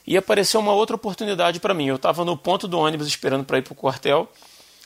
E 0.05 0.17
apareceu 0.17 0.59
uma 0.59 0.73
outra 0.73 0.97
oportunidade 0.97 1.61
para 1.61 1.73
mim. 1.73 1.87
Eu 1.87 1.97
estava 1.97 2.25
no 2.25 2.37
ponto 2.37 2.67
do 2.67 2.79
ônibus 2.79 3.07
esperando 3.07 3.45
para 3.45 3.59
ir 3.59 3.63
para 3.63 3.73
o 3.73 3.77
quartel. 3.77 4.29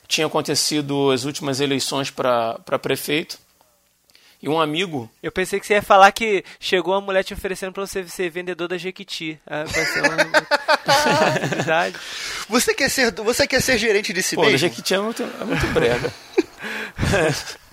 Tinha 0.07 0.27
acontecido 0.27 1.09
as 1.09 1.23
últimas 1.23 1.59
eleições 1.59 2.11
para 2.11 2.59
prefeito. 2.79 3.39
E 4.41 4.49
um 4.49 4.59
amigo. 4.59 5.09
Eu 5.23 5.31
pensei 5.31 5.59
que 5.59 5.65
você 5.65 5.73
ia 5.73 5.81
falar 5.81 6.11
que 6.11 6.43
chegou 6.59 6.93
uma 6.93 7.01
mulher 7.01 7.23
te 7.23 7.33
oferecendo 7.33 7.71
para 7.71 7.85
você 7.85 8.07
ser 8.07 8.29
vendedor 8.29 8.67
da 8.67 8.77
Jequiti. 8.77 9.39
Ah, 9.45 9.63
vai 9.63 9.85
ser 9.85 10.01
uma... 10.01 10.15
Verdade. 11.49 11.95
Você 12.49 12.73
quer 12.73 12.89
ser, 12.89 13.11
você 13.11 13.47
quer 13.47 13.61
ser 13.61 13.77
gerente 13.77 14.13
de 14.13 14.21
si 14.21 14.35
Pô, 14.35 14.43
mesmo? 14.43 14.57
Jequiti 14.57 14.93
é 14.93 14.99
muito, 14.99 15.23
é 15.23 15.43
muito 15.45 15.65
brega. 15.67 16.13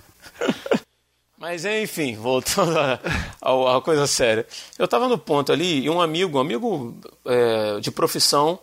Mas 1.43 1.65
enfim, 1.65 2.15
voltando 2.15 2.79
à 2.79 3.81
coisa 3.81 4.07
séria. 4.07 4.47
Eu 4.79 4.85
estava 4.85 5.09
no 5.09 5.17
ponto 5.17 5.51
ali 5.51 5.81
e 5.81 5.89
um 5.89 5.99
amigo, 5.99 6.37
um 6.37 6.41
amigo 6.41 6.97
é, 7.25 7.81
de 7.81 7.91
profissão, 7.91 8.57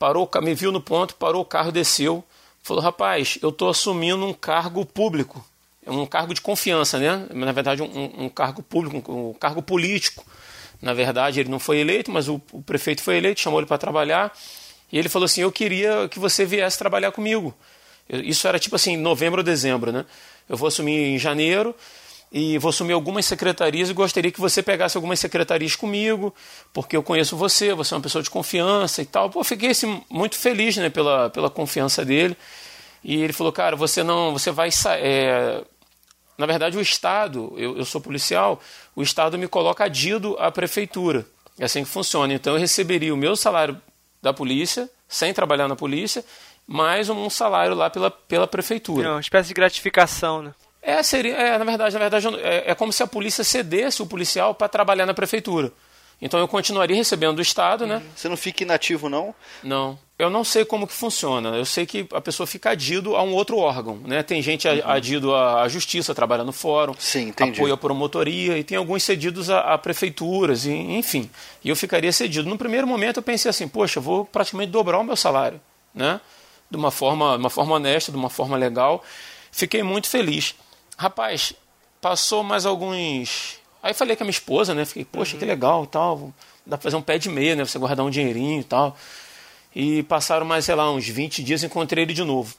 parou, 0.00 0.28
me 0.42 0.52
viu 0.52 0.72
no 0.72 0.80
ponto, 0.80 1.14
parou 1.14 1.42
o 1.42 1.44
carro, 1.44 1.70
desceu, 1.70 2.24
falou: 2.60 2.82
rapaz, 2.82 3.38
eu 3.40 3.50
estou 3.50 3.68
assumindo 3.68 4.26
um 4.26 4.32
cargo 4.32 4.84
público, 4.84 5.44
um 5.86 6.06
cargo 6.06 6.34
de 6.34 6.40
confiança, 6.40 6.98
né? 6.98 7.26
Na 7.32 7.52
verdade, 7.52 7.82
um, 7.82 8.24
um 8.24 8.28
cargo 8.28 8.62
público, 8.62 9.12
um, 9.12 9.30
um, 9.30 9.34
cargo 9.34 9.62
político. 9.62 10.24
Na 10.80 10.92
verdade, 10.92 11.40
ele 11.40 11.48
não 11.48 11.58
foi 11.58 11.78
eleito, 11.78 12.10
mas 12.10 12.28
o, 12.28 12.40
o 12.52 12.62
prefeito 12.62 13.02
foi 13.02 13.16
eleito, 13.16 13.40
chamou 13.40 13.60
ele 13.60 13.66
para 13.66 13.78
trabalhar. 13.78 14.32
E 14.92 14.98
ele 14.98 15.08
falou 15.08 15.26
assim: 15.26 15.42
Eu 15.42 15.52
queria 15.52 16.08
que 16.08 16.18
você 16.18 16.44
viesse 16.44 16.78
trabalhar 16.78 17.12
comigo. 17.12 17.54
Isso 18.08 18.46
era 18.46 18.58
tipo 18.58 18.76
assim, 18.76 18.96
novembro 18.96 19.40
ou 19.40 19.44
dezembro, 19.44 19.90
né? 19.90 20.04
Eu 20.48 20.56
vou 20.56 20.68
assumir 20.68 21.14
em 21.14 21.18
janeiro 21.18 21.74
e 22.30 22.58
vou 22.58 22.70
assumir 22.70 22.92
algumas 22.92 23.24
secretarias 23.24 23.88
e 23.88 23.94
gostaria 23.94 24.30
que 24.30 24.40
você 24.40 24.62
pegasse 24.62 24.96
algumas 24.96 25.20
secretarias 25.20 25.76
comigo, 25.76 26.34
porque 26.72 26.96
eu 26.96 27.02
conheço 27.02 27.36
você, 27.36 27.72
você 27.72 27.94
é 27.94 27.96
uma 27.96 28.02
pessoa 28.02 28.22
de 28.22 28.28
confiança 28.28 29.00
e 29.00 29.06
tal. 29.06 29.30
Pô, 29.30 29.42
fiquei 29.44 29.70
assim, 29.70 30.02
muito 30.10 30.36
feliz 30.36 30.76
né, 30.76 30.90
pela, 30.90 31.30
pela 31.30 31.48
confiança 31.48 32.04
dele. 32.04 32.36
E 33.04 33.22
ele 33.22 33.32
falou, 33.32 33.52
cara, 33.52 33.76
você 33.76 34.02
não, 34.02 34.32
você 34.32 34.50
vai 34.50 34.70
é... 34.98 35.62
na 36.36 36.46
verdade 36.46 36.76
o 36.76 36.80
Estado, 36.80 37.52
eu, 37.56 37.76
eu 37.76 37.84
sou 37.84 38.00
policial, 38.00 38.60
o 38.94 39.02
Estado 39.02 39.38
me 39.38 39.48
coloca 39.48 39.84
adido 39.84 40.36
à 40.38 40.50
prefeitura. 40.50 41.26
É 41.58 41.64
assim 41.64 41.84
que 41.84 41.90
funciona. 41.90 42.32
Então 42.32 42.54
eu 42.54 42.58
receberia 42.58 43.14
o 43.14 43.16
meu 43.16 43.36
salário 43.36 43.80
da 44.20 44.32
polícia, 44.32 44.90
sem 45.08 45.32
trabalhar 45.32 45.68
na 45.68 45.76
polícia, 45.76 46.24
mais 46.66 47.08
um 47.08 47.28
salário 47.30 47.74
lá 47.74 47.90
pela, 47.90 48.10
pela 48.10 48.46
prefeitura. 48.46 49.08
É 49.08 49.10
uma 49.10 49.20
espécie 49.20 49.48
de 49.48 49.54
gratificação, 49.54 50.42
né? 50.42 50.54
É, 50.82 51.02
seria, 51.02 51.34
é, 51.34 51.56
na 51.56 51.64
verdade, 51.64 51.94
na 51.94 52.00
verdade 52.00 52.26
é, 52.42 52.70
é 52.70 52.74
como 52.74 52.92
se 52.92 53.02
a 53.02 53.06
polícia 53.06 53.42
cedesse 53.42 54.02
o 54.02 54.06
policial 54.06 54.54
para 54.54 54.68
trabalhar 54.68 55.06
na 55.06 55.14
prefeitura. 55.14 55.72
Então 56.20 56.38
eu 56.38 56.48
continuaria 56.48 56.96
recebendo 56.96 57.36
do 57.36 57.42
Estado, 57.42 57.86
né? 57.86 58.02
Você 58.14 58.28
não 58.28 58.36
fica 58.36 58.62
inativo, 58.62 59.08
não? 59.08 59.34
Não. 59.62 59.98
Eu 60.16 60.30
não 60.30 60.44
sei 60.44 60.64
como 60.64 60.86
que 60.86 60.92
funciona. 60.92 61.56
Eu 61.56 61.64
sei 61.64 61.84
que 61.84 62.06
a 62.12 62.20
pessoa 62.20 62.46
fica 62.46 62.70
adido 62.70 63.16
a 63.16 63.22
um 63.22 63.34
outro 63.34 63.58
órgão, 63.58 63.96
né? 63.96 64.22
Tem 64.22 64.40
gente 64.40 64.68
uhum. 64.68 64.80
adido 64.84 65.34
à 65.34 65.66
justiça, 65.68 66.14
trabalha 66.14 66.44
no 66.44 66.52
fórum, 66.52 66.94
Sim, 66.98 67.28
entendi. 67.28 67.58
apoia 67.58 67.74
a 67.74 67.76
promotoria, 67.76 68.56
e 68.56 68.62
tem 68.62 68.78
alguns 68.78 69.02
cedidos 69.02 69.50
a, 69.50 69.74
a, 69.74 69.78
prefeituras, 69.78 70.66
e, 70.66 70.70
enfim. 70.72 71.28
E 71.64 71.68
eu 71.68 71.74
ficaria 71.74 72.12
cedido. 72.12 72.48
No 72.48 72.56
primeiro 72.56 72.86
momento 72.86 73.16
eu 73.16 73.22
pensei 73.24 73.50
assim, 73.50 73.66
poxa, 73.66 74.00
vou 74.00 74.24
praticamente 74.24 74.70
dobrar 74.70 75.00
o 75.00 75.04
meu 75.04 75.16
salário, 75.16 75.60
né? 75.92 76.20
De 76.70 76.76
uma 76.76 76.92
forma, 76.92 77.34
uma 77.34 77.50
forma 77.50 77.74
honesta, 77.74 78.12
de 78.12 78.16
uma 78.16 78.30
forma 78.30 78.56
legal. 78.56 79.02
Fiquei 79.50 79.82
muito 79.82 80.08
feliz. 80.08 80.54
Rapaz, 80.96 81.52
passou 82.00 82.44
mais 82.44 82.64
alguns. 82.64 83.58
Aí 83.82 83.92
falei 83.92 84.14
com 84.14 84.22
a 84.22 84.26
minha 84.26 84.30
esposa, 84.30 84.74
né? 84.74 84.84
Fiquei, 84.84 85.04
poxa, 85.04 85.34
uhum. 85.34 85.40
que 85.40 85.44
legal 85.44 85.86
tal. 85.86 86.32
Dá 86.64 86.78
pra 86.78 86.84
fazer 86.84 86.96
um 86.96 87.02
pé 87.02 87.18
de 87.18 87.28
meia, 87.28 87.56
né? 87.56 87.64
Você 87.64 87.80
guardar 87.80 88.06
um 88.06 88.10
dinheirinho 88.10 88.60
e 88.60 88.64
tal. 88.64 88.96
E 89.74 90.02
passaram 90.04 90.46
mais, 90.46 90.64
sei 90.64 90.74
lá, 90.74 90.90
uns 90.90 91.08
20 91.08 91.42
dias 91.42 91.64
encontrei 91.64 92.04
ele 92.04 92.14
de 92.14 92.22
novo. 92.22 92.54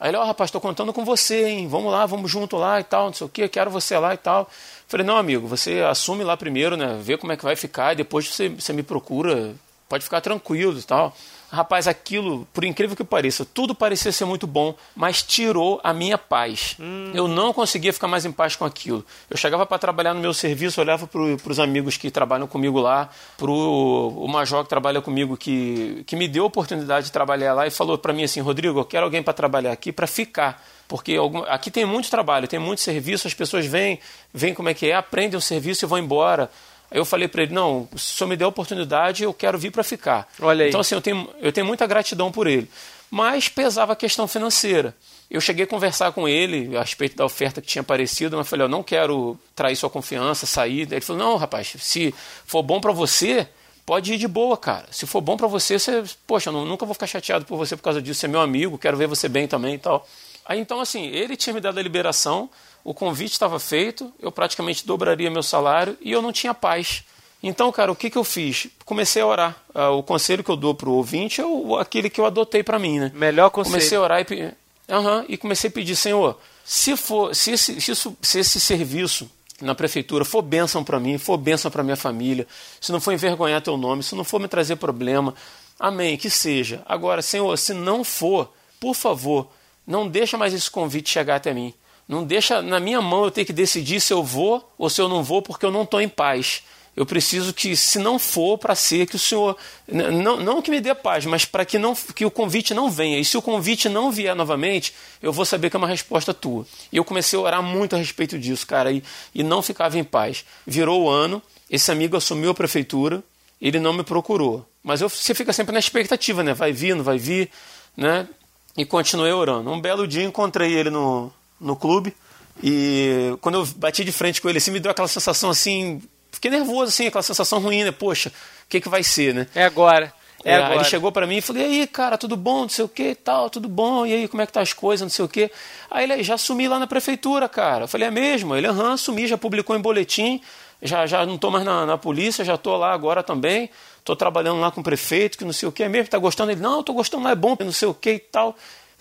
Aí 0.00 0.10
ele, 0.10 0.16
ó, 0.16 0.22
oh, 0.22 0.26
rapaz, 0.26 0.50
tô 0.50 0.60
contando 0.60 0.92
com 0.92 1.04
você, 1.04 1.46
hein? 1.46 1.68
Vamos 1.68 1.92
lá, 1.92 2.04
vamos 2.04 2.30
junto 2.30 2.56
lá 2.56 2.80
e 2.80 2.84
tal, 2.84 3.06
não 3.06 3.12
sei 3.12 3.26
o 3.26 3.30
que, 3.30 3.48
quero 3.48 3.70
você 3.70 3.96
lá 3.96 4.12
e 4.12 4.16
tal. 4.16 4.50
Falei, 4.88 5.06
não, 5.06 5.16
amigo, 5.16 5.46
você 5.46 5.80
assume 5.80 6.24
lá 6.24 6.36
primeiro, 6.36 6.76
né? 6.76 6.98
Vê 7.00 7.16
como 7.16 7.32
é 7.32 7.36
que 7.36 7.44
vai 7.44 7.54
ficar, 7.54 7.92
e 7.92 7.96
depois 7.96 8.28
você, 8.28 8.48
você 8.48 8.72
me 8.72 8.82
procura, 8.82 9.54
pode 9.88 10.04
ficar 10.04 10.20
tranquilo 10.20 10.78
e 10.78 10.82
tal. 10.82 11.16
Rapaz, 11.50 11.86
aquilo, 11.86 12.46
por 12.52 12.64
incrível 12.64 12.96
que 12.96 13.04
pareça, 13.04 13.44
tudo 13.44 13.74
parecia 13.74 14.10
ser 14.10 14.24
muito 14.24 14.46
bom, 14.46 14.74
mas 14.96 15.22
tirou 15.22 15.80
a 15.84 15.92
minha 15.92 16.18
paz. 16.18 16.76
Hum. 16.80 17.12
Eu 17.14 17.28
não 17.28 17.52
conseguia 17.52 17.92
ficar 17.92 18.08
mais 18.08 18.24
em 18.24 18.32
paz 18.32 18.56
com 18.56 18.64
aquilo. 18.64 19.04
Eu 19.30 19.36
chegava 19.36 19.64
para 19.64 19.78
trabalhar 19.78 20.14
no 20.14 20.20
meu 20.20 20.34
serviço, 20.34 20.80
olhava 20.80 21.06
para 21.06 21.20
os 21.20 21.58
amigos 21.60 21.96
que 21.96 22.10
trabalham 22.10 22.46
comigo 22.46 22.80
lá, 22.80 23.08
para 23.36 23.50
o 23.50 24.26
Major 24.28 24.64
que 24.64 24.68
trabalha 24.68 25.00
comigo, 25.00 25.36
que, 25.36 26.02
que 26.06 26.16
me 26.16 26.26
deu 26.26 26.44
a 26.44 26.46
oportunidade 26.46 27.06
de 27.06 27.12
trabalhar 27.12 27.54
lá 27.54 27.66
e 27.66 27.70
falou 27.70 27.96
para 27.98 28.12
mim 28.12 28.24
assim: 28.24 28.40
Rodrigo, 28.40 28.80
eu 28.80 28.84
quero 28.84 29.04
alguém 29.04 29.22
para 29.22 29.32
trabalhar 29.32 29.72
aqui 29.72 29.92
para 29.92 30.06
ficar. 30.06 30.62
Porque 30.86 31.16
aqui 31.48 31.70
tem 31.70 31.84
muito 31.84 32.10
trabalho, 32.10 32.46
tem 32.46 32.58
muito 32.58 32.80
serviço, 32.80 33.26
as 33.26 33.34
pessoas 33.34 33.64
vêm, 33.64 33.98
vêm 34.32 34.52
como 34.52 34.68
é 34.68 34.74
que 34.74 34.90
é, 34.90 34.94
aprendem 34.94 35.38
o 35.38 35.40
serviço 35.40 35.84
e 35.84 35.88
vão 35.88 35.98
embora. 35.98 36.50
Aí 36.94 37.00
eu 37.00 37.04
falei 37.04 37.26
para 37.26 37.42
ele, 37.42 37.52
não, 37.52 37.88
se 37.96 38.14
o 38.14 38.16
senhor 38.18 38.28
me 38.28 38.36
der 38.36 38.44
a 38.44 38.48
oportunidade, 38.48 39.24
eu 39.24 39.34
quero 39.34 39.58
vir 39.58 39.72
para 39.72 39.82
ficar. 39.82 40.32
Olha 40.40 40.62
aí. 40.62 40.68
Então, 40.68 40.80
assim, 40.80 40.94
eu 40.94 41.00
tenho, 41.00 41.28
eu 41.40 41.52
tenho 41.52 41.66
muita 41.66 41.88
gratidão 41.88 42.30
por 42.30 42.46
ele. 42.46 42.70
Mas 43.10 43.48
pesava 43.48 43.94
a 43.94 43.96
questão 43.96 44.28
financeira. 44.28 44.94
Eu 45.28 45.40
cheguei 45.40 45.64
a 45.64 45.66
conversar 45.66 46.12
com 46.12 46.28
ele 46.28 46.76
a 46.76 46.82
respeito 46.82 47.16
da 47.16 47.24
oferta 47.24 47.60
que 47.60 47.66
tinha 47.66 47.82
aparecido, 47.82 48.36
mas 48.36 48.48
falei, 48.48 48.64
eu 48.64 48.68
não 48.68 48.80
quero 48.80 49.36
trair 49.56 49.74
sua 49.74 49.90
confiança, 49.90 50.46
sair. 50.46 50.82
Ele 50.82 51.00
falou, 51.00 51.20
não, 51.20 51.36
rapaz, 51.36 51.74
se 51.80 52.14
for 52.46 52.62
bom 52.62 52.80
para 52.80 52.92
você, 52.92 53.48
pode 53.84 54.14
ir 54.14 54.16
de 54.16 54.28
boa, 54.28 54.56
cara. 54.56 54.86
Se 54.92 55.04
for 55.04 55.20
bom 55.20 55.36
para 55.36 55.48
você, 55.48 55.76
você, 55.80 56.04
poxa, 56.28 56.50
eu 56.50 56.64
nunca 56.64 56.86
vou 56.86 56.94
ficar 56.94 57.08
chateado 57.08 57.44
por 57.44 57.56
você 57.56 57.74
por 57.76 57.82
causa 57.82 58.00
disso, 58.00 58.20
você 58.20 58.26
é 58.26 58.28
meu 58.28 58.40
amigo, 58.40 58.78
quero 58.78 58.96
ver 58.96 59.08
você 59.08 59.28
bem 59.28 59.48
também 59.48 59.74
e 59.74 59.78
tal. 59.78 60.06
Aí 60.46 60.60
então, 60.60 60.78
assim, 60.78 61.06
ele 61.06 61.36
tinha 61.36 61.52
me 61.54 61.60
dado 61.60 61.76
a 61.76 61.82
liberação, 61.82 62.48
o 62.84 62.92
convite 62.92 63.32
estava 63.32 63.58
feito, 63.58 64.12
eu 64.20 64.30
praticamente 64.30 64.86
dobraria 64.86 65.30
meu 65.30 65.42
salário 65.42 65.96
e 66.02 66.12
eu 66.12 66.20
não 66.20 66.32
tinha 66.32 66.52
paz. 66.52 67.02
Então, 67.42 67.72
cara, 67.72 67.90
o 67.90 67.96
que, 67.96 68.10
que 68.10 68.16
eu 68.16 68.24
fiz? 68.24 68.68
Comecei 68.84 69.22
a 69.22 69.26
orar. 69.26 69.56
Ah, 69.74 69.90
o 69.90 70.02
conselho 70.02 70.44
que 70.44 70.50
eu 70.50 70.56
dou 70.56 70.74
para 70.74 70.88
o 70.88 70.92
ouvinte 70.92 71.40
é 71.40 71.46
o, 71.46 71.76
aquele 71.76 72.08
que 72.10 72.20
eu 72.20 72.26
adotei 72.26 72.62
para 72.62 72.78
mim, 72.78 72.98
né? 72.98 73.12
Melhor 73.14 73.50
conselho. 73.50 73.74
Comecei 73.74 73.98
a 73.98 74.00
orar 74.00 74.20
e, 74.20 74.54
uhum, 74.88 75.24
e 75.28 75.36
comecei 75.36 75.68
a 75.68 75.72
pedir, 75.72 75.96
Senhor, 75.96 76.38
se, 76.64 76.96
for, 76.96 77.34
se, 77.34 77.52
esse, 77.52 77.80
se, 77.80 77.90
isso, 77.90 78.16
se 78.22 78.38
esse 78.38 78.60
serviço 78.60 79.30
na 79.60 79.74
prefeitura 79.74 80.24
for 80.24 80.42
bênção 80.42 80.82
para 80.82 80.98
mim, 81.00 81.16
for 81.18 81.36
bênção 81.36 81.70
para 81.70 81.82
minha 81.82 81.96
família, 81.96 82.46
se 82.80 82.92
não 82.92 83.00
for 83.00 83.12
envergonhar 83.12 83.60
teu 83.60 83.76
nome, 83.76 84.02
se 84.02 84.14
não 84.14 84.24
for 84.24 84.40
me 84.40 84.48
trazer 84.48 84.76
problema, 84.76 85.34
amém, 85.78 86.16
que 86.16 86.28
seja. 86.30 86.82
Agora, 86.86 87.22
Senhor, 87.22 87.56
se 87.56 87.74
não 87.74 88.04
for, 88.04 88.52
por 88.80 88.94
favor, 88.94 89.48
não 89.86 90.08
deixa 90.08 90.38
mais 90.38 90.52
esse 90.54 90.70
convite 90.70 91.10
chegar 91.10 91.36
até 91.36 91.52
mim. 91.52 91.74
Não 92.06 92.24
deixa 92.24 92.60
na 92.60 92.78
minha 92.78 93.00
mão 93.00 93.24
eu 93.24 93.30
ter 93.30 93.44
que 93.44 93.52
decidir 93.52 94.00
se 94.00 94.12
eu 94.12 94.22
vou 94.22 94.72
ou 94.76 94.90
se 94.90 95.00
eu 95.00 95.08
não 95.08 95.22
vou, 95.22 95.40
porque 95.40 95.64
eu 95.64 95.70
não 95.70 95.82
estou 95.82 96.00
em 96.00 96.08
paz. 96.08 96.62
Eu 96.96 97.04
preciso 97.04 97.52
que, 97.52 97.74
se 97.74 97.98
não 97.98 98.20
for 98.20 98.56
para 98.56 98.74
ser, 98.74 99.06
que 99.06 99.16
o 99.16 99.18
Senhor. 99.18 99.56
Não, 99.88 100.38
não 100.38 100.62
que 100.62 100.70
me 100.70 100.80
dê 100.80 100.94
paz, 100.94 101.26
mas 101.26 101.44
para 101.44 101.64
que, 101.64 101.76
não, 101.76 101.94
que 101.94 102.24
o 102.24 102.30
convite 102.30 102.72
não 102.72 102.88
venha. 102.88 103.18
E 103.18 103.24
se 103.24 103.36
o 103.36 103.42
convite 103.42 103.88
não 103.88 104.12
vier 104.12 104.34
novamente, 104.36 104.94
eu 105.20 105.32
vou 105.32 105.44
saber 105.44 105.70
que 105.70 105.76
é 105.76 105.78
uma 105.78 105.88
resposta 105.88 106.32
tua. 106.32 106.64
E 106.92 106.96
eu 106.96 107.04
comecei 107.04 107.36
a 107.36 107.42
orar 107.42 107.62
muito 107.62 107.96
a 107.96 107.98
respeito 107.98 108.38
disso, 108.38 108.64
cara, 108.66 108.92
e, 108.92 109.02
e 109.34 109.42
não 109.42 109.60
ficava 109.60 109.98
em 109.98 110.04
paz. 110.04 110.44
Virou 110.64 111.02
o 111.02 111.10
ano, 111.10 111.42
esse 111.68 111.90
amigo 111.90 112.16
assumiu 112.16 112.50
a 112.50 112.54
prefeitura, 112.54 113.24
ele 113.60 113.80
não 113.80 113.92
me 113.92 114.04
procurou. 114.04 114.64
Mas 114.82 115.00
eu, 115.00 115.08
você 115.08 115.34
fica 115.34 115.52
sempre 115.52 115.72
na 115.72 115.80
expectativa, 115.80 116.44
né? 116.44 116.54
Vai 116.54 116.72
vir, 116.72 116.94
não 116.94 117.02
vai 117.02 117.18
vir, 117.18 117.50
né? 117.96 118.28
E 118.76 118.84
continuei 118.84 119.32
orando. 119.32 119.68
Um 119.68 119.80
belo 119.80 120.06
dia 120.06 120.22
encontrei 120.22 120.72
ele 120.72 120.90
no, 120.90 121.32
no 121.64 121.76
clube. 121.76 122.14
E 122.62 123.36
quando 123.40 123.56
eu 123.56 123.66
bati 123.76 124.04
de 124.04 124.12
frente 124.12 124.40
com 124.40 124.48
ele, 124.48 124.58
assim, 124.58 124.70
me 124.70 124.80
deu 124.80 124.90
aquela 124.90 125.08
sensação 125.08 125.50
assim. 125.50 126.00
Fiquei 126.30 126.50
nervoso, 126.50 126.90
assim, 126.90 127.06
aquela 127.06 127.22
sensação 127.22 127.58
ruim, 127.60 127.84
né? 127.84 127.90
Poxa, 127.90 128.28
o 128.28 128.68
que, 128.68 128.80
que 128.80 128.88
vai 128.88 129.02
ser, 129.02 129.34
né? 129.34 129.46
É 129.54 129.64
agora. 129.64 130.12
É, 130.44 130.52
é 130.52 130.56
agora. 130.56 130.74
Ele 130.76 130.84
chegou 130.84 131.10
para 131.10 131.26
mim 131.26 131.38
e 131.38 131.40
falou: 131.40 131.62
E 131.62 131.64
aí, 131.64 131.86
cara, 131.86 132.18
tudo 132.18 132.36
bom? 132.36 132.62
Não 132.62 132.68
sei 132.68 132.84
o 132.84 132.88
que 132.88 133.10
e 133.10 133.14
tal, 133.14 133.48
tudo 133.48 133.68
bom? 133.68 134.04
E 134.04 134.12
aí, 134.12 134.28
como 134.28 134.42
é 134.42 134.46
que 134.46 134.52
tá 134.52 134.60
as 134.60 134.72
coisas? 134.72 135.02
Não 135.02 135.10
sei 135.10 135.24
o 135.24 135.28
que. 135.28 135.50
Aí 135.90 136.04
ele 136.04 136.22
já 136.22 136.36
sumi 136.36 136.68
lá 136.68 136.78
na 136.78 136.86
prefeitura, 136.86 137.48
cara. 137.48 137.84
Eu 137.84 137.88
falei: 137.88 138.08
É 138.08 138.10
mesmo? 138.10 138.54
Ele, 138.54 138.66
aham, 138.66 138.96
sumi, 138.96 139.26
já 139.26 139.38
publicou 139.38 139.74
em 139.74 139.80
boletim. 139.80 140.40
Já, 140.82 141.06
já 141.06 141.24
não 141.24 141.38
tô 141.38 141.50
mais 141.50 141.64
na, 141.64 141.86
na 141.86 141.96
polícia, 141.96 142.44
já 142.44 142.58
tô 142.58 142.76
lá 142.76 142.92
agora 142.92 143.22
também. 143.22 143.70
Tô 144.04 144.14
trabalhando 144.14 144.60
lá 144.60 144.70
com 144.70 144.82
o 144.82 144.84
prefeito, 144.84 145.38
que 145.38 145.44
não 145.44 145.52
sei 145.52 145.66
o 145.66 145.72
que. 145.72 145.82
É 145.82 145.88
mesmo? 145.88 146.10
Tá 146.10 146.18
gostando? 146.18 146.52
Ele: 146.52 146.60
Não, 146.60 146.82
tô 146.82 146.92
gostando, 146.92 147.24
lá 147.24 147.30
é 147.30 147.34
bom, 147.34 147.56
não 147.58 147.72
sei 147.72 147.88
o 147.88 147.94
que 147.94 148.10
e 148.10 148.18
tal. 148.18 148.54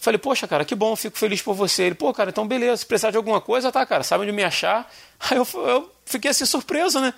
Falei, 0.04 0.18
poxa, 0.18 0.46
cara, 0.46 0.66
que 0.66 0.76
bom, 0.76 0.98
fico 0.98 1.18
feliz 1.18 1.42
por 1.42 1.54
você. 1.54 1.84
Ele, 1.84 1.96
pô, 1.96 2.14
cara, 2.14 2.30
então 2.30 2.46
beleza, 2.46 2.76
se 2.76 2.86
precisar 2.86 3.10
de 3.10 3.16
alguma 3.16 3.40
coisa, 3.40 3.72
tá, 3.72 3.86
cara, 3.86 4.04
sabe 4.04 4.24
onde 4.24 4.34
me 4.34 4.44
achar. 4.44 4.92
Aí 5.18 5.38
eu, 5.38 5.48
eu 5.66 5.90
fiquei 6.04 6.30
assim 6.30 6.46
surpreso, 6.46 7.00
né? 7.00 7.14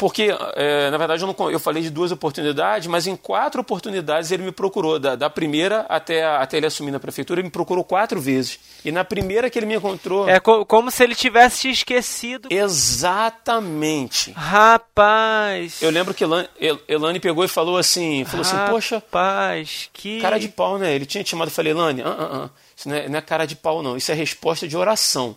Porque, 0.00 0.34
é, 0.56 0.90
na 0.90 0.96
verdade, 0.96 1.22
eu, 1.22 1.26
não, 1.26 1.50
eu, 1.50 1.60
falei 1.60 1.82
de 1.82 1.90
duas 1.90 2.10
oportunidades, 2.10 2.88
mas 2.88 3.06
em 3.06 3.14
quatro 3.14 3.60
oportunidades 3.60 4.32
ele 4.32 4.44
me 4.44 4.50
procurou. 4.50 4.98
Da, 4.98 5.14
da 5.14 5.28
primeira 5.28 5.84
até, 5.90 6.24
até 6.24 6.56
ele 6.56 6.64
assumir 6.64 6.90
na 6.90 6.98
prefeitura, 6.98 7.38
ele 7.38 7.48
me 7.48 7.52
procurou 7.52 7.84
quatro 7.84 8.18
vezes. 8.18 8.58
E 8.82 8.90
na 8.90 9.04
primeira 9.04 9.50
que 9.50 9.58
ele 9.58 9.66
me 9.66 9.74
encontrou. 9.74 10.26
É 10.26 10.40
co 10.40 10.64
como 10.64 10.90
se 10.90 11.04
ele 11.04 11.14
tivesse 11.14 11.60
te 11.60 11.70
esquecido. 11.70 12.48
Exatamente. 12.50 14.32
Rapaz. 14.32 15.82
Eu 15.82 15.90
lembro 15.90 16.14
que 16.14 16.24
Elane, 16.24 16.48
Elane 16.88 17.20
pegou 17.20 17.44
e 17.44 17.48
falou 17.48 17.76
assim: 17.76 18.24
falou 18.24 18.46
Rapaz, 18.46 18.62
assim, 18.62 18.72
poxa. 18.72 18.94
Rapaz, 18.94 19.90
que. 19.92 20.18
Cara 20.22 20.38
de 20.38 20.48
pau, 20.48 20.78
né? 20.78 20.94
Ele 20.94 21.04
tinha 21.04 21.22
te 21.22 21.28
chamado 21.28 21.48
e 21.48 21.52
falei, 21.52 21.72
Elane, 21.72 22.00
ah, 22.00 22.16
ah, 22.18 22.44
ah, 22.44 22.50
isso 22.74 22.88
não 22.88 22.96
é, 22.96 23.06
não 23.06 23.18
é 23.18 23.20
cara 23.20 23.44
de 23.44 23.54
pau, 23.54 23.82
não. 23.82 23.98
Isso 23.98 24.10
é 24.10 24.14
resposta 24.14 24.66
de 24.66 24.78
oração. 24.78 25.36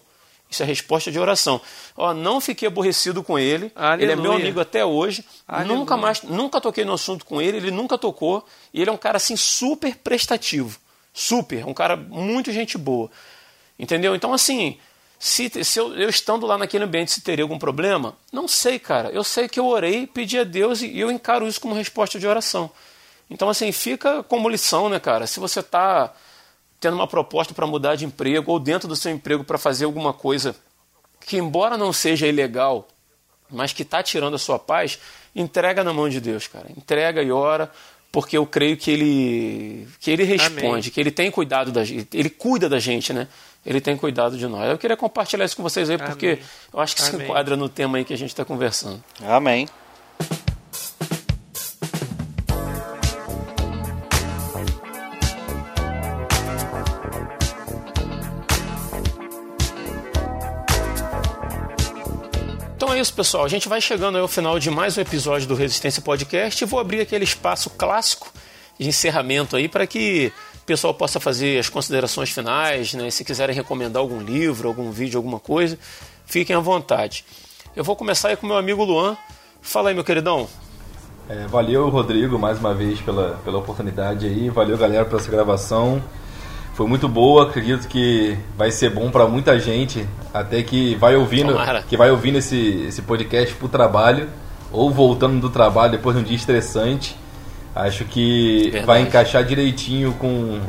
Isso 0.54 0.62
é 0.62 0.66
resposta 0.66 1.12
de 1.12 1.20
oração. 1.20 1.60
Ó, 1.98 2.14
não 2.14 2.40
fiquei 2.40 2.68
aborrecido 2.68 3.24
com 3.24 3.40
ele. 3.40 3.72
Aleluia. 3.76 4.04
Ele 4.04 4.12
é 4.12 4.16
meu 4.16 4.34
amigo 4.34 4.60
até 4.60 4.86
hoje. 4.86 5.26
Aleluia. 5.48 5.78
Nunca 5.78 5.98
mais, 5.98 6.22
nunca 6.22 6.62
toquei 6.62 6.86
no 6.86 6.94
assunto 6.94 7.26
com 7.26 7.42
ele, 7.42 7.58
ele 7.58 7.72
nunca 7.72 7.98
tocou. 7.98 8.46
E 8.72 8.80
ele 8.80 8.90
é 8.90 8.94
um 8.94 8.98
cara 8.98 9.18
assim 9.18 9.36
super 9.36 9.96
prestativo. 9.96 10.80
Super, 11.12 11.66
um 11.66 11.74
cara 11.74 11.96
muito 11.96 12.52
gente 12.52 12.78
boa. 12.78 13.10
Entendeu? 13.80 14.16
Então 14.16 14.32
assim, 14.32 14.78
se, 15.18 15.50
se 15.64 15.80
eu, 15.80 15.96
eu, 15.96 16.10
estando 16.10 16.46
lá 16.46 16.56
naquele 16.56 16.84
ambiente 16.84 17.12
se 17.12 17.22
teria 17.22 17.44
algum 17.44 17.58
problema, 17.58 18.16
não 18.32 18.48
sei, 18.48 18.78
cara. 18.78 19.10
Eu 19.10 19.24
sei 19.24 19.50
que 19.50 19.60
eu 19.60 19.66
orei, 19.66 20.06
pedi 20.06 20.38
a 20.38 20.44
Deus 20.44 20.84
e 20.84 21.00
eu 21.00 21.10
encaro 21.10 21.48
isso 21.48 21.60
como 21.60 21.74
resposta 21.74 22.20
de 22.20 22.28
oração. 22.28 22.70
Então, 23.28 23.50
assim, 23.50 23.72
fica 23.72 24.22
como 24.22 24.50
lição, 24.50 24.88
né, 24.88 25.00
cara? 25.00 25.26
Se 25.26 25.40
você 25.40 25.62
está 25.62 26.14
tendo 26.84 26.96
uma 26.96 27.08
proposta 27.08 27.54
para 27.54 27.66
mudar 27.66 27.96
de 27.96 28.04
emprego 28.04 28.52
ou 28.52 28.60
dentro 28.60 28.90
do 28.90 28.96
seu 28.98 29.10
emprego 29.10 29.42
para 29.42 29.58
fazer 29.58 29.86
alguma 29.86 30.12
coisa 30.12 30.54
que, 31.26 31.38
embora 31.38 31.78
não 31.78 31.94
seja 31.94 32.28
ilegal, 32.28 32.86
mas 33.50 33.72
que 33.72 33.84
está 33.84 34.04
tirando 34.04 34.34
a 34.34 34.38
sua 34.38 34.60
paz, 34.60 35.00
entrega 35.34 35.82
na 35.82 35.94
mão 35.94 36.10
de 36.10 36.20
Deus, 36.20 36.46
cara. 36.46 36.68
Entrega 36.76 37.24
e 37.24 37.32
ora, 37.32 37.72
porque 38.12 38.38
eu 38.38 38.46
creio 38.46 38.76
que 38.76 38.92
ele 38.92 39.88
que 40.02 40.12
ele 40.12 40.26
responde, 40.26 40.68
Amém. 40.68 40.82
que 40.82 41.00
ele 41.00 41.10
tem 41.10 41.32
cuidado 41.32 41.72
da 41.72 41.86
gente, 41.86 42.06
ele 42.14 42.30
cuida 42.30 42.68
da 42.68 42.80
gente, 42.80 43.14
né? 43.14 43.30
Ele 43.66 43.80
tem 43.80 43.96
cuidado 43.96 44.38
de 44.38 44.46
nós. 44.46 44.70
Eu 44.70 44.78
queria 44.78 44.98
compartilhar 44.98 45.46
isso 45.46 45.56
com 45.56 45.64
vocês 45.64 45.90
aí, 45.90 45.98
porque 45.98 46.28
Amém. 46.28 46.40
eu 46.74 46.80
acho 46.82 46.98
que 46.98 47.02
Amém. 47.02 47.12
se 47.16 47.24
enquadra 47.24 47.56
no 47.56 47.70
tema 47.70 47.98
aí 47.98 48.04
que 48.04 48.14
a 48.14 48.18
gente 48.18 48.32
está 48.32 48.44
conversando. 48.44 49.02
Amém. 49.22 49.70
Isso, 63.04 63.14
pessoal. 63.14 63.44
A 63.44 63.50
gente 63.50 63.68
vai 63.68 63.82
chegando 63.82 64.18
ao 64.18 64.30
final 64.30 64.58
de 64.58 64.72
mais 64.72 64.98
um 64.98 65.02
episódio 65.02 65.46
do 65.46 65.56
Resistência 65.56 66.02
Podcast 66.02 66.64
e 66.64 66.66
vou 66.66 66.80
abrir 66.80 67.02
aquele 67.02 67.26
espaço 67.26 67.70
clássico 67.72 68.32
de 68.80 68.88
encerramento 68.88 69.58
aí 69.58 69.68
para 69.68 69.86
que 69.86 70.32
o 70.56 70.66
pessoal 70.66 70.94
possa 70.94 71.20
fazer 71.20 71.60
as 71.60 71.68
considerações 71.68 72.30
finais, 72.30 72.94
né? 72.94 73.12
Se 73.12 73.26
quiserem 73.26 73.54
recomendar 73.54 74.00
algum 74.00 74.22
livro, 74.22 74.70
algum 74.70 74.90
vídeo, 74.90 75.18
alguma 75.18 75.38
coisa, 75.38 75.78
fiquem 76.26 76.56
à 76.56 76.60
vontade. 76.60 77.26
Eu 77.76 77.84
vou 77.84 77.94
começar 77.94 78.30
aí 78.30 78.38
com 78.38 78.48
meu 78.48 78.56
amigo 78.56 78.86
Luan. 78.86 79.18
Fala 79.62 79.90
aí, 79.90 79.96
meu 79.96 80.06
queridão. 80.06 80.48
É, 81.28 81.46
valeu, 81.48 81.90
Rodrigo, 81.90 82.40
mais 82.40 82.58
uma 82.58 82.74
vez 82.74 83.02
pela, 83.02 83.38
pela 83.44 83.58
oportunidade 83.58 84.28
aí. 84.28 84.50
Valeu, 84.50 84.78
galera, 84.78 85.04
por 85.04 85.20
essa 85.20 85.30
gravação 85.30 86.02
foi 86.74 86.88
muito 86.88 87.08
boa. 87.08 87.44
Acredito 87.44 87.88
que 87.88 88.38
vai 88.58 88.72
ser 88.72 88.90
bom 88.90 89.10
para 89.10 89.28
muita 89.28 89.60
gente, 89.60 90.06
até 90.34 90.62
que 90.62 90.96
vai 90.96 91.16
ouvindo, 91.16 91.54
Tomara. 91.54 91.84
que 91.84 91.96
vai 91.96 92.12
ouvindo 92.12 92.38
esse, 92.40 92.86
esse 92.88 93.02
podcast 93.02 93.54
pro 93.56 93.68
trabalho 93.68 94.28
ou 94.72 94.92
voltando 94.92 95.40
do 95.40 95.50
trabalho 95.50 95.94
depois 95.94 96.16
de 96.16 96.22
um 96.22 96.26
dia 96.26 96.36
estressante. 96.36 97.16
Acho 97.76 98.06
que 98.06 98.64
Verdade. 98.66 98.86
vai 98.86 99.02
encaixar 99.02 99.44
direitinho 99.44 100.14
com 100.14 100.60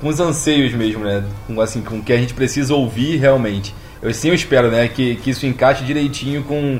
com 0.00 0.08
os 0.08 0.20
anseios 0.20 0.72
mesmo, 0.74 1.04
né? 1.04 1.24
Com 1.46 1.60
assim, 1.60 1.82
com 1.82 1.98
o 1.98 2.02
que 2.02 2.12
a 2.12 2.16
gente 2.16 2.32
precisa 2.32 2.74
ouvir 2.74 3.16
realmente. 3.16 3.74
Eu 4.00 4.14
sim 4.14 4.28
eu 4.28 4.34
espero, 4.34 4.70
né, 4.70 4.86
que, 4.86 5.16
que 5.16 5.30
isso 5.30 5.44
encaixe 5.44 5.84
direitinho 5.84 6.44
com 6.44 6.78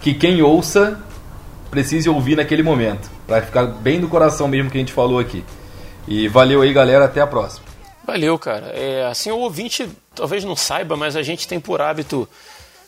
que 0.00 0.14
quem 0.14 0.42
ouça 0.42 1.00
precise 1.70 2.08
ouvir 2.08 2.36
naquele 2.36 2.62
momento, 2.62 3.10
para 3.26 3.42
ficar 3.42 3.64
bem 3.64 3.98
do 3.98 4.06
coração 4.06 4.46
mesmo 4.46 4.70
que 4.70 4.76
a 4.76 4.80
gente 4.80 4.92
falou 4.92 5.18
aqui. 5.18 5.44
E 6.06 6.28
valeu 6.28 6.62
aí, 6.62 6.72
galera, 6.72 7.04
até 7.04 7.20
a 7.20 7.26
próxima. 7.26 7.61
Valeu, 8.04 8.38
cara. 8.38 8.66
É, 8.74 9.06
assim, 9.06 9.30
o 9.30 9.38
ouvinte 9.38 9.88
talvez 10.14 10.44
não 10.44 10.56
saiba, 10.56 10.96
mas 10.96 11.16
a 11.16 11.22
gente 11.22 11.46
tem 11.46 11.60
por 11.60 11.80
hábito 11.80 12.28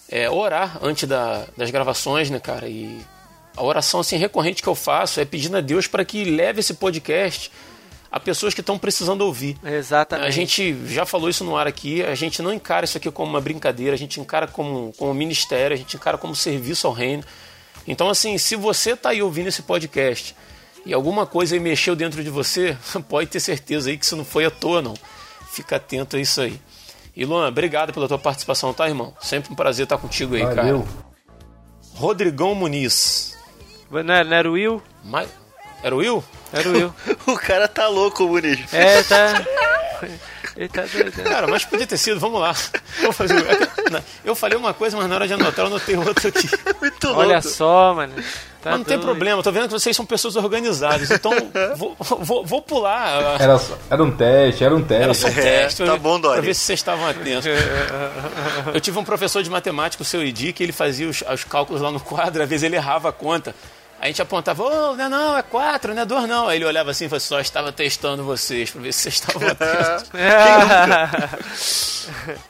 é, 0.09 0.29
orar 0.29 0.79
antes 0.83 1.09
da, 1.09 1.47
das 1.57 1.71
gravações, 1.71 2.31
né, 2.31 2.41
cara? 2.41 2.69
E 2.69 3.01
a 3.57 3.63
oração 3.63 4.01
assim 4.01 4.17
recorrente 4.17 4.63
que 4.63 4.69
eu 4.69 4.75
faço 4.75 5.21
é 5.21 5.25
pedindo 5.25 5.57
a 5.57 5.61
Deus 5.61 5.87
para 5.87 6.05
que 6.05 6.25
leve 6.25 6.61
esse 6.61 6.75
podcast 6.75 7.51
a 8.11 8.21
pessoas 8.21 8.55
que 8.55 8.61
estão 8.61 8.79
precisando 8.79 9.23
ouvir. 9.23 9.57
Exatamente. 9.65 10.29
A 10.29 10.31
gente 10.31 10.87
já 10.87 11.05
falou 11.05 11.29
isso 11.29 11.43
no 11.45 11.57
ar 11.57 11.67
aqui, 11.67 12.03
a 12.03 12.15
gente 12.15 12.41
não 12.43 12.53
encara 12.53 12.85
isso 12.85 12.97
aqui 12.97 13.11
como 13.11 13.31
uma 13.31 13.41
brincadeira, 13.41 13.95
a 13.95 13.99
gente 13.99 14.21
encara 14.21 14.47
como, 14.47 14.93
como 14.97 15.11
um 15.11 15.15
ministério, 15.15 15.75
a 15.75 15.77
gente 15.77 15.97
encara 15.97 16.17
como 16.17 16.35
serviço 16.35 16.87
ao 16.87 16.93
reino. 16.93 17.25
Então, 17.87 18.09
assim, 18.09 18.39
se 18.39 18.55
você 18.55 18.93
está 18.93 19.11
aí 19.11 19.21
ouvindo 19.21 19.49
esse 19.49 19.63
podcast 19.63 20.35
e 20.85 20.93
alguma 20.93 21.27
coisa 21.27 21.59
mexeu 21.59 21.97
dentro 21.97 22.23
de 22.23 22.31
você, 22.31 22.77
pode 23.09 23.31
ter 23.31 23.41
certeza 23.41 23.91
aí 23.91 23.97
que 23.97 24.05
isso 24.05 24.17
não 24.17 24.25
foi 24.25 24.45
à 24.45 24.51
toa, 24.51 24.83
não. 24.83 24.95
Fica 25.51 25.77
atento 25.77 26.17
a 26.17 26.21
isso 26.21 26.41
aí. 26.41 26.61
E 27.17 27.25
Luan, 27.25 27.47
obrigado 27.49 27.93
pela 27.93 28.09
tua 28.09 28.19
participação, 28.19 28.75
tá, 28.75 28.89
irmão? 28.89 29.15
Sempre 29.21 29.53
um 29.53 29.55
prazer 29.55 29.85
estar 29.85 29.99
contigo 29.99 30.35
aí, 30.35 30.43
Valeu. 30.43 30.83
cara. 30.83 31.05
Rodrigão 31.95 32.55
Muniz. 32.55 33.39
Não 33.89 34.01
era, 34.01 34.25
não 34.25 34.37
era 34.37 34.51
o 34.51 34.55
Will? 34.55 34.83
Mas... 35.05 35.29
Era 35.83 35.95
o 35.95 35.99
Will? 35.99 36.25
Era 36.53 36.69
o 36.69 36.73
Will. 36.73 36.95
o 37.27 37.37
cara 37.37 37.69
tá 37.69 37.87
louco, 37.87 38.27
Muniz. 38.27 38.73
É, 38.73 39.03
tá. 39.05 39.45
Ele 40.57 40.69
tá 40.69 40.83
doido. 40.83 41.17
Né? 41.17 41.25
Cara, 41.25 41.47
mas 41.47 41.65
podia 41.65 41.87
ter 41.87 41.97
sido, 41.97 42.21
vamos 42.21 42.41
lá. 42.41 42.55
Eu 44.25 44.35
falei 44.35 44.57
uma 44.57 44.73
coisa, 44.73 44.97
mas 44.97 45.09
na 45.09 45.17
hora 45.17 45.27
de 45.27 45.35
anotar 45.35 45.65
eu 45.65 45.67
anotei 45.67 45.97
outra 45.97 46.29
aqui. 46.29 46.49
Muito 46.81 47.07
louco. 47.09 47.21
Olha 47.21 47.43
só, 47.43 47.95
mano. 47.95 48.15
Tá 48.63 48.71
mas 48.71 48.79
não 48.79 48.85
tem 48.85 48.99
problema, 48.99 49.43
tô 49.43 49.53
vendo 49.53 49.67
que 49.67 49.73
vocês 49.73 49.95
são 49.95 50.07
pessoas 50.07 50.37
organizadas, 50.37 51.11
então 51.11 51.33
vou, 51.77 51.95
vou, 51.99 52.47
vou 52.47 52.63
pular. 52.63 53.39
Era, 53.39 53.61
era 53.91 54.03
um 54.03 54.11
teste, 54.11 54.65
era 54.65 54.75
um 54.75 54.83
teste. 54.83 55.03
Era 55.03 55.13
só 55.13 55.29
um 55.29 55.35
teste. 55.35 55.83
É, 55.83 55.87
tá 55.87 55.97
bom, 55.99 56.19
Dori. 56.19 56.37
Pra 56.37 56.47
ver 56.47 56.55
se 56.55 56.63
vocês 56.63 56.81
estavam 56.81 57.07
atentos. 57.07 57.45
Eu 58.73 58.81
tive 58.81 58.99
um 58.99 59.05
professor 59.05 59.43
de 59.43 59.51
matemática, 59.51 60.03
o 60.03 60.07
seu 60.07 60.23
Edi, 60.25 60.55
que 60.55 60.63
ele 60.63 60.73
fazia 60.73 61.07
os, 61.07 61.23
os 61.23 61.45
cálculos 61.45 61.83
lá 61.83 61.91
no 61.91 62.01
quadro, 62.01 62.43
às 62.43 62.49
vezes 62.49 62.63
ele 62.63 62.77
errava 62.77 63.11
a 63.11 63.13
conta. 63.13 63.55
A 64.05 64.07
gente 64.07 64.21
apontava, 64.21 64.63
oh, 64.63 64.95
não 64.95 65.05
é 65.07 65.09
não, 65.09 65.39
é 65.39 65.43
quatro, 65.43 65.95
não 65.95 66.03
é 66.03 66.05
dois 66.05 66.29
não. 66.29 66.47
Aí 66.47 66.59
ele 66.59 66.67
olhava 66.67 66.91
assim 66.91 67.07
e 67.07 67.09
falou, 67.09 67.21
só 67.21 67.41
estava 67.41 67.73
testando 67.73 68.23
vocês, 68.23 68.71
para 68.71 68.83
ver 68.83 68.93
se 68.93 69.01
vocês 69.01 69.15
estavam 69.15 69.49
atentos. 69.49 70.11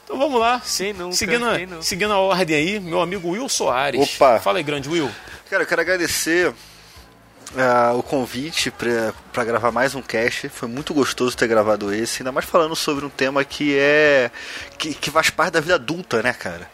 então 0.02 0.18
vamos 0.18 0.40
lá. 0.40 0.60
Sim, 0.64 0.94
nunca, 0.94 1.14
seguindo, 1.14 1.44
a, 1.44 1.56
nunca. 1.56 1.82
seguindo 1.82 2.12
a 2.12 2.18
ordem 2.18 2.56
aí, 2.56 2.80
meu 2.80 3.00
amigo 3.00 3.28
Will 3.28 3.48
Soares. 3.48 4.16
Opa. 4.16 4.40
Fala 4.40 4.58
aí, 4.58 4.64
grande 4.64 4.88
Will. 4.88 5.08
Cara, 5.48 5.62
eu 5.62 5.66
quero 5.68 5.80
agradecer 5.80 6.48
uh, 6.48 7.96
o 7.96 8.02
convite 8.02 8.72
para 8.72 9.44
gravar 9.44 9.70
mais 9.70 9.94
um 9.94 10.02
cast. 10.02 10.48
Foi 10.48 10.66
muito 10.66 10.92
gostoso 10.92 11.36
ter 11.36 11.46
gravado 11.46 11.94
esse, 11.94 12.22
ainda 12.22 12.32
mais 12.32 12.46
falando 12.46 12.74
sobre 12.74 13.04
um 13.04 13.10
tema 13.10 13.44
que 13.44 13.78
é. 13.78 14.28
que, 14.76 14.92
que 14.92 15.08
faz 15.08 15.30
parte 15.30 15.52
da 15.52 15.60
vida 15.60 15.76
adulta, 15.76 16.20
né, 16.20 16.32
cara? 16.32 16.68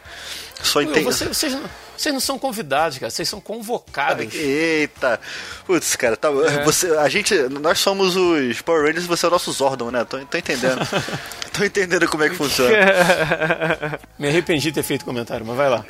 Só 0.62 0.81
entendo. 0.81 1.05
Você, 1.05 1.27
vocês, 1.27 1.55
vocês 2.01 2.14
não 2.14 2.20
são 2.20 2.39
convidados, 2.39 2.97
cara, 2.97 3.10
vocês 3.10 3.28
são 3.28 3.43
convocados. 3.43 4.35
Eita! 4.35 5.20
Putz, 5.66 5.97
cara, 5.97 6.16
tá, 6.16 6.28
é. 6.31 6.64
você, 6.64 6.97
a 6.97 7.06
gente, 7.10 7.35
nós 7.60 7.78
somos 7.78 8.16
os 8.16 8.62
Power 8.62 8.86
Rangers 8.86 9.05
e 9.05 9.06
você 9.06 9.27
é 9.27 9.28
o 9.28 9.32
nosso 9.32 9.52
Zordon, 9.52 9.90
né? 9.90 10.02
Tô, 10.05 10.18
tô 10.18 10.39
entendendo. 10.39 10.81
tô 11.52 11.62
entendendo 11.62 12.09
como 12.09 12.24
é 12.24 12.31
que 12.31 12.36
funciona. 12.36 12.70
Me 14.18 14.28
arrependi 14.28 14.68
de 14.68 14.72
ter 14.72 14.82
feito 14.82 15.05
comentário, 15.05 15.44
mas 15.44 15.55
vai 15.55 15.68
lá. 15.68 15.85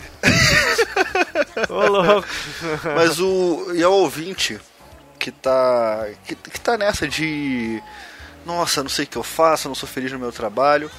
Ô, 1.71 1.87
louco. 1.87 2.29
Mas 2.97 3.21
o. 3.21 3.73
E 3.73 3.81
é 3.81 3.87
o 3.87 3.93
ouvinte 3.93 4.59
que 5.17 5.31
tá. 5.31 6.09
Que, 6.27 6.35
que 6.35 6.61
tá 6.61 6.77
nessa 6.77 7.07
de. 7.07 7.81
Nossa, 8.45 8.83
não 8.83 8.91
sei 8.91 9.05
o 9.05 9.09
que 9.09 9.17
eu 9.17 9.23
faço, 9.23 9.69
não 9.69 9.77
sou 9.77 9.89
feliz 9.89 10.11
no 10.11 10.19
meu 10.19 10.33
trabalho. 10.33 10.91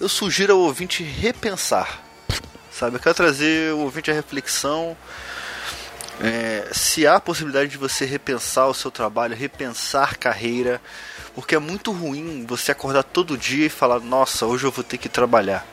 Eu 0.00 0.08
sugiro 0.08 0.54
ao 0.54 0.58
ouvinte 0.58 1.04
repensar 1.04 2.03
sabe? 2.78 2.96
Eu 2.96 3.00
quero 3.00 3.14
trazer 3.14 3.72
o 3.72 3.78
ouvinte 3.78 4.10
à 4.10 4.14
reflexão. 4.14 4.96
É, 6.20 6.68
se 6.72 7.06
há 7.06 7.16
a 7.16 7.20
possibilidade 7.20 7.70
de 7.70 7.78
você 7.78 8.04
repensar 8.04 8.68
o 8.68 8.74
seu 8.74 8.90
trabalho, 8.90 9.34
repensar 9.34 10.16
carreira, 10.16 10.80
porque 11.34 11.54
é 11.54 11.58
muito 11.58 11.90
ruim 11.90 12.44
você 12.46 12.72
acordar 12.72 13.02
todo 13.02 13.36
dia 13.36 13.66
e 13.66 13.70
falar: 13.70 14.00
Nossa, 14.00 14.46
hoje 14.46 14.64
eu 14.64 14.70
vou 14.70 14.84
ter 14.84 14.98
que 14.98 15.08
trabalhar. 15.08 15.66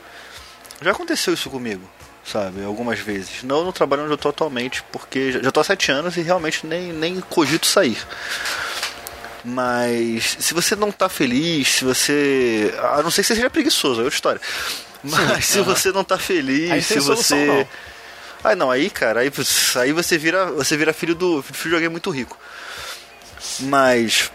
Já 0.81 0.91
aconteceu 0.91 1.33
isso 1.33 1.49
comigo, 1.49 1.87
sabe? 2.25 2.63
Algumas 2.63 2.99
vezes. 2.99 3.43
Não 3.43 3.63
no 3.63 3.71
trabalho 3.71 4.03
onde 4.03 4.11
eu 4.11 4.15
estou 4.15 4.29
atualmente, 4.29 4.83
porque 4.91 5.31
já 5.31 5.49
estou 5.49 5.61
há 5.61 5.63
sete 5.63 5.91
anos 5.91 6.17
e 6.17 6.21
realmente 6.21 6.65
nem, 6.65 6.91
nem 6.91 7.21
cogito 7.21 7.67
sair. 7.67 7.99
Mas 9.43 10.37
se 10.39 10.53
você 10.53 10.75
não 10.75 10.89
está 10.89 11.07
feliz, 11.07 11.67
se 11.67 11.85
você. 11.85 12.73
A 12.93 13.03
não 13.03 13.11
ser 13.11 13.21
que 13.21 13.27
você 13.27 13.35
seja 13.35 13.49
preguiçoso, 13.49 14.01
é 14.01 14.03
outra 14.03 14.15
história. 14.15 14.41
Mas 15.03 15.45
Sim, 15.45 15.53
se 15.53 15.61
você 15.61 15.91
não 15.91 16.03
tá 16.03 16.17
feliz, 16.17 16.85
se 16.85 16.99
você. 16.99 17.45
Não. 17.45 17.67
Ah, 18.43 18.55
não, 18.55 18.71
aí, 18.71 18.89
cara, 18.89 19.21
aí, 19.21 19.31
aí 19.75 19.91
você 19.93 20.17
vira, 20.17 20.47
você 20.47 20.75
vira 20.75 20.93
filho 20.93 21.13
do 21.13 21.41
filho 21.43 21.69
de 21.69 21.75
alguém 21.75 21.89
muito 21.89 22.09
rico. 22.09 22.37
Mas 23.59 24.31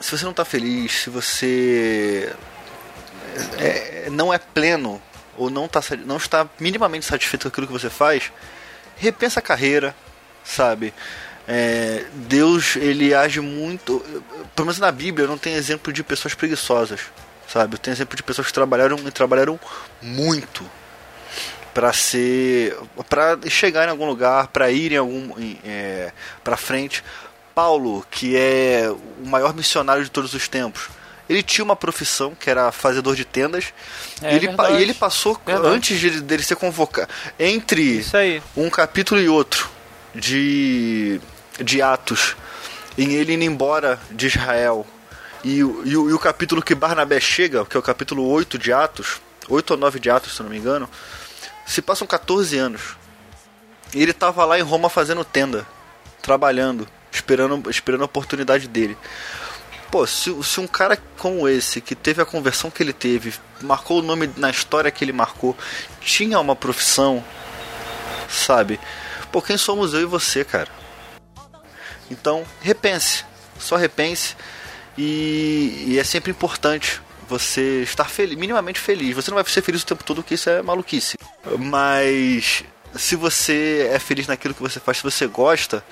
se 0.00 0.10
você 0.10 0.24
não 0.24 0.32
tá 0.32 0.44
feliz, 0.44 0.92
se 0.92 1.10
você 1.10 2.32
é, 3.58 4.08
não 4.10 4.32
é 4.32 4.38
pleno 4.38 5.00
ou 5.36 5.50
não, 5.50 5.68
tá, 5.68 5.80
não 6.04 6.16
está 6.16 6.48
minimamente 6.58 7.04
satisfeito 7.04 7.42
com 7.42 7.48
aquilo 7.48 7.66
que 7.66 7.72
você 7.72 7.90
faz, 7.90 8.32
repensa 8.96 9.40
a 9.40 9.42
carreira, 9.42 9.94
sabe? 10.44 10.92
É, 11.46 12.04
Deus 12.12 12.76
ele 12.76 13.14
age 13.14 13.40
muito, 13.40 14.00
pelo 14.54 14.66
menos 14.66 14.78
na 14.78 14.90
Bíblia 14.90 15.26
não 15.26 15.36
tem 15.36 15.54
exemplo 15.54 15.92
de 15.92 16.02
pessoas 16.02 16.34
preguiçosas 16.34 17.00
sabe? 17.54 17.74
Eu 17.74 17.78
tenho 17.78 17.94
exemplo 17.94 18.16
de 18.16 18.22
pessoas 18.22 18.48
que 18.48 18.52
trabalharam 18.52 18.98
e 19.06 19.10
trabalharam 19.12 19.58
muito 20.02 20.68
para 21.72 21.92
ser 21.92 22.76
para 23.08 23.38
chegar 23.48 23.86
em 23.86 23.90
algum 23.90 24.06
lugar, 24.06 24.48
para 24.48 24.70
ir 24.70 24.92
em 24.92 24.96
algum 24.96 25.32
é, 25.64 26.12
para 26.42 26.56
frente. 26.56 27.04
Paulo, 27.54 28.04
que 28.10 28.36
é 28.36 28.92
o 29.22 29.26
maior 29.26 29.54
missionário 29.54 30.02
de 30.02 30.10
todos 30.10 30.34
os 30.34 30.48
tempos, 30.48 30.88
ele 31.28 31.40
tinha 31.40 31.64
uma 31.64 31.76
profissão 31.76 32.34
que 32.34 32.50
era 32.50 32.72
fazedor 32.72 33.14
de 33.14 33.24
tendas. 33.24 33.72
É, 34.20 34.34
ele, 34.34 34.48
e 34.48 34.82
ele 34.82 34.92
passou 34.92 35.40
verdade. 35.46 35.68
antes 35.68 36.00
de, 36.00 36.20
dele 36.20 36.42
ser 36.42 36.56
convocado 36.56 37.08
entre 37.38 38.04
um 38.56 38.68
capítulo 38.68 39.20
e 39.20 39.28
outro 39.28 39.70
de 40.12 41.20
de 41.60 41.80
Atos 41.80 42.34
em 42.98 43.12
ele 43.12 43.34
indo 43.34 43.44
embora 43.44 44.00
de 44.10 44.26
Israel 44.26 44.84
e, 45.44 45.58
e 45.58 45.60
e 45.60 45.96
o 45.96 46.18
capítulo 46.18 46.62
que 46.62 46.74
Barnabé 46.74 47.20
chega, 47.20 47.64
que 47.66 47.76
é 47.76 47.80
o 47.80 47.82
capítulo 47.82 48.26
8 48.26 48.58
de 48.58 48.72
Atos, 48.72 49.20
8 49.48 49.72
ou 49.72 49.76
9 49.76 50.00
de 50.00 50.10
Atos, 50.10 50.34
se 50.34 50.42
não 50.42 50.50
me 50.50 50.58
engano, 50.58 50.88
se 51.66 51.82
passam 51.82 52.06
14 52.06 52.56
anos. 52.58 52.96
E 53.94 54.02
ele 54.02 54.12
tava 54.12 54.44
lá 54.44 54.58
em 54.58 54.62
Roma 54.62 54.88
fazendo 54.88 55.24
tenda, 55.24 55.66
trabalhando, 56.20 56.88
esperando, 57.12 57.70
esperando 57.70 58.02
a 58.02 58.06
oportunidade 58.06 58.66
dele. 58.66 58.96
Pô, 59.90 60.06
se, 60.06 60.34
se 60.42 60.58
um 60.58 60.66
cara 60.66 60.98
como 61.18 61.48
esse, 61.48 61.80
que 61.80 61.94
teve 61.94 62.20
a 62.20 62.24
conversão 62.26 62.70
que 62.70 62.82
ele 62.82 62.92
teve, 62.92 63.32
marcou 63.60 64.00
o 64.00 64.02
nome 64.02 64.28
na 64.36 64.50
história 64.50 64.90
que 64.90 65.04
ele 65.04 65.12
marcou, 65.12 65.56
tinha 66.00 66.40
uma 66.40 66.56
profissão, 66.56 67.24
sabe? 68.28 68.80
Pô, 69.30 69.40
quem 69.40 69.56
somos 69.56 69.94
eu 69.94 70.00
e 70.00 70.04
você, 70.04 70.44
cara? 70.44 70.68
Então, 72.10 72.44
repense. 72.60 73.24
Só 73.58 73.76
repense. 73.76 74.36
E, 74.96 75.84
e 75.88 75.98
é 75.98 76.04
sempre 76.04 76.30
importante 76.30 77.00
você 77.28 77.82
estar 77.82 78.04
feliz, 78.04 78.36
minimamente 78.36 78.78
feliz. 78.78 79.14
Você 79.14 79.30
não 79.30 79.36
vai 79.36 79.44
ser 79.44 79.62
feliz 79.62 79.82
o 79.82 79.86
tempo 79.86 80.04
todo, 80.04 80.22
porque 80.22 80.34
isso 80.34 80.48
é 80.48 80.62
maluquice. 80.62 81.16
Mas 81.58 82.64
se 82.94 83.16
você 83.16 83.90
é 83.92 83.98
feliz 83.98 84.26
naquilo 84.26 84.54
que 84.54 84.62
você 84.62 84.78
faz, 84.78 84.98
se 84.98 85.02
você 85.02 85.26
gosta, 85.26 85.84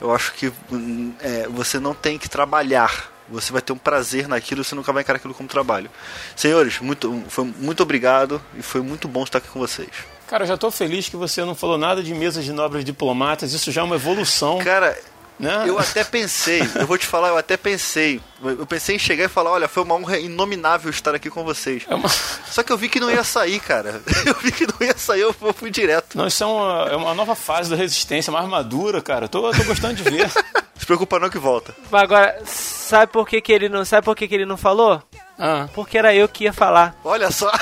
eu 0.00 0.14
acho 0.14 0.32
que 0.32 0.52
hum, 0.72 1.12
é, 1.20 1.46
você 1.48 1.78
não 1.78 1.94
tem 1.94 2.18
que 2.18 2.28
trabalhar. 2.28 3.10
Você 3.28 3.52
vai 3.52 3.62
ter 3.62 3.72
um 3.72 3.78
prazer 3.78 4.26
naquilo, 4.26 4.64
você 4.64 4.74
nunca 4.74 4.92
vai 4.92 5.02
encarar 5.02 5.18
aquilo 5.18 5.34
como 5.34 5.48
trabalho. 5.48 5.88
Senhores, 6.34 6.80
muito, 6.80 7.22
foi 7.28 7.44
muito 7.44 7.82
obrigado 7.82 8.42
e 8.58 8.62
foi 8.62 8.80
muito 8.80 9.06
bom 9.06 9.22
estar 9.22 9.38
aqui 9.38 9.48
com 9.48 9.60
vocês. 9.60 9.90
Cara, 10.26 10.44
eu 10.44 10.48
já 10.48 10.56
tô 10.56 10.70
feliz 10.70 11.08
que 11.08 11.16
você 11.16 11.44
não 11.44 11.54
falou 11.54 11.76
nada 11.76 12.02
de 12.02 12.14
mesas 12.14 12.44
de 12.44 12.52
nobres 12.52 12.84
diplomatas. 12.84 13.52
Isso 13.52 13.70
já 13.70 13.82
é 13.82 13.84
uma 13.84 13.96
evolução. 13.96 14.58
Cara, 14.58 14.96
né? 15.40 15.64
Eu 15.66 15.78
até 15.78 16.04
pensei, 16.04 16.60
eu 16.74 16.86
vou 16.86 16.98
te 16.98 17.06
falar, 17.06 17.28
eu 17.28 17.38
até 17.38 17.56
pensei. 17.56 18.20
Eu 18.42 18.66
pensei 18.66 18.96
em 18.96 18.98
chegar 18.98 19.24
e 19.24 19.28
falar, 19.28 19.50
olha, 19.50 19.68
foi 19.68 19.82
uma 19.82 19.94
honra 19.94 20.18
inominável 20.18 20.90
estar 20.90 21.14
aqui 21.14 21.28
com 21.30 21.44
vocês. 21.44 21.84
É 21.88 21.94
uma- 21.94 22.08
Só 22.08 22.62
que 22.62 22.72
eu 22.72 22.76
vi 22.78 22.88
que 22.88 23.00
não 23.00 23.10
ia 23.10 23.24
sair, 23.24 23.60
cara. 23.60 24.00
Eu 24.26 24.34
vi 24.34 24.52
que 24.52 24.66
não 24.66 24.74
ia 24.86 24.96
sair, 24.96 25.20
eu 25.22 25.34
fui 25.54 25.70
direto. 25.70 26.16
Não, 26.16 26.26
isso 26.26 26.42
é 26.44 26.46
uma, 26.46 26.88
é 26.90 26.96
uma 26.96 27.14
nova 27.14 27.34
fase 27.34 27.70
da 27.70 27.76
resistência, 27.76 28.32
mais 28.32 28.46
madura, 28.48 29.00
cara. 29.02 29.28
Tô, 29.28 29.50
tô 29.52 29.64
gostando 29.64 29.94
de 29.94 30.02
ver. 30.02 30.30
Se 30.78 30.86
preocupa 30.86 31.18
não 31.18 31.28
que 31.28 31.38
volta. 31.38 31.74
Mas 31.90 32.02
Agora, 32.02 32.40
sabe 32.46 33.12
por 33.12 33.28
que, 33.28 33.40
que 33.42 33.52
ele 33.52 33.68
não. 33.68 33.84
Sabe 33.84 34.04
por 34.04 34.16
que, 34.16 34.26
que 34.26 34.34
ele 34.34 34.46
não 34.46 34.56
falou? 34.56 35.02
Ah, 35.38 35.68
Porque 35.74 35.98
era 35.98 36.14
eu 36.14 36.26
que 36.28 36.44
ia 36.44 36.52
falar. 36.52 36.94
Olha 37.04 37.30
só, 37.30 37.50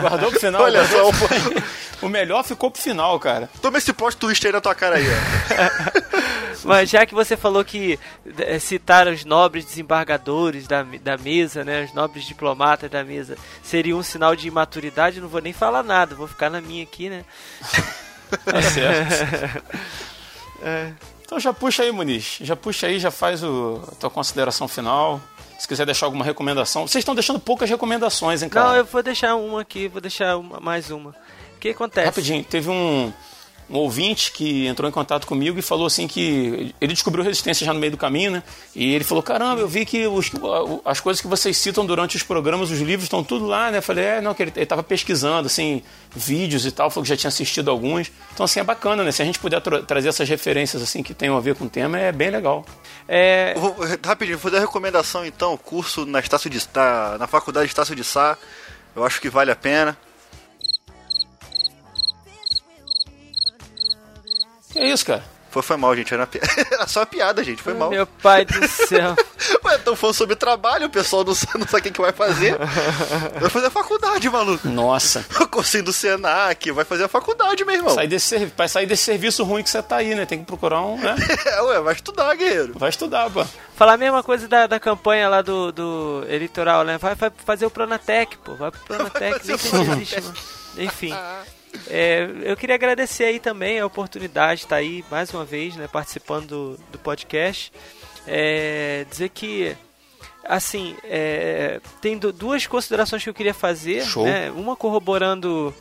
guardou 0.00 0.30
pro 0.30 0.40
final. 0.40 0.62
olha 0.62 0.84
só. 0.86 1.08
O 1.08 1.12
melhor 2.06 2.44
ficou 2.44 2.70
pro 2.70 2.82
final, 2.82 3.18
cara. 3.18 3.48
Toma 3.62 3.78
esse 3.78 3.92
plot 3.92 4.16
twist 4.18 4.46
aí 4.46 4.52
na 4.52 4.60
tua 4.60 4.74
cara 4.74 4.96
aí, 4.96 5.06
ó. 5.08 6.58
Mas 6.64 6.90
já 6.90 7.06
que 7.06 7.14
você 7.14 7.36
falou 7.36 7.64
que 7.64 7.98
eh, 8.38 8.58
citar 8.58 9.06
os 9.06 9.24
nobres 9.24 9.64
desembargadores 9.64 10.66
da, 10.66 10.82
da 11.00 11.16
mesa, 11.16 11.64
né, 11.64 11.84
os 11.84 11.94
nobres 11.94 12.24
diplomatas 12.24 12.90
da 12.90 13.02
mesa, 13.04 13.36
seria 13.62 13.96
um 13.96 14.02
sinal 14.02 14.34
de 14.36 14.48
imaturidade, 14.48 15.20
não 15.20 15.28
vou 15.28 15.40
nem 15.40 15.52
falar 15.52 15.82
nada, 15.82 16.14
vou 16.14 16.26
ficar 16.28 16.50
na 16.50 16.60
minha 16.60 16.82
aqui, 16.82 17.08
né? 17.08 17.24
Tá 18.44 18.60
certo. 18.60 19.62
Então 21.24 21.38
já 21.38 21.52
puxa 21.52 21.82
aí, 21.82 21.92
Muniz. 21.92 22.38
Já 22.40 22.56
puxa 22.56 22.86
aí, 22.86 22.98
já 22.98 23.10
faz 23.10 23.42
o, 23.44 23.82
a 23.92 23.94
tua 23.94 24.10
consideração 24.10 24.66
final. 24.66 25.20
Se 25.58 25.66
quiser 25.68 25.84
deixar 25.84 26.06
alguma 26.06 26.24
recomendação. 26.24 26.86
Vocês 26.86 27.02
estão 27.02 27.14
deixando 27.14 27.38
poucas 27.38 27.68
recomendações, 27.68 28.42
hein, 28.42 28.48
cara? 28.48 28.68
Não, 28.68 28.76
eu 28.76 28.84
vou 28.84 29.02
deixar 29.02 29.34
uma 29.34 29.60
aqui, 29.60 29.88
vou 29.88 30.00
deixar 30.00 30.36
uma- 30.38 30.58
mais 30.60 30.90
uma. 30.90 31.14
O 31.58 31.60
que 31.60 31.70
acontece? 31.70 32.06
Rapidinho, 32.06 32.44
teve 32.44 32.70
um, 32.70 33.12
um 33.68 33.76
ouvinte 33.76 34.30
que 34.30 34.66
entrou 34.68 34.88
em 34.88 34.92
contato 34.92 35.26
comigo 35.26 35.58
e 35.58 35.62
falou 35.62 35.86
assim 35.86 36.06
que 36.06 36.72
ele 36.80 36.92
descobriu 36.94 37.24
resistência 37.24 37.66
já 37.66 37.72
no 37.74 37.80
meio 37.80 37.90
do 37.90 37.98
caminho, 37.98 38.30
né? 38.30 38.42
E 38.76 38.94
ele 38.94 39.02
falou: 39.02 39.22
caramba, 39.24 39.60
eu 39.60 39.66
vi 39.68 39.84
que 39.84 40.06
os- 40.06 40.30
as 40.84 41.00
coisas 41.00 41.20
que 41.20 41.26
vocês 41.26 41.56
citam 41.56 41.84
durante 41.84 42.16
os 42.16 42.22
programas, 42.22 42.70
os 42.70 42.78
livros 42.78 43.02
estão 43.02 43.24
tudo 43.24 43.44
lá, 43.46 43.72
né? 43.72 43.78
Eu 43.78 43.82
falei: 43.82 44.04
é, 44.04 44.20
não, 44.20 44.34
que 44.34 44.42
ele 44.44 44.52
estava 44.56 44.84
pesquisando, 44.84 45.46
assim, 45.46 45.82
vídeos 46.14 46.64
e 46.64 46.70
tal, 46.70 46.88
falou 46.90 47.02
que 47.02 47.08
já 47.10 47.16
tinha 47.16 47.28
assistido 47.28 47.70
alguns. 47.72 48.10
Então, 48.32 48.44
assim, 48.44 48.60
é 48.60 48.64
bacana, 48.64 49.02
né? 49.02 49.10
Se 49.10 49.20
a 49.20 49.24
gente 49.24 49.40
puder 49.40 49.60
tra- 49.60 49.82
trazer 49.82 50.10
essas 50.10 50.28
referências, 50.28 50.80
assim, 50.80 51.02
que 51.02 51.12
tenham 51.12 51.36
a 51.36 51.40
ver 51.40 51.56
com 51.56 51.64
o 51.64 51.68
tema, 51.68 51.98
é 51.98 52.12
bem 52.12 52.30
legal. 52.30 52.64
É, 53.08 53.52
vou- 53.56 53.74
rapidinho, 54.06 54.38
vou 54.38 54.50
dar 54.52 54.60
recomendação 54.60 55.26
então, 55.26 55.56
curso 55.56 56.06
na, 56.06 56.20
Estácio 56.20 56.48
de, 56.48 56.58
na, 56.72 57.18
na 57.18 57.26
faculdade 57.26 57.66
de 57.66 57.72
Estácio 57.72 57.96
de 57.96 58.04
Sá. 58.04 58.38
Eu 58.94 59.04
acho 59.04 59.20
que 59.20 59.28
vale 59.28 59.50
a 59.50 59.56
pena. 59.56 59.98
Que 64.78 64.84
é 64.84 64.88
isso, 64.90 65.04
cara? 65.06 65.24
Foi, 65.50 65.62
foi 65.62 65.78
mal, 65.78 65.96
gente. 65.96 66.12
Era, 66.12 66.26
pi- 66.26 66.38
era 66.70 66.86
só 66.86 67.00
uma 67.00 67.06
piada, 67.06 67.42
gente. 67.42 67.62
Foi 67.62 67.72
mal. 67.72 67.88
meu 67.88 68.06
pai 68.06 68.44
do 68.44 68.68
céu. 68.68 69.16
Ué, 69.64 69.78
tão 69.78 69.96
falando 69.96 70.14
sobre 70.14 70.36
trabalho, 70.36 70.86
o 70.86 70.90
pessoal 70.90 71.24
não, 71.24 71.34
sabe- 71.34 71.58
não 71.58 71.66
sabe 71.66 71.78
o 71.80 71.82
que, 71.84 71.90
que 71.90 72.00
vai 72.02 72.12
fazer. 72.12 72.54
Vai 73.40 73.48
fazer 73.48 73.66
a 73.66 73.70
faculdade, 73.70 74.28
maluco. 74.28 74.68
Nossa. 74.68 75.24
O 75.40 75.48
cursinho 75.48 75.84
do 75.84 75.92
Senac, 75.92 76.70
vai 76.70 76.84
fazer 76.84 77.04
a 77.04 77.08
faculdade, 77.08 77.64
meu 77.64 77.74
irmão. 77.74 77.94
Sair 77.94 78.06
desse, 78.08 78.46
pra 78.48 78.68
sair 78.68 78.86
desse 78.86 79.04
serviço 79.04 79.42
ruim 79.42 79.62
que 79.62 79.70
você 79.70 79.82
tá 79.82 79.96
aí, 79.96 80.14
né? 80.14 80.26
Tem 80.26 80.38
que 80.38 80.44
procurar 80.44 80.82
um, 80.82 80.98
né? 80.98 81.16
É, 81.46 81.62
ué, 81.62 81.80
vai 81.80 81.94
estudar, 81.94 82.34
guerreiro. 82.36 82.74
Vai 82.78 82.90
estudar, 82.90 83.28
pô. 83.30 83.44
Falar 83.74 83.94
a 83.94 83.96
mesma 83.96 84.22
coisa 84.22 84.46
da, 84.46 84.66
da 84.66 84.78
campanha 84.78 85.28
lá 85.30 85.40
do, 85.42 85.72
do 85.72 86.24
eleitoral, 86.28 86.84
né? 86.84 86.98
Vai, 86.98 87.14
vai 87.14 87.32
fazer 87.44 87.64
o 87.66 87.70
Pronatec, 87.70 88.36
pô. 88.44 88.54
Vai 88.54 88.70
pro 88.70 88.80
Pronatec, 88.82 89.38
fazer 89.58 89.78
nem 89.78 89.92
existe, 89.96 90.20
mano. 90.20 90.34
Enfim. 90.76 91.14
É, 91.88 92.28
eu 92.44 92.56
queria 92.56 92.74
agradecer 92.74 93.24
aí 93.24 93.38
também 93.40 93.78
a 93.80 93.86
oportunidade 93.86 94.60
de 94.60 94.66
estar 94.66 94.76
aí 94.76 95.04
mais 95.10 95.32
uma 95.32 95.44
vez, 95.44 95.76
né? 95.76 95.88
Participando 95.90 96.46
do, 96.76 96.80
do 96.92 96.98
podcast. 96.98 97.72
É, 98.26 99.06
dizer 99.10 99.28
que, 99.30 99.74
assim, 100.44 100.96
é, 101.04 101.80
tem 102.00 102.18
du- 102.18 102.32
duas 102.32 102.66
considerações 102.66 103.22
que 103.22 103.30
eu 103.30 103.34
queria 103.34 103.54
fazer. 103.54 104.02
Né? 104.24 104.50
Uma 104.50 104.76
corroborando 104.76 105.74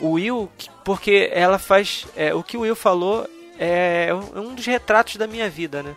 o 0.00 0.12
Will, 0.12 0.50
que- 0.56 0.70
porque 0.84 1.30
ela 1.32 1.58
faz. 1.58 2.06
é, 2.16 2.32
o 2.34 2.42
que 2.42 2.56
o 2.56 2.60
Will 2.60 2.76
falou 2.76 3.28
é 3.58 4.08
um 4.34 4.54
dos 4.54 4.66
retratos 4.66 5.16
da 5.16 5.26
minha 5.26 5.48
vida, 5.50 5.82
né? 5.82 5.94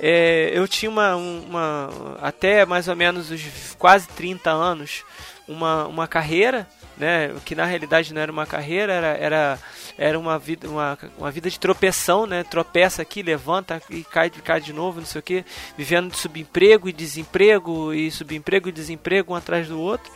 É, 0.00 0.50
eu 0.52 0.66
tinha 0.66 0.90
uma, 0.90 1.14
uma. 1.14 2.16
Até 2.20 2.66
mais 2.66 2.88
ou 2.88 2.96
menos 2.96 3.30
os 3.30 3.40
quase 3.78 4.08
30 4.08 4.50
anos, 4.50 5.04
uma, 5.46 5.86
uma 5.86 6.08
carreira, 6.08 6.68
né? 6.96 7.34
Que 7.44 7.54
na 7.54 7.64
realidade 7.64 8.12
não 8.12 8.20
era 8.20 8.30
uma 8.30 8.46
carreira, 8.46 8.92
era, 8.92 9.08
era, 9.08 9.58
era 9.96 10.18
uma, 10.18 10.38
vida, 10.38 10.68
uma, 10.68 10.98
uma 11.18 11.30
vida 11.30 11.50
de 11.50 11.58
tropeção, 11.58 12.26
né? 12.26 12.44
Tropeça 12.44 13.02
aqui, 13.02 13.22
levanta 13.22 13.80
e 13.90 14.04
cai, 14.04 14.30
cai 14.30 14.60
de 14.60 14.72
novo, 14.72 15.00
não 15.00 15.06
sei 15.06 15.18
o 15.18 15.22
que. 15.22 15.44
Vivendo 15.76 16.10
de 16.10 16.18
subemprego 16.18 16.88
e 16.88 16.92
desemprego, 16.92 17.92
e 17.92 18.10
subemprego 18.10 18.68
e 18.68 18.72
desemprego 18.72 19.32
um 19.32 19.36
atrás 19.36 19.68
do 19.68 19.80
outro. 19.80 20.10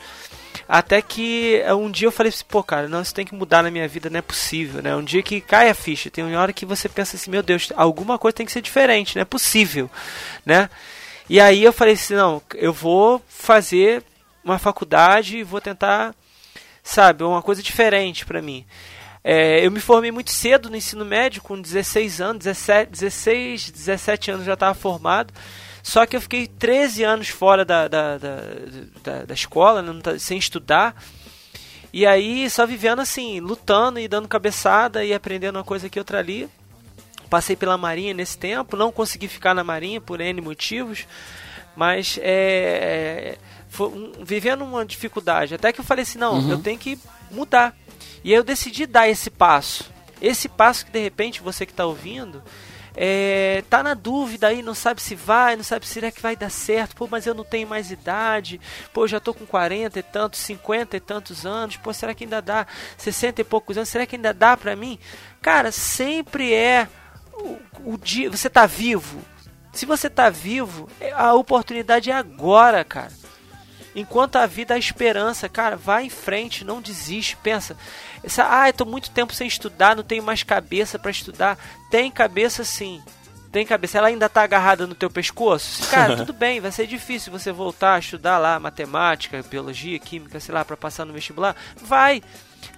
Até 0.69 1.01
que 1.01 1.61
eh, 1.65 1.75
um 1.75 1.91
dia 1.91 2.09
eu 2.09 2.13
falei 2.13 2.31
assim, 2.31 2.45
pô, 2.49 2.63
cara, 2.63 2.89
não, 2.89 3.01
isso 3.01 3.15
tem 3.15 3.25
que 3.25 3.35
mudar 3.35 3.63
na 3.63 3.71
minha 3.71 3.87
vida, 3.87 4.11
não 4.11 4.19
é 4.19 4.23
possível, 4.23 4.83
né? 4.83 4.97
Um 4.97 5.05
dia 5.05 5.23
que 5.23 5.41
cai 5.41 5.69
a 5.71 5.75
ficha, 5.75 6.11
tem 6.11 6.25
uma 6.25 6.41
hora 6.41 6.53
que 6.53 6.67
você 6.67 6.89
pensa 6.89 7.17
assim, 7.17 7.31
meu 7.31 7.43
Deus, 7.43 7.73
alguma 7.77 8.19
coisa 8.19 8.37
tem 8.37 8.47
que 8.47 8.53
ser 8.53 8.63
diferente, 8.63 9.15
não 9.15 9.23
é 9.23 9.25
possível, 9.25 9.89
né? 10.45 10.69
E 11.29 11.41
aí 11.41 11.63
eu 11.63 11.73
falei 11.73 11.95
assim, 11.95 12.15
não, 12.15 12.43
eu 12.55 12.73
vou 12.73 13.23
fazer 13.29 14.03
uma 14.45 14.59
faculdade 14.59 15.39
e 15.39 15.43
vou 15.43 15.61
tentar, 15.61 16.15
sabe, 16.87 17.25
uma 17.25 17.43
coisa 17.43 17.63
diferente 17.63 18.25
pra 18.25 18.41
mim. 18.41 18.65
É, 19.23 19.67
eu 19.67 19.73
me 19.73 19.81
formei 19.81 20.13
muito 20.13 20.31
cedo 20.31 20.71
no 20.71 20.77
ensino 20.77 21.05
médio, 21.05 21.43
com 21.43 21.61
16 21.61 22.21
anos, 22.21 22.45
17, 22.45 22.91
16, 22.93 23.71
17 23.73 24.31
anos 24.31 24.47
já 24.47 24.55
estava 24.55 24.73
formado. 24.73 25.35
Só 25.83 26.07
que 26.07 26.17
eu 26.17 26.21
fiquei 26.21 26.47
13 26.47 27.03
anos 27.03 27.29
fora 27.29 27.65
da, 27.65 27.89
da, 27.89 28.19
da, 28.19 28.41
da, 29.03 29.25
da 29.25 29.35
escola, 29.35 29.83
né, 29.83 30.01
tá- 30.01 30.19
sem 30.19 30.39
estudar. 30.39 30.95
E 31.93 32.07
aí 32.07 32.49
só 32.49 32.65
vivendo 32.65 33.01
assim, 33.01 33.41
lutando 33.41 33.99
e 33.99 34.07
dando 34.07 34.29
cabeçada 34.29 35.05
e 35.05 35.13
aprendendo 35.13 35.57
uma 35.57 35.65
coisa 35.65 35.89
aqui 35.89 35.99
outra 35.99 36.19
ali. 36.21 36.49
Passei 37.29 37.57
pela 37.57 37.77
Marinha 37.77 38.15
nesse 38.15 38.39
tempo, 38.39 38.77
não 38.77 38.93
consegui 38.93 39.27
ficar 39.27 39.55
na 39.55 39.65
Marinha 39.65 40.01
por 40.01 40.21
N 40.21 40.41
motivos, 40.41 41.05
mas 41.75 42.17
é, 42.23 43.37
foi 43.37 43.39
um- 43.81 44.13
vivendo 44.25 44.63
uma 44.65 44.85
dificuldade. 44.85 45.55
Até 45.55 45.73
que 45.73 45.81
eu 45.81 45.85
falei 45.85 46.03
assim: 46.03 46.19
não, 46.19 46.51
eu 46.51 46.59
tenho 46.59 46.79
que 46.79 46.99
mudar. 47.31 47.75
E 48.25 48.31
aí 48.31 48.37
eu 48.37 48.45
decidi 48.45 48.87
dar 48.87 49.09
esse 49.09 49.31
passo. 49.31 49.91
Esse 50.21 50.49
passo 50.49 50.87
que 50.87 50.93
de 50.93 50.99
repente 51.01 51.43
você 51.43 51.67
que 51.67 51.73
está 51.73 51.85
ouvindo 51.87 52.43
é, 52.99 53.63
tá 53.69 53.83
na 53.83 53.93
dúvida 53.93 54.47
aí, 54.49 54.63
não 54.63 54.75
sabe 54.75 55.03
se 55.03 55.15
vai, 55.15 55.55
não 55.55 55.63
sabe 55.63 55.87
se 55.87 55.93
será 55.93 56.11
que 56.11 56.23
vai 56.23 56.35
dar 56.35 56.49
certo. 56.51 56.97
Pô, 56.97 57.07
mas 57.11 57.27
eu 57.27 57.35
não 57.35 57.45
tenho 57.45 57.69
mais 57.69 57.91
idade. 57.91 58.59
Pô, 58.95 59.07
já 59.07 59.21
tô 59.21 59.35
com 59.35 59.45
40 59.45 59.99
e 59.99 60.03
tantos, 60.03 60.41
50 60.41 60.97
e 60.97 61.01
tantos 61.01 61.45
anos. 61.45 61.77
Pô, 61.77 61.93
será 61.93 62.15
que 62.15 62.25
ainda 62.25 62.41
dá 62.41 62.67
60 62.97 63.43
e 63.43 63.45
poucos 63.45 63.77
anos? 63.77 63.91
Será 63.91 64.07
que 64.07 64.17
ainda 64.17 64.33
dá 64.33 64.57
pra 64.57 64.75
mim? 64.75 64.99
Cara, 65.43 65.71
sempre 65.71 66.55
é 66.55 66.89
o, 67.35 67.59
o 67.93 67.99
dia. 67.99 68.31
Você 68.31 68.49
tá 68.49 68.65
vivo. 68.65 69.21
Se 69.75 69.85
você 69.85 70.09
tá 70.09 70.31
vivo, 70.31 70.89
é- 70.99 71.13
a 71.13 71.35
oportunidade 71.35 72.11
é 72.11 72.15
agora, 72.15 72.83
cara. 72.83 73.13
Enquanto 73.97 74.37
a 74.37 74.45
vida 74.45 74.75
há 74.75 74.79
esperança, 74.79 75.49
cara, 75.49 75.75
vai 75.75 76.05
em 76.05 76.11
frente, 76.11 76.67
não 76.67 76.83
desiste, 76.83 77.35
pensa. 77.43 77.75
Essa, 78.23 78.47
ah, 78.47 78.69
eu 78.69 78.75
tô 78.75 78.85
muito 78.85 79.11
tempo 79.11 79.33
sem 79.33 79.49
estudar, 79.49 79.97
não 79.97 80.03
tenho 80.03 80.23
mais 80.23 80.43
cabeça 80.43 80.99
para 80.99 81.11
estudar. 81.11 81.59
Tem 81.91 82.11
cabeça 82.11 82.63
sim. 82.63 83.03
Tem 83.51 83.65
cabeça, 83.65 83.97
ela 83.97 84.09
ainda 84.09 84.29
tá 84.29 84.43
agarrada 84.43 84.87
no 84.87 84.95
teu 84.95 85.09
pescoço? 85.09 85.89
Cara, 85.89 86.15
tudo 86.19 86.35
bem, 86.35 86.61
vai 86.61 86.71
ser 86.71 86.87
difícil 86.87 87.33
você 87.33 87.51
voltar 87.51 87.95
a 87.95 87.99
estudar 87.99 88.37
lá 88.37 88.61
matemática, 88.61 89.43
biologia, 89.49 89.99
química, 89.99 90.39
sei 90.41 90.55
lá, 90.55 90.63
para 90.63 90.77
passar 90.77 91.07
no 91.07 91.15
vestibular. 91.15 91.57
Vai, 91.81 92.23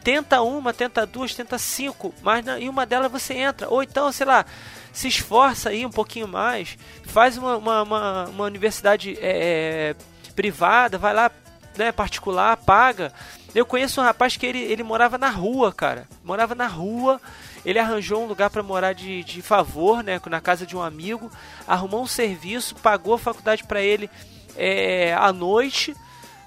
tenta 0.04 0.40
uma, 0.40 0.72
tenta 0.72 1.04
duas, 1.04 1.34
tenta 1.34 1.58
cinco, 1.58 2.14
mas 2.22 2.46
em 2.46 2.68
uma 2.68 2.86
delas 2.86 3.10
você 3.10 3.34
entra. 3.34 3.68
Ou 3.68 3.82
então, 3.82 4.12
sei 4.12 4.24
lá, 4.24 4.46
se 4.92 5.08
esforça 5.08 5.70
aí 5.70 5.84
um 5.84 5.90
pouquinho 5.90 6.28
mais, 6.28 6.78
faz 7.06 7.36
uma, 7.36 7.56
uma, 7.56 7.82
uma, 7.82 8.24
uma 8.26 8.44
universidade 8.44 9.18
é, 9.20 9.96
é 9.96 10.17
privada, 10.38 10.96
vai 10.98 11.12
lá, 11.12 11.32
né, 11.76 11.90
particular, 11.90 12.56
paga. 12.58 13.12
Eu 13.52 13.66
conheço 13.66 14.00
um 14.00 14.04
rapaz 14.04 14.36
que 14.36 14.46
ele, 14.46 14.60
ele 14.60 14.84
morava 14.84 15.18
na 15.18 15.28
rua, 15.28 15.72
cara. 15.72 16.06
Morava 16.22 16.54
na 16.54 16.68
rua. 16.68 17.20
Ele 17.64 17.80
arranjou 17.80 18.22
um 18.22 18.26
lugar 18.26 18.48
para 18.48 18.62
morar 18.62 18.92
de, 18.92 19.24
de 19.24 19.42
favor, 19.42 20.04
né, 20.04 20.20
na 20.30 20.40
casa 20.40 20.64
de 20.64 20.76
um 20.76 20.82
amigo. 20.82 21.28
Arrumou 21.66 22.02
um 22.02 22.06
serviço, 22.06 22.76
pagou 22.76 23.14
a 23.14 23.18
faculdade 23.18 23.64
para 23.64 23.82
ele 23.82 24.08
é, 24.56 25.12
à 25.12 25.32
noite 25.32 25.92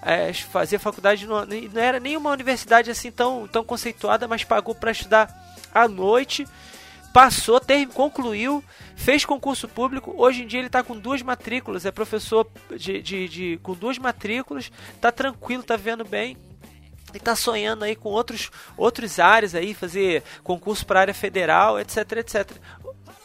é, 0.02 0.34
fazer 0.34 0.80
faculdade 0.80 1.28
não, 1.28 1.46
não 1.46 1.82
era 1.82 2.00
nenhuma 2.00 2.32
universidade 2.32 2.90
assim 2.90 3.12
tão, 3.12 3.48
tão 3.48 3.64
conceituada, 3.64 4.28
mas 4.28 4.44
pagou 4.44 4.74
para 4.74 4.92
estudar 4.92 5.30
à 5.74 5.88
noite, 5.88 6.48
passou, 7.14 7.60
ter, 7.60 7.88
concluiu, 7.88 8.64
fez 8.96 9.26
concurso 9.26 9.68
público. 9.68 10.14
Hoje 10.18 10.44
em 10.44 10.48
dia 10.48 10.60
ele 10.60 10.68
está 10.68 10.84
com 10.84 10.98
duas 10.98 11.22
matrículas, 11.22 11.86
é 11.86 11.92
professor 11.92 12.48
de, 12.78 13.02
de, 13.02 13.28
de, 13.28 13.60
com 13.62 13.74
duas 13.74 13.98
matrículas, 13.98 14.72
está 14.96 15.12
tranquilo, 15.12 15.62
está 15.62 15.76
vivendo 15.76 16.06
bem. 16.06 16.38
E 17.14 17.18
está 17.18 17.36
sonhando 17.36 17.84
aí 17.84 17.96
com 17.96 18.10
outros, 18.10 18.50
outros 18.78 19.20
áreas 19.20 19.54
aí, 19.54 19.74
fazer 19.74 20.24
concurso 20.44 20.86
para 20.86 21.02
área 21.02 21.14
federal, 21.14 21.78
etc, 21.80 21.98
etc. 22.14 22.52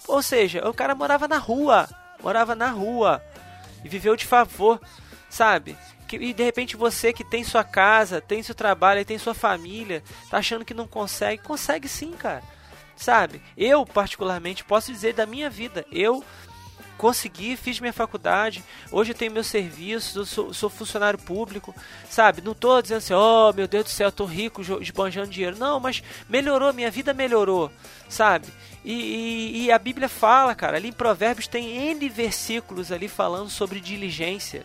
Ou 0.09 0.23
seja, 0.23 0.69
o 0.69 0.75
cara 0.75 0.95
morava 0.95 1.29
na 1.29 1.39
rua, 1.39 1.89
morava 2.21 2.55
na 2.57 2.69
rua 2.71 3.23
e 3.85 3.89
viveu 3.89 4.17
de 4.17 4.27
favor, 4.27 4.81
sabe? 5.31 5.77
E 6.13 6.33
de 6.33 6.43
repente 6.43 6.77
você 6.77 7.13
que 7.13 7.25
tem 7.25 7.45
sua 7.45 7.63
casa, 7.63 8.21
tem 8.21 8.43
seu 8.43 8.55
trabalho, 8.55 9.05
tem 9.05 9.19
sua 9.19 9.35
família, 9.35 10.03
tá 10.31 10.39
achando 10.39 10.65
que 10.65 10.75
não 10.75 10.87
consegue. 10.87 11.43
Consegue 11.43 11.89
sim, 11.89 12.13
cara. 12.13 12.43
Sabe? 12.97 13.43
Eu, 13.57 13.85
particularmente, 13.85 14.65
posso 14.65 14.91
dizer 14.91 15.13
da 15.13 15.27
minha 15.27 15.51
vida. 15.51 15.85
Eu 15.93 16.25
consegui, 16.97 17.57
fiz 17.57 17.79
minha 17.79 17.93
faculdade, 17.93 18.65
hoje 18.91 19.13
eu 19.13 19.15
tenho 19.15 19.31
meu 19.31 19.45
serviço, 19.45 20.25
sou, 20.25 20.53
sou 20.53 20.71
funcionário 20.71 21.19
público, 21.19 21.75
sabe? 22.09 22.41
Não 22.41 22.55
tô 22.55 22.81
dizendo 22.81 22.99
assim, 22.99 23.15
oh 23.15 23.53
meu 23.53 23.69
Deus 23.69 23.85
do 23.85 23.91
céu, 23.91 24.11
tô 24.11 24.25
rico, 24.25 24.63
esbanjando 24.81 25.29
dinheiro. 25.29 25.59
Não, 25.59 25.79
mas 25.79 26.03
melhorou, 26.29 26.73
minha 26.73 26.91
vida 26.91 27.13
melhorou, 27.13 27.71
sabe? 28.09 28.49
E, 28.85 28.93
e, 28.93 29.65
e, 29.65 29.73
a 29.73 29.79
Bíblia 29.79 30.09
fala, 30.09 30.55
cara, 30.55 30.77
ali 30.77 30.89
em 30.89 30.93
Provérbios 30.93 31.49
tem 31.49 31.91
N 31.91 32.09
versículos 32.09 32.93
ali 32.93 33.09
falando 33.09 33.51
sobre 33.51 33.81
diligência 33.81 34.65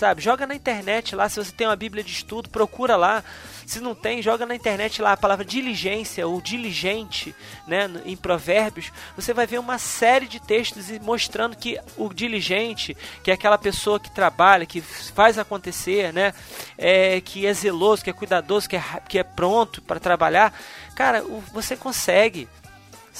sabe? 0.00 0.22
Joga 0.22 0.46
na 0.46 0.54
internet 0.54 1.14
lá, 1.14 1.28
se 1.28 1.36
você 1.36 1.52
tem 1.52 1.66
uma 1.66 1.76
Bíblia 1.76 2.02
de 2.02 2.10
estudo, 2.10 2.48
procura 2.48 2.96
lá. 2.96 3.22
Se 3.66 3.80
não 3.80 3.94
tem, 3.94 4.22
joga 4.22 4.46
na 4.46 4.54
internet 4.54 5.02
lá 5.02 5.12
a 5.12 5.16
palavra 5.16 5.44
diligência 5.44 6.26
ou 6.26 6.40
diligente, 6.40 7.34
né, 7.68 7.88
em 8.06 8.16
Provérbios. 8.16 8.90
Você 9.14 9.34
vai 9.34 9.46
ver 9.46 9.60
uma 9.60 9.78
série 9.78 10.26
de 10.26 10.40
textos 10.40 10.90
mostrando 11.00 11.54
que 11.54 11.78
o 11.98 12.12
diligente, 12.12 12.96
que 13.22 13.30
é 13.30 13.34
aquela 13.34 13.58
pessoa 13.58 14.00
que 14.00 14.10
trabalha, 14.10 14.64
que 14.64 14.80
faz 14.80 15.38
acontecer, 15.38 16.12
né, 16.14 16.32
é, 16.78 17.20
que 17.20 17.46
é 17.46 17.52
zeloso, 17.52 18.02
que 18.02 18.10
é 18.10 18.14
cuidadoso, 18.14 18.68
que 18.68 18.76
é, 18.76 18.82
que 19.06 19.18
é 19.18 19.22
pronto 19.22 19.82
para 19.82 20.00
trabalhar, 20.00 20.52
cara, 20.96 21.22
você 21.52 21.76
consegue 21.76 22.48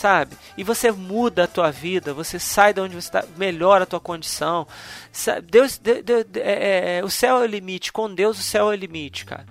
sabe? 0.00 0.34
E 0.56 0.64
você 0.64 0.90
muda 0.90 1.44
a 1.44 1.46
tua 1.46 1.70
vida, 1.70 2.14
você 2.14 2.38
sai 2.38 2.72
de 2.72 2.80
onde 2.80 2.94
você 2.94 3.08
está, 3.08 3.24
melhora 3.36 3.84
a 3.84 3.86
tua 3.86 4.00
condição. 4.00 4.66
Deus, 5.44 5.76
Deus, 5.76 6.02
Deus 6.02 6.24
é, 6.36 6.40
é, 6.40 6.98
é, 6.98 7.04
o 7.04 7.10
céu 7.10 7.36
é 7.36 7.42
o 7.42 7.46
limite, 7.46 7.92
com 7.92 8.12
Deus 8.12 8.38
o 8.38 8.42
céu 8.42 8.72
é 8.72 8.74
o 8.74 8.78
limite, 8.78 9.26
cara. 9.26 9.44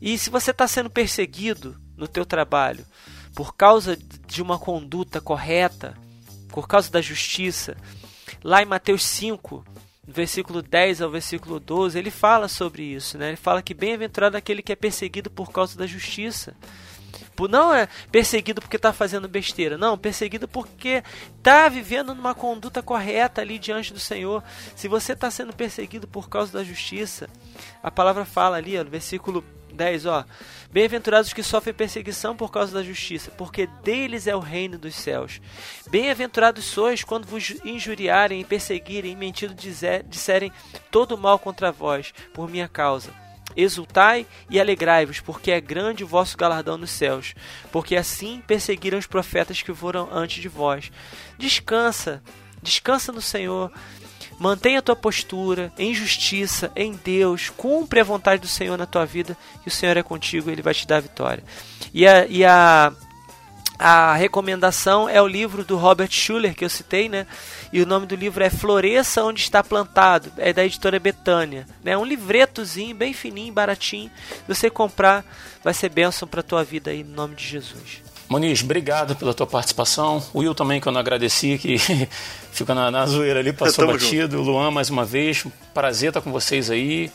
E 0.00 0.18
se 0.18 0.28
você 0.28 0.50
está 0.50 0.66
sendo 0.66 0.90
perseguido 0.90 1.80
no 1.96 2.08
teu 2.08 2.26
trabalho 2.26 2.84
por 3.32 3.54
causa 3.54 3.96
de 4.26 4.42
uma 4.42 4.58
conduta 4.58 5.20
correta, 5.20 5.96
por 6.48 6.66
causa 6.66 6.90
da 6.90 7.00
justiça, 7.00 7.76
lá 8.42 8.60
em 8.60 8.66
Mateus 8.66 9.04
5, 9.04 9.64
versículo 10.04 10.62
10 10.62 11.00
ao 11.00 11.10
versículo 11.10 11.60
12, 11.60 11.96
ele 11.96 12.10
fala 12.10 12.48
sobre 12.48 12.82
isso, 12.82 13.16
né? 13.16 13.28
Ele 13.28 13.36
fala 13.36 13.62
que 13.62 13.72
bem-aventurado 13.72 14.36
aquele 14.36 14.62
que 14.62 14.72
é 14.72 14.76
perseguido 14.76 15.30
por 15.30 15.52
causa 15.52 15.78
da 15.78 15.86
justiça. 15.86 16.56
Não 17.50 17.74
é 17.74 17.88
perseguido 18.10 18.60
porque 18.60 18.76
está 18.76 18.92
fazendo 18.92 19.28
besteira, 19.28 19.76
não, 19.76 19.98
perseguido 19.98 20.46
porque 20.46 21.02
está 21.36 21.68
vivendo 21.68 22.14
numa 22.14 22.34
conduta 22.34 22.82
correta 22.82 23.40
ali 23.40 23.58
diante 23.58 23.92
do 23.92 23.98
Senhor. 23.98 24.42
Se 24.76 24.88
você 24.88 25.12
está 25.12 25.30
sendo 25.30 25.52
perseguido 25.52 26.06
por 26.06 26.28
causa 26.28 26.52
da 26.52 26.64
justiça, 26.64 27.28
a 27.82 27.90
palavra 27.90 28.24
fala 28.24 28.56
ali, 28.56 28.78
ó, 28.78 28.84
no 28.84 28.90
versículo 28.90 29.44
10, 29.72 30.06
ó. 30.06 30.24
Bem-aventurados 30.70 31.28
os 31.28 31.34
que 31.34 31.42
sofrem 31.42 31.74
perseguição 31.74 32.36
por 32.36 32.50
causa 32.50 32.72
da 32.72 32.82
justiça, 32.82 33.30
porque 33.32 33.66
deles 33.82 34.26
é 34.26 34.36
o 34.36 34.40
reino 34.40 34.78
dos 34.78 34.94
céus. 34.94 35.40
Bem-aventurados 35.90 36.64
sois 36.64 37.02
quando 37.02 37.26
vos 37.26 37.54
injuriarem 37.64 38.40
e 38.40 38.44
perseguirem 38.44 39.16
mentindo 39.16 39.54
disserem 39.54 40.52
todo 40.90 41.18
mal 41.18 41.38
contra 41.38 41.72
vós, 41.72 42.12
por 42.32 42.48
minha 42.48 42.68
causa. 42.68 43.21
Exultai 43.56 44.26
e 44.48 44.60
alegrai-vos, 44.60 45.20
porque 45.20 45.50
é 45.50 45.60
grande 45.60 46.04
o 46.04 46.06
vosso 46.06 46.36
galardão 46.36 46.76
nos 46.76 46.90
céus, 46.90 47.34
porque 47.70 47.96
assim 47.96 48.42
perseguiram 48.46 48.98
os 48.98 49.06
profetas 49.06 49.62
que 49.62 49.74
foram 49.74 50.08
antes 50.12 50.40
de 50.40 50.48
vós. 50.48 50.90
Descansa, 51.38 52.22
descansa 52.62 53.12
no 53.12 53.22
Senhor. 53.22 53.72
Mantenha 54.38 54.80
a 54.80 54.82
tua 54.82 54.96
postura 54.96 55.72
em 55.78 55.94
justiça, 55.94 56.72
em 56.74 56.92
Deus, 56.92 57.50
cumpre 57.50 58.00
a 58.00 58.04
vontade 58.04 58.40
do 58.40 58.48
Senhor 58.48 58.76
na 58.76 58.86
tua 58.86 59.04
vida, 59.04 59.36
e 59.64 59.68
o 59.68 59.70
Senhor 59.70 59.96
é 59.96 60.02
contigo, 60.02 60.50
ele 60.50 60.62
vai 60.62 60.74
te 60.74 60.86
dar 60.86 60.96
a 60.96 61.00
vitória. 61.00 61.44
E 61.94 62.06
a, 62.06 62.26
e 62.26 62.44
a 62.44 62.92
a 63.82 64.14
recomendação 64.14 65.08
é 65.08 65.20
o 65.20 65.26
livro 65.26 65.64
do 65.64 65.76
Robert 65.76 66.08
Schuller, 66.08 66.54
que 66.54 66.64
eu 66.64 66.70
citei, 66.70 67.08
né? 67.08 67.26
E 67.72 67.80
o 67.80 67.86
nome 67.86 68.06
do 68.06 68.14
livro 68.14 68.44
é 68.44 68.50
Floresça 68.50 69.24
Onde 69.24 69.40
Está 69.40 69.62
Plantado, 69.64 70.30
é 70.36 70.52
da 70.52 70.64
editora 70.64 70.98
Betânia. 70.98 71.66
Né? 71.82 71.96
Um 71.96 72.04
livretozinho, 72.04 72.94
bem 72.94 73.12
fininho, 73.14 73.52
baratinho. 73.52 74.10
Se 74.28 74.42
você 74.46 74.68
comprar, 74.68 75.24
vai 75.64 75.72
ser 75.72 75.88
bênção 75.88 76.28
para 76.28 76.40
a 76.40 76.42
tua 76.42 76.62
vida 76.62 76.90
aí, 76.90 77.02
no 77.02 77.14
nome 77.14 77.34
de 77.34 77.46
Jesus. 77.46 78.02
Moniz, 78.28 78.62
obrigado 78.62 79.16
pela 79.16 79.32
tua 79.32 79.46
participação. 79.46 80.22
O 80.34 80.40
Will 80.40 80.54
também, 80.54 80.80
que 80.80 80.86
eu 80.86 80.92
não 80.92 81.00
agradeci, 81.00 81.58
que 81.58 81.76
fica 82.52 82.74
na, 82.74 82.90
na 82.90 83.06
zoeira 83.06 83.40
ali, 83.40 83.52
passou 83.52 83.86
batido. 83.86 84.36
Junto. 84.36 84.50
Luan, 84.50 84.70
mais 84.70 84.90
uma 84.90 85.04
vez, 85.04 85.44
prazer 85.72 86.08
estar 86.08 86.20
com 86.20 86.30
vocês 86.30 86.70
aí. 86.70 87.10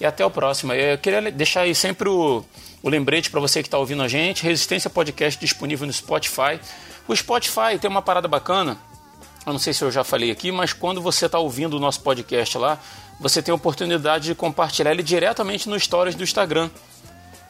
E 0.00 0.04
até 0.04 0.24
o 0.26 0.30
próximo. 0.30 0.72
Eu 0.72 0.98
queria 0.98 1.30
deixar 1.30 1.60
aí 1.60 1.74
sempre 1.74 2.08
o 2.08 2.44
o 2.82 2.88
lembrete 2.88 3.30
para 3.30 3.40
você 3.40 3.62
que 3.62 3.68
está 3.68 3.78
ouvindo 3.78 4.02
a 4.02 4.08
gente, 4.08 4.42
Resistência 4.42 4.90
Podcast 4.90 5.38
disponível 5.38 5.86
no 5.86 5.92
Spotify. 5.92 6.58
O 7.06 7.14
Spotify 7.14 7.78
tem 7.80 7.88
uma 7.88 8.02
parada 8.02 8.26
bacana, 8.26 8.76
eu 9.46 9.52
não 9.52 9.58
sei 9.58 9.72
se 9.72 9.82
eu 9.82 9.90
já 9.90 10.04
falei 10.04 10.30
aqui, 10.30 10.52
mas 10.52 10.72
quando 10.72 11.02
você 11.02 11.26
está 11.26 11.38
ouvindo 11.38 11.76
o 11.76 11.80
nosso 11.80 12.00
podcast 12.00 12.56
lá, 12.58 12.78
você 13.18 13.42
tem 13.42 13.52
a 13.52 13.56
oportunidade 13.56 14.26
de 14.26 14.34
compartilhar 14.34 14.90
ele 14.92 15.02
diretamente 15.02 15.68
no 15.68 15.78
Stories 15.78 16.14
do 16.14 16.22
Instagram. 16.22 16.70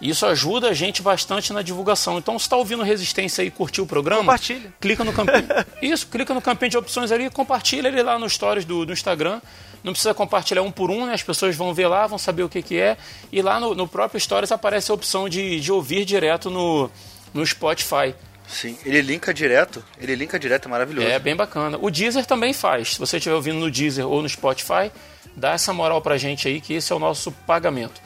Isso 0.00 0.26
ajuda 0.26 0.70
a 0.70 0.74
gente 0.74 1.00
bastante 1.00 1.52
na 1.52 1.62
divulgação. 1.62 2.18
Então, 2.18 2.36
se 2.36 2.46
está 2.46 2.56
ouvindo 2.56 2.82
Resistência 2.82 3.42
e 3.44 3.50
curtiu 3.50 3.84
o 3.84 3.86
programa, 3.86 4.22
compartilha. 4.22 4.74
Clica 4.80 5.04
no 5.04 5.12
campinho. 5.12 5.46
Isso, 5.80 6.08
clica 6.08 6.34
no 6.34 6.42
campinho 6.42 6.70
de 6.72 6.78
opções 6.78 7.12
ali, 7.12 7.30
compartilha 7.30 7.86
ele 7.86 8.02
lá 8.02 8.18
no 8.18 8.28
Stories 8.28 8.64
do, 8.64 8.84
do 8.84 8.92
Instagram. 8.92 9.40
Não 9.84 9.92
precisa 9.92 10.12
compartilhar 10.12 10.62
um 10.62 10.72
por 10.72 10.90
um, 10.90 11.06
né? 11.06 11.14
as 11.14 11.22
pessoas 11.22 11.54
vão 11.54 11.72
ver 11.72 11.86
lá, 11.86 12.06
vão 12.08 12.18
saber 12.18 12.42
o 12.42 12.48
que, 12.48 12.62
que 12.62 12.80
é. 12.80 12.96
E 13.30 13.40
lá 13.40 13.60
no, 13.60 13.74
no 13.76 13.86
próprio 13.86 14.18
Stories 14.18 14.50
aparece 14.50 14.90
a 14.90 14.94
opção 14.94 15.28
de, 15.28 15.60
de 15.60 15.70
ouvir 15.70 16.04
direto 16.04 16.50
no, 16.50 16.90
no 17.32 17.46
Spotify. 17.46 18.14
Sim, 18.46 18.76
ele 18.84 19.00
linka 19.00 19.32
direto, 19.32 19.82
ele 19.98 20.14
linka 20.14 20.38
direto, 20.38 20.66
é 20.66 20.70
maravilhoso. 20.70 21.06
É, 21.06 21.18
bem 21.18 21.34
bacana. 21.34 21.78
O 21.80 21.90
Deezer 21.90 22.26
também 22.26 22.52
faz. 22.52 22.94
Se 22.94 22.98
você 22.98 23.16
estiver 23.16 23.34
ouvindo 23.34 23.58
no 23.58 23.70
Deezer 23.70 24.06
ou 24.06 24.20
no 24.20 24.28
Spotify, 24.28 24.90
dá 25.34 25.52
essa 25.52 25.72
moral 25.72 26.02
pra 26.02 26.18
gente 26.18 26.48
aí, 26.48 26.60
que 26.60 26.74
esse 26.74 26.92
é 26.92 26.96
o 26.96 26.98
nosso 26.98 27.32
pagamento. 27.32 28.00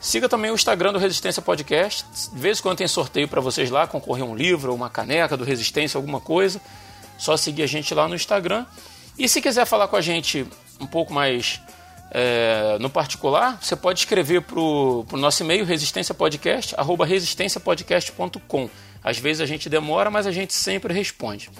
Siga 0.00 0.28
também 0.28 0.50
o 0.50 0.54
Instagram 0.54 0.92
do 0.94 0.98
Resistência 0.98 1.42
Podcast. 1.42 2.04
De 2.32 2.40
vez 2.40 2.58
em 2.58 2.62
quando 2.62 2.78
tem 2.78 2.88
sorteio 2.88 3.28
para 3.28 3.40
vocês 3.40 3.70
lá, 3.70 3.86
concorrer 3.86 4.24
um 4.24 4.34
livro, 4.34 4.74
uma 4.74 4.88
caneca 4.88 5.36
do 5.36 5.44
Resistência, 5.44 5.98
alguma 5.98 6.20
coisa. 6.20 6.60
Só 7.18 7.36
seguir 7.36 7.62
a 7.62 7.66
gente 7.66 7.92
lá 7.94 8.08
no 8.08 8.14
Instagram. 8.14 8.64
E 9.18 9.28
se 9.28 9.42
quiser 9.42 9.66
falar 9.66 9.88
com 9.88 9.96
a 9.96 10.00
gente 10.00 10.46
um 10.80 10.86
pouco 10.86 11.12
mais 11.12 11.60
é, 12.10 12.78
no 12.80 12.88
particular, 12.88 13.58
você 13.60 13.76
pode 13.76 13.98
escrever 14.00 14.40
para 14.40 14.58
o 14.58 15.04
nosso 15.12 15.42
e-mail 15.42 15.66
resistenciapodcast, 15.66 16.74
arroba 16.78 17.04
resistenciapodcast.com. 17.04 18.70
Às 19.02 19.18
vezes 19.18 19.40
a 19.40 19.46
gente 19.46 19.68
demora, 19.68 20.10
mas 20.10 20.26
a 20.26 20.32
gente 20.32 20.52
sempre 20.52 20.92
responde. 20.92 21.50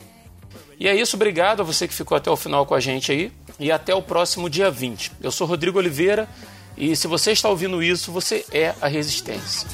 E 0.79 0.89
é 0.89 0.95
isso, 0.95 1.17
obrigado 1.17 1.61
a 1.61 1.65
você 1.65 1.87
que 1.87 1.95
ficou 1.95 2.17
até 2.17 2.31
o 2.31 2.37
final 2.37 2.65
com 2.65 2.75
a 2.75 2.81
gente 2.81 3.13
aí 3.13 3.33
e 3.59 3.71
até 3.71 3.95
o 3.95 4.01
próximo 4.03 4.49
dia 4.49 4.71
20. 4.71 5.13
Eu 5.23 5.31
sou 5.31 5.47
Rodrigo 5.47 5.79
Oliveira 5.79 6.29
E 6.77 6.97
se 6.97 7.07
você 7.07 7.33
está 7.33 7.49
ouvindo 7.49 7.83
isso, 7.83 8.11
você 8.11 8.45
é 8.51 8.75
a 8.81 8.89
resistência. 8.89 9.69